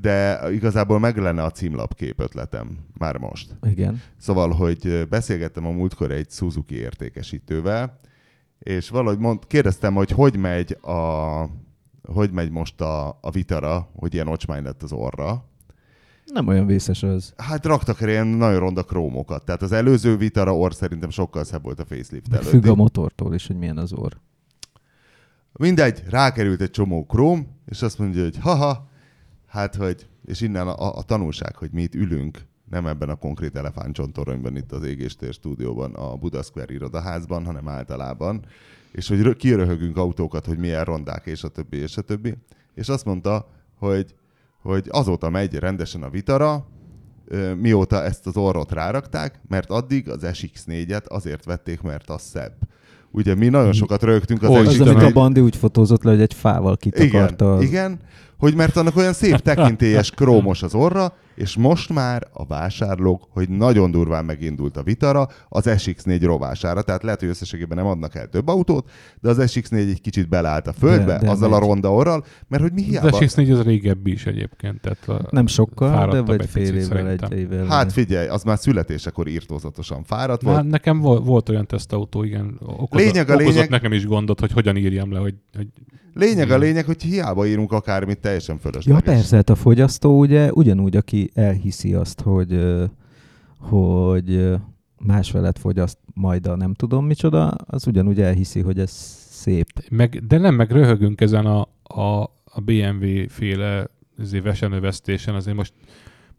De 0.00 0.40
igazából 0.52 0.98
meg 0.98 1.16
lenne 1.16 1.42
a 1.42 1.50
címlapkép 1.50 2.20
ötletem 2.20 2.78
már 2.98 3.16
most. 3.16 3.56
Igen. 3.62 4.02
Szóval, 4.18 4.50
hogy 4.50 5.06
beszélgettem 5.08 5.66
a 5.66 5.70
múltkor 5.70 6.10
egy 6.10 6.30
Suzuki 6.30 6.74
értékesítővel, 6.74 7.98
és 8.58 8.88
valahogy 8.88 9.18
mond, 9.18 9.46
kérdeztem, 9.46 9.94
hogy 9.94 10.10
hogy 10.10 10.36
megy, 10.36 10.72
a, 10.82 11.48
hogy 12.12 12.30
megy 12.30 12.50
most 12.50 12.80
a, 12.80 13.18
a 13.20 13.30
vitara, 13.30 13.90
hogy 13.96 14.14
ilyen 14.14 14.28
ocsmány 14.28 14.62
lett 14.62 14.82
az 14.82 14.92
orra. 14.92 15.44
Nem 16.24 16.46
olyan 16.46 16.66
vészes 16.66 17.02
az. 17.02 17.32
Hát 17.36 17.66
raktak 17.66 18.00
ilyen 18.00 18.26
nagyon 18.26 18.58
ronda 18.58 18.82
krómokat. 18.82 19.44
Tehát 19.44 19.62
az 19.62 19.72
előző 19.72 20.16
vitara 20.16 20.56
orr 20.56 20.72
szerintem 20.72 21.10
sokkal 21.10 21.44
szebb 21.44 21.62
volt 21.62 21.80
a 21.80 21.84
facelift 21.84 22.28
Meg 22.28 22.38
előtti. 22.40 22.56
függ 22.56 22.66
a 22.66 22.74
motortól 22.74 23.34
is, 23.34 23.46
hogy 23.46 23.56
milyen 23.56 23.78
az 23.78 23.92
orr. 23.92 24.12
Mindegy, 25.52 26.02
rákerült 26.10 26.60
egy 26.60 26.70
csomó 26.70 27.06
króm, 27.06 27.46
és 27.66 27.82
azt 27.82 27.98
mondja, 27.98 28.22
hogy 28.22 28.38
haha, 28.38 28.90
hát 29.52 29.74
hogy, 29.74 30.06
és 30.24 30.40
innen 30.40 30.66
a, 30.68 30.96
a 30.96 31.02
tanulság, 31.02 31.56
hogy 31.56 31.70
mi 31.72 31.82
itt 31.82 31.94
ülünk, 31.94 32.38
nem 32.70 32.86
ebben 32.86 33.08
a 33.08 33.14
konkrét 33.14 33.56
elefántcsontoronyban 33.56 34.56
itt 34.56 34.72
az 34.72 34.84
égéstér 34.84 35.32
stúdióban, 35.32 35.94
a 35.94 36.16
Buda 36.16 36.42
Square 36.42 36.72
irodaházban, 36.72 37.44
hanem 37.44 37.68
általában, 37.68 38.44
és 38.92 39.08
hogy 39.08 39.22
rö- 39.22 39.36
kiröhögünk 39.36 39.96
autókat, 39.96 40.46
hogy 40.46 40.58
milyen 40.58 40.84
rondák, 40.84 41.26
és 41.26 41.42
a 41.44 41.48
többi, 41.48 41.76
és 41.76 41.96
a 41.96 42.02
többi. 42.02 42.34
És 42.74 42.88
azt 42.88 43.04
mondta, 43.04 43.48
hogy, 43.78 44.14
hogy 44.62 44.86
azóta 44.90 45.30
megy 45.30 45.54
rendesen 45.54 46.02
a 46.02 46.10
vitara, 46.10 46.66
mióta 47.60 48.02
ezt 48.02 48.26
az 48.26 48.36
orrot 48.36 48.72
rárakták, 48.72 49.40
mert 49.48 49.70
addig 49.70 50.08
az 50.10 50.20
SX4-et 50.22 51.06
azért 51.06 51.44
vették, 51.44 51.80
mert 51.80 52.10
az 52.10 52.22
szebb. 52.22 52.54
Ugye 53.10 53.34
mi 53.34 53.48
nagyon 53.48 53.72
sokat 53.72 54.02
rögtünk 54.02 54.42
az 54.42 54.48
Ó, 54.48 54.54
Az, 54.54 54.66
Istenem, 54.70 54.94
amit 54.94 55.06
a 55.06 55.10
SX4 55.10 55.12
Bandi 55.14 55.40
úgy 55.40 55.56
fotózott 55.56 56.02
le, 56.02 56.10
hogy 56.10 56.20
egy 56.20 56.34
fával 56.34 56.76
igen, 56.80 57.08
kitakarta. 57.08 57.54
az- 57.54 57.62
igen, 57.62 58.00
hogy 58.42 58.54
mert 58.54 58.76
annak 58.76 58.96
olyan 58.96 59.12
szép 59.12 59.36
tekintélyes 59.36 60.10
krómos 60.10 60.62
az 60.62 60.74
orra, 60.74 61.14
és 61.42 61.56
most 61.56 61.92
már 61.92 62.26
a 62.32 62.46
vásárlók, 62.46 63.26
hogy 63.30 63.48
nagyon 63.48 63.90
durván 63.90 64.24
megindult 64.24 64.76
a 64.76 64.82
vitara, 64.82 65.28
az 65.48 65.64
SX4 65.68 66.20
rovására, 66.22 66.82
tehát 66.82 67.02
lehet, 67.02 67.20
hogy 67.20 67.28
összességében 67.28 67.76
nem 67.76 67.86
adnak 67.86 68.14
el 68.14 68.26
több 68.28 68.48
autót, 68.48 68.90
de 69.20 69.28
az 69.28 69.38
SX4 69.40 69.72
egy 69.72 70.00
kicsit 70.00 70.28
beleállt 70.28 70.66
a 70.66 70.72
földbe, 70.72 71.12
De- 71.12 71.18
de 71.18 71.30
azzal 71.30 71.48
megy. 71.48 71.58
a 71.58 71.66
ronda 71.66 71.92
orral, 71.94 72.24
mert 72.48 72.62
hogy 72.62 72.72
mi 72.72 72.82
hiába... 72.82 73.06
Az 73.06 73.34
SX4 73.34 73.52
az 73.52 73.62
régebbi 73.62 74.12
is 74.12 74.26
egyébként. 74.26 74.80
Tehát 74.80 75.08
a- 75.08 75.28
Nem 75.30 75.46
sokkal, 75.46 76.08
de 76.10 76.20
vagy 76.20 76.46
fél 76.48 76.74
évvel, 76.76 77.08
egy 77.08 77.32
évvel. 77.32 77.66
Hát 77.66 77.92
figyelj, 77.92 78.28
az 78.28 78.42
már 78.42 78.58
születésekor 78.58 79.28
írtózatosan 79.28 80.04
fáradt 80.04 80.42
volt. 80.42 80.68
nekem 80.68 81.00
volt, 81.00 81.48
olyan 81.48 81.66
tesztautó, 81.66 82.22
igen. 82.22 82.58
Okozott, 82.60 83.06
Lényeg 83.06 83.30
a 83.30 83.36
lényeg- 83.36 83.68
nekem 83.70 83.92
is 83.92 84.06
gondot, 84.06 84.40
hogy 84.40 84.52
hogyan 84.52 84.76
írjam 84.76 85.12
le, 85.12 85.18
hogy, 85.18 85.34
hogy 85.56 85.68
Lényeg 86.14 86.50
a 86.50 86.58
lényeg, 86.58 86.84
hogy 86.84 87.02
hiába 87.02 87.46
írunk 87.46 87.72
akármit, 87.72 88.18
teljesen 88.20 88.54
Ja, 88.54 88.60
fölösleges. 88.60 89.02
persze, 89.02 89.36
hát 89.36 89.50
a 89.50 89.54
fogyasztó 89.54 90.18
ugye 90.18 90.50
ugyanúgy, 90.52 90.96
aki 90.96 91.30
elhiszi 91.34 91.94
azt, 91.94 92.20
hogy, 92.20 92.80
hogy 93.58 94.54
más 94.98 95.30
felett 95.30 95.58
fogyaszt 95.58 95.98
majd 96.14 96.46
a 96.46 96.56
nem 96.56 96.74
tudom 96.74 97.06
micsoda, 97.06 97.48
az 97.48 97.86
ugyanúgy 97.86 98.20
elhiszi, 98.20 98.60
hogy 98.60 98.78
ez 98.78 98.90
szép. 99.30 99.66
meg, 99.90 100.26
de 100.26 100.38
nem, 100.38 100.54
meg 100.54 100.70
röhögünk 100.70 101.20
ezen 101.20 101.46
a, 101.46 101.60
a, 101.82 102.22
a 102.44 102.60
BMW 102.64 103.28
féle 103.28 103.86
azért 104.18 104.44
vesenövesztésen, 104.44 105.34
azért 105.34 105.56
most 105.56 105.72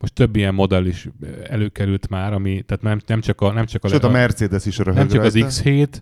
most 0.03 0.15
több 0.15 0.35
ilyen 0.35 0.53
modell 0.53 0.85
is 0.85 1.09
előkerült 1.43 2.09
már, 2.09 2.33
ami, 2.33 2.61
tehát 2.61 2.83
nem, 2.83 2.99
nem 3.05 3.21
csak 3.21 3.41
a, 3.41 3.51
nem 3.51 3.65
csak 3.65 3.83
a, 3.83 3.87
Sőt, 3.87 4.03
a 4.03 4.09
Mercedes 4.09 4.65
is 4.65 4.77
röhög 4.77 4.95
nem 4.95 5.07
csak 5.07 5.23
az 5.23 5.39
rajta. 5.39 5.47
X7, 5.49 5.87
ö, 5.93 5.97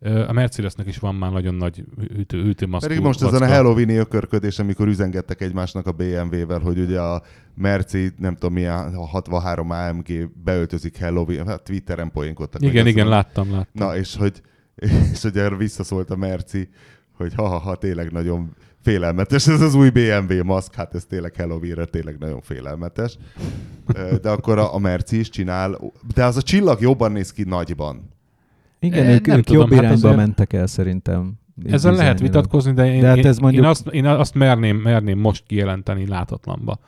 a 0.00 0.32
Mercedesnek 0.32 0.86
is 0.86 0.98
van 0.98 1.14
már 1.14 1.30
nagyon 1.30 1.54
nagy 1.54 1.84
ütő, 2.18 2.44
ütőmaszkú 2.44 2.88
Pedig 2.88 3.02
most 3.02 3.22
ezen 3.22 3.34
a 3.34 3.38
vacka. 3.38 3.54
Halloweeni 3.54 3.94
ökörködés, 3.94 4.58
amikor 4.58 4.88
üzengettek 4.88 5.40
egymásnak 5.40 5.86
a 5.86 5.92
BMW-vel, 5.92 6.58
hogy 6.58 6.78
ugye 6.78 7.00
a 7.00 7.22
Merci, 7.54 8.12
nem 8.16 8.34
tudom 8.34 8.52
milyen, 8.52 8.94
a 8.94 9.06
63 9.06 9.70
AMG 9.70 10.30
beöltözik 10.44 10.98
Halloween, 11.00 11.46
hát 11.46 11.62
Twitteren 11.62 12.10
poénkodtak. 12.10 12.62
Igen, 12.62 12.86
igen, 12.86 13.08
láttam, 13.08 13.50
láttam. 13.50 13.66
Na, 13.72 13.96
és 13.96 14.16
hogy, 14.16 14.42
és 15.12 15.22
hogy 15.22 15.36
erre 15.36 15.56
visszaszólt 15.56 16.10
a 16.10 16.16
Merci, 16.16 16.68
hogy 17.12 17.34
ha-ha-ha, 17.34 17.76
tényleg 17.76 18.12
nagyon 18.12 18.54
félelmetes 18.82 19.46
ez 19.46 19.60
az 19.60 19.74
új 19.74 19.90
BMW 19.90 20.44
maszk, 20.44 20.74
hát 20.74 20.94
ez 20.94 21.04
tényleg 21.04 21.34
Halloweenre 21.36 21.84
tényleg 21.84 22.18
nagyon 22.18 22.40
félelmetes. 22.40 23.18
De 24.22 24.30
akkor 24.30 24.58
a, 24.58 24.74
a 24.74 24.78
Merci 24.78 25.18
is 25.18 25.28
csinál, 25.28 25.78
de 26.14 26.24
az 26.24 26.36
a 26.36 26.42
csillag 26.42 26.80
jobban 26.80 27.12
néz 27.12 27.32
ki 27.32 27.42
nagyban. 27.42 28.16
Igen, 28.80 29.06
ők, 29.06 29.26
nem 29.26 29.38
ők 29.38 29.44
tudom, 29.44 29.60
jobb 29.60 29.70
hát 29.70 29.78
irányba 29.80 29.96
azért- 30.08 30.16
mentek 30.16 30.52
el 30.52 30.66
szerintem. 30.66 31.32
Ezzel 31.66 31.94
lehet 31.94 32.20
vitatkozni, 32.20 32.72
de 32.72 32.92
én, 32.94 33.00
De 33.00 33.06
hát 33.06 33.24
ez 33.24 33.38
mondjuk- 33.38 33.64
én, 33.64 33.70
azt, 33.70 33.86
én 33.86 34.06
azt 34.06 34.34
merném, 34.34 34.76
merném 34.76 35.18
most 35.18 35.44
kijelenteni 35.46 36.06
látatlanba, 36.06 36.78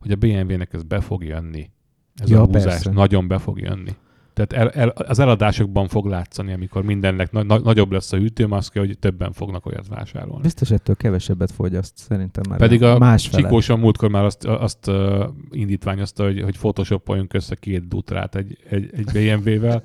hogy 0.00 0.10
a 0.10 0.16
BMW-nek 0.16 0.72
ez 0.72 0.82
be 0.82 1.00
fog 1.00 1.24
jönni. 1.24 1.70
Ez 2.16 2.30
Ja, 2.30 2.40
a 2.40 2.44
húzás 2.44 2.62
persze. 2.64 2.90
nagyon 2.90 3.28
be 3.28 3.38
fog 3.38 3.60
jönni. 3.60 3.90
Tehát 4.34 4.52
el, 4.52 4.70
el, 4.70 4.88
az 4.88 5.18
eladásokban 5.18 5.88
fog 5.88 6.06
látszani, 6.06 6.52
amikor 6.52 6.82
mindennek 6.82 7.32
na, 7.32 7.42
na, 7.42 7.58
nagyobb 7.58 7.92
lesz 7.92 8.12
a 8.12 8.16
hűtőmaszkja, 8.16 8.80
hogy 8.80 8.98
többen 8.98 9.32
fognak 9.32 9.66
olyat 9.66 9.88
vásárolni. 9.88 10.42
Biztos 10.42 10.70
ettől 10.70 10.96
kevesebbet 10.96 11.50
fogyaszt, 11.50 11.96
szerintem 11.96 12.42
már. 12.48 12.58
Pedig 12.58 12.82
a 12.82 12.98
más. 12.98 13.28
Csikóson 13.28 13.78
múltkor 13.78 14.10
már 14.10 14.24
azt, 14.24 14.44
azt 14.44 14.88
uh, 14.88 15.24
indítványozta, 15.50 16.24
hogy, 16.24 16.40
hogy 16.42 16.58
photoshopoljunk 16.58 17.34
össze 17.34 17.54
két 17.54 17.88
dutrát 17.88 18.34
egy, 18.34 18.58
egy, 18.70 18.90
egy 18.96 19.04
BMW-vel, 19.12 19.84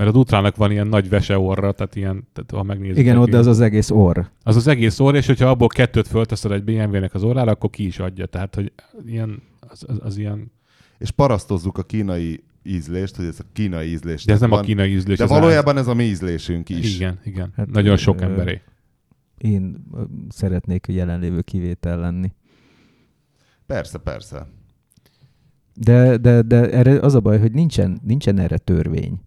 mert 0.00 0.12
a 0.12 0.18
dutrának 0.18 0.56
van 0.56 0.70
ilyen 0.70 0.86
nagy 0.86 1.08
veseorra, 1.08 1.72
tehát 1.72 1.96
ilyen, 1.96 2.28
tehát 2.32 2.50
ha 2.50 2.62
megnézzük. 2.62 2.98
Igen, 2.98 3.16
ott 3.16 3.32
az 3.32 3.46
az 3.46 3.60
egész 3.60 3.90
orr. 3.90 4.18
Az 4.42 4.56
az 4.56 4.66
egész 4.66 4.98
orr, 4.98 5.14
és 5.14 5.26
hogyha 5.26 5.48
abból 5.48 5.68
kettőt 5.68 6.08
fölteszed 6.08 6.52
egy 6.52 6.64
BMW-nek 6.64 7.14
az 7.14 7.22
orrára, 7.22 7.50
akkor 7.50 7.70
ki 7.70 7.86
is 7.86 7.98
adja. 7.98 8.26
Tehát, 8.26 8.54
hogy 8.54 8.72
ilyen, 9.06 9.42
az, 9.60 9.84
az, 9.88 9.98
az 10.02 10.16
ilyen... 10.16 10.52
És 10.98 11.10
parasztozzuk 11.10 11.78
a 11.78 11.82
kínai 11.82 12.42
ízlést, 12.62 13.16
hogy 13.16 13.24
ez 13.24 13.40
a 13.40 13.44
kínai 13.52 13.90
ízlés. 13.90 14.24
De 14.24 14.32
ez 14.32 14.40
nem 14.40 14.50
van. 14.50 14.58
a 14.58 14.62
kínai 14.62 14.90
ízlés. 14.90 15.18
De 15.18 15.24
ez 15.24 15.30
valójában 15.30 15.76
ez 15.76 15.86
a 15.86 15.94
mi 15.94 16.04
ízlésünk 16.04 16.68
Az... 16.68 16.76
is. 16.76 16.94
Igen, 16.94 17.18
igen. 17.24 17.52
Hát, 17.56 17.70
Nagyon 17.70 17.96
sok 17.96 18.20
ö, 18.20 18.24
emberé. 18.24 18.60
Én 19.38 19.86
szeretnék 20.28 20.86
a 20.88 20.92
jelenlévő 20.92 21.40
kivétel 21.40 21.98
lenni. 21.98 22.32
Persze, 23.66 23.98
persze. 23.98 24.46
De, 25.74 26.16
de, 26.16 26.42
de 26.42 26.70
erre 26.70 27.00
az 27.00 27.14
a 27.14 27.20
baj, 27.20 27.38
hogy 27.38 27.52
nincsen, 27.52 28.00
nincsen 28.04 28.38
erre 28.38 28.58
törvény. 28.58 29.20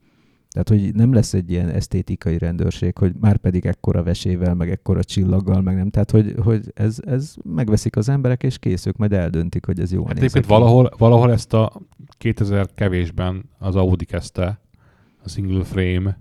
Tehát, 0.54 0.70
hogy 0.70 0.96
nem 0.96 1.14
lesz 1.14 1.34
egy 1.34 1.52
ilyen 1.52 1.70
esztétikai 1.70 2.38
rendőrség, 2.38 2.98
hogy 2.98 3.14
már 3.20 3.38
pedig 3.38 3.66
ekkora 3.66 4.04
vesével, 4.04 4.54
meg 4.54 4.70
ekkora 4.70 5.04
csillaggal, 5.04 5.62
meg 5.62 5.76
nem. 5.76 5.90
Tehát, 5.90 6.12
hogy, 6.12 6.36
hogy 6.44 6.72
ez, 6.74 6.98
ez 7.06 7.34
megveszik 7.44 7.96
az 7.96 8.10
emberek, 8.10 8.44
és 8.44 8.60
kész, 8.60 8.86
ők 8.86 8.98
majd 8.98 9.14
eldöntik, 9.14 9.66
hogy 9.66 9.80
ez 9.80 9.92
jó 9.92 10.06
Hát 10.06 10.18
egyébként 10.18 10.46
valahol, 10.46 10.92
valahol 10.98 11.32
ezt 11.32 11.54
a 11.54 11.82
2000 12.18 12.68
kevésben 12.76 13.50
az 13.60 13.76
Audi 13.76 14.06
kezdte, 14.06 14.60
a 15.24 15.30
single 15.30 15.64
frame, 15.64 16.18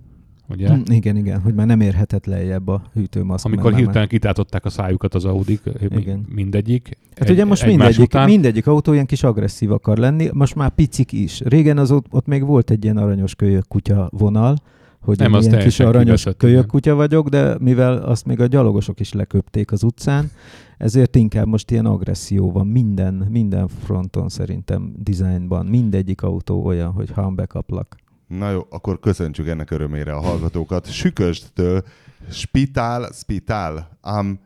ugye? 0.53 0.75
Hm, 0.75 0.93
igen, 0.93 1.17
igen, 1.17 1.41
hogy 1.41 1.55
már 1.55 1.67
nem 1.67 1.81
érhetett 1.81 2.27
lejjebb 2.27 2.69
a 2.69 2.83
hűtőmaszk. 2.93 3.45
Amikor 3.45 3.63
mert 3.65 3.75
már- 3.75 3.85
hirtelen 3.85 4.09
kitátották 4.09 4.65
a 4.65 4.71
szájukat 4.71 5.15
az 5.15 5.25
Audi, 5.25 5.59
Igen. 5.91 6.27
mindegyik. 6.29 6.99
Hát 7.17 7.31
ugye 7.31 7.45
most 7.45 7.67
mindegyik, 7.67 8.01
után. 8.01 8.29
mindegyik 8.29 8.67
autó 8.67 8.93
ilyen 8.93 9.07
kis 9.07 9.23
agresszív 9.23 9.73
akar 9.73 9.99
lenni, 9.99 10.29
most 10.33 10.55
már 10.55 10.71
picik 10.71 11.13
is. 11.13 11.41
Régen 11.41 11.79
az 11.79 11.91
ott, 11.91 12.07
ott 12.11 12.27
még 12.27 12.45
volt 12.45 12.71
egy 12.71 12.85
ilyen 12.85 12.97
aranyos 12.97 13.35
kölyök 13.35 13.69
kutya 13.69 14.09
vonal, 14.13 14.57
hogy 15.01 15.19
Nem, 15.19 15.35
én 15.35 15.41
ilyen 15.41 15.59
kis 15.59 15.81
aranyos 15.81 16.27
kölyök 16.37 16.67
kutya 16.67 16.95
vagyok, 16.95 17.29
de 17.29 17.57
mivel 17.59 17.97
azt 17.97 18.27
még 18.27 18.41
a 18.41 18.47
gyalogosok 18.47 19.01
is 19.01 19.13
leköpték 19.13 19.73
az 19.73 19.83
utcán, 19.83 20.31
ezért 20.79 21.17
inkább 21.17 21.47
most 21.47 21.71
ilyen 21.71 21.87
agresszió 21.87 22.53
van 22.53 22.67
minden, 22.67 23.15
minden 23.31 23.69
fronton 23.69 24.29
szerintem 24.29 24.93
dizájnban. 24.97 25.67
Mindegyik 25.67 26.23
autó 26.23 26.65
olyan, 26.65 26.93
hogy 26.93 27.11
ha 27.11 27.31
bekaplak. 27.31 27.97
Na 28.39 28.51
jó, 28.51 28.67
akkor 28.71 29.01
köszöntsük 29.01 29.49
ennek 29.49 29.71
örömére 29.71 30.13
a 30.13 30.21
hallgatókat. 30.21 30.91
Süköstől 30.91 31.83
Spitál, 32.31 33.11
Spitál, 33.13 33.99
am, 34.01 34.41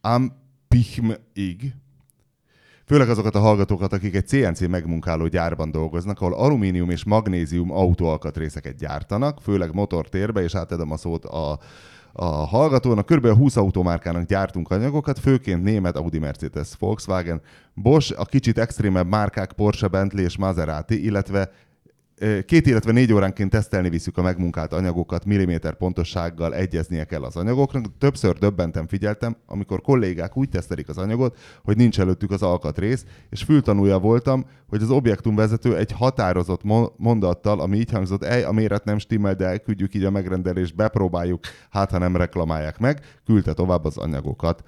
am 0.00 0.32
Pichm 0.68 1.10
ig. 1.32 1.74
Főleg 2.84 3.08
azokat 3.10 3.34
a 3.34 3.38
hallgatókat, 3.38 3.92
akik 3.92 4.14
egy 4.14 4.26
CNC 4.26 4.60
megmunkáló 4.60 5.26
gyárban 5.26 5.70
dolgoznak, 5.70 6.20
ahol 6.20 6.34
alumínium 6.34 6.90
és 6.90 7.04
magnézium 7.04 7.70
autóalkatrészeket 7.70 8.76
gyártanak, 8.76 9.40
főleg 9.40 9.74
motortérbe, 9.74 10.42
és 10.42 10.54
átadom 10.54 10.90
a 10.90 10.96
szót 10.96 11.24
a, 11.24 11.58
a 12.12 12.24
hallgatónak. 12.24 13.06
Körülbelül 13.06 13.36
20 13.36 13.56
automárkának 13.56 14.26
gyártunk 14.26 14.70
anyagokat, 14.70 15.18
főként 15.18 15.62
német 15.62 15.96
Audi, 15.96 16.18
Mercedes, 16.18 16.70
Volkswagen, 16.78 17.40
Bosch, 17.74 18.20
a 18.20 18.24
kicsit 18.24 18.58
extrémebb 18.58 19.06
márkák 19.06 19.52
Porsche, 19.52 19.88
Bentley 19.88 20.24
és 20.24 20.36
Maserati, 20.36 21.04
illetve 21.04 21.50
Két, 22.46 22.66
illetve 22.66 22.92
négy 22.92 23.12
óránként 23.12 23.50
tesztelni 23.50 23.88
visszük 23.88 24.18
a 24.18 24.22
megmunkált 24.22 24.72
anyagokat, 24.72 25.24
milliméter 25.24 25.74
pontossággal 25.74 26.54
egyeznie 26.54 27.04
kell 27.04 27.22
az 27.22 27.36
anyagoknak. 27.36 27.84
Többször 27.98 28.38
döbbentem 28.38 28.86
figyeltem, 28.86 29.36
amikor 29.46 29.80
kollégák 29.80 30.36
úgy 30.36 30.48
tesztelik 30.48 30.88
az 30.88 30.98
anyagot, 30.98 31.38
hogy 31.64 31.76
nincs 31.76 32.00
előttük 32.00 32.30
az 32.30 32.42
alkatrész, 32.42 33.04
és 33.30 33.42
fültanúja 33.42 33.98
voltam, 33.98 34.44
hogy 34.68 34.82
az 34.82 34.90
objektumvezető 34.90 35.76
egy 35.76 35.92
határozott 35.92 36.62
mo- 36.62 36.92
mondattal, 36.96 37.60
ami 37.60 37.76
így 37.76 37.90
hangzott, 37.90 38.24
ej, 38.24 38.42
a 38.42 38.52
méret 38.52 38.84
nem 38.84 38.98
stimmel, 38.98 39.34
de 39.34 39.46
elküldjük 39.46 39.94
így 39.94 40.04
a 40.04 40.10
megrendelést, 40.10 40.74
bepróbáljuk, 40.74 41.40
hát 41.70 41.90
ha 41.90 41.98
nem 41.98 42.16
reklamálják 42.16 42.78
meg, 42.78 43.00
küldte 43.24 43.52
tovább 43.52 43.84
az 43.84 43.96
anyagokat. 43.96 44.62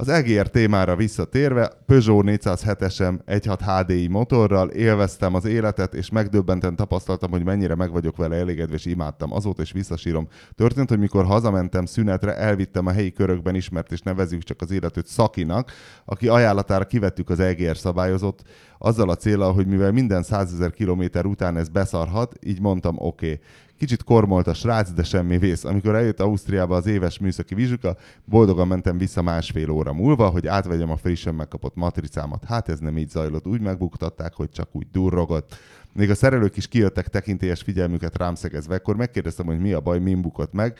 Az 0.00 0.08
EGR 0.08 0.48
témára 0.48 0.96
visszatérve, 0.96 1.72
Peugeot 1.86 2.24
407-esem 2.26 3.18
1.6 3.26 3.58
HDI 3.66 4.06
motorral 4.08 4.68
élveztem 4.68 5.34
az 5.34 5.44
életet, 5.44 5.94
és 5.94 6.10
megdöbbenten 6.10 6.76
tapasztaltam, 6.76 7.30
hogy 7.30 7.44
mennyire 7.44 7.74
meg 7.74 7.90
vagyok 7.90 8.16
vele 8.16 8.36
elégedve, 8.36 8.74
és 8.74 8.84
imádtam. 8.84 9.32
Azóta 9.32 9.62
is 9.62 9.72
visszasírom. 9.72 10.28
Történt, 10.54 10.88
hogy 10.88 10.98
mikor 10.98 11.24
hazamentem 11.24 11.84
szünetre, 11.84 12.36
elvittem 12.36 12.86
a 12.86 12.92
helyi 12.92 13.12
körökben 13.12 13.54
ismert, 13.54 13.92
és 13.92 14.00
nevezük 14.00 14.42
csak 14.42 14.60
az 14.60 14.70
életőt 14.70 15.06
Szakinak, 15.06 15.72
aki 16.04 16.28
ajánlatára 16.28 16.84
kivettük 16.84 17.30
az 17.30 17.40
EGR 17.40 17.76
szabályozott, 17.76 18.42
azzal 18.78 19.10
a 19.10 19.16
célral, 19.16 19.52
hogy 19.52 19.66
mivel 19.66 19.92
minden 19.92 20.22
100 20.22 20.52
ezer 20.52 20.70
kilométer 20.70 21.24
után 21.24 21.56
ez 21.56 21.68
beszarhat, 21.68 22.34
így 22.46 22.60
mondtam, 22.60 22.96
oké. 22.98 23.26
Okay. 23.26 23.40
Kicsit 23.80 24.04
kormolt 24.04 24.46
a 24.46 24.54
srác, 24.54 24.92
de 24.92 25.02
semmi 25.02 25.38
vész. 25.38 25.64
Amikor 25.64 25.94
eljött 25.94 26.20
Ausztriába 26.20 26.76
az 26.76 26.86
éves 26.86 27.18
műszaki 27.18 27.54
vizsga, 27.54 27.96
boldogan 28.24 28.66
mentem 28.66 28.98
vissza 28.98 29.22
másfél 29.22 29.70
óra 29.70 29.92
múlva, 29.92 30.28
hogy 30.28 30.46
átvegyem 30.46 30.90
a 30.90 30.96
frissen 30.96 31.34
megkapott 31.34 31.74
matricámat. 31.74 32.44
Hát 32.44 32.68
ez 32.68 32.78
nem 32.78 32.98
így 32.98 33.08
zajlott, 33.08 33.46
úgy 33.46 33.60
megbuktatták, 33.60 34.34
hogy 34.34 34.50
csak 34.50 34.68
úgy 34.72 34.86
durrogott. 34.92 35.56
Még 35.92 36.10
a 36.10 36.14
szerelők 36.14 36.56
is 36.56 36.68
kijöttek 36.68 37.08
tekintélyes 37.08 37.62
figyelmüket 37.62 38.16
rám 38.16 38.34
szegezve, 38.34 38.74
akkor 38.74 38.96
megkérdeztem, 38.96 39.46
hogy 39.46 39.60
mi 39.60 39.72
a 39.72 39.80
baj, 39.80 39.98
min 39.98 40.20
bukott 40.20 40.52
meg, 40.52 40.78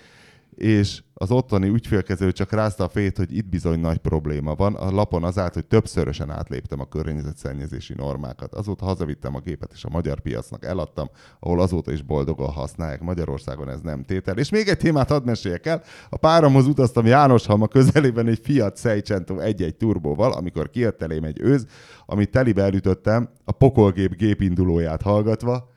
és 0.55 1.03
az 1.15 1.31
ottani 1.31 1.69
ügyfélkező 1.69 2.33
csak 2.33 2.53
rázta 2.53 2.85
a 2.85 2.89
fejét, 2.89 3.17
hogy 3.17 3.37
itt 3.37 3.49
bizony 3.49 3.81
nagy 3.81 3.99
probléma 3.99 4.55
van. 4.55 4.75
A 4.75 4.91
lapon 4.91 5.25
az 5.25 5.39
állt, 5.39 5.55
hogy 5.55 5.67
többszörösen 5.67 6.31
átléptem 6.31 6.81
a 6.81 6.89
környezetszennyezési 6.89 7.95
normákat. 7.95 8.55
Azóta 8.55 8.85
hazavittem 8.85 9.35
a 9.35 9.41
gépet, 9.41 9.73
és 9.73 9.85
a 9.85 9.89
magyar 9.89 10.21
piacnak 10.21 10.65
eladtam, 10.65 11.11
ahol 11.41 11.61
azóta 11.61 11.93
is 11.93 12.03
boldogan 12.03 12.51
használják. 12.51 13.01
Magyarországon 13.01 13.69
ez 13.69 13.81
nem 13.81 14.05
tétel. 14.05 14.39
És 14.39 14.51
még 14.51 14.69
egy 14.69 14.79
témát 14.79 15.09
hadd 15.09 15.25
meséljek 15.25 15.67
el. 15.67 15.83
A 16.09 16.17
páramhoz 16.17 16.67
utaztam 16.67 17.07
Jánoshalma 17.07 17.69
közelében 17.69 18.27
egy 18.27 18.41
Fiat 18.43 18.79
Seicento 18.79 19.35
1.1 19.35 19.77
turbóval, 19.77 20.33
amikor 20.33 20.71
kijött 20.71 21.03
elém 21.03 21.25
egy 21.25 21.41
őz, 21.41 21.67
amit 22.07 22.31
telibe 22.31 22.63
elütöttem 22.63 23.29
a 23.45 23.53
pokolgép 23.53 24.17
gépindulóját 24.17 25.03
hallgatva. 25.03 25.71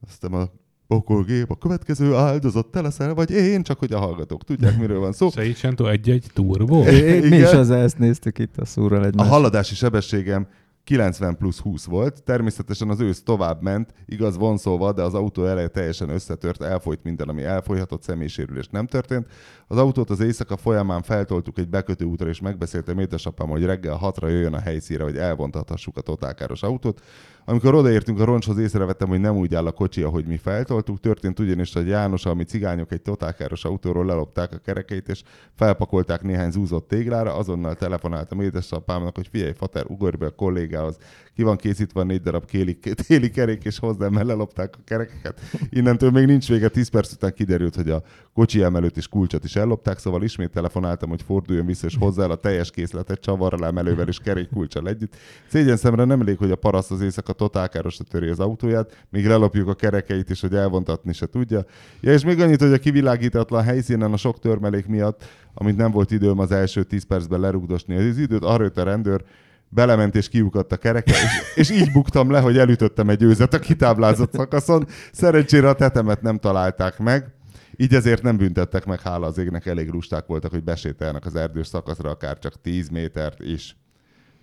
Aztán 0.00 0.32
a 0.32 0.50
pokolgép, 0.88 1.50
a 1.50 1.56
következő 1.56 2.14
áldozat, 2.14 2.66
te 2.66 2.80
leszel, 2.80 3.14
vagy 3.14 3.30
én, 3.30 3.62
csak 3.62 3.78
hogy 3.78 3.92
a 3.92 3.98
hallgatók 3.98 4.44
tudják, 4.44 4.78
miről 4.78 4.98
van 4.98 5.12
szó. 5.12 5.30
Seicento 5.34 5.86
egy-egy 5.86 6.26
turbo? 6.32 6.82
Mi 7.28 7.36
is 7.36 7.52
az 7.52 7.70
ezt 7.70 7.98
néztük 7.98 8.38
itt 8.38 8.56
a 8.56 8.64
szúrral 8.64 9.02
A 9.02 9.04
egymást. 9.04 9.30
haladási 9.30 9.74
sebességem 9.74 10.46
90 10.88 11.36
plusz 11.36 11.58
20 11.58 11.84
volt. 11.84 12.22
Természetesen 12.22 12.88
az 12.88 13.00
ősz 13.00 13.22
tovább 13.22 13.62
ment, 13.62 13.94
igaz 14.06 14.36
vonszolva, 14.36 14.92
de 14.92 15.02
az 15.02 15.14
autó 15.14 15.44
eleje 15.44 15.68
teljesen 15.68 16.08
összetört, 16.08 16.62
elfolyt 16.62 17.02
minden, 17.02 17.28
ami 17.28 17.42
elfolyhatott, 17.44 18.02
személysérülés 18.02 18.68
nem 18.70 18.86
történt. 18.86 19.26
Az 19.66 19.76
autót 19.76 20.10
az 20.10 20.20
éjszaka 20.20 20.56
folyamán 20.56 21.02
feltoltuk 21.02 21.58
egy 21.58 21.68
bekötő 21.68 22.04
útra, 22.04 22.28
és 22.28 22.40
megbeszéltem 22.40 22.98
édesapám, 22.98 23.48
hogy 23.48 23.64
reggel 23.64 23.94
hatra 23.94 24.28
jöjjön 24.28 24.54
a 24.54 24.60
helyszíre, 24.60 25.02
hogy 25.02 25.16
elvontathassuk 25.16 25.96
a 25.96 26.00
totálkáros 26.00 26.62
autót. 26.62 27.00
Amikor 27.48 27.74
odaértünk 27.74 28.20
a 28.20 28.24
roncshoz, 28.24 28.58
észrevettem, 28.58 29.08
hogy 29.08 29.20
nem 29.20 29.36
úgy 29.36 29.54
áll 29.54 29.66
a 29.66 29.72
kocsi, 29.72 30.02
ahogy 30.02 30.26
mi 30.26 30.36
feltoltuk. 30.36 31.00
Történt 31.00 31.38
ugyanis, 31.38 31.72
hogy 31.72 31.86
János, 31.86 32.26
ami 32.26 32.44
cigányok 32.44 32.92
egy 32.92 33.02
totálkáros 33.02 33.64
autóról 33.64 34.04
lelopták 34.04 34.52
a 34.52 34.58
kerekeit, 34.58 35.08
és 35.08 35.22
felpakolták 35.54 36.22
néhány 36.22 36.50
zúzott 36.50 36.88
téglára. 36.88 37.34
Azonnal 37.34 37.74
telefonáltam 37.74 38.40
édesapámnak, 38.40 39.14
hogy 39.14 39.28
figyelj, 39.30 39.52
fater, 39.52 39.84
ugorj 39.86 40.16
be 40.16 40.26
a 40.26 40.30
kollégához. 40.30 40.96
Ki 41.34 41.42
van 41.42 41.56
készítve 41.56 42.02
négy 42.02 42.20
darab 42.20 42.44
kéli, 42.44 42.78
téli 43.06 43.30
kerék, 43.30 43.64
és 43.64 43.78
hozzám, 43.78 44.12
mert 44.12 44.26
lelopták 44.26 44.74
a 44.78 44.84
kerekeket. 44.84 45.40
Innentől 45.70 46.10
még 46.10 46.26
nincs 46.26 46.48
vége, 46.48 46.68
10 46.68 46.88
perc 46.88 47.12
után 47.12 47.32
kiderült, 47.32 47.74
hogy 47.74 47.90
a 47.90 48.02
kocsi 48.34 48.62
emelőt 48.62 48.96
és 48.96 49.08
kulcsot 49.08 49.44
is 49.44 49.56
ellopták, 49.56 49.98
szóval 49.98 50.22
ismét 50.22 50.50
telefonáltam, 50.50 51.08
hogy 51.08 51.22
forduljon 51.22 51.66
vissza, 51.66 51.86
és 51.86 51.96
hozzá 51.98 52.22
el 52.22 52.30
a 52.30 52.36
teljes 52.36 52.70
készletet 52.70 53.20
csavarral 53.20 53.66
emelővel 53.66 54.08
és 54.08 54.18
kerékkulcsal 54.18 54.88
együtt. 54.88 55.16
Szégyen 55.46 55.76
szemre 55.76 56.04
nem 56.04 56.20
elég, 56.20 56.38
hogy 56.38 56.50
a 56.50 56.56
paraszt 56.56 56.90
az 56.90 57.00
éjszaka 57.00 57.36
totálkárosra 57.38 58.04
töri 58.04 58.28
az 58.28 58.40
autóját, 58.40 59.04
még 59.10 59.26
lelopjuk 59.26 59.68
a 59.68 59.74
kerekeit 59.74 60.30
is, 60.30 60.40
hogy 60.40 60.54
elvontatni 60.54 61.12
se 61.12 61.26
tudja. 61.26 61.64
Ja, 62.00 62.12
és 62.12 62.24
még 62.24 62.40
annyit, 62.40 62.60
hogy 62.60 62.72
a 62.72 62.78
kivilágítatlan 62.78 63.62
helyszínen 63.62 64.12
a 64.12 64.16
sok 64.16 64.38
törmelék 64.38 64.86
miatt, 64.86 65.24
amit 65.54 65.76
nem 65.76 65.90
volt 65.90 66.10
időm 66.10 66.38
az 66.38 66.52
első 66.52 66.82
10 66.82 67.04
percben 67.04 67.40
lerugdosni 67.40 67.96
az 67.96 68.18
időt, 68.18 68.44
arra 68.44 68.62
jött 68.62 68.78
a 68.78 68.82
rendőr, 68.82 69.22
belement 69.68 70.14
és 70.14 70.28
kiukadt 70.28 70.72
a 70.72 70.76
kereke, 70.76 71.12
és, 71.12 71.52
és 71.54 71.70
így 71.70 71.92
buktam 71.92 72.30
le, 72.30 72.40
hogy 72.40 72.58
elütöttem 72.58 73.08
egy 73.08 73.22
őzet 73.22 73.54
a 73.54 73.58
kitáblázott 73.58 74.32
szakaszon. 74.32 74.86
Szerencsére 75.12 75.68
a 75.68 75.74
tetemet 75.74 76.22
nem 76.22 76.38
találták 76.38 76.98
meg, 76.98 77.32
így 77.76 77.94
ezért 77.94 78.22
nem 78.22 78.36
büntettek 78.36 78.84
meg, 78.84 79.00
hála 79.00 79.26
az 79.26 79.38
égnek, 79.38 79.66
elég 79.66 79.90
lusták 79.90 80.26
voltak, 80.26 80.50
hogy 80.50 80.64
besétálnak 80.64 81.26
az 81.26 81.34
erdős 81.34 81.66
szakaszra, 81.66 82.10
akár 82.10 82.38
csak 82.38 82.60
10 82.60 82.88
métert 82.88 83.40
is. 83.40 83.76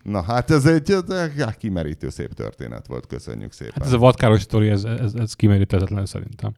Na 0.05 0.21
hát 0.21 0.51
ez 0.51 0.65
egy 0.65 0.91
ez 0.91 1.09
egy 1.09 1.57
kimerítő 1.57 2.09
szép 2.09 2.33
történet 2.33 2.87
volt, 2.87 3.07
köszönjük 3.07 3.51
szépen. 3.51 3.73
Hát 3.75 3.85
ez 3.85 3.93
a 3.93 3.97
vadkáros 3.97 4.41
sztori, 4.41 4.69
ez, 4.69 4.83
ez, 4.83 5.13
ez 5.13 5.33
kimeríthetetlen 5.33 6.05
szerintem. 6.05 6.53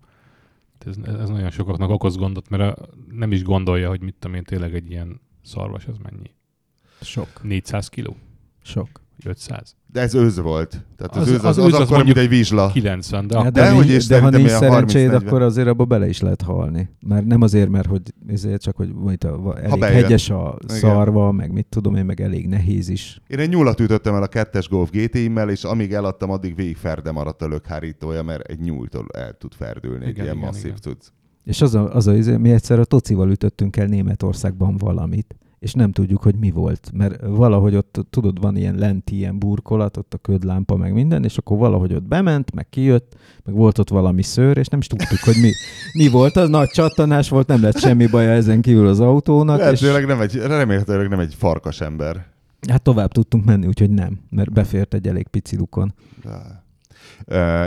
Ez, 0.86 0.96
ez 1.20 1.30
nagyon 1.30 1.50
sokaknak 1.50 1.90
okoz 1.90 2.18
gondot, 2.18 2.50
mert 2.50 2.78
a, 2.78 2.88
nem 3.12 3.32
is 3.32 3.44
gondolja, 3.44 3.90
hogy 3.90 4.02
mit 4.02 4.16
tudom 4.20 4.36
én, 4.36 4.44
tényleg 4.44 4.76
egy 4.76 4.90
ilyen 4.90 5.22
szarvas, 5.44 5.86
az 5.86 5.98
mennyi? 5.98 6.32
Sok, 7.02 7.44
400 7.44 7.90
kiló? 7.90 8.18
sok. 8.68 9.02
Vagy 9.24 9.32
500? 9.32 9.76
De 9.92 10.02
ez 10.02 10.16
őz 10.16 10.40
volt. 10.40 10.86
Tehát 10.98 11.16
az, 11.16 11.22
Az- 11.22 11.28
őz 11.28 11.44
az, 11.44 11.46
az 11.46 11.58
az, 11.58 11.66
őz 11.66 11.74
az 11.74 11.80
akkor, 11.92 12.04
mint 12.04 12.18
egy 12.18 12.30
vizsla. 12.30 12.68
90, 12.68 13.28
de 13.28 13.42
de, 13.42 13.50
de, 13.52 13.84
is, 13.86 14.06
de 14.08 14.20
ha 14.22 14.30
nincs 14.30 14.44
ilyen 14.46 14.60
szerencséd, 14.60 15.10
30-40. 15.12 15.26
akkor 15.26 15.42
azért 15.42 15.68
abba 15.68 15.86
bele 15.86 16.08
is 16.08 16.22
lehet 16.22 16.42
halni. 16.42 16.90
Már 17.00 17.24
nem 17.26 17.42
azért, 17.42 17.70
mert 17.70 17.88
hogy 17.88 18.02
ezért 18.28 18.62
csak, 18.62 18.76
hogy 18.76 18.94
majd 18.94 19.24
a, 19.24 19.58
elég 19.58 19.80
bejön. 19.80 20.02
hegyes 20.04 20.30
a 20.30 20.58
Igen. 20.64 20.78
szarva, 20.78 21.32
meg 21.32 21.52
mit 21.52 21.66
tudom 21.70 21.96
én, 21.96 22.06
meg 22.06 22.22
elég 22.22 22.48
nehéz 22.48 22.90
is. 22.90 23.22
Én 23.28 23.40
egy 23.40 23.50
nyúlat 23.50 23.80
ütöttem 23.80 24.16
el 24.16 24.24
a 24.24 24.28
kettes 24.28 24.70
Golf 24.70 24.90
GTI-mmel, 24.92 25.50
és 25.50 25.64
amíg 25.64 25.94
eladtam, 25.94 26.30
addig 26.32 26.56
végig 26.56 26.78
ferde 26.78 27.12
maradt 27.12 27.42
a 27.42 27.48
lökhárítója, 27.48 28.24
mert 28.24 28.48
egy 28.48 28.60
nyúltól 28.60 29.06
el 29.14 29.34
tud 29.34 29.54
ferdülni 29.54 30.04
egy 30.06 30.10
Igen, 30.10 30.24
ilyen 30.24 30.36
igen, 30.38 30.48
masszív 30.48 30.66
igen. 30.66 30.78
cucc. 30.82 31.02
És 31.44 31.62
az 31.62 31.76
a, 31.76 31.96
az 31.96 32.08
a, 32.08 32.14
mi 32.38 32.52
egyszer 32.52 32.80
a 32.80 32.86
tocival 32.86 33.30
ütöttünk 33.30 33.78
el 33.78 33.86
Németországban 33.86 34.78
valamit, 34.78 35.36
és 35.60 35.74
nem 35.74 35.92
tudjuk, 35.92 36.22
hogy 36.24 36.36
mi 36.36 36.52
volt. 36.52 36.90
Mert 36.94 37.22
valahogy 37.26 37.76
ott, 37.76 38.06
tudod, 38.10 38.42
van 38.42 38.56
ilyen 38.58 38.76
lenti 38.76 39.16
ilyen 39.16 39.40
burkolat, 39.40 39.98
ott 39.98 40.14
a 40.14 40.18
ködlámpa, 40.18 40.76
meg 40.76 40.94
minden, 40.94 41.24
és 41.24 41.38
akkor 41.38 41.58
valahogy 41.58 41.94
ott 41.94 42.04
bement, 42.04 42.54
meg 42.54 42.70
kijött, 42.70 43.16
meg 43.44 43.56
volt 43.56 43.78
ott 43.78 43.90
valami 43.90 44.22
szőr, 44.22 44.58
és 44.58 44.68
nem 44.68 44.80
is 44.80 44.88
tudtuk, 44.88 45.20
hogy 45.20 45.36
mi, 45.42 45.52
mi 45.94 46.08
volt. 46.10 46.36
Az 46.36 46.50
nagy 46.50 46.70
csattanás 46.70 47.30
volt, 47.30 47.48
nem 47.48 47.62
lett 47.62 47.78
semmi 47.80 48.08
baja 48.08 48.30
ezen 48.32 48.62
kívül 48.62 48.88
az 48.88 49.00
autónak. 49.00 49.58
És, 49.58 49.64
Lehetőleg 49.64 50.06
nem 50.06 50.22
egy, 50.22 50.36
remélhetőleg 50.36 51.10
nem 51.10 51.20
egy 51.20 51.34
farkas 51.34 51.82
ember. 51.82 52.26
hát 52.70 52.82
tovább 52.82 53.12
tudtunk 53.12 53.46
menni, 53.46 53.68
úgyhogy 53.68 53.90
nem, 53.90 54.20
mert 54.30 54.52
befért 54.52 54.94
egy 54.94 55.08
elég 55.08 55.28
pici 55.28 55.56
lukon. 55.58 55.94
De- 56.24 56.66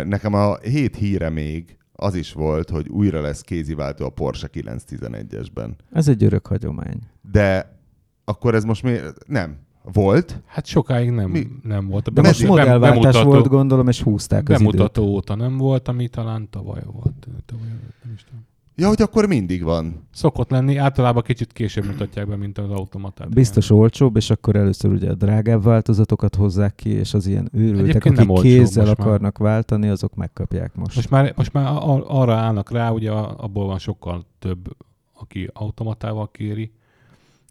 Nekem 0.05 0.35
a 0.35 0.57
hét 0.59 0.97
híre 0.97 1.31
még 1.31 1.77
az 1.93 2.15
is 2.15 2.33
volt, 2.33 2.71
hogy 2.71 2.89
újra 2.89 3.21
lesz 3.21 3.41
kéziváltó 3.41 4.05
a 4.05 4.09
Porsche 4.09 4.49
911-esben. 4.53 5.71
Ez 5.93 6.09
egy 6.09 6.25
örök 6.25 6.47
hagyomány. 6.47 6.99
De 7.33 7.79
akkor 8.25 8.55
ez 8.55 8.65
most 8.65 8.83
miért? 8.83 9.29
Nem. 9.29 9.57
Volt? 9.93 10.41
Hát 10.47 10.67
sokáig 10.67 11.11
nem, 11.11 11.31
Mi? 11.31 11.47
nem 11.63 11.89
volt. 11.89 12.13
De 12.13 12.21
most 12.23 12.47
modellváltás 12.47 13.01
bemutató- 13.03 13.29
volt, 13.31 13.49
gondolom, 13.49 13.89
és 13.89 14.03
húzták 14.03 14.49
az 14.49 14.61
időt. 14.61 14.73
Bemutató 14.73 15.05
óta 15.05 15.35
nem 15.35 15.57
volt, 15.57 15.89
ami 15.89 16.09
talán 16.09 16.49
tavaly 16.51 16.83
volt. 16.93 17.29
Tavaly, 17.47 17.67
nem 18.05 18.13
is 18.15 18.25
tudom. 18.25 18.47
Ja, 18.77 18.89
hogy 18.89 19.03
akkor 19.03 19.27
mindig 19.27 19.63
van. 19.63 20.07
Szokott 20.13 20.51
lenni, 20.51 20.77
általában 20.77 21.23
kicsit 21.23 21.53
később 21.53 21.85
mutatják 21.85 22.29
be, 22.29 22.37
mint 22.37 22.59
az 22.59 22.71
automatát. 22.71 23.29
Biztos 23.35 23.71
olcsóbb, 23.71 24.17
és 24.17 24.31
akkor 24.31 24.57
először 24.57 24.93
ugye 24.93 25.11
a 25.11 25.15
drágább 25.15 25.63
változatokat 25.63 26.35
hozzák 26.35 26.75
ki, 26.75 26.89
és 26.91 27.15
az 27.15 27.27
ilyen 27.27 27.49
őrültek, 27.53 27.89
Egyébként 27.89 28.19
akik 28.19 28.31
nem 28.31 28.43
kézzel 28.43 28.85
most 28.85 28.99
már. 28.99 29.07
akarnak 29.07 29.39
váltani, 29.39 29.89
azok 29.89 30.15
megkapják 30.15 30.75
most. 30.75 30.95
Most 30.95 31.11
már, 31.11 31.33
most 31.37 31.53
már 31.53 31.67
ar- 31.81 32.05
arra 32.09 32.35
állnak 32.35 32.71
rá, 32.71 32.91
ugye 32.91 33.11
abból 33.11 33.67
van 33.67 33.79
sokkal 33.79 34.25
több, 34.39 34.77
aki 35.15 35.51
automatával 35.53 36.31
kéri. 36.31 36.73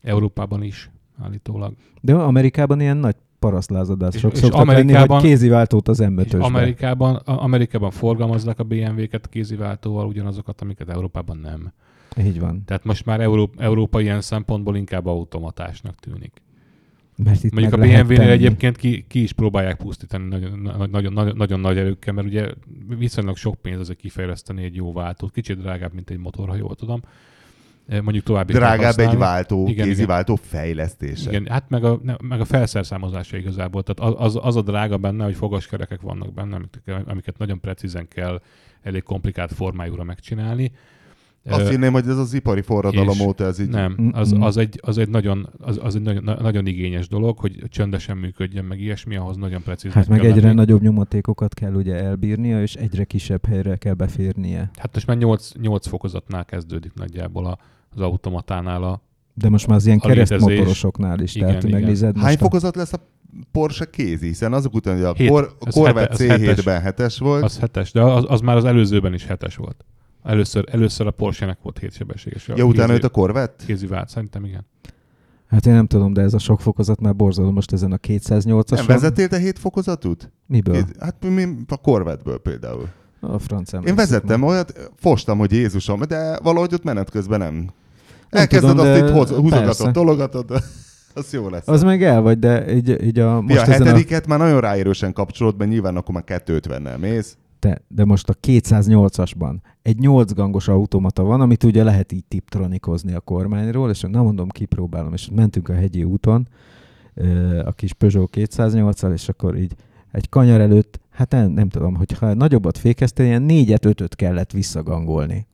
Európában 0.02 0.64
is 0.64 0.90
állítólag. 1.22 1.74
De 2.02 2.14
Amerikában 2.16 2.82
ilyen 2.82 2.98
nagy 2.98 3.16
parasztlázadások 3.40 4.32
És- 4.32 4.38
és 4.38 4.44
szoktak 4.44 4.66
lenni, 4.66 4.80
Amerikában- 4.80 5.20
hogy 5.20 5.30
kéziváltót 5.30 5.88
az 5.88 6.00
m 6.00 6.20
Amerikában, 6.40 7.16
Amerikában 7.16 7.92
forgalmazzák 7.92 8.60
a 8.60 8.64
BMW-ket 8.64 9.30
kéziváltóval, 9.30 10.08
ugyanazokat, 10.08 10.62
amiket 10.62 10.90
Európában 10.90 11.38
nem. 11.38 11.74
Így 12.26 12.40
van. 12.40 12.64
Tehát 12.66 12.84
most 12.84 13.06
már 13.06 13.22
Euró- 13.22 13.54
Európa 13.58 14.02
ilyen 14.02 14.22
szempontból 14.22 14.76
inkább 14.76 15.06
automatásnak 15.06 15.96
tűnik. 16.00 16.42
Mert 17.24 17.44
itt 17.44 17.52
Mondjuk 17.54 17.74
a 17.74 17.78
BMW-nél 17.78 18.30
egyébként 18.30 18.76
ki, 18.78 19.06
ki 19.08 19.22
is 19.22 19.34
próbálják 19.34 19.78
pusztítani 19.78 20.28
nagyon, 20.28 20.60
nagyon, 20.92 21.14
nagyon, 21.14 21.36
nagyon 21.38 21.60
nagy 21.60 21.78
erőkkel, 21.78 22.14
mert 22.14 22.28
ugye 22.28 22.48
viszonylag 22.98 23.38
sok 23.38 23.56
pénz 23.56 23.80
azért 23.80 24.00
kifejleszteni 24.00 24.64
egy 24.64 24.76
jó 24.76 24.94
váltót. 24.94 25.32
Kicsit 25.32 25.58
drágább, 25.62 25.94
mint 25.94 26.10
egy 26.10 26.18
motor, 26.18 26.48
ha 26.50 26.56
jól 26.56 26.76
tudom. 26.76 27.02
Mondjuk 27.90 28.24
további 28.24 28.54
Drágább 28.54 28.98
egy 28.98 29.18
váltó, 29.18 29.68
Igen, 29.68 29.88
kéziváltó 29.88 30.36
fejlesztése. 30.36 31.30
Igen, 31.30 31.46
hát 31.46 31.70
meg 31.70 31.84
a, 31.84 32.02
meg 32.22 32.40
a 32.40 32.46
felszerszámozása 32.46 33.38
igazából. 33.38 33.84
Tehát 33.84 34.16
az, 34.20 34.40
az, 34.42 34.56
a 34.56 34.62
drága 34.62 34.98
benne, 34.98 35.24
hogy 35.24 35.36
fogaskerekek 35.36 36.02
vannak 36.02 36.34
benne, 36.34 36.56
amiket, 36.56 37.08
amiket 37.08 37.38
nagyon 37.38 37.60
precízen 37.60 38.08
kell 38.08 38.42
elég 38.82 39.04
komplikált 39.04 39.54
formájúra 39.54 40.04
megcsinálni. 40.04 40.72
Azt 41.46 41.66
Ö, 41.66 41.70
hinném, 41.70 41.92
hogy 41.92 42.08
ez 42.08 42.18
az 42.18 42.34
ipari 42.34 42.62
forradalom 42.62 43.20
óta 43.20 43.46
ez 43.46 43.60
így... 43.60 43.70
nem, 43.70 44.12
az, 44.14 44.36
az, 44.40 44.58
egy, 44.58 44.80
az 44.82 44.98
egy, 44.98 45.10
nagyon, 45.10 45.50
az, 45.60 45.80
az 45.84 45.96
egy 45.96 46.02
nagyon, 46.02 46.24
na- 46.24 46.42
nagyon 46.42 46.66
igényes 46.66 47.08
dolog, 47.08 47.38
hogy 47.40 47.64
csöndesen 47.70 48.18
működjön, 48.18 48.66
meg 48.66 48.80
ilyesmi, 48.80 49.16
ahhoz 49.16 49.36
nagyon 49.36 49.64
precízen 49.64 49.98
Hát 49.98 50.08
meg 50.08 50.26
egyre 50.26 50.42
lenni. 50.42 50.56
nagyobb 50.56 50.82
nyomatékokat 50.82 51.54
kell 51.54 51.74
ugye 51.74 51.96
elbírnia, 51.96 52.62
és 52.62 52.76
egyre 52.76 53.04
kisebb 53.04 53.46
helyre 53.46 53.76
kell 53.76 53.94
beférnie. 53.94 54.70
Hát 54.78 54.94
most 54.94 55.08
már 55.08 55.18
8, 55.18 55.52
8 55.62 55.88
fokozatnál 55.88 56.46
kezdődik 56.46 56.94
nagyjából 56.94 57.46
a, 57.46 57.58
az 57.96 58.02
automatánál 58.02 58.84
a... 58.84 59.02
De 59.34 59.50
most 59.50 59.68
már 59.68 59.78
az 59.78 59.86
ilyen 59.86 60.00
keresztmotorosoknál 60.00 61.20
is. 61.20 61.36
Igen, 61.36 61.48
tehát 61.48 61.64
igen. 61.64 61.80
megnézed 61.80 62.16
Hány 62.16 62.26
most 62.26 62.36
a- 62.36 62.44
fokozat 62.44 62.76
lesz 62.76 62.94
a 62.94 63.00
Porsche 63.52 63.86
kézi? 63.90 64.28
Hiszen 64.28 64.54
azok 64.54 64.74
után, 64.74 64.96
hogy 64.96 65.04
a, 65.04 65.14
Hét. 65.14 65.30
Corvette 65.70 66.24
hete- 66.28 66.48
ez 66.48 66.58
C7-ben 66.60 66.82
hetes 66.82 67.18
volt, 67.18 67.44
Az 67.44 67.60
hetes, 67.60 67.92
de 67.92 68.02
az, 68.02 68.26
az 68.28 68.42
már 68.42 68.56
az 68.56 68.66
előzőben 68.66 69.14
is 69.14 69.26
hetes 69.26 69.56
volt. 69.56 69.86
Először, 70.24 70.64
először 70.72 71.08
a 71.08 71.12
Porsche-nek 71.12 71.58
volt 71.62 71.80
hétsebességes. 71.80 72.48
ja, 72.56 72.64
utána 72.66 72.94
jött 72.94 73.04
a 73.04 73.10
Corvette? 73.10 73.66
kézi 73.66 73.88
vált, 73.88 74.10
szerintem 74.10 74.46
igen. 74.46 74.66
Hát 75.48 75.66
én 75.66 75.74
nem 75.74 75.86
tudom, 75.88 76.14
de 76.14 76.22
ez 76.22 76.34
a 76.34 76.38
sok 76.40 76.62
fokozat 76.62 77.00
már 77.02 77.16
borzalom 77.16 77.54
most 77.54 77.72
ezen 77.74 77.92
a 77.92 77.98
208-ason. 77.98 78.76
Nem 78.76 78.86
vezettél 78.86 79.28
te 79.28 79.38
hét 79.40 79.60
fokozatút? 79.60 80.32
Miből? 80.46 80.74
Két, 80.76 80.96
hát 81.00 81.16
mi, 81.30 81.44
a 81.68 81.78
Corvette-ből 81.78 82.38
például. 82.40 82.88
A 83.20 83.40
franc 83.40 83.74
Én 83.86 83.96
vezettem 83.96 84.44
olyat, 84.44 84.92
fostam, 84.96 85.38
hogy 85.38 85.52
Jézusom, 85.52 86.02
de 86.08 86.40
valahogy 86.44 86.74
ott 86.74 86.84
menet 86.84 87.10
közben 87.10 87.40
nem. 87.40 87.70
Elkezded 88.30 88.70
tudom, 88.70 88.88
azt 88.88 89.02
itt 89.02 89.10
hoz, 89.10 89.30
húzogatod, 89.30 89.92
tologatod, 89.92 90.52
az 91.14 91.34
jó 91.34 91.50
lesz. 91.50 91.68
Az 91.68 91.84
meg 91.84 92.04
el 92.04 92.22
vagy, 92.22 92.40
de 92.40 92.76
így, 92.76 93.04
így 93.04 93.20
a, 93.20 93.42
most 93.42 93.58
a 93.58 93.62
ezen 93.62 93.82
a, 93.82 93.86
hetediket 93.86 94.28
már 94.28 94.40
nagyon 94.40 94.62
ráérősen 94.62 95.14
kapcsolod, 95.14 95.58
mert 95.58 95.70
nyilván 95.70 95.96
akkor 95.96 96.14
már 96.14 96.24
250-nel 96.46 97.00
mész. 97.00 97.38
te, 97.60 97.82
de 97.88 98.06
most 98.06 98.30
a 98.30 98.34
208-asban 98.48 99.56
egy 99.82 99.98
8 99.98 100.34
gangos 100.34 100.68
automata 100.68 101.24
van, 101.24 101.42
amit 101.42 101.64
ugye 101.64 101.84
lehet 101.84 102.12
így 102.12 102.26
tiptronikozni 102.28 103.14
a 103.14 103.20
kormányról, 103.20 103.90
és 103.90 104.02
nem 104.02 104.24
mondom, 104.24 104.50
kipróbálom, 104.50 105.14
és 105.14 105.30
mentünk 105.36 105.70
a 105.70 105.74
hegyi 105.74 106.04
úton, 106.04 106.48
a 107.66 107.72
kis 107.72 107.94
Peugeot 107.94 108.30
208-al, 108.36 109.14
és 109.14 109.30
akkor 109.30 109.58
így 109.58 109.76
egy 110.12 110.30
kanyar 110.30 110.62
előtt, 110.62 111.00
hát 111.20 111.32
nem, 111.32 111.52
nem 111.52 111.70
tudom, 111.70 111.96
hogyha 111.96 112.34
nagyobbat 112.34 112.78
fékeztél, 112.78 113.26
ilyen 113.26 113.42
négyet, 113.42 113.86
ötöt 113.86 114.16
kellett 114.16 114.52
visszagangolni. 114.52 115.48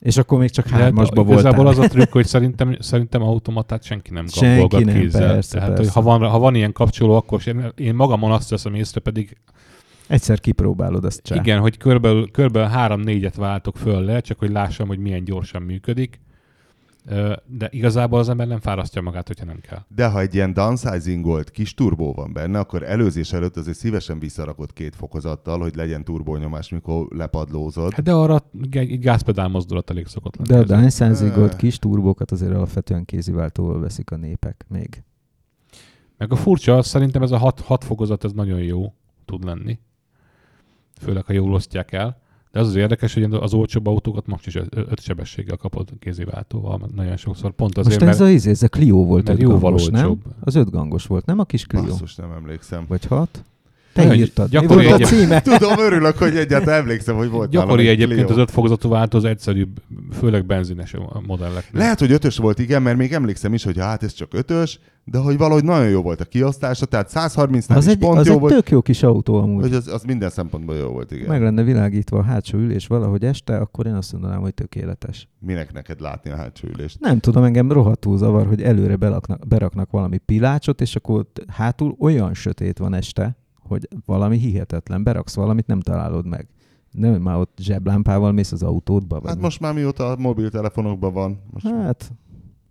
És 0.00 0.16
akkor 0.16 0.38
még 0.38 0.50
csak 0.50 0.68
hát 0.68 0.80
hármasba 0.80 1.22
Igazából 1.22 1.64
voltál. 1.64 1.82
az 1.82 1.90
a 1.90 1.92
trükk, 1.94 2.12
hogy 2.12 2.26
szerintem, 2.26 2.76
szerintem 2.80 3.22
automatát 3.22 3.82
senki 3.84 4.10
nem 4.12 4.26
Senki 4.26 4.60
gangolgat 4.60 4.84
nem, 4.84 5.00
kézzel. 5.00 5.32
persze, 5.32 5.52
Tehát, 5.58 5.68
persze. 5.68 5.82
hogy 5.82 5.92
ha 5.92 6.02
van, 6.10 6.30
ha 6.30 6.38
van 6.38 6.54
ilyen 6.54 6.72
kapcsoló, 6.72 7.14
akkor 7.14 7.40
én, 7.46 7.72
én 7.76 7.94
magamon 7.94 8.30
azt 8.32 8.50
veszem 8.50 8.74
észre, 8.74 9.00
pedig 9.00 9.36
Egyszer 10.06 10.40
kipróbálod 10.40 11.04
azt 11.04 11.22
csá. 11.22 11.34
igen, 11.36 11.60
hogy 11.60 11.76
körülbelül, 11.76 12.30
körülbelül 12.30 12.68
három-négyet 12.68 13.36
váltok 13.36 13.76
föl 13.76 14.00
le, 14.04 14.20
csak 14.20 14.38
hogy 14.38 14.50
lássam, 14.50 14.88
hogy 14.88 14.98
milyen 14.98 15.24
gyorsan 15.24 15.62
működik. 15.62 16.20
De 17.46 17.68
igazából 17.70 18.18
az 18.18 18.28
ember 18.28 18.46
nem 18.46 18.60
fárasztja 18.60 19.02
magát, 19.02 19.26
hogyha 19.26 19.44
nem 19.44 19.60
kell. 19.60 19.78
De 19.88 20.08
ha 20.08 20.20
egy 20.20 20.34
ilyen 20.34 20.52
downsizingolt 20.52 21.50
kis 21.50 21.74
turbó 21.74 22.12
van 22.12 22.32
benne, 22.32 22.58
akkor 22.58 22.82
előzés 22.82 23.32
előtt 23.32 23.56
azért 23.56 23.76
szívesen 23.76 24.18
visszarakod 24.18 24.72
két 24.72 24.96
fokozattal, 24.96 25.58
hogy 25.58 25.74
legyen 25.74 26.04
turbónyomás, 26.04 26.68
mikor 26.68 27.06
lepadlózod. 27.10 27.92
Hát 27.92 28.02
de 28.02 28.12
arra 28.12 28.50
egy 28.70 28.98
gázpedál 28.98 29.48
mozdulat 29.48 29.90
elég 29.90 30.06
szokott 30.06 30.36
lenni. 30.36 30.64
De 30.64 30.76
a 30.76 31.38
Ö. 31.38 31.48
kis 31.56 31.78
turbókat 31.78 32.30
azért 32.30 32.54
alapvetően 32.54 33.04
kéziváltóval 33.04 33.80
veszik 33.80 34.10
a 34.10 34.16
népek 34.16 34.64
még. 34.68 35.02
Meg 36.16 36.32
a 36.32 36.36
furcsa, 36.36 36.82
szerintem 36.82 37.22
ez 37.22 37.30
a 37.30 37.36
hat, 37.36 37.60
hat 37.60 37.84
fokozat, 37.84 38.24
ez 38.24 38.32
nagyon 38.32 38.62
jó 38.62 38.94
tud 39.24 39.44
lenni. 39.44 39.78
Főleg, 41.00 41.24
ha 41.24 41.32
jól 41.32 41.52
osztják 41.52 41.92
el. 41.92 42.24
De 42.56 42.62
az 42.62 42.68
az 42.68 42.74
érdekes, 42.74 43.14
hogy 43.14 43.22
az 43.22 43.54
olcsóbb 43.54 43.86
autókat 43.86 44.26
most 44.26 44.46
is 44.46 44.54
öt 44.70 45.00
sebességgel 45.00 45.56
kapod 45.56 45.88
kéziváltóval, 45.98 46.80
nagyon 46.94 47.16
sokszor. 47.16 47.52
Pont 47.52 47.78
azért, 47.78 48.00
Most 48.00 48.10
ez 48.10 48.18
mert, 48.18 48.30
a, 48.30 48.34
izé, 48.34 48.50
ez 48.50 48.62
a 48.62 48.68
Clio 48.68 49.04
volt 49.04 49.26
mert 49.26 49.38
öt 49.38 49.42
jóval 49.42 49.60
gangos, 49.60 49.86
nem? 49.86 50.08
olcsóbb. 50.08 50.22
Az 50.40 50.54
öt 50.54 50.70
gangos 50.70 51.06
volt, 51.06 51.26
nem 51.26 51.38
a 51.38 51.44
kis 51.44 51.66
Clio? 51.66 51.82
Basszus, 51.82 52.14
nem 52.14 52.32
emlékszem. 52.32 52.84
Vagy 52.88 53.04
hat? 53.04 53.44
Te 53.96 54.06
Hogy 54.06 54.18
írtad. 54.18 54.52
Mi 54.52 54.58
gyakori 54.58 54.86
volt 54.86 55.02
a 55.02 55.06
címe? 55.06 55.40
Tudom, 55.58 55.78
örülök, 55.78 56.18
hogy 56.18 56.36
egyáltalán 56.36 56.80
emlékszem, 56.80 57.16
hogy 57.16 57.28
volt 57.28 57.50
Gyakori 57.50 57.88
egy 57.88 58.02
egyébként 58.02 58.30
az 58.30 58.36
öt 58.36 58.50
fokozatú 58.50 58.88
váltó 58.88 59.18
az 59.18 59.24
egyszerűbb, 59.24 59.82
főleg 60.18 60.46
benzines 60.46 60.94
modelleknél. 61.26 61.80
Lehet, 61.80 61.98
hogy 61.98 62.12
ötös 62.12 62.36
volt, 62.36 62.58
igen, 62.58 62.82
mert 62.82 62.96
még 62.96 63.12
emlékszem 63.12 63.54
is, 63.54 63.64
hogy 63.64 63.78
hát 63.78 64.02
ez 64.02 64.12
csak 64.12 64.34
ötös, 64.34 64.78
de 65.04 65.18
hogy 65.18 65.36
valahogy 65.36 65.64
nagyon 65.64 65.88
jó 65.88 66.02
volt 66.02 66.20
a 66.20 66.24
kiosztása, 66.24 66.86
tehát 66.86 67.10
130-nál 67.14 67.76
Az 67.76 67.86
is 67.86 67.92
egy, 67.92 67.98
pont 67.98 68.18
az 68.18 68.26
jó 68.26 68.32
egy 68.32 68.40
volt, 68.40 68.54
tök 68.54 68.70
jó 68.70 68.82
kis 68.82 69.02
autó 69.02 69.34
amúgy. 69.34 69.62
hogy 69.62 69.74
az, 69.74 69.88
az 69.88 70.02
minden 70.02 70.30
szempontból 70.30 70.76
jó 70.76 70.88
volt, 70.88 71.12
igen. 71.12 71.28
Meg 71.28 71.42
lenne 71.42 71.62
világítva 71.62 72.18
a 72.18 72.22
hátsó 72.22 72.58
ülés 72.58 72.86
valahogy 72.86 73.24
este, 73.24 73.56
akkor 73.56 73.86
én 73.86 73.94
azt 73.94 74.12
mondanám, 74.12 74.40
hogy 74.40 74.54
tökéletes. 74.54 75.28
Minek 75.38 75.72
neked 75.72 76.00
látni 76.00 76.30
a 76.30 76.36
hátsó 76.36 76.68
ülést? 76.68 77.00
Nem 77.00 77.18
tudom, 77.18 77.44
engem 77.44 77.72
rohadtul 77.72 78.16
zavar, 78.16 78.46
hogy 78.46 78.62
előre 78.62 78.96
beraknak, 78.96 79.46
beraknak 79.46 79.90
valami 79.90 80.18
pilácsot, 80.18 80.80
és 80.80 80.96
akkor 80.96 81.26
hátul 81.48 81.96
olyan 81.98 82.34
sötét 82.34 82.78
van 82.78 82.94
este, 82.94 83.36
hogy 83.66 83.88
valami 84.04 84.38
hihetetlen. 84.38 85.02
Beraksz 85.02 85.34
valamit, 85.34 85.66
nem 85.66 85.80
találod 85.80 86.26
meg. 86.26 86.46
Nem, 86.90 87.22
már 87.22 87.36
ott 87.36 87.58
zseblámpával 87.60 88.32
mész 88.32 88.52
az 88.52 88.62
autódba? 88.62 89.20
Vagy 89.20 89.28
Hát 89.28 89.36
mi? 89.36 89.42
most 89.42 89.60
már 89.60 89.74
mióta 89.74 90.10
a 90.10 90.16
mobiltelefonokban 90.16 91.12
van. 91.12 91.42
Most 91.50 91.66
Hát, 91.66 92.12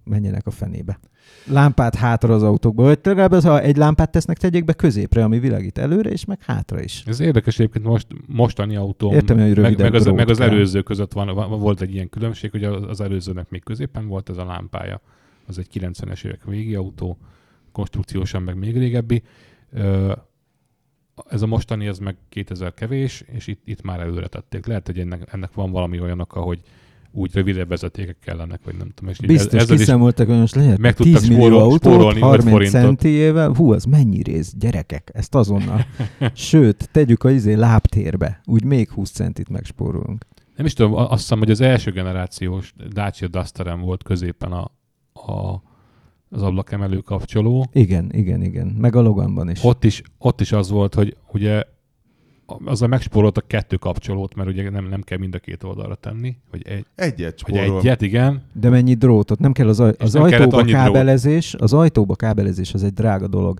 menjenek 0.04 0.48
a 0.48 0.52
fenébe. 0.52 1.00
Lámpát 1.46 1.96
hátra 1.96 2.34
az 2.34 2.44
autókba, 2.44 2.84
vagy 2.84 3.00
legalább 3.04 3.32
az, 3.32 3.44
ha 3.44 3.62
egy 3.62 3.78
lámpát 3.78 4.12
tesznek, 4.12 4.38
tegyék 4.38 4.66
be 4.66 4.74
középre, 4.74 5.24
ami 5.24 5.40
világít 5.40 5.78
előre, 5.78 6.10
és 6.10 6.26
meg 6.26 6.44
hátra 6.44 6.82
is. 6.82 7.04
Ez 7.06 7.20
érdekes 7.20 7.60
egyébként 7.60 7.86
most, 7.86 8.08
mostani 8.28 8.76
autó, 8.76 9.14
Értem, 9.14 9.40
hogy 9.40 9.58
meg, 9.58 9.78
meg, 9.80 9.94
az, 9.94 10.06
meg 10.06 10.30
az 10.30 10.40
előző 10.40 10.82
között 10.82 11.14
van, 11.14 11.36
van, 11.36 11.60
volt 11.60 11.82
egy 11.82 11.94
ilyen 11.94 12.10
különbség, 12.10 12.52
hogy 12.52 12.64
az 12.64 12.84
az 12.88 13.02
előzőnek 13.02 13.50
még 13.50 13.64
középen 13.64 14.08
volt 14.08 14.30
ez 14.30 14.38
a 14.38 14.46
lámpája. 14.46 15.02
Az 15.48 15.58
egy 15.58 15.68
90-es 15.74 16.26
évek 16.26 16.44
végi 16.46 16.76
autó, 16.76 17.18
konstrukciósan 17.72 18.42
meg 18.42 18.58
még 18.58 18.78
régebbi. 18.78 19.24
Ez 21.30 21.42
a 21.42 21.48
mostani, 21.48 21.88
ez 21.88 22.00
meg 22.00 22.16
2000 22.30 22.74
kevés, 22.74 23.24
és 23.32 23.48
itt, 23.48 23.62
itt 23.66 23.82
már 23.82 24.00
előre 24.00 24.28
tették. 24.28 24.66
Lehet, 24.66 24.86
hogy 24.86 25.00
ennek, 25.00 25.30
ennek 25.34 25.54
van 25.54 25.72
valami 25.72 26.00
olyan 26.00 26.20
oka, 26.20 26.40
hogy 26.40 26.60
úgy 27.12 27.34
rövidebb 27.34 27.68
vezetékek 27.68 28.18
kellenek, 28.20 28.60
vagy 28.64 28.76
nem 28.78 28.90
tudom. 28.96 29.10
És 29.12 29.20
Biztos 29.20 29.62
is 29.62 29.78
kiszámoltak, 29.78 30.28
hogy 30.28 30.38
most 30.38 30.56
lehet 30.56 30.78
meg 30.78 30.94
10 30.94 31.06
tudtak 31.14 31.30
millió 31.30 31.46
spórol- 31.46 31.62
autót, 31.62 31.94
spórolni 31.94 32.18
öt 32.20 32.24
30 32.24 32.50
forintot. 32.50 32.82
centiével. 32.82 33.50
Hú, 33.50 33.72
az 33.72 33.84
mennyi 33.84 34.22
rész, 34.22 34.54
gyerekek, 34.58 35.10
ezt 35.14 35.36
azonnal. 35.36 35.86
Sőt, 36.34 36.90
tegyük 36.92 37.24
a 37.24 37.30
izé 37.30 37.54
lábtérbe, 37.54 38.42
úgy 38.46 38.64
még 38.64 38.90
20 38.90 39.12
centit 39.12 39.50
megspórolunk. 39.50 40.26
Nem 40.56 40.66
is 40.66 40.74
tudom, 40.74 40.94
azt 40.94 41.22
hiszem, 41.22 41.38
hogy 41.38 41.52
az 41.52 41.62
első 41.62 41.92
generációs 41.92 42.74
Dacia 42.94 43.28
Dusterem 43.28 43.82
volt 43.82 44.04
középen 44.04 44.52
a, 44.52 44.72
a, 45.14 45.62
az 46.30 46.42
ablakemelő 46.42 46.98
kapcsoló. 46.98 47.66
Igen, 47.74 48.10
igen, 48.14 48.42
igen. 48.42 48.68
Meg 48.68 48.96
a 48.96 49.02
Loganban 49.02 49.50
is. 49.50 49.64
Ott 49.64 49.84
is, 49.84 50.02
ott 50.18 50.42
is 50.42 50.52
az 50.52 50.70
volt, 50.70 50.94
hogy 50.94 51.16
ugye 51.34 51.64
azzal 52.66 52.88
megspóroltak 52.88 53.48
kettő 53.48 53.76
kapcsolót, 53.76 54.36
mert 54.36 54.50
ugye 54.50 54.70
nem, 54.70 54.88
nem 54.88 55.02
kell 55.02 55.18
mind 55.18 55.36
a 55.36 55.40
két 55.40 55.64
oldalra 55.64 55.96
tenni, 55.96 56.36
vagy, 56.52 56.68
egy, 56.68 56.86
Egyet 56.96 57.38
spórol. 57.40 57.80
egyet, 57.80 58.02
igen. 58.02 58.44
De 58.54 58.70
mennyi 58.70 58.94
drótot? 58.94 59.40
Nem 59.40 59.52
kell 59.52 59.68
az, 59.68 59.80
aj- 59.80 60.02
az 60.02 60.16
ajtóba 60.16 60.58
annyi 60.58 60.72
drót. 60.72 60.84
kábelezés, 60.84 61.54
az 61.54 61.74
ajtóba 61.74 62.16
kábelezés 62.16 62.74
az 62.74 62.84
egy 62.84 62.94
drága 62.94 63.28
dolog. 63.28 63.60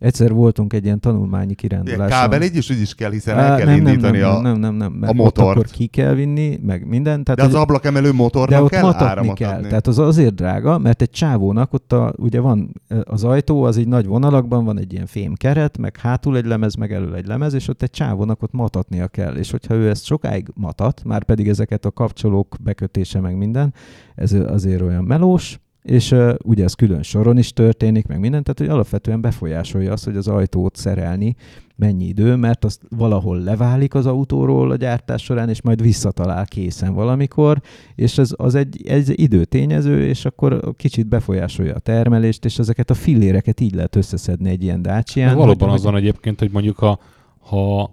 Egyszer 0.00 0.32
voltunk 0.32 0.72
egy 0.72 0.84
ilyen 0.84 1.00
tanulmányi 1.00 1.44
Ilyen 1.44 1.54
kiránduláson. 1.56 2.08
kábel 2.20 2.42
így 2.42 2.56
is 2.56 2.70
úgy 2.70 2.80
is 2.80 2.94
kell, 2.94 3.10
hiszen 3.10 3.38
Á, 3.38 3.42
el 3.50 3.56
kell 3.56 3.66
nem, 3.66 3.76
nem, 3.82 3.86
indítani 3.86 4.18
nem, 4.18 4.34
a... 4.34 4.40
nem, 4.40 4.58
nem, 4.58 4.74
nem, 4.74 4.92
mert 4.92 5.12
a 5.12 5.14
motort. 5.14 5.56
akkor 5.56 5.70
ki 5.70 5.86
kell 5.86 6.14
vinni, 6.14 6.58
meg 6.62 6.86
minden. 6.86 7.24
Tehát 7.24 7.40
De 7.40 7.46
az 7.46 7.54
ablakemelő 7.54 8.10
de 8.10 8.16
motornak 8.16 8.62
ott 8.62 8.68
kell 8.70 8.92
áramot 8.92 9.36
kell. 9.36 9.50
adni. 9.56 9.68
Tehát 9.68 9.86
az 9.86 9.98
azért 9.98 10.34
drága, 10.34 10.78
mert 10.78 11.02
egy 11.02 11.10
csávónak 11.10 11.72
ott 11.72 11.92
a, 11.92 12.12
ugye 12.16 12.40
van 12.40 12.82
az 13.04 13.24
ajtó, 13.24 13.62
az 13.62 13.76
így 13.76 13.88
nagy 13.88 14.06
vonalakban 14.06 14.64
van 14.64 14.78
egy 14.78 14.92
ilyen 14.92 15.06
fém 15.06 15.34
keret, 15.34 15.78
meg 15.78 15.96
hátul 15.96 16.36
egy 16.36 16.46
lemez, 16.46 16.74
meg 16.74 16.92
elől 16.92 17.14
egy 17.14 17.26
lemez, 17.26 17.54
és 17.54 17.68
ott 17.68 17.82
egy 17.82 17.90
csávónak 17.90 18.42
ott 18.42 18.52
matatnia 18.52 19.08
kell. 19.08 19.34
És 19.34 19.50
hogyha 19.50 19.74
ő 19.74 19.88
ezt 19.88 20.04
sokáig 20.04 20.48
matat, 20.54 21.02
már 21.04 21.24
pedig 21.24 21.48
ezeket 21.48 21.84
a 21.84 21.90
kapcsolók 21.90 22.56
bekötése 22.62 23.20
meg 23.20 23.36
minden, 23.36 23.74
ez 24.14 24.32
azért 24.32 24.80
olyan 24.82 25.04
melós, 25.04 25.58
és 25.82 26.10
uh, 26.10 26.34
ugye 26.44 26.64
ez 26.64 26.74
külön 26.74 27.02
soron 27.02 27.38
is 27.38 27.52
történik, 27.52 28.06
meg 28.06 28.20
minden, 28.20 28.42
tehát 28.42 28.58
hogy 28.58 28.68
alapvetően 28.68 29.20
befolyásolja 29.20 29.92
azt, 29.92 30.04
hogy 30.04 30.16
az 30.16 30.28
ajtót 30.28 30.76
szerelni 30.76 31.36
mennyi 31.76 32.04
idő, 32.04 32.34
mert 32.36 32.64
azt 32.64 32.82
valahol 32.88 33.38
leválik 33.38 33.94
az 33.94 34.06
autóról 34.06 34.70
a 34.70 34.76
gyártás 34.76 35.22
során, 35.22 35.48
és 35.48 35.62
majd 35.62 35.82
visszatalál 35.82 36.46
készen 36.46 36.94
valamikor, 36.94 37.60
és 37.94 38.18
ez 38.18 38.30
az 38.36 38.54
egy, 38.54 38.86
egy 38.86 39.20
időtényező, 39.20 40.06
és 40.06 40.24
akkor 40.24 40.74
kicsit 40.76 41.06
befolyásolja 41.06 41.74
a 41.74 41.78
termelést, 41.78 42.44
és 42.44 42.58
ezeket 42.58 42.90
a 42.90 42.94
filléreket 42.94 43.60
így 43.60 43.74
lehet 43.74 43.96
összeszedni 43.96 44.50
egy 44.50 44.62
ilyen. 44.62 44.86
Ez 44.88 45.34
valóban 45.34 45.68
hogy- 45.68 45.78
az 45.78 45.84
van 45.84 45.96
egyébként, 45.96 46.38
hogy 46.38 46.50
mondjuk 46.50 46.76
ha, 46.76 47.00
ha 47.38 47.90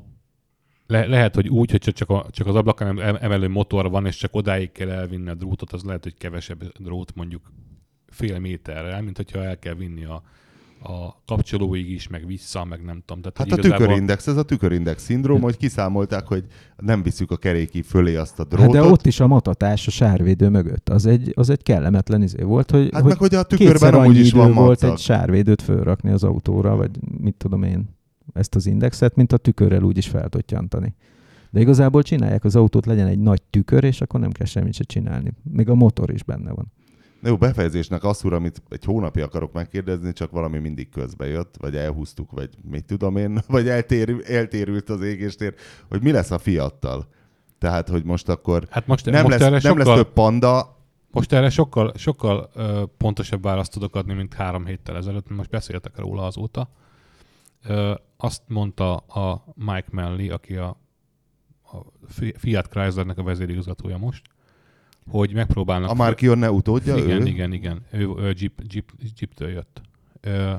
le, 0.88 1.06
lehet, 1.06 1.36
hogy 1.36 1.50
úgy, 1.50 1.72
hogy 1.72 1.80
csak, 1.80 2.10
a, 2.10 2.26
csak 2.30 2.48
az 2.48 2.56
ablakon 2.56 3.02
em- 3.02 3.22
emelő 3.22 3.50
motor 3.50 3.90
van, 3.90 4.06
és 4.06 4.16
csak 4.16 4.36
odáig 4.36 4.72
kell 4.72 4.90
elvinni 4.90 5.30
a 5.30 5.34
drótot, 5.34 5.72
az 5.72 5.84
lehet, 5.84 6.04
hogy 6.04 6.18
kevesebb 6.18 6.64
drót 6.80 7.16
mondjuk 7.16 7.42
fél 8.12 8.40
méterrel, 8.40 9.02
mint 9.02 9.18
hogyha 9.18 9.44
el 9.44 9.60
kell 9.60 9.74
vinni 9.74 10.04
a, 10.06 10.22
a 10.84 11.22
kapcsolóig 11.26 11.92
is, 11.92 12.08
meg 12.08 12.26
vissza, 12.28 12.66
meg 12.66 12.84
nem 12.84 13.04
tudom. 13.06 13.22
Tehát, 13.22 13.38
Hát 13.38 13.48
a 13.52 13.54
igazából- 13.54 13.78
tükörindex, 13.86 14.28
ez 14.28 14.38
a 14.38 14.44
tükörindex 14.44 15.04
szindróma, 15.04 15.44
hogy 15.44 15.58
kiszámolták, 15.58 16.28
hogy 16.28 16.46
nem 16.78 17.04
viszük 17.04 17.32
a 17.32 17.38
keréki 17.38 17.82
fölé 17.82 18.16
azt 18.16 18.40
a 18.40 18.46
Hát 18.50 18.52
drótot. 18.54 18.74
de 18.74 18.82
ott 18.82 19.06
is 19.06 19.20
a 19.20 19.28
matatás 19.28 19.88
a 19.88 19.92
sárvédő 19.92 20.50
mögött. 20.50 20.90
Az 20.90 21.06
egy, 21.06 21.32
az 21.36 21.50
egy 21.50 21.64
kellemetlen 21.64 22.22
izé 22.24 22.42
volt, 22.44 22.72
hogy, 22.72 22.90
hát 22.92 23.02
hogy 23.02 23.10
meg, 23.10 23.18
hogy 23.18 23.36
a 23.36 23.44
tükörben 23.44 23.94
amúgy 23.94 24.18
is 24.18 24.32
van 24.32 24.54
volt 24.54 24.68
macag. 24.82 24.92
egy 24.92 24.98
sárvédőt 25.00 25.62
fölrakni 25.62 26.10
az 26.12 26.24
autóra, 26.24 26.76
vagy 26.76 26.92
mit 27.22 27.36
tudom 27.36 27.64
én, 27.64 27.90
ezt 28.34 28.56
az 28.56 28.66
indexet, 28.66 29.16
mint 29.16 29.32
a 29.34 29.38
tükörrel 29.38 29.84
úgy 29.84 29.98
is 29.98 30.08
fel 30.08 30.30
tud 30.30 30.46
tyantani. 30.46 30.96
De 31.50 31.60
igazából 31.60 32.04
csinálják 32.04 32.44
az 32.44 32.56
autót, 32.56 32.86
legyen 32.86 33.08
egy 33.08 33.20
nagy 33.20 33.42
tükör, 33.42 33.84
és 33.84 34.02
akkor 34.02 34.20
nem 34.20 34.32
kell 34.32 34.46
semmit 34.46 34.74
se 34.74 34.84
csinálni. 34.84 35.32
Még 35.52 35.70
a 35.70 35.76
motor 35.76 36.12
is 36.12 36.24
benne 36.24 36.52
van. 36.52 36.72
Jó, 37.22 37.38
befejezésnek 37.38 38.04
az 38.04 38.24
úr, 38.24 38.34
amit 38.34 38.62
egy 38.70 38.84
hónapja 38.84 39.26
akarok 39.26 39.54
megkérdezni, 39.54 40.14
csak 40.14 40.32
valami 40.32 40.58
mindig 40.58 40.90
közbe 40.90 41.28
jött, 41.28 41.56
vagy 41.58 41.76
elhúztuk, 41.76 42.32
vagy 42.32 42.50
mit 42.70 42.86
tudom 42.86 43.18
én, 43.18 43.40
vagy 43.48 43.68
eltér, 43.68 44.24
eltérült 44.26 44.90
az 44.90 45.02
égéstér, 45.02 45.54
hogy 45.90 46.02
mi 46.02 46.12
lesz 46.12 46.32
a 46.32 46.38
fiattal. 46.38 47.08
Tehát, 47.58 47.90
hogy 47.90 48.04
most 48.04 48.30
akkor 48.30 48.68
Hát 48.70 48.88
most, 48.88 49.06
nem, 49.06 49.24
most, 49.24 49.40
lesz, 49.40 49.50
nem 49.50 49.60
sokkal, 49.60 49.86
lesz 49.86 49.96
több 49.96 50.14
panda, 50.14 50.76
most 51.12 51.34
erre 51.34 51.50
sokkal, 51.50 51.94
sokkal 51.96 52.50
ö, 52.54 52.84
pontosabb 52.98 53.44
választ 53.44 53.72
tudok 53.72 53.96
adni, 53.96 54.14
mint 54.14 54.34
három 54.34 54.66
héttel 54.66 54.96
ezelőtt, 54.96 55.30
most 55.30 55.50
beszéltek 55.50 55.98
róla 55.98 56.26
azóta. 56.26 56.70
Ö, 57.64 57.94
azt 58.18 58.42
mondta 58.48 58.96
a 58.96 59.44
Mike 59.56 59.88
Manley, 59.92 60.34
aki 60.34 60.56
a, 60.56 60.78
a 61.64 61.78
Fiat 62.38 62.68
Chryslernek 62.68 63.18
a 63.18 63.24
vezérigazgatója 63.24 63.98
most, 63.98 64.22
hogy 65.08 65.34
megpróbálnak... 65.34 65.90
A 65.90 65.94
Marchionne 65.94 66.52
utódja 66.52 66.96
igen, 66.96 67.22
ő? 67.22 67.26
Igen, 67.26 67.54
igen, 67.54 67.82
ő, 67.92 68.10
ő 68.18 68.34
Jeep, 68.38 68.62
Jeep, 68.68 68.92
Jeep-től 69.20 69.50
jött. 69.50 69.82
Ö, 70.22 70.54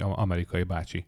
amerikai 0.00 0.62
bácsi. 0.62 1.06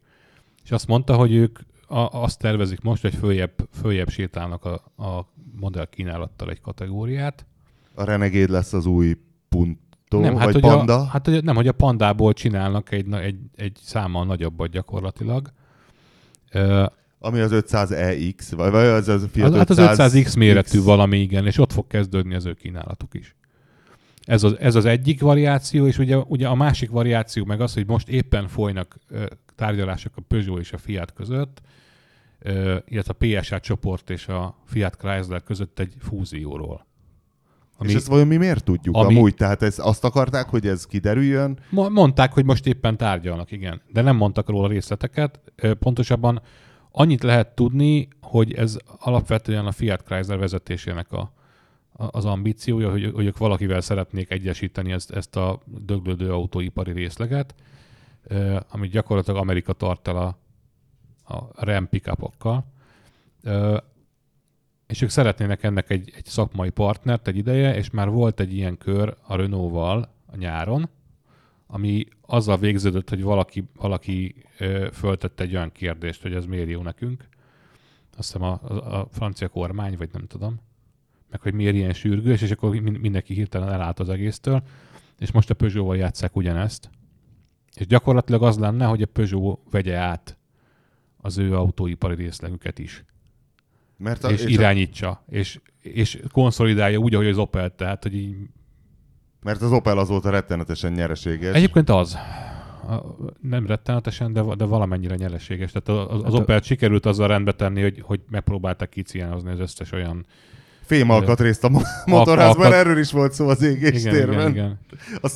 És 0.64 0.70
azt 0.70 0.86
mondta, 0.86 1.16
hogy 1.16 1.32
ők 1.32 1.58
a, 1.86 1.98
azt 1.98 2.38
tervezik 2.38 2.80
most, 2.80 3.02
hogy 3.02 3.14
följebb, 3.14 3.68
följebb 3.72 4.08
sétálnak 4.08 4.64
a, 4.64 4.74
a 5.04 5.28
modell 5.60 5.86
kínálattal 5.86 6.50
egy 6.50 6.60
kategóriát. 6.60 7.46
A 7.94 8.04
Renegade 8.04 8.52
lesz 8.52 8.72
az 8.72 8.86
új 8.86 9.16
Punto, 9.48 10.20
nem, 10.20 10.36
hát, 10.36 10.44
vagy 10.44 10.52
hogy 10.52 10.62
Panda? 10.62 10.94
A, 10.94 11.04
hát 11.04 11.26
hogy 11.26 11.44
nem, 11.44 11.54
hogy 11.54 11.68
a 11.68 11.72
pandából 11.72 12.32
csinálnak 12.32 12.92
egy, 12.92 13.12
egy, 13.12 13.36
egy 13.56 13.78
számmal 13.82 14.24
nagyobbat 14.24 14.70
gyakorlatilag. 14.70 15.52
Ö, 16.50 16.86
Ami 17.24 17.40
az 17.40 17.50
500EX, 17.54 18.52
vagy, 18.56 18.70
vagy 18.70 18.86
az, 18.86 19.08
az 19.08 19.28
Fiat 19.32 19.54
az, 19.54 19.78
hát 19.78 19.98
az 20.00 20.12
500X 20.14 20.36
méretű 20.38 20.78
X. 20.78 20.84
valami, 20.84 21.18
igen, 21.18 21.46
és 21.46 21.58
ott 21.58 21.72
fog 21.72 21.86
kezdődni 21.86 22.34
az 22.34 22.46
ő 22.46 22.52
kínálatuk 22.52 23.14
is. 23.14 23.34
Ez 24.24 24.42
az, 24.42 24.56
ez 24.58 24.74
az 24.74 24.84
egyik 24.84 25.20
variáció, 25.20 25.86
és 25.86 25.98
ugye, 25.98 26.16
ugye 26.16 26.46
a 26.48 26.54
másik 26.54 26.90
variáció 26.90 27.44
meg 27.44 27.60
az, 27.60 27.74
hogy 27.74 27.86
most 27.86 28.08
éppen 28.08 28.48
folynak 28.48 28.96
ö, 29.08 29.24
tárgyalások 29.56 30.12
a 30.16 30.20
Peugeot 30.28 30.60
és 30.60 30.72
a 30.72 30.78
Fiat 30.78 31.12
között, 31.12 31.60
ö, 32.38 32.76
illetve 32.88 33.14
a 33.18 33.40
PSA 33.40 33.60
csoport 33.60 34.10
és 34.10 34.28
a 34.28 34.56
Fiat 34.64 34.94
Chrysler 34.96 35.42
között 35.42 35.78
egy 35.78 35.94
fúzióról. 36.00 36.86
Ami, 37.78 37.88
és 37.88 37.94
ezt 37.94 38.06
vajon 38.06 38.26
mi 38.26 38.36
miért 38.36 38.64
tudjuk 38.64 38.96
ami- 38.96 39.14
amúgy? 39.14 39.34
Tehát 39.34 39.62
ez, 39.62 39.78
azt 39.78 40.04
akarták, 40.04 40.48
hogy 40.48 40.66
ez 40.66 40.86
kiderüljön? 40.86 41.58
Mo- 41.70 41.90
Mondták, 41.90 42.32
hogy 42.32 42.44
most 42.44 42.66
éppen 42.66 42.96
tárgyalnak, 42.96 43.50
igen. 43.50 43.80
De 43.92 44.02
nem 44.02 44.16
mondtak 44.16 44.48
róla 44.48 44.68
részleteket. 44.68 45.40
Pontosabban 45.78 46.42
annyit 46.96 47.22
lehet 47.22 47.54
tudni, 47.54 48.08
hogy 48.20 48.52
ez 48.52 48.76
alapvetően 48.98 49.66
a 49.66 49.72
Fiat 49.72 50.02
Chrysler 50.02 50.38
vezetésének 50.38 51.12
a, 51.12 51.32
a- 51.92 52.08
az 52.10 52.24
ambíciója, 52.24 52.90
hogy, 52.90 53.10
hogy 53.14 53.26
ők 53.26 53.38
valakivel 53.38 53.80
szeretnék 53.80 54.30
egyesíteni 54.30 54.92
ezt, 54.92 55.10
ezt 55.10 55.36
a 55.36 55.60
döglődő 55.66 56.32
autóipari 56.32 56.92
részleget, 56.92 57.54
amit 58.68 58.90
gyakorlatilag 58.90 59.40
Amerika 59.40 59.72
tart 59.72 60.08
el 60.08 60.16
a, 60.16 60.36
a 61.34 61.64
Ram 61.64 61.88
pickupokkal. 61.88 62.64
És 64.86 65.00
ők 65.02 65.08
szeretnének 65.10 65.62
ennek 65.62 65.90
egy, 65.90 66.12
egy 66.16 66.24
szakmai 66.26 66.70
partnert 66.70 67.28
egy 67.28 67.36
ideje, 67.36 67.76
és 67.76 67.90
már 67.90 68.08
volt 68.10 68.40
egy 68.40 68.54
ilyen 68.54 68.78
kör 68.78 69.16
a 69.22 69.36
Renault-val 69.36 70.08
a 70.26 70.36
nyáron, 70.36 70.88
ami 71.66 72.06
azzal 72.20 72.58
végződött, 72.58 73.08
hogy 73.08 73.22
valaki, 73.22 73.64
valaki 73.76 74.34
ö, 74.58 74.88
föltette 74.92 75.42
egy 75.42 75.54
olyan 75.54 75.72
kérdést, 75.72 76.22
hogy 76.22 76.34
ez 76.34 76.46
miért 76.46 76.68
jó 76.68 76.82
nekünk. 76.82 77.28
Azt 78.16 78.32
hiszem 78.32 78.42
a, 78.42 78.60
a, 78.62 79.00
a 79.00 79.08
francia 79.12 79.48
kormány, 79.48 79.96
vagy 79.96 80.08
nem 80.12 80.26
tudom. 80.26 80.60
Meg 81.30 81.40
hogy 81.40 81.54
miért 81.54 81.74
ilyen 81.74 81.92
sürgős, 81.92 82.42
és 82.42 82.50
akkor 82.50 82.70
min- 82.70 83.00
mindenki 83.00 83.34
hirtelen 83.34 83.72
elállt 83.72 84.00
az 84.00 84.08
egésztől. 84.08 84.62
És 85.18 85.30
most 85.30 85.50
a 85.50 85.54
Peugeot-val 85.54 85.96
játsszák 85.96 86.36
ugyanezt. 86.36 86.90
És 87.74 87.86
gyakorlatilag 87.86 88.42
az 88.42 88.58
lenne, 88.58 88.84
hogy 88.84 89.02
a 89.02 89.06
Peugeot 89.06 89.60
vegye 89.70 89.96
át 89.96 90.38
az 91.16 91.38
ő 91.38 91.56
autóipari 91.56 92.14
részlegüket 92.14 92.78
is 92.78 93.04
Mert 93.96 94.24
a, 94.24 94.30
és, 94.30 94.42
és 94.44 94.52
irányítsa, 94.52 95.24
és, 95.28 95.60
és 95.80 96.20
konszolidálja 96.32 96.98
úgy, 96.98 97.14
ahogy 97.14 97.26
az 97.26 97.38
Opel, 97.38 97.74
tehát, 97.74 98.02
hogy 98.02 98.14
így... 98.14 98.36
Mert 99.44 99.62
az 99.62 99.72
Opel 99.72 99.98
azóta 99.98 100.30
rettenetesen 100.30 100.92
nyereséges. 100.92 101.54
Egyébként 101.54 101.90
az. 101.90 102.18
Nem 103.40 103.66
rettenetesen, 103.66 104.32
de, 104.32 104.42
de 104.56 104.64
valamennyire 104.64 105.14
nyereséges. 105.14 105.72
Tehát 105.72 105.88
az, 105.88 106.06
az 106.08 106.22
Hát 106.22 106.22
hát 106.22 106.32
a- 106.32 106.42
Opel 106.42 106.60
sikerült 106.60 107.06
azzal 107.06 107.28
rendbe 107.28 107.52
tenni, 107.52 107.82
hogy, 107.82 108.00
hogy 108.02 108.20
megpróbálták 108.30 108.88
kiciánozni 108.88 109.50
az 109.50 109.58
összes 109.58 109.92
olyan... 109.92 110.26
Fémalkatrészt 110.84 111.64
a 111.64 111.68
mo- 111.68 111.86
motorházban, 112.06 112.64
alkat- 112.64 112.80
erről 112.80 112.98
is 112.98 113.12
volt 113.12 113.32
szó 113.32 113.48
az 113.48 113.62
Igen, 113.62 113.76
égéstérben. 113.76 114.32
igen, 114.32 114.50
igen. 114.50 114.78
A 115.20 115.28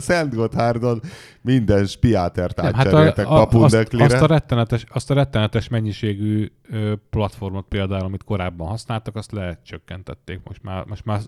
Szent, 0.00 0.34
Gotthárdon 0.34 1.00
minden 1.40 1.86
spiátert 1.86 2.60
hát 2.60 2.74
a, 2.74 2.78
átcseréltek 2.78 3.26
a, 3.26 3.40
azt, 3.40 3.50
papundeklire. 3.50 4.04
azt, 4.04 4.14
a 4.14 4.26
rettenetes, 4.26 4.84
azt 4.88 5.10
a 5.10 5.14
rettenetes 5.14 5.68
mennyiségű 5.68 6.52
platformot 7.10 7.66
például, 7.68 8.04
amit 8.04 8.24
korábban 8.24 8.68
használtak, 8.68 9.16
azt 9.16 9.32
lecsökkentették. 9.32 10.40
Most 10.44 10.62
már, 10.62 10.84
most 10.84 11.04
már 11.04 11.20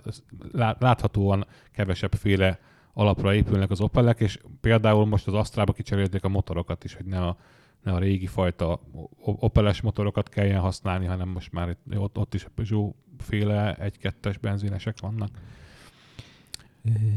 láthatóan 0.78 1.46
kevesebb 1.72 2.12
féle 2.14 2.58
alapra 2.92 3.34
épülnek 3.34 3.70
az 3.70 3.80
Opelek, 3.80 4.20
és 4.20 4.38
például 4.60 5.06
most 5.06 5.26
az 5.26 5.34
Astrába 5.34 5.72
kicserélték 5.72 6.24
a 6.24 6.28
motorokat 6.28 6.84
is, 6.84 6.94
hogy 6.94 7.06
ne 7.06 7.18
a, 7.20 7.36
ne 7.82 7.92
a 7.92 7.98
régi 7.98 8.26
fajta 8.26 8.80
Opeles 9.24 9.80
motorokat 9.80 10.28
kelljen 10.28 10.60
használni, 10.60 11.06
hanem 11.06 11.28
most 11.28 11.52
már 11.52 11.68
itt, 11.68 11.98
ott, 11.98 12.18
ott 12.18 12.34
is 12.34 12.44
a 12.44 12.48
Peugeot 12.54 12.94
féle 13.18 13.74
egy-kettes 13.74 14.38
benzinesek 14.38 15.00
vannak. 15.00 15.30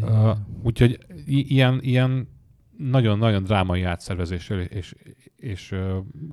Uh, 0.02 0.38
úgyhogy 0.64 1.00
ilyen, 1.26 1.80
ilyen 1.82 2.28
nagyon-nagyon 2.78 3.43
drámai 3.43 3.84
átszervezéssel 3.84 4.60
és, 4.60 4.95
és 5.36 5.76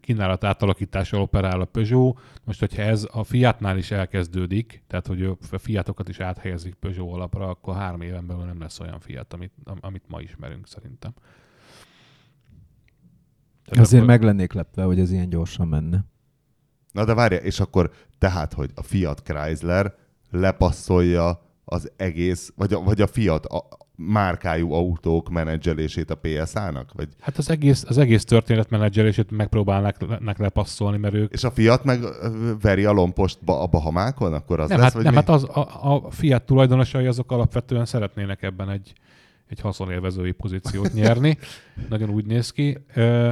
kínálat 0.01 0.45
átalakítással 0.45 1.21
operál 1.21 1.61
a 1.61 1.65
Peugeot. 1.65 2.21
Most, 2.45 2.61
hogyha 2.61 2.83
ez 2.83 3.09
a 3.13 3.25
Fiatnál 3.25 3.79
is 3.79 3.91
elkezdődik, 3.91 4.83
tehát 4.87 5.07
hogy 5.07 5.23
a 5.23 5.59
Fiatokat 5.59 6.09
is 6.09 6.21
áthelyezik 6.21 6.75
Peugeot 6.75 7.13
alapra, 7.15 7.49
akkor 7.49 7.75
három 7.75 8.01
éven 8.01 8.27
belül 8.27 8.45
nem 8.45 8.61
lesz 8.61 8.81
olyan 8.81 9.01
Fiat, 9.01 9.33
amit, 9.33 9.53
am- 9.65 9.79
amit 9.81 10.03
ma 10.09 10.21
ismerünk 10.21 10.67
szerintem. 10.67 11.13
Tehát 13.65 13.85
Azért 13.85 14.03
akkor- 14.03 14.15
meg 14.15 14.23
lennék 14.23 14.53
lepve, 14.53 14.83
hogy 14.83 14.99
ez 15.01 15.13
ilyen 15.13 15.29
gyorsan 15.29 15.69
menne. 15.69 16.05
Na 16.97 17.05
de 17.05 17.15
várja, 17.15 17.39
és 17.39 17.61
akkor 17.61 17.91
tehát, 18.19 18.53
hogy 18.53 18.71
a 18.75 18.83
Fiat 18.83 19.23
Chrysler 19.23 19.95
lepasszolja 20.31 21.43
az 21.65 21.91
egész, 21.97 22.53
vagy 22.57 22.73
a, 22.73 22.81
vagy 22.81 23.01
a 23.01 23.07
Fiat 23.07 23.47
a, 23.47 23.69
márkájú 23.97 24.73
autók 24.73 25.29
menedzselését 25.29 26.11
a 26.11 26.15
PSA-nak? 26.15 26.93
Vagy, 26.93 27.09
Hát 27.21 27.39
az 27.39 27.51
egész, 27.51 27.85
az 27.89 27.99
egész 27.99 28.25
történetmenedzselését 28.25 29.31
megpróbálnak 29.31 30.09
le- 30.09 30.19
nek 30.21 30.39
lepasszolni, 30.39 30.97
mert 30.99 31.15
ők 31.15 31.33
és 31.33 31.45
a 31.45 31.51
Fiat 31.51 31.85
meg 31.85 32.01
veri 32.61 32.85
a 32.85 32.93
lompost 32.93 33.39
ba- 33.45 33.63
a 33.63 33.67
Bahamákon? 33.67 34.35
Akkor 34.35 34.61
az 34.61 34.69
nem, 34.69 34.79
lesz, 34.79 34.87
hát, 34.87 34.95
vagy 34.95 35.05
nem, 35.05 35.13
mi? 35.13 35.19
hát 35.19 35.29
az, 35.29 35.45
a, 35.45 35.95
a 35.95 36.11
Fiat 36.11 36.43
tulajdonosai 36.43 37.07
azok 37.07 37.33
alapvetően 37.33 37.85
szeretnének 37.85 38.43
ebben 38.43 38.71
egy, 38.71 38.93
egy 39.49 39.61
haszonélvezői 39.61 40.33
pozíciót 40.33 40.93
nyerni. 40.93 41.39
Nagyon 41.89 42.11
úgy 42.11 42.27
néz 42.27 42.51
ki. 42.51 42.79
Ö, 42.95 43.31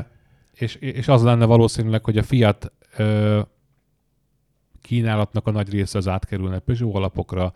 és, 0.55 0.75
és 0.75 1.09
az 1.09 1.23
lenne 1.23 1.45
valószínűleg, 1.45 2.05
hogy 2.05 2.19
a 2.19 2.23
Fiat 2.23 2.73
ö, 2.97 3.41
kínálatnak 4.85 5.47
a 5.47 5.51
nagy 5.51 5.71
része 5.71 5.99
az 5.99 6.09
átkerülne 6.09 6.59
Peugeot 6.59 6.95
alapokra, 6.95 7.53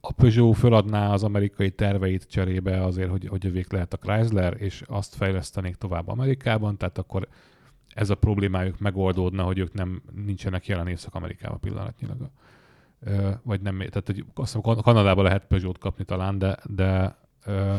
a 0.00 0.12
Peugeot 0.12 0.56
föladná 0.56 1.12
az 1.12 1.22
amerikai 1.22 1.70
terveit 1.70 2.26
cserébe 2.30 2.84
azért, 2.84 3.10
hogy, 3.10 3.26
hogy 3.28 3.46
övék 3.46 3.72
lehet 3.72 3.92
a 3.92 3.96
Chrysler, 3.96 4.54
és 4.58 4.82
azt 4.86 5.14
fejlesztenék 5.14 5.74
tovább 5.74 6.08
Amerikában, 6.08 6.76
tehát 6.76 6.98
akkor 6.98 7.28
ez 7.94 8.10
a 8.10 8.14
problémájuk 8.14 8.78
megoldódna, 8.78 9.42
hogy 9.42 9.58
ők 9.58 9.72
nem 9.72 10.02
nincsenek 10.24 10.66
jelen 10.66 10.88
Észak-Amerikában 10.88 11.60
pillanatnyilag. 11.60 12.16
Ö, 13.00 13.30
vagy 13.42 13.60
nem, 13.60 13.78
tehát 13.78 14.06
hogy 14.06 14.24
azt 14.34 14.54
hiszem 14.54 14.82
Kanadában 14.82 15.24
lehet 15.24 15.46
Peugeot 15.46 15.78
kapni 15.78 16.04
talán, 16.04 16.38
de, 16.38 16.58
de 16.64 17.16
ö, 17.44 17.74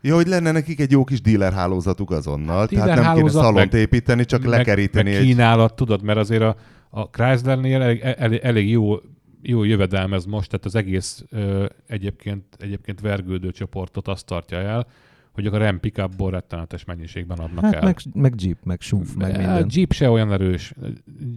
Ja, 0.00 0.14
hogy 0.14 0.26
lenne 0.26 0.50
nekik 0.52 0.80
egy 0.80 0.90
jó 0.90 1.04
kis 1.04 1.20
dealer 1.20 1.52
hálózatuk 1.52 2.10
azonnal, 2.10 2.66
Dealer 2.66 2.88
tehát 2.88 3.04
nem 3.04 3.14
kéne 3.14 3.30
szalont 3.30 3.54
meg- 3.54 3.80
építeni, 3.80 4.24
csak 4.24 4.44
lekeríteni 4.44 5.10
meg 5.10 5.20
egy... 5.20 5.26
kínálat, 5.26 5.74
tudod, 5.74 6.02
mert 6.02 6.18
azért 6.18 6.42
a, 6.42 6.56
a 6.94 7.02
Chryslernél 7.10 7.82
elég, 7.82 8.00
elég, 8.00 8.38
elég 8.42 8.68
jó, 8.70 8.96
jó 9.42 9.64
jövedelmez 9.64 10.24
most, 10.24 10.50
tehát 10.50 10.64
az 10.64 10.74
egész 10.74 11.24
ö, 11.30 11.66
egyébként, 11.86 12.44
egyébként 12.58 13.00
vergődő 13.00 13.50
csoportot 13.50 14.08
azt 14.08 14.26
tartja 14.26 14.58
el, 14.58 14.86
hogy 15.32 15.46
a 15.46 15.58
Ram 15.58 15.80
pickupból 15.80 16.30
rettenetes 16.30 16.84
mennyiségben 16.84 17.38
adnak 17.38 17.64
Hát 17.64 17.74
el. 17.74 17.82
meg, 17.82 17.96
meg 18.14 18.34
Jeep, 18.42 18.58
meg 18.64 18.80
SUV, 18.80 19.06
meg 19.16 19.34
A 19.34 19.38
minden. 19.38 19.66
Jeep 19.70 19.92
se 19.92 20.10
olyan 20.10 20.32
erős. 20.32 20.72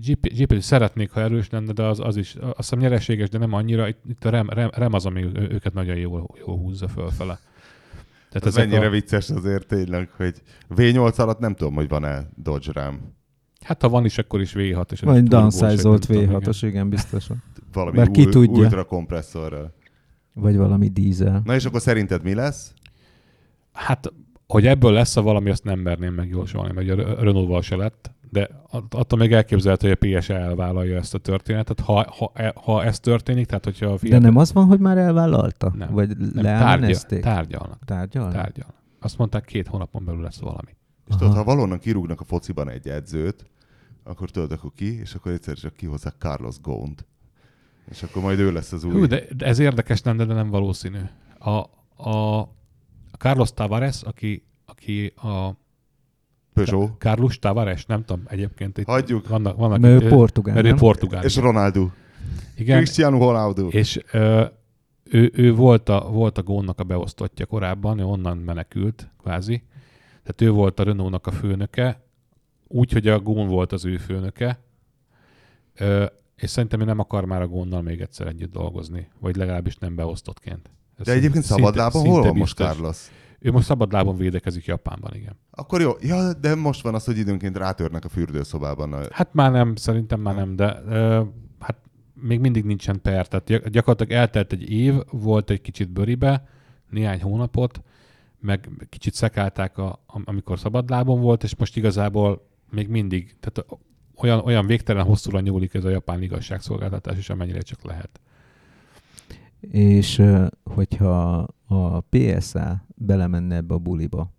Jeep, 0.01 0.25
Jeep 0.25 0.51
is 0.51 0.63
szeretnék, 0.63 1.11
ha 1.11 1.19
erős 1.21 1.49
lenne, 1.49 1.71
de 1.73 1.83
az, 1.83 1.99
az 1.99 2.15
is, 2.17 2.35
azt 2.35 2.55
hiszem 2.55 2.79
nyereséges, 2.79 3.29
de 3.29 3.37
nem 3.37 3.53
annyira. 3.53 3.87
Itt, 3.87 3.99
itt 4.09 4.25
a 4.25 4.29
Ram, 4.29 4.49
Ram, 4.49 4.69
Ram 4.73 4.93
az, 4.93 5.05
ami 5.05 5.23
őket 5.33 5.73
nagyon 5.73 5.95
jól, 5.95 6.29
jól 6.45 6.57
húzza 6.57 6.87
fölfele. 6.87 7.39
Tehát 8.29 8.47
Ez 8.47 8.55
mennyire 8.55 8.85
a, 8.87 8.89
vicces 8.89 9.29
azért 9.29 9.67
tényleg, 9.67 10.09
hogy 10.09 10.41
V8 10.75 11.15
alatt 11.19 11.39
nem 11.39 11.55
tudom, 11.55 11.73
hogy 11.73 11.87
van-e 11.87 12.29
Dodge 12.35 12.71
Ram. 12.71 13.15
Hát 13.65 13.81
ha 13.81 13.89
van 13.89 14.05
is, 14.05 14.17
akkor 14.17 14.41
is 14.41 14.53
V6. 14.57 14.91
És 14.91 14.99
Vagy 15.01 15.23
downsizolt 15.23 16.07
nem 16.07 16.17
tudom, 16.19 16.21
igen. 16.39 16.41
V6-os, 16.53 16.59
igen, 16.61 16.89
biztosan. 16.89 17.43
Valami 17.73 17.97
Mert 17.97 18.11
ki 18.11 18.21
ul- 18.21 18.31
tudja. 18.31 18.63
ultra 18.63 18.83
kompresszorral. 18.83 19.73
Vagy 20.33 20.57
valami 20.57 20.87
dízel. 20.87 21.41
Na 21.45 21.55
és 21.55 21.65
akkor 21.65 21.81
szerinted 21.81 22.23
mi 22.23 22.33
lesz? 22.33 22.73
Hát, 23.73 24.13
hogy 24.47 24.67
ebből 24.67 24.91
lesz 24.91 25.15
a 25.17 25.21
valami, 25.21 25.49
azt 25.49 25.63
nem 25.63 25.79
merném 25.79 26.13
megjósolni, 26.13 26.73
mert 26.73 26.87
ugye 26.91 27.03
a 27.05 27.23
Renault-val 27.23 27.61
se 27.61 27.75
lett, 27.75 28.11
de 28.29 28.49
att- 28.69 28.93
attól 28.93 29.19
még 29.19 29.33
elképzelhető, 29.33 29.87
hogy 29.87 29.97
a 30.01 30.19
PSA 30.19 30.33
elvállalja 30.33 30.97
ezt 30.97 31.13
a 31.13 31.17
történetet. 31.17 31.79
Ha, 31.79 32.05
ha, 32.17 32.31
ha 32.55 32.83
ez 32.83 32.99
történik, 32.99 33.45
tehát 33.45 33.63
hogyha 33.63 33.85
a 33.85 33.91
De 33.91 33.97
Fiat 33.97 34.21
nem 34.21 34.37
az 34.37 34.53
van, 34.53 34.65
hogy 34.65 34.79
már 34.79 34.97
elvállalta? 34.97 35.73
Nem. 35.77 35.91
Vagy 35.91 36.17
nem, 36.17 36.43
tárgyal, 36.43 36.99
tárgyalnak. 37.21 37.79
Tárgyalnak? 37.85 38.33
Tárgyalnak. 38.33 38.75
Azt 38.99 39.17
mondták, 39.17 39.45
két 39.45 39.67
hónapon 39.67 40.05
belül 40.05 40.21
lesz 40.21 40.39
valami. 40.39 40.75
És 41.09 41.15
tudod, 41.15 41.33
ha 41.35 41.43
valónak 41.43 41.79
kirúgnak 41.79 42.19
a 42.21 42.23
fociban 42.23 42.69
egy 42.69 42.87
edzőt, 42.87 43.45
akkor 44.07 44.29
tudod, 44.31 44.51
akkor 44.51 44.71
ki, 44.75 44.99
és 44.99 45.13
akkor 45.15 45.31
egyszer 45.31 45.57
csak 45.57 45.75
kihozzák 45.75 46.13
Carlos 46.17 46.59
Gont. 46.61 47.05
És 47.89 48.03
akkor 48.03 48.21
majd 48.21 48.39
ő 48.39 48.51
lesz 48.51 48.71
az 48.71 48.83
új. 48.83 48.91
Hú, 48.91 49.05
de, 49.05 49.23
ez 49.37 49.59
érdekes 49.59 50.01
lenne, 50.03 50.25
de 50.25 50.33
nem 50.33 50.49
valószínű. 50.49 50.99
A, 51.39 51.49
a, 52.09 52.39
a 53.11 53.17
Carlos 53.17 53.53
Tavares, 53.53 54.01
aki, 54.03 54.45
aki 54.65 55.13
a 55.15 55.49
Peugeot. 56.53 56.97
Carlos 56.97 57.39
Tavares, 57.39 57.85
nem 57.85 58.03
tudom, 58.05 58.23
egyébként 58.27 58.77
itt 58.77 58.85
Hagyjuk. 58.85 59.27
vannak, 59.27 59.57
vannak 59.57 59.79
Mert 59.79 60.03
ő 60.03 60.07
portugál, 60.07 60.53
mert 60.53 60.65
ő 60.65 60.69
nem? 60.69 60.77
portugál. 60.77 61.23
És 61.23 61.35
Ronaldo. 61.35 61.89
Igen, 62.55 62.77
Cristiano 62.77 63.17
Ronaldo. 63.17 63.67
és 63.67 63.99
ö, 64.11 64.45
ő, 65.03 65.31
ő 65.33 65.53
volt, 65.53 65.89
a, 65.89 66.09
volt 66.11 66.37
a 66.37 66.43
gónnak 66.43 66.79
a 66.79 66.83
beosztottja 66.83 67.45
korábban, 67.45 67.99
ő 67.99 68.03
onnan 68.05 68.37
menekült, 68.37 69.09
kvázi. 69.21 69.63
Tehát 70.23 70.41
ő 70.41 70.49
volt 70.51 70.79
a 70.79 70.83
Renault-nak 70.83 71.27
a 71.27 71.31
főnöke, 71.31 72.04
úgy, 72.67 72.91
hogy 72.91 73.07
a 73.07 73.19
Gón 73.19 73.47
volt 73.47 73.71
az 73.71 73.85
ő 73.85 73.97
főnöke, 73.97 74.59
ö, 75.75 76.05
és 76.35 76.49
szerintem 76.49 76.79
ő 76.81 76.83
nem 76.83 76.99
akar 76.99 77.25
már 77.25 77.41
a 77.41 77.47
Gónnal 77.47 77.81
még 77.81 78.01
egyszer 78.01 78.27
együtt 78.27 78.51
dolgozni, 78.51 79.07
vagy 79.19 79.35
legalábbis 79.35 79.77
nem 79.77 79.95
beosztottként. 79.95 80.69
Ez 80.97 81.05
De 81.05 81.11
egyébként 81.11 81.43
szabadlábon 81.43 82.05
hol 82.05 82.21
van 82.21 82.35
most. 82.37 82.55
Carlos? 82.57 82.97
Ő 83.39 83.51
most 83.51 83.65
szabadlábon 83.65 84.17
védekezik 84.17 84.65
Japánban, 84.65 85.13
igen. 85.15 85.39
Akkor 85.51 85.81
jó. 85.81 85.91
Ja, 86.01 86.33
de 86.33 86.55
most 86.55 86.81
van 86.81 86.95
az, 86.95 87.05
hogy 87.05 87.17
időnként 87.17 87.57
rátörnek 87.57 88.05
a 88.05 88.09
fürdőszobában. 88.09 88.93
A... 88.93 89.01
Hát 89.11 89.33
már 89.33 89.51
nem, 89.51 89.75
szerintem 89.75 90.19
már 90.19 90.35
nem, 90.35 90.55
de 90.55 90.81
ö, 90.87 91.23
hát 91.59 91.77
még 92.13 92.39
mindig 92.39 92.63
nincsen 92.63 93.01
per. 93.01 93.27
Tehát 93.27 93.45
gyak- 93.45 93.69
gyakorlatilag 93.69 94.21
eltelt 94.21 94.51
egy 94.51 94.69
év, 94.69 94.93
volt 95.11 95.49
egy 95.49 95.61
kicsit 95.61 95.89
bőribe, 95.89 96.47
néhány 96.89 97.21
hónapot, 97.21 97.81
meg 98.39 98.69
kicsit 98.89 99.13
szekálták, 99.13 99.77
a, 99.77 100.03
am- 100.05 100.23
amikor 100.25 100.59
szabadlábon 100.59 101.21
volt, 101.21 101.43
és 101.43 101.55
most 101.55 101.77
igazából 101.77 102.47
még 102.71 102.87
mindig, 102.87 103.35
tehát 103.39 103.79
olyan, 104.17 104.39
olyan 104.39 104.65
végtelen 104.65 105.05
hosszúra 105.05 105.39
nyúlik 105.39 105.73
ez 105.73 105.83
a 105.83 105.89
japán 105.89 106.21
igazságszolgáltatás 106.21 107.17
is, 107.17 107.29
amennyire 107.29 107.61
csak 107.61 107.83
lehet. 107.83 108.19
És 109.71 110.21
hogyha 110.63 111.47
a 111.67 111.99
PSA 111.99 112.85
belemenne 112.95 113.55
ebbe 113.55 113.73
a 113.73 113.77
buliba, 113.77 114.33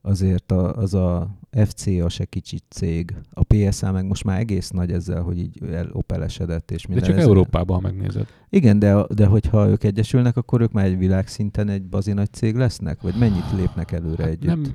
azért 0.00 0.52
a, 0.52 0.76
az 0.76 0.94
a 0.94 1.36
FCA 1.50 2.08
se 2.08 2.24
kicsit 2.24 2.64
cég. 2.68 3.14
A 3.30 3.44
PSA 3.44 3.92
meg 3.92 4.06
most 4.06 4.24
már 4.24 4.38
egész 4.38 4.70
nagy 4.70 4.92
ezzel, 4.92 5.22
hogy 5.22 5.38
így 5.38 5.62
elopelesedett 5.62 6.70
és 6.70 6.82
De 6.82 6.88
minden. 6.88 7.08
csak 7.08 7.18
Ez- 7.18 7.26
Európában, 7.26 7.76
ha 7.76 7.82
megnézed. 7.82 8.26
Igen, 8.48 8.78
de, 8.78 9.06
de 9.14 9.26
hogyha 9.26 9.68
ők 9.68 9.84
egyesülnek, 9.84 10.36
akkor 10.36 10.60
ők 10.60 10.72
már 10.72 10.84
egy 10.84 10.98
világszinten 10.98 11.68
egy 11.68 11.82
bazi 11.82 12.12
nagy 12.12 12.32
cég 12.32 12.54
lesznek? 12.54 13.00
Vagy 13.02 13.14
mennyit 13.18 13.52
lépnek 13.56 13.92
előre 13.92 14.24
együtt? 14.26 14.48
Hát 14.48 14.74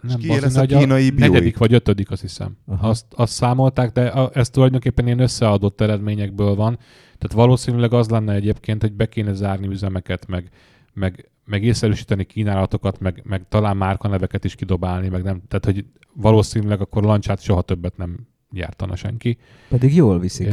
Nem, 0.00 0.18
nem 0.18 0.18
ki 0.18 0.40
lesz 0.40 0.56
a 0.56 0.66
kínai 0.66 1.10
Buick? 1.10 1.18
negyedik 1.18 1.58
vagy 1.58 1.72
ötödik, 1.72 2.10
azt 2.10 2.20
hiszem. 2.20 2.56
Aha. 2.66 2.88
Azt, 2.88 3.06
azt 3.10 3.32
számolták, 3.32 3.92
de 3.92 4.06
a, 4.06 4.30
ez 4.34 4.50
tulajdonképpen 4.50 5.06
ilyen 5.06 5.20
összeadott 5.20 5.80
eredményekből 5.80 6.54
van. 6.54 6.78
Tehát 7.18 7.32
valószínűleg 7.32 7.92
az 7.92 8.08
lenne 8.08 8.32
egyébként, 8.32 8.82
hogy 8.82 8.92
be 8.92 9.08
kéne 9.08 9.32
zárni 9.32 9.66
üzemeket, 9.66 10.26
meg, 10.26 10.50
meg, 10.92 11.30
meg 11.44 11.64
észszerűsíteni 11.64 12.24
kínálatokat, 12.24 13.00
meg, 13.00 13.22
meg 13.24 13.48
talán 13.48 13.76
márkaneveket 13.76 14.44
is 14.44 14.54
kidobálni, 14.54 15.08
meg 15.08 15.22
nem. 15.22 15.42
Tehát, 15.48 15.64
hogy 15.64 15.84
valószínűleg 16.12 16.80
akkor 16.80 17.02
lancsát 17.02 17.42
soha 17.42 17.62
többet 17.62 17.96
nem 17.96 18.16
gyártana 18.50 18.96
senki. 18.96 19.38
Pedig 19.68 19.94
jól 19.94 20.18
viszik. 20.18 20.48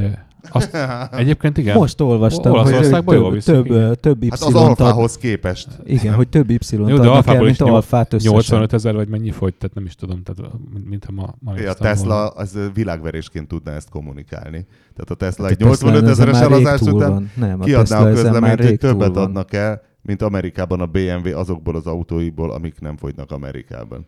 Azt, 0.50 0.78
egyébként 1.12 1.58
igen. 1.58 1.78
Most 1.78 2.02
olvastam, 2.02 2.52
hogy 2.52 2.62
Olaszországban 2.62 3.40
több, 3.40 3.66
több, 3.66 3.96
több 4.00 4.24
Hát 4.30 4.42
az 4.42 4.54
alfához 4.56 5.18
képest. 5.18 5.68
igen, 5.84 6.14
hogy 6.14 6.28
több 6.28 6.50
Y-t 6.50 6.72
Jó, 6.72 6.86
de 6.86 6.94
adnak 6.94 7.28
el, 7.28 7.42
mint 7.44 7.62
alfát 7.62 8.14
összesen. 8.14 8.34
85 8.34 8.74
ezer 8.74 8.96
vagy 8.96 9.08
mennyi 9.08 9.32
fogy, 9.32 9.54
tehát 9.54 9.76
nem 9.76 9.86
is 9.86 9.96
tudom, 9.96 10.24
tehát 10.24 10.54
mint, 10.90 11.06
ha 11.06 11.12
ma, 11.12 11.34
ma 11.40 11.52
A 11.70 11.74
Tesla 11.74 12.16
volna. 12.16 12.28
az 12.28 12.58
világverésként 12.74 13.48
tudna 13.48 13.72
ezt 13.72 13.90
kommunikálni. 13.90 14.66
Tehát 14.94 15.10
a 15.10 15.16
Tesla 15.16 15.44
Hát 15.44 15.54
egy 15.54 15.64
a 15.64 15.70
Tesla 15.70 15.90
85 15.92 16.10
ezen 16.12 16.28
ezeres 16.28 16.50
eladás 16.50 16.82
után. 16.82 17.32
Nem, 17.36 17.62
a 17.62 17.64
kiadná 17.64 17.82
Tesla 17.84 17.98
a 17.98 18.04
már 18.04 18.14
közleményt, 18.14 18.64
hogy 18.64 18.78
többet 18.78 19.18
adnak 19.18 19.54
el, 19.54 19.82
mint 20.02 20.22
Amerikában 20.22 20.82
a 20.82 20.86
BMW 20.86 21.38
azokból 21.38 21.76
az 21.76 21.86
autóiból, 21.88 22.52
amik 22.52 22.80
nem 22.80 22.98
fogynak 22.98 23.32
Amerikában. 23.32 24.08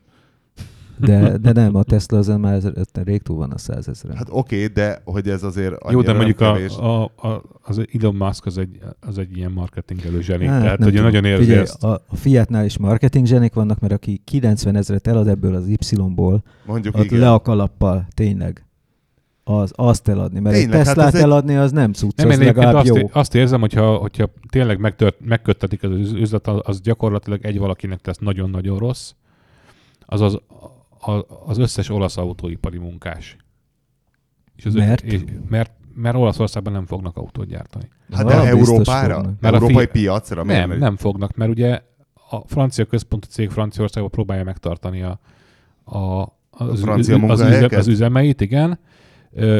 De, 0.97 1.37
de 1.37 1.51
nem, 1.51 1.75
a 1.75 1.83
Tesla 1.83 2.17
ezen 2.17 2.39
már 2.39 2.53
ez- 2.53 2.89
rég 3.03 3.21
túl 3.21 3.37
van 3.37 3.51
a 3.51 3.57
százezren. 3.57 4.15
Hát 4.15 4.27
oké, 4.29 4.55
okay, 4.55 4.67
de 4.67 5.01
hogy 5.03 5.29
ez 5.29 5.43
azért 5.43 5.75
Jó, 5.91 6.01
de 6.01 6.13
mondjuk 6.13 6.39
a, 6.39 6.55
a, 6.79 7.03
a, 7.03 7.41
az 7.61 7.81
Elon 7.99 8.15
Musk 8.15 8.45
az 8.45 8.57
egy, 8.57 8.79
az 8.99 9.17
egy 9.17 9.37
ilyen 9.37 9.51
marketingelő 9.51 10.21
zseni. 10.21 10.45
Hát, 10.45 10.61
tehát, 10.61 10.77
hogy 10.77 10.87
tudom. 10.87 11.03
nagyon 11.03 11.25
érzi 11.25 11.43
Figyelj, 11.43 11.61
ezt. 11.61 11.83
a, 11.83 12.01
a 12.07 12.15
Fiatnál 12.15 12.65
is 12.65 12.77
marketing 12.77 13.25
zsenik 13.25 13.53
vannak, 13.53 13.79
mert 13.79 13.93
aki 13.93 14.21
90 14.23 14.75
ezeret 14.75 15.07
elad 15.07 15.27
ebből 15.27 15.55
az 15.55 15.67
Y-ból, 15.67 16.43
Mondjuk 16.65 16.97
ott 16.97 17.03
igen. 17.03 17.19
le 17.19 17.31
a 17.31 17.39
kalappal, 17.39 18.07
tényleg. 18.13 18.65
Az, 19.43 19.71
azt 19.75 20.07
eladni, 20.07 20.39
mert 20.39 20.55
Tényleg, 20.55 20.71
egy 20.79 20.85
hát 20.85 20.95
Teslát 20.95 21.13
ez 21.13 21.19
egy- 21.19 21.21
eladni 21.25 21.55
az 21.55 21.71
nem 21.71 21.91
cucc, 21.93 22.17
Nem, 22.17 22.29
az 22.29 22.37
legalább 22.39 22.73
azt, 22.75 22.85
jó. 22.95 23.09
azt 23.11 23.35
érzem, 23.35 23.59
hogyha, 23.59 23.95
hogyha 23.95 24.29
tényleg 24.49 24.79
megtört, 24.79 25.15
megköttetik 25.25 25.83
az 25.83 25.91
üz- 25.91 26.13
üzlet, 26.13 26.47
az 26.47 26.59
az 26.63 26.81
gyakorlatilag 26.81 27.45
egy 27.45 27.57
valakinek 27.59 27.99
tesz 28.01 28.17
nagyon-nagyon 28.17 28.77
rossz, 28.77 29.11
az 30.05 30.21
az, 30.21 30.39
a, 31.08 31.26
az 31.45 31.58
összes 31.58 31.89
olasz 31.89 32.18
autóipari 32.18 32.78
munkás. 32.78 33.38
És 34.56 34.66
az 34.66 34.74
Mert? 34.74 35.01
És, 35.01 35.22
mert, 35.49 35.72
mert 35.93 36.16
Olaszországban 36.16 36.74
nem 36.74 36.86
fognak 36.86 37.18
autót 37.18 37.47
gyártani. 37.47 37.89
Hát 38.12 38.26
de 38.26 38.34
Európára? 38.34 39.22
Mert 39.39 39.53
a 39.53 39.58
Európai 39.58 39.76
fi- 39.76 39.91
piacra? 39.91 40.43
Nem, 40.43 40.78
nem 40.78 40.95
fognak, 40.95 41.36
mert 41.36 41.51
ugye 41.51 41.82
a 42.30 42.47
francia 42.47 42.86
központú 42.86 43.28
cég 43.28 43.49
Franciaországban 43.49 44.12
próbálja 44.12 44.43
megtartani 44.43 45.01
a, 45.01 45.20
a, 45.84 46.22
az, 46.49 46.82
francia 46.82 46.93
az, 46.93 46.99
üzem, 46.99 47.20
munkahelyeket? 47.20 47.80
az 47.80 47.88
üzemeit, 47.88 48.41
igen. 48.41 48.80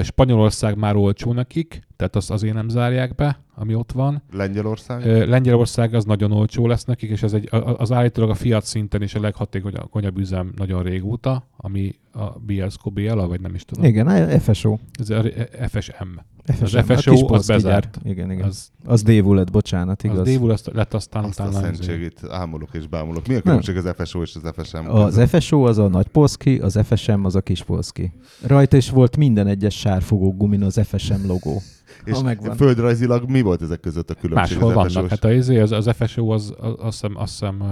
Spanyolország 0.04 0.78
már 0.78 0.96
olcsó 0.96 1.34
nekik, 1.34 1.88
tehát 1.96 2.16
azt 2.16 2.32
azért 2.32 2.54
nem 2.54 2.70
zárják 2.70 3.16
be, 3.16 3.40
ami 3.56 3.76
ott 3.76 3.92
van. 3.92 4.22
Lengyelország? 4.32 5.28
Lengyelország 5.30 5.94
az 5.94 6.06
nagyon 6.06 6.32
olcsó 6.32 6.68
lesz 6.68 6.84
nekik, 6.84 7.10
és 7.10 7.24
ez 7.24 7.34
egy, 7.34 7.48
a- 7.52 7.56
a- 7.56 7.76
az 7.80 7.92
állítólag 7.92 8.30
a 8.30 8.34
Fiat 8.36 8.66
szinten 8.66 9.02
is 9.02 9.16
a 9.16 9.20
leghatékonyabb 9.20 10.18
üzem 10.18 10.52
nagyon 10.58 10.84
régóta, 10.84 11.48
ami 11.58 11.96
a 12.12 12.26
Bielsko 12.40 12.90
BL, 12.90 13.20
vagy 13.20 13.42
nem 13.42 13.56
is 13.56 13.66
tudom. 13.66 13.86
Igen, 13.86 14.08
a 14.08 14.40
FSO. 14.40 14.78
Ez 15.00 15.10
a 15.10 15.24
FSM. 15.68 16.08
FSO, 16.54 16.64
Az 16.78 16.86
FSO 16.86 17.12
a 17.12 17.16
kis 17.16 17.22
az 17.28 17.48
bezárt. 17.48 18.00
gyár. 18.04 18.12
Igen, 18.12 18.32
igen. 18.32 18.46
Az, 18.48 18.70
Az, 18.84 18.92
az 18.92 19.04
dévul 19.04 19.36
lett, 19.36 19.52
bocsánat, 19.52 20.02
az 20.04 20.12
igaz. 20.12 20.24
Dévul 20.28 20.52
azt 20.52 20.70
lett 20.74 20.94
aztán 20.94 21.24
Azt 21.24 21.40
a 21.40 21.44
utána... 21.48 21.60
szentségét 21.66 22.20
ámulok 22.30 22.70
és 22.74 22.88
bámulok. 22.88 23.28
Mi 23.28 23.36
a 23.36 23.42
különbség 23.42 23.78
az 23.78 23.94
FSO 23.98 24.22
és 24.22 24.36
az 24.44 24.54
FSM? 24.58 24.90
Az 24.90 25.22
FSO 25.30 25.62
az 25.68 25.78
a 25.78 25.88
nagy 25.88 26.08
polszki, 26.08 26.58
az 26.60 26.80
FSM 26.84 27.26
az 27.26 27.36
a 27.36 27.42
kis 27.42 27.64
polszki. 27.64 28.12
Rajta 28.48 28.78
is 28.78 28.90
volt 28.90 29.18
minden 29.18 29.48
egyes 29.48 29.80
sárfogó 29.80 30.34
gumin 30.36 30.64
az 30.64 30.82
FSM 30.88 31.28
logó. 31.28 31.62
És 32.04 32.22
megvan. 32.22 32.56
földrajzilag 32.56 33.30
mi 33.30 33.42
volt 33.42 33.62
ezek 33.62 33.80
között 33.80 34.10
a 34.10 34.14
különbség? 34.14 34.58
Máshol 34.58 34.78
az 34.78 34.94
vannak. 34.94 35.10
Hát 35.10 35.24
a, 35.24 35.32
izé, 35.32 35.60
az, 35.60 35.72
az 35.72 35.90
FSO 35.96 36.28
az, 36.30 36.54
az, 36.58 36.74
azt 36.78 37.02
hiszem, 37.02 37.18
azt 37.18 37.32
hiszem 37.32 37.64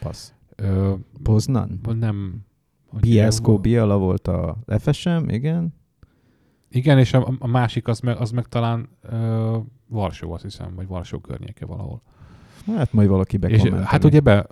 Passz. 0.00 0.32
ö, 0.56 0.92
Poznan? 1.22 1.80
nem... 1.98 2.34
Bielsko? 3.00 3.58
Biala 3.58 3.98
volt 3.98 4.28
a 4.28 4.56
FSM, 4.78 5.28
igen. 5.28 5.74
Igen, 6.70 6.98
és 6.98 7.12
a, 7.14 7.34
a 7.38 7.46
másik 7.46 7.88
az 7.88 8.00
meg, 8.00 8.16
az 8.16 8.30
meg 8.30 8.46
talán 8.48 8.88
ö, 9.02 9.56
Varsó, 9.86 10.32
azt 10.32 10.42
hiszem, 10.42 10.74
vagy 10.74 10.86
Varsó 10.86 11.18
környéke 11.18 11.66
valahol. 11.66 12.02
Hát 12.66 12.92
majd 12.92 13.08
valaki 13.08 13.34
És 13.34 13.40
bekommenteli. 13.40 13.84
hát 13.84 14.04
ugye 14.04 14.20
be, 14.20 14.46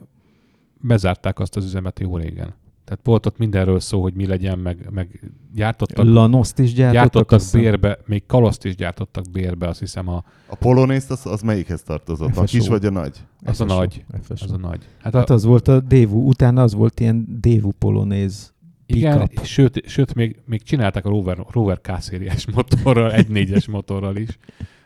bezárták 0.81 1.39
azt 1.39 1.57
az 1.57 1.65
üzemet 1.65 2.01
jó 2.01 2.17
régen. 2.17 2.55
Tehát 2.89 3.05
volt 3.05 3.27
ott 3.27 3.39
mindenről 3.39 3.81
szó, 3.81 4.03
hogy 4.03 4.15
mi 4.15 4.27
legyen, 4.27 4.59
meg, 4.59 4.89
meg 4.91 5.33
gyártottak, 5.55 6.05
Lanoszt 6.05 6.59
is 6.59 6.73
gyártottak. 6.73 7.03
gyártottak 7.03 7.31
azt 7.33 7.45
hiszem. 7.45 7.61
bérbe, 7.61 7.99
még 8.07 8.27
kaloszt 8.27 8.65
is 8.65 8.75
gyártottak 8.77 9.25
bérbe, 9.31 9.69
azt 9.69 9.79
hiszem 9.79 10.09
a, 10.09 10.25
A 10.47 10.55
polonészt 10.55 11.11
az, 11.11 11.27
az 11.27 11.41
melyikhez 11.41 11.83
tartozott? 11.83 12.29
A 12.29 12.33
FSO. 12.33 12.59
kis 12.59 12.69
vagy 12.69 12.85
a 12.85 12.91
nagy? 12.91 13.17
az 13.45 13.61
a 13.61 13.65
nagy. 13.65 14.05
FSO. 14.23 14.45
az 14.45 14.53
a 14.53 14.57
nagy. 14.57 14.89
Hát, 14.99 15.15
a, 15.15 15.19
Hát 15.19 15.31
az 15.31 15.45
volt 15.45 15.69
a 15.69 15.81
Dévu, 15.81 16.29
utána 16.29 16.63
az 16.63 16.75
volt 16.75 17.01
ilyen 17.01 17.27
Dévu 17.41 17.71
polonéz 17.79 18.53
Igen, 18.87 19.31
sőt, 19.43 19.89
sőt 19.89 20.15
még, 20.15 20.41
még 20.45 20.63
csinálták 20.63 21.05
a 21.05 21.09
Rover, 21.09 21.39
Rover 21.51 21.81
K-szériás 21.81 22.47
motorral, 22.55 23.11
1.4-es 23.11 23.71
motorral 23.71 24.17
is, 24.17 24.39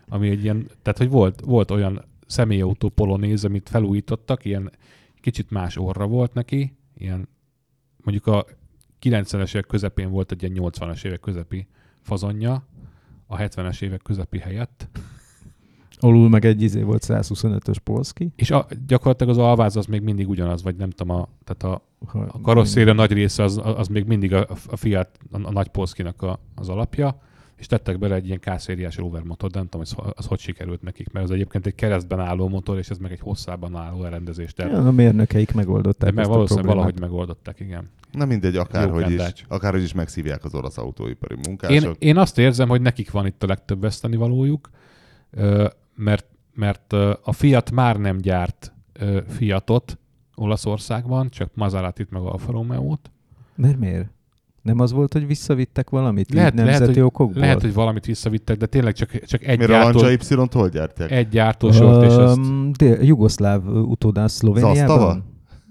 ami 0.09 0.29
egy 0.29 0.43
ilyen, 0.43 0.67
tehát 0.83 0.99
hogy 0.99 1.11
volt, 1.11 1.41
volt 1.45 1.71
olyan 1.71 2.05
személyautó 2.27 2.89
polonéz, 2.89 3.45
amit 3.45 3.69
felújítottak, 3.69 4.45
ilyen 4.45 4.71
kicsit 5.21 5.51
más 5.51 5.77
orra 5.77 6.07
volt 6.07 6.35
neki, 6.35 6.77
ilyen 6.97 7.29
mondjuk 8.05 8.27
a 8.27 8.47
90-es 9.03 9.55
évek 9.55 9.67
közepén 9.67 10.11
volt 10.11 10.33
egy 10.33 10.43
ilyen 10.43 10.71
80-as 10.73 11.05
évek 11.05 11.21
közepi 11.21 11.67
fazonja, 12.01 12.67
a 13.27 13.37
70-es 13.37 13.83
évek 13.83 14.03
közepi 14.03 14.39
helyett, 14.39 14.89
Alul 16.05 16.29
meg 16.29 16.45
egy 16.45 16.63
izé 16.63 16.83
volt 16.83 17.05
125-ös 17.07 17.77
polszki. 17.85 18.33
és 18.37 18.51
a, 18.51 18.67
gyakorlatilag 18.87 19.33
az 19.33 19.39
alváz 19.39 19.77
az 19.77 19.87
még 19.87 20.03
mindig 20.03 20.29
ugyanaz, 20.29 20.63
vagy 20.63 20.77
nem 20.77 20.91
tudom, 20.91 21.17
a, 21.17 21.29
tehát 21.45 21.77
a, 21.77 21.83
A 22.29 22.41
karosszéria 22.41 22.93
nagy 22.93 23.13
része 23.13 23.43
az, 23.43 23.61
az 23.63 23.89
még 23.89 24.05
mindig 24.05 24.35
a, 24.35 24.47
a 24.67 24.77
Fiat, 24.77 25.19
a, 25.31 25.47
a 25.47 25.53
nagy 25.53 25.69
Polszkinak 25.69 26.23
a, 26.23 26.39
az 26.55 26.69
alapja, 26.69 27.21
és 27.63 27.69
tettek 27.69 27.99
bele 27.99 28.15
egy 28.15 28.27
ilyen 28.27 28.41
K-szériás 28.41 28.97
rover 28.97 29.23
motor, 29.23 29.51
de 29.51 29.59
nem 29.59 29.69
tudom, 29.69 29.87
az, 29.87 30.13
az 30.17 30.27
hogy 30.27 30.39
sikerült 30.39 30.83
nekik, 30.83 31.13
mert 31.13 31.25
az 31.25 31.31
egyébként 31.31 31.67
egy 31.67 31.75
keresztben 31.75 32.21
álló 32.21 32.49
motor, 32.49 32.79
és 32.79 32.91
ez 32.91 32.99
meg 32.99 33.13
egy 33.13 33.21
hosszában 33.21 33.77
álló 33.77 34.05
elrendezés. 34.05 34.53
Tehát, 34.53 34.73
Ja, 34.73 34.87
a 34.87 34.91
mérnökeik 34.91 35.53
megoldották 35.53 36.15
de 36.15 36.23
a 36.23 36.29
valószínűleg 36.29 36.69
valahogy 36.69 37.01
megoldották, 37.01 37.61
igen. 37.61 37.91
Na 38.13 38.25
mindegy, 38.25 38.57
akárhogy 38.57 39.11
is, 39.11 39.45
akárhogy 39.49 39.83
is 39.83 39.93
megszívják 39.93 40.45
az 40.45 40.55
orosz 40.55 40.79
autóipari 40.79 41.37
munkások. 41.47 41.83
Én, 41.83 42.09
én 42.09 42.17
azt 42.17 42.39
érzem, 42.39 42.69
hogy 42.69 42.81
nekik 42.81 43.11
van 43.11 43.27
itt 43.27 43.43
a 43.43 43.47
legtöbb 43.47 43.81
veszteni 43.81 44.17
valójuk, 44.17 44.71
Ö, 45.31 45.69
mert, 45.95 46.27
mert 46.55 46.93
a 47.23 47.33
Fiat 47.33 47.71
már 47.71 47.97
nem 47.97 48.19
gyárt 48.19 48.73
Fiatot 49.29 49.99
Olaszországban, 50.35 51.29
csak 51.29 51.51
Maseratit 51.55 52.11
meg 52.11 52.23
Alfa 52.23 52.53
Romeo-t. 52.53 53.11
Mert 53.55 53.79
miért? 53.79 54.12
Nem 54.63 54.81
az 54.81 54.93
volt, 54.93 55.13
hogy 55.13 55.27
visszavittek 55.27 55.91
valamit 55.91 56.35
Lehet, 56.35 56.53
így 56.53 56.59
lehet, 56.59 56.71
nemzeti 56.79 56.99
hogy, 56.99 57.09
okokból? 57.09 57.41
lehet, 57.41 57.61
hogy 57.61 57.75
valamit 57.75 58.05
visszavittek, 58.07 58.57
de 58.57 58.67
tényleg 58.67 58.95
csak, 58.95 59.25
csak 59.25 59.43
egy, 59.45 59.57
Miért 59.59 59.73
a 59.73 59.75
gyártó, 59.75 60.01
Lancia 60.01 60.37
Y-t 60.43 60.53
hol 60.53 60.69
gyártják? 60.69 61.11
egy 61.11 61.29
gyártósort, 61.29 62.05
és 62.05 62.15
azt 62.15 62.37
Öm, 62.39 62.73
dél, 62.79 62.99
jugoszláv 63.03 63.67
utódán 63.67 64.29
Szlovéniában? 64.29 64.75
Zasztava? 64.87 65.23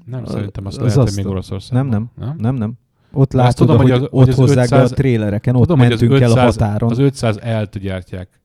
nem 0.05 0.23
a- 0.23 0.29
szerintem 0.29 0.65
azt 0.65 0.77
az 0.77 0.95
lehet, 0.95 1.09
hogy 1.13 1.23
még 1.23 1.31
Oroszországban. 1.31 1.89
Nem, 1.89 2.09
nem. 2.17 2.27
nem? 2.27 2.35
Nem, 2.39 2.55
nem. 2.55 2.73
Ott 3.13 3.33
De 3.33 3.41
azt 3.43 3.59
látod, 3.59 3.67
tudom, 3.67 3.81
hogy, 3.81 3.91
az- 3.91 4.07
ott 4.11 4.27
az 4.27 4.35
hozzák 4.35 4.55
be 4.69 4.75
500 4.75 4.91
a 4.91 4.95
trélereken, 4.95 5.55
ott 5.55 5.61
Tudom, 5.61 5.79
az 5.79 5.87
mentünk 5.87 6.11
el 6.11 6.17
a 6.17 6.31
500 6.31 6.55
határon. 6.55 6.89
Az 6.91 6.97
500 6.99 7.37
L-t 7.61 7.79
gyártják 7.79 8.41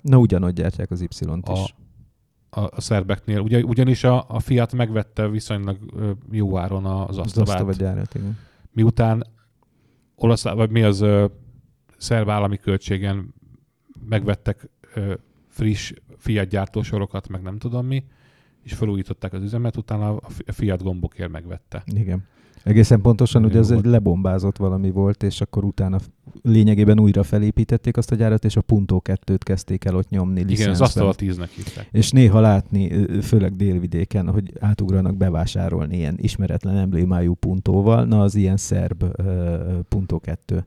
Na 0.00 0.16
ugyanott 0.16 0.54
gyártják 0.54 0.90
az 0.90 1.00
Y-t 1.00 1.48
a, 1.48 1.52
is. 1.52 1.74
a, 2.50 2.60
a 2.60 2.80
szerbeknél. 2.80 3.40
Ugye, 3.40 3.62
ugyanis 3.62 4.04
a, 4.04 4.24
a 4.28 4.40
Fiat 4.40 4.72
megvette 4.72 5.28
viszonylag 5.28 5.76
jó 6.30 6.58
áron 6.58 6.84
az 6.84 7.08
Az 7.08 7.18
asztavát. 7.18 7.46
Zasztava 7.48 7.72
gyárat, 7.72 8.14
igen. 8.14 8.38
miután 8.72 9.26
olasz, 10.22 10.42
vagy 10.42 10.70
mi 10.70 10.82
az 10.82 11.00
ö, 11.00 11.26
szerb 11.96 12.28
állami 12.28 12.56
költségen 12.56 13.34
megvettek 14.08 14.68
ö, 14.94 15.14
friss 15.48 15.92
Fiat 16.16 16.48
gyártósorokat, 16.48 17.28
meg 17.28 17.42
nem 17.42 17.58
tudom 17.58 17.86
mi, 17.86 18.04
és 18.62 18.74
felújították 18.74 19.32
az 19.32 19.42
üzemet, 19.42 19.76
utána 19.76 20.16
a 20.16 20.28
Fi- 20.28 20.48
a 20.48 20.52
Fiat 20.52 20.82
gombokért 20.82 21.30
megvette. 21.30 21.82
Igen. 21.86 22.26
Egészen 22.64 23.00
pontosan, 23.00 23.44
ugye 23.44 23.58
ez 23.58 23.70
egy 23.70 23.84
lebombázott 23.84 24.56
valami 24.56 24.90
volt, 24.90 25.22
és 25.22 25.40
akkor 25.40 25.64
utána 25.64 25.98
lényegében 26.42 27.00
újra 27.00 27.22
felépítették 27.22 27.96
azt 27.96 28.10
a 28.10 28.14
gyárat, 28.14 28.44
és 28.44 28.56
a 28.56 28.60
Punto 28.60 29.00
2-t 29.04 29.38
kezdték 29.38 29.84
el 29.84 29.96
ott 29.96 30.08
nyomni 30.08 30.44
Igen, 30.48 30.70
az 30.70 30.80
asztal 30.80 31.14
10-nek 31.18 31.48
hívták. 31.54 31.88
És 31.90 32.10
néha 32.10 32.40
látni, 32.40 33.06
főleg 33.22 33.56
délvidéken, 33.56 34.30
hogy 34.30 34.52
átugranak 34.60 35.16
bevásárolni 35.16 35.96
ilyen 35.96 36.18
ismeretlen 36.20 36.76
emblémájú 36.76 37.34
puntóval, 37.34 38.04
na 38.04 38.20
az 38.20 38.34
ilyen 38.34 38.56
szerb 38.56 39.02
ö, 39.16 39.56
Punto 39.88 40.18
2. 40.18 40.64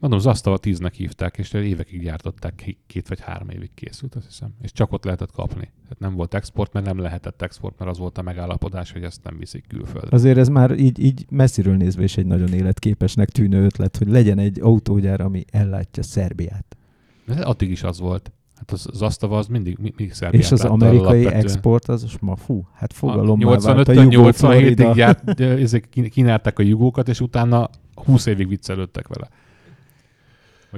Mondom, 0.00 0.18
az 0.18 0.26
asztal 0.26 0.58
10-nek 0.62 0.92
hívták, 0.96 1.38
és 1.38 1.52
évekig 1.52 2.02
gyártották, 2.02 2.76
két 2.86 3.08
vagy 3.08 3.20
három 3.20 3.48
évig 3.48 3.70
készült, 3.74 4.14
azt 4.14 4.26
hiszem. 4.26 4.54
És 4.62 4.72
csak 4.72 4.92
ott 4.92 5.04
lehetett 5.04 5.32
kapni. 5.32 5.70
Tehát 5.82 5.98
nem 5.98 6.14
volt 6.14 6.34
export, 6.34 6.72
mert 6.72 6.86
nem 6.86 6.98
lehetett 6.98 7.42
export, 7.42 7.78
mert 7.78 7.90
az 7.90 7.98
volt 7.98 8.18
a 8.18 8.22
megállapodás, 8.22 8.92
hogy 8.92 9.02
ezt 9.02 9.24
nem 9.24 9.36
viszik 9.38 9.64
külföldre. 9.68 10.16
Azért 10.16 10.38
ez 10.38 10.48
már 10.48 10.78
így, 10.78 10.98
így 10.98 11.26
messziről 11.30 11.76
nézve 11.76 12.02
is 12.02 12.16
egy 12.16 12.26
nagyon 12.26 12.52
életképesnek 12.52 13.28
tűnő 13.28 13.64
ötlet, 13.64 13.96
hogy 13.96 14.08
legyen 14.08 14.38
egy 14.38 14.60
autógyár, 14.60 15.20
ami 15.20 15.44
ellátja 15.50 16.02
Szerbiát. 16.02 16.76
De 17.26 17.42
addig 17.42 17.70
is 17.70 17.82
az 17.82 18.00
volt. 18.00 18.32
Hát 18.54 18.70
az, 18.70 18.86
az 18.92 19.02
asztava 19.02 19.38
az 19.38 19.46
mindig, 19.46 19.78
mindig 19.80 20.12
Szerbiát 20.12 20.42
És 20.42 20.52
az 20.52 20.64
amerikai 20.64 21.26
export 21.26 21.88
az 21.88 22.02
most 22.02 22.20
ma 22.20 22.36
fú, 22.36 22.66
hát 22.74 22.92
A 22.92 22.94
fogalommá 22.94 23.56
vált 23.56 23.88
a 23.88 23.92
85-től 23.92 24.10
Jugó 24.10 24.28
87-ig 24.28 24.34
Florida. 24.34 24.92
gyárt, 24.94 25.40
ezek 25.40 25.88
kín- 25.90 26.08
kínálták 26.08 26.58
a 26.58 26.62
jugókat, 26.62 27.08
és 27.08 27.20
utána 27.20 27.70
20 27.94 28.26
évig 28.26 28.48
viccelődtek 28.48 29.08
vele. 29.08 29.28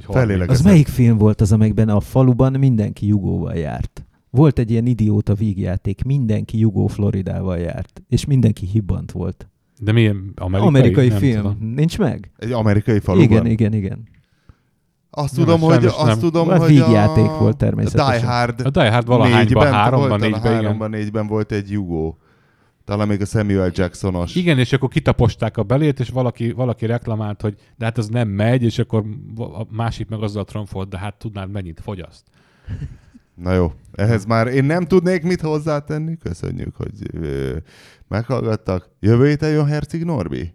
Vagy 0.06 0.14
30. 0.14 0.26
Feléleg- 0.28 0.50
Az 0.50 0.60
melyik 0.62 0.86
film 0.88 1.18
volt 1.18 1.40
az, 1.40 1.52
amelyikben 1.52 1.88
a 1.88 2.00
faluban 2.00 2.52
mindenki 2.52 3.06
jugóval 3.06 3.54
járt? 3.54 4.02
Volt 4.30 4.58
egy 4.58 4.70
ilyen 4.70 4.86
idióta 4.86 5.34
vígjáték, 5.34 6.04
mindenki 6.04 6.58
jugó 6.58 6.86
Floridával 6.86 7.58
járt, 7.58 8.02
és 8.08 8.24
mindenki 8.24 8.66
hibbant 8.66 9.12
volt. 9.12 9.48
De 9.80 9.92
milyen 9.92 10.32
amerikai? 10.36 10.68
Amerikai 10.68 11.08
Nem 11.08 11.18
film. 11.18 11.36
tudom. 11.36 11.72
Nincs 11.74 11.98
meg? 11.98 12.30
Egy 12.36 12.52
amerikai 12.52 12.98
faluban? 13.00 13.24
Igen, 13.30 13.46
igen, 13.46 13.72
igen. 13.72 14.08
Azt 15.10 15.36
Nem, 15.36 15.44
tudom, 15.44 15.60
hogy, 15.60 15.84
azt 15.84 16.04
nem. 16.04 16.18
tudom, 16.18 16.48
Hát 16.48 16.58
hogy 16.60 16.68
vígjáték 16.68 17.24
a... 17.24 17.38
volt 17.38 17.56
természetesen. 17.56 18.20
Die 18.20 18.28
Hard 18.30 18.60
A 18.64 18.70
Die 18.70 18.90
Hard 18.92 19.06
valahányban, 19.06 19.44
négyben 19.44 19.72
háromban, 19.72 20.20
négyben, 20.20 20.40
háromban, 20.42 20.90
négyben 20.90 21.26
volt 21.26 21.52
egy 21.52 21.70
jugó. 21.70 22.18
Talán 22.88 23.08
még 23.08 23.20
a 23.20 23.24
Samuel 23.24 23.70
Jacksonos. 23.74 24.34
Igen, 24.34 24.58
és 24.58 24.72
akkor 24.72 24.88
kitaposták 24.88 25.56
a 25.56 25.62
belét, 25.62 26.00
és 26.00 26.08
valaki, 26.08 26.52
valaki 26.52 26.86
reklamált, 26.86 27.40
hogy 27.40 27.54
de 27.76 27.84
hát 27.84 27.98
ez 27.98 28.08
nem 28.08 28.28
megy, 28.28 28.62
és 28.62 28.78
akkor 28.78 29.04
a 29.36 29.66
másik 29.70 30.08
meg 30.08 30.22
azzal 30.22 30.44
tromfolt, 30.44 30.88
de 30.88 30.98
hát 30.98 31.18
tudnád 31.18 31.50
mennyit 31.50 31.80
fogyaszt. 31.80 32.26
Na 33.44 33.52
jó, 33.52 33.72
ehhez 33.92 34.24
már 34.24 34.46
én 34.46 34.64
nem 34.64 34.84
tudnék 34.84 35.22
mit 35.22 35.40
hozzátenni. 35.40 36.16
Köszönjük, 36.16 36.76
hogy 36.76 36.92
ö, 37.12 37.56
meghallgattak. 38.08 38.88
Jövő 39.00 39.26
héten 39.26 39.50
jön 39.50 39.66
Herceg 39.66 40.04
Norbi? 40.04 40.54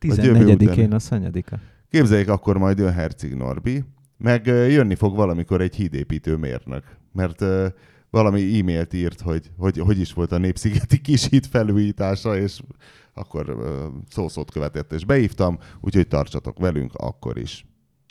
Vagy 0.00 0.24
jövő 0.24 0.44
14-én 0.44 0.68
után. 0.68 0.92
a 0.92 0.98
szanyadika. 0.98 1.58
Képzeljék, 1.90 2.28
akkor 2.28 2.58
majd 2.58 2.78
jön 2.78 2.92
Herceg 2.92 3.36
Norbi, 3.36 3.84
meg 4.16 4.46
ö, 4.46 4.66
jönni 4.66 4.94
fog 4.94 5.16
valamikor 5.16 5.60
egy 5.60 5.74
hídépítő 5.74 6.36
mérnök, 6.36 6.84
mert 7.12 7.40
ö, 7.40 7.66
valami 8.10 8.58
e-mailt 8.58 8.92
írt, 8.92 9.20
hogy, 9.20 9.50
hogy 9.56 9.78
hogy 9.78 10.00
is 10.00 10.12
volt 10.12 10.32
a 10.32 10.38
Népszigeti 10.38 11.00
kis 11.00 11.24
híd 11.24 11.46
felújítása, 11.46 12.36
és 12.36 12.60
akkor 13.14 13.58
szószót 14.08 14.50
követett, 14.50 14.92
és 14.92 15.04
beívtam, 15.04 15.58
úgyhogy 15.80 16.08
tartsatok 16.08 16.58
velünk 16.58 16.94
akkor 16.94 17.38
is. 17.38 17.67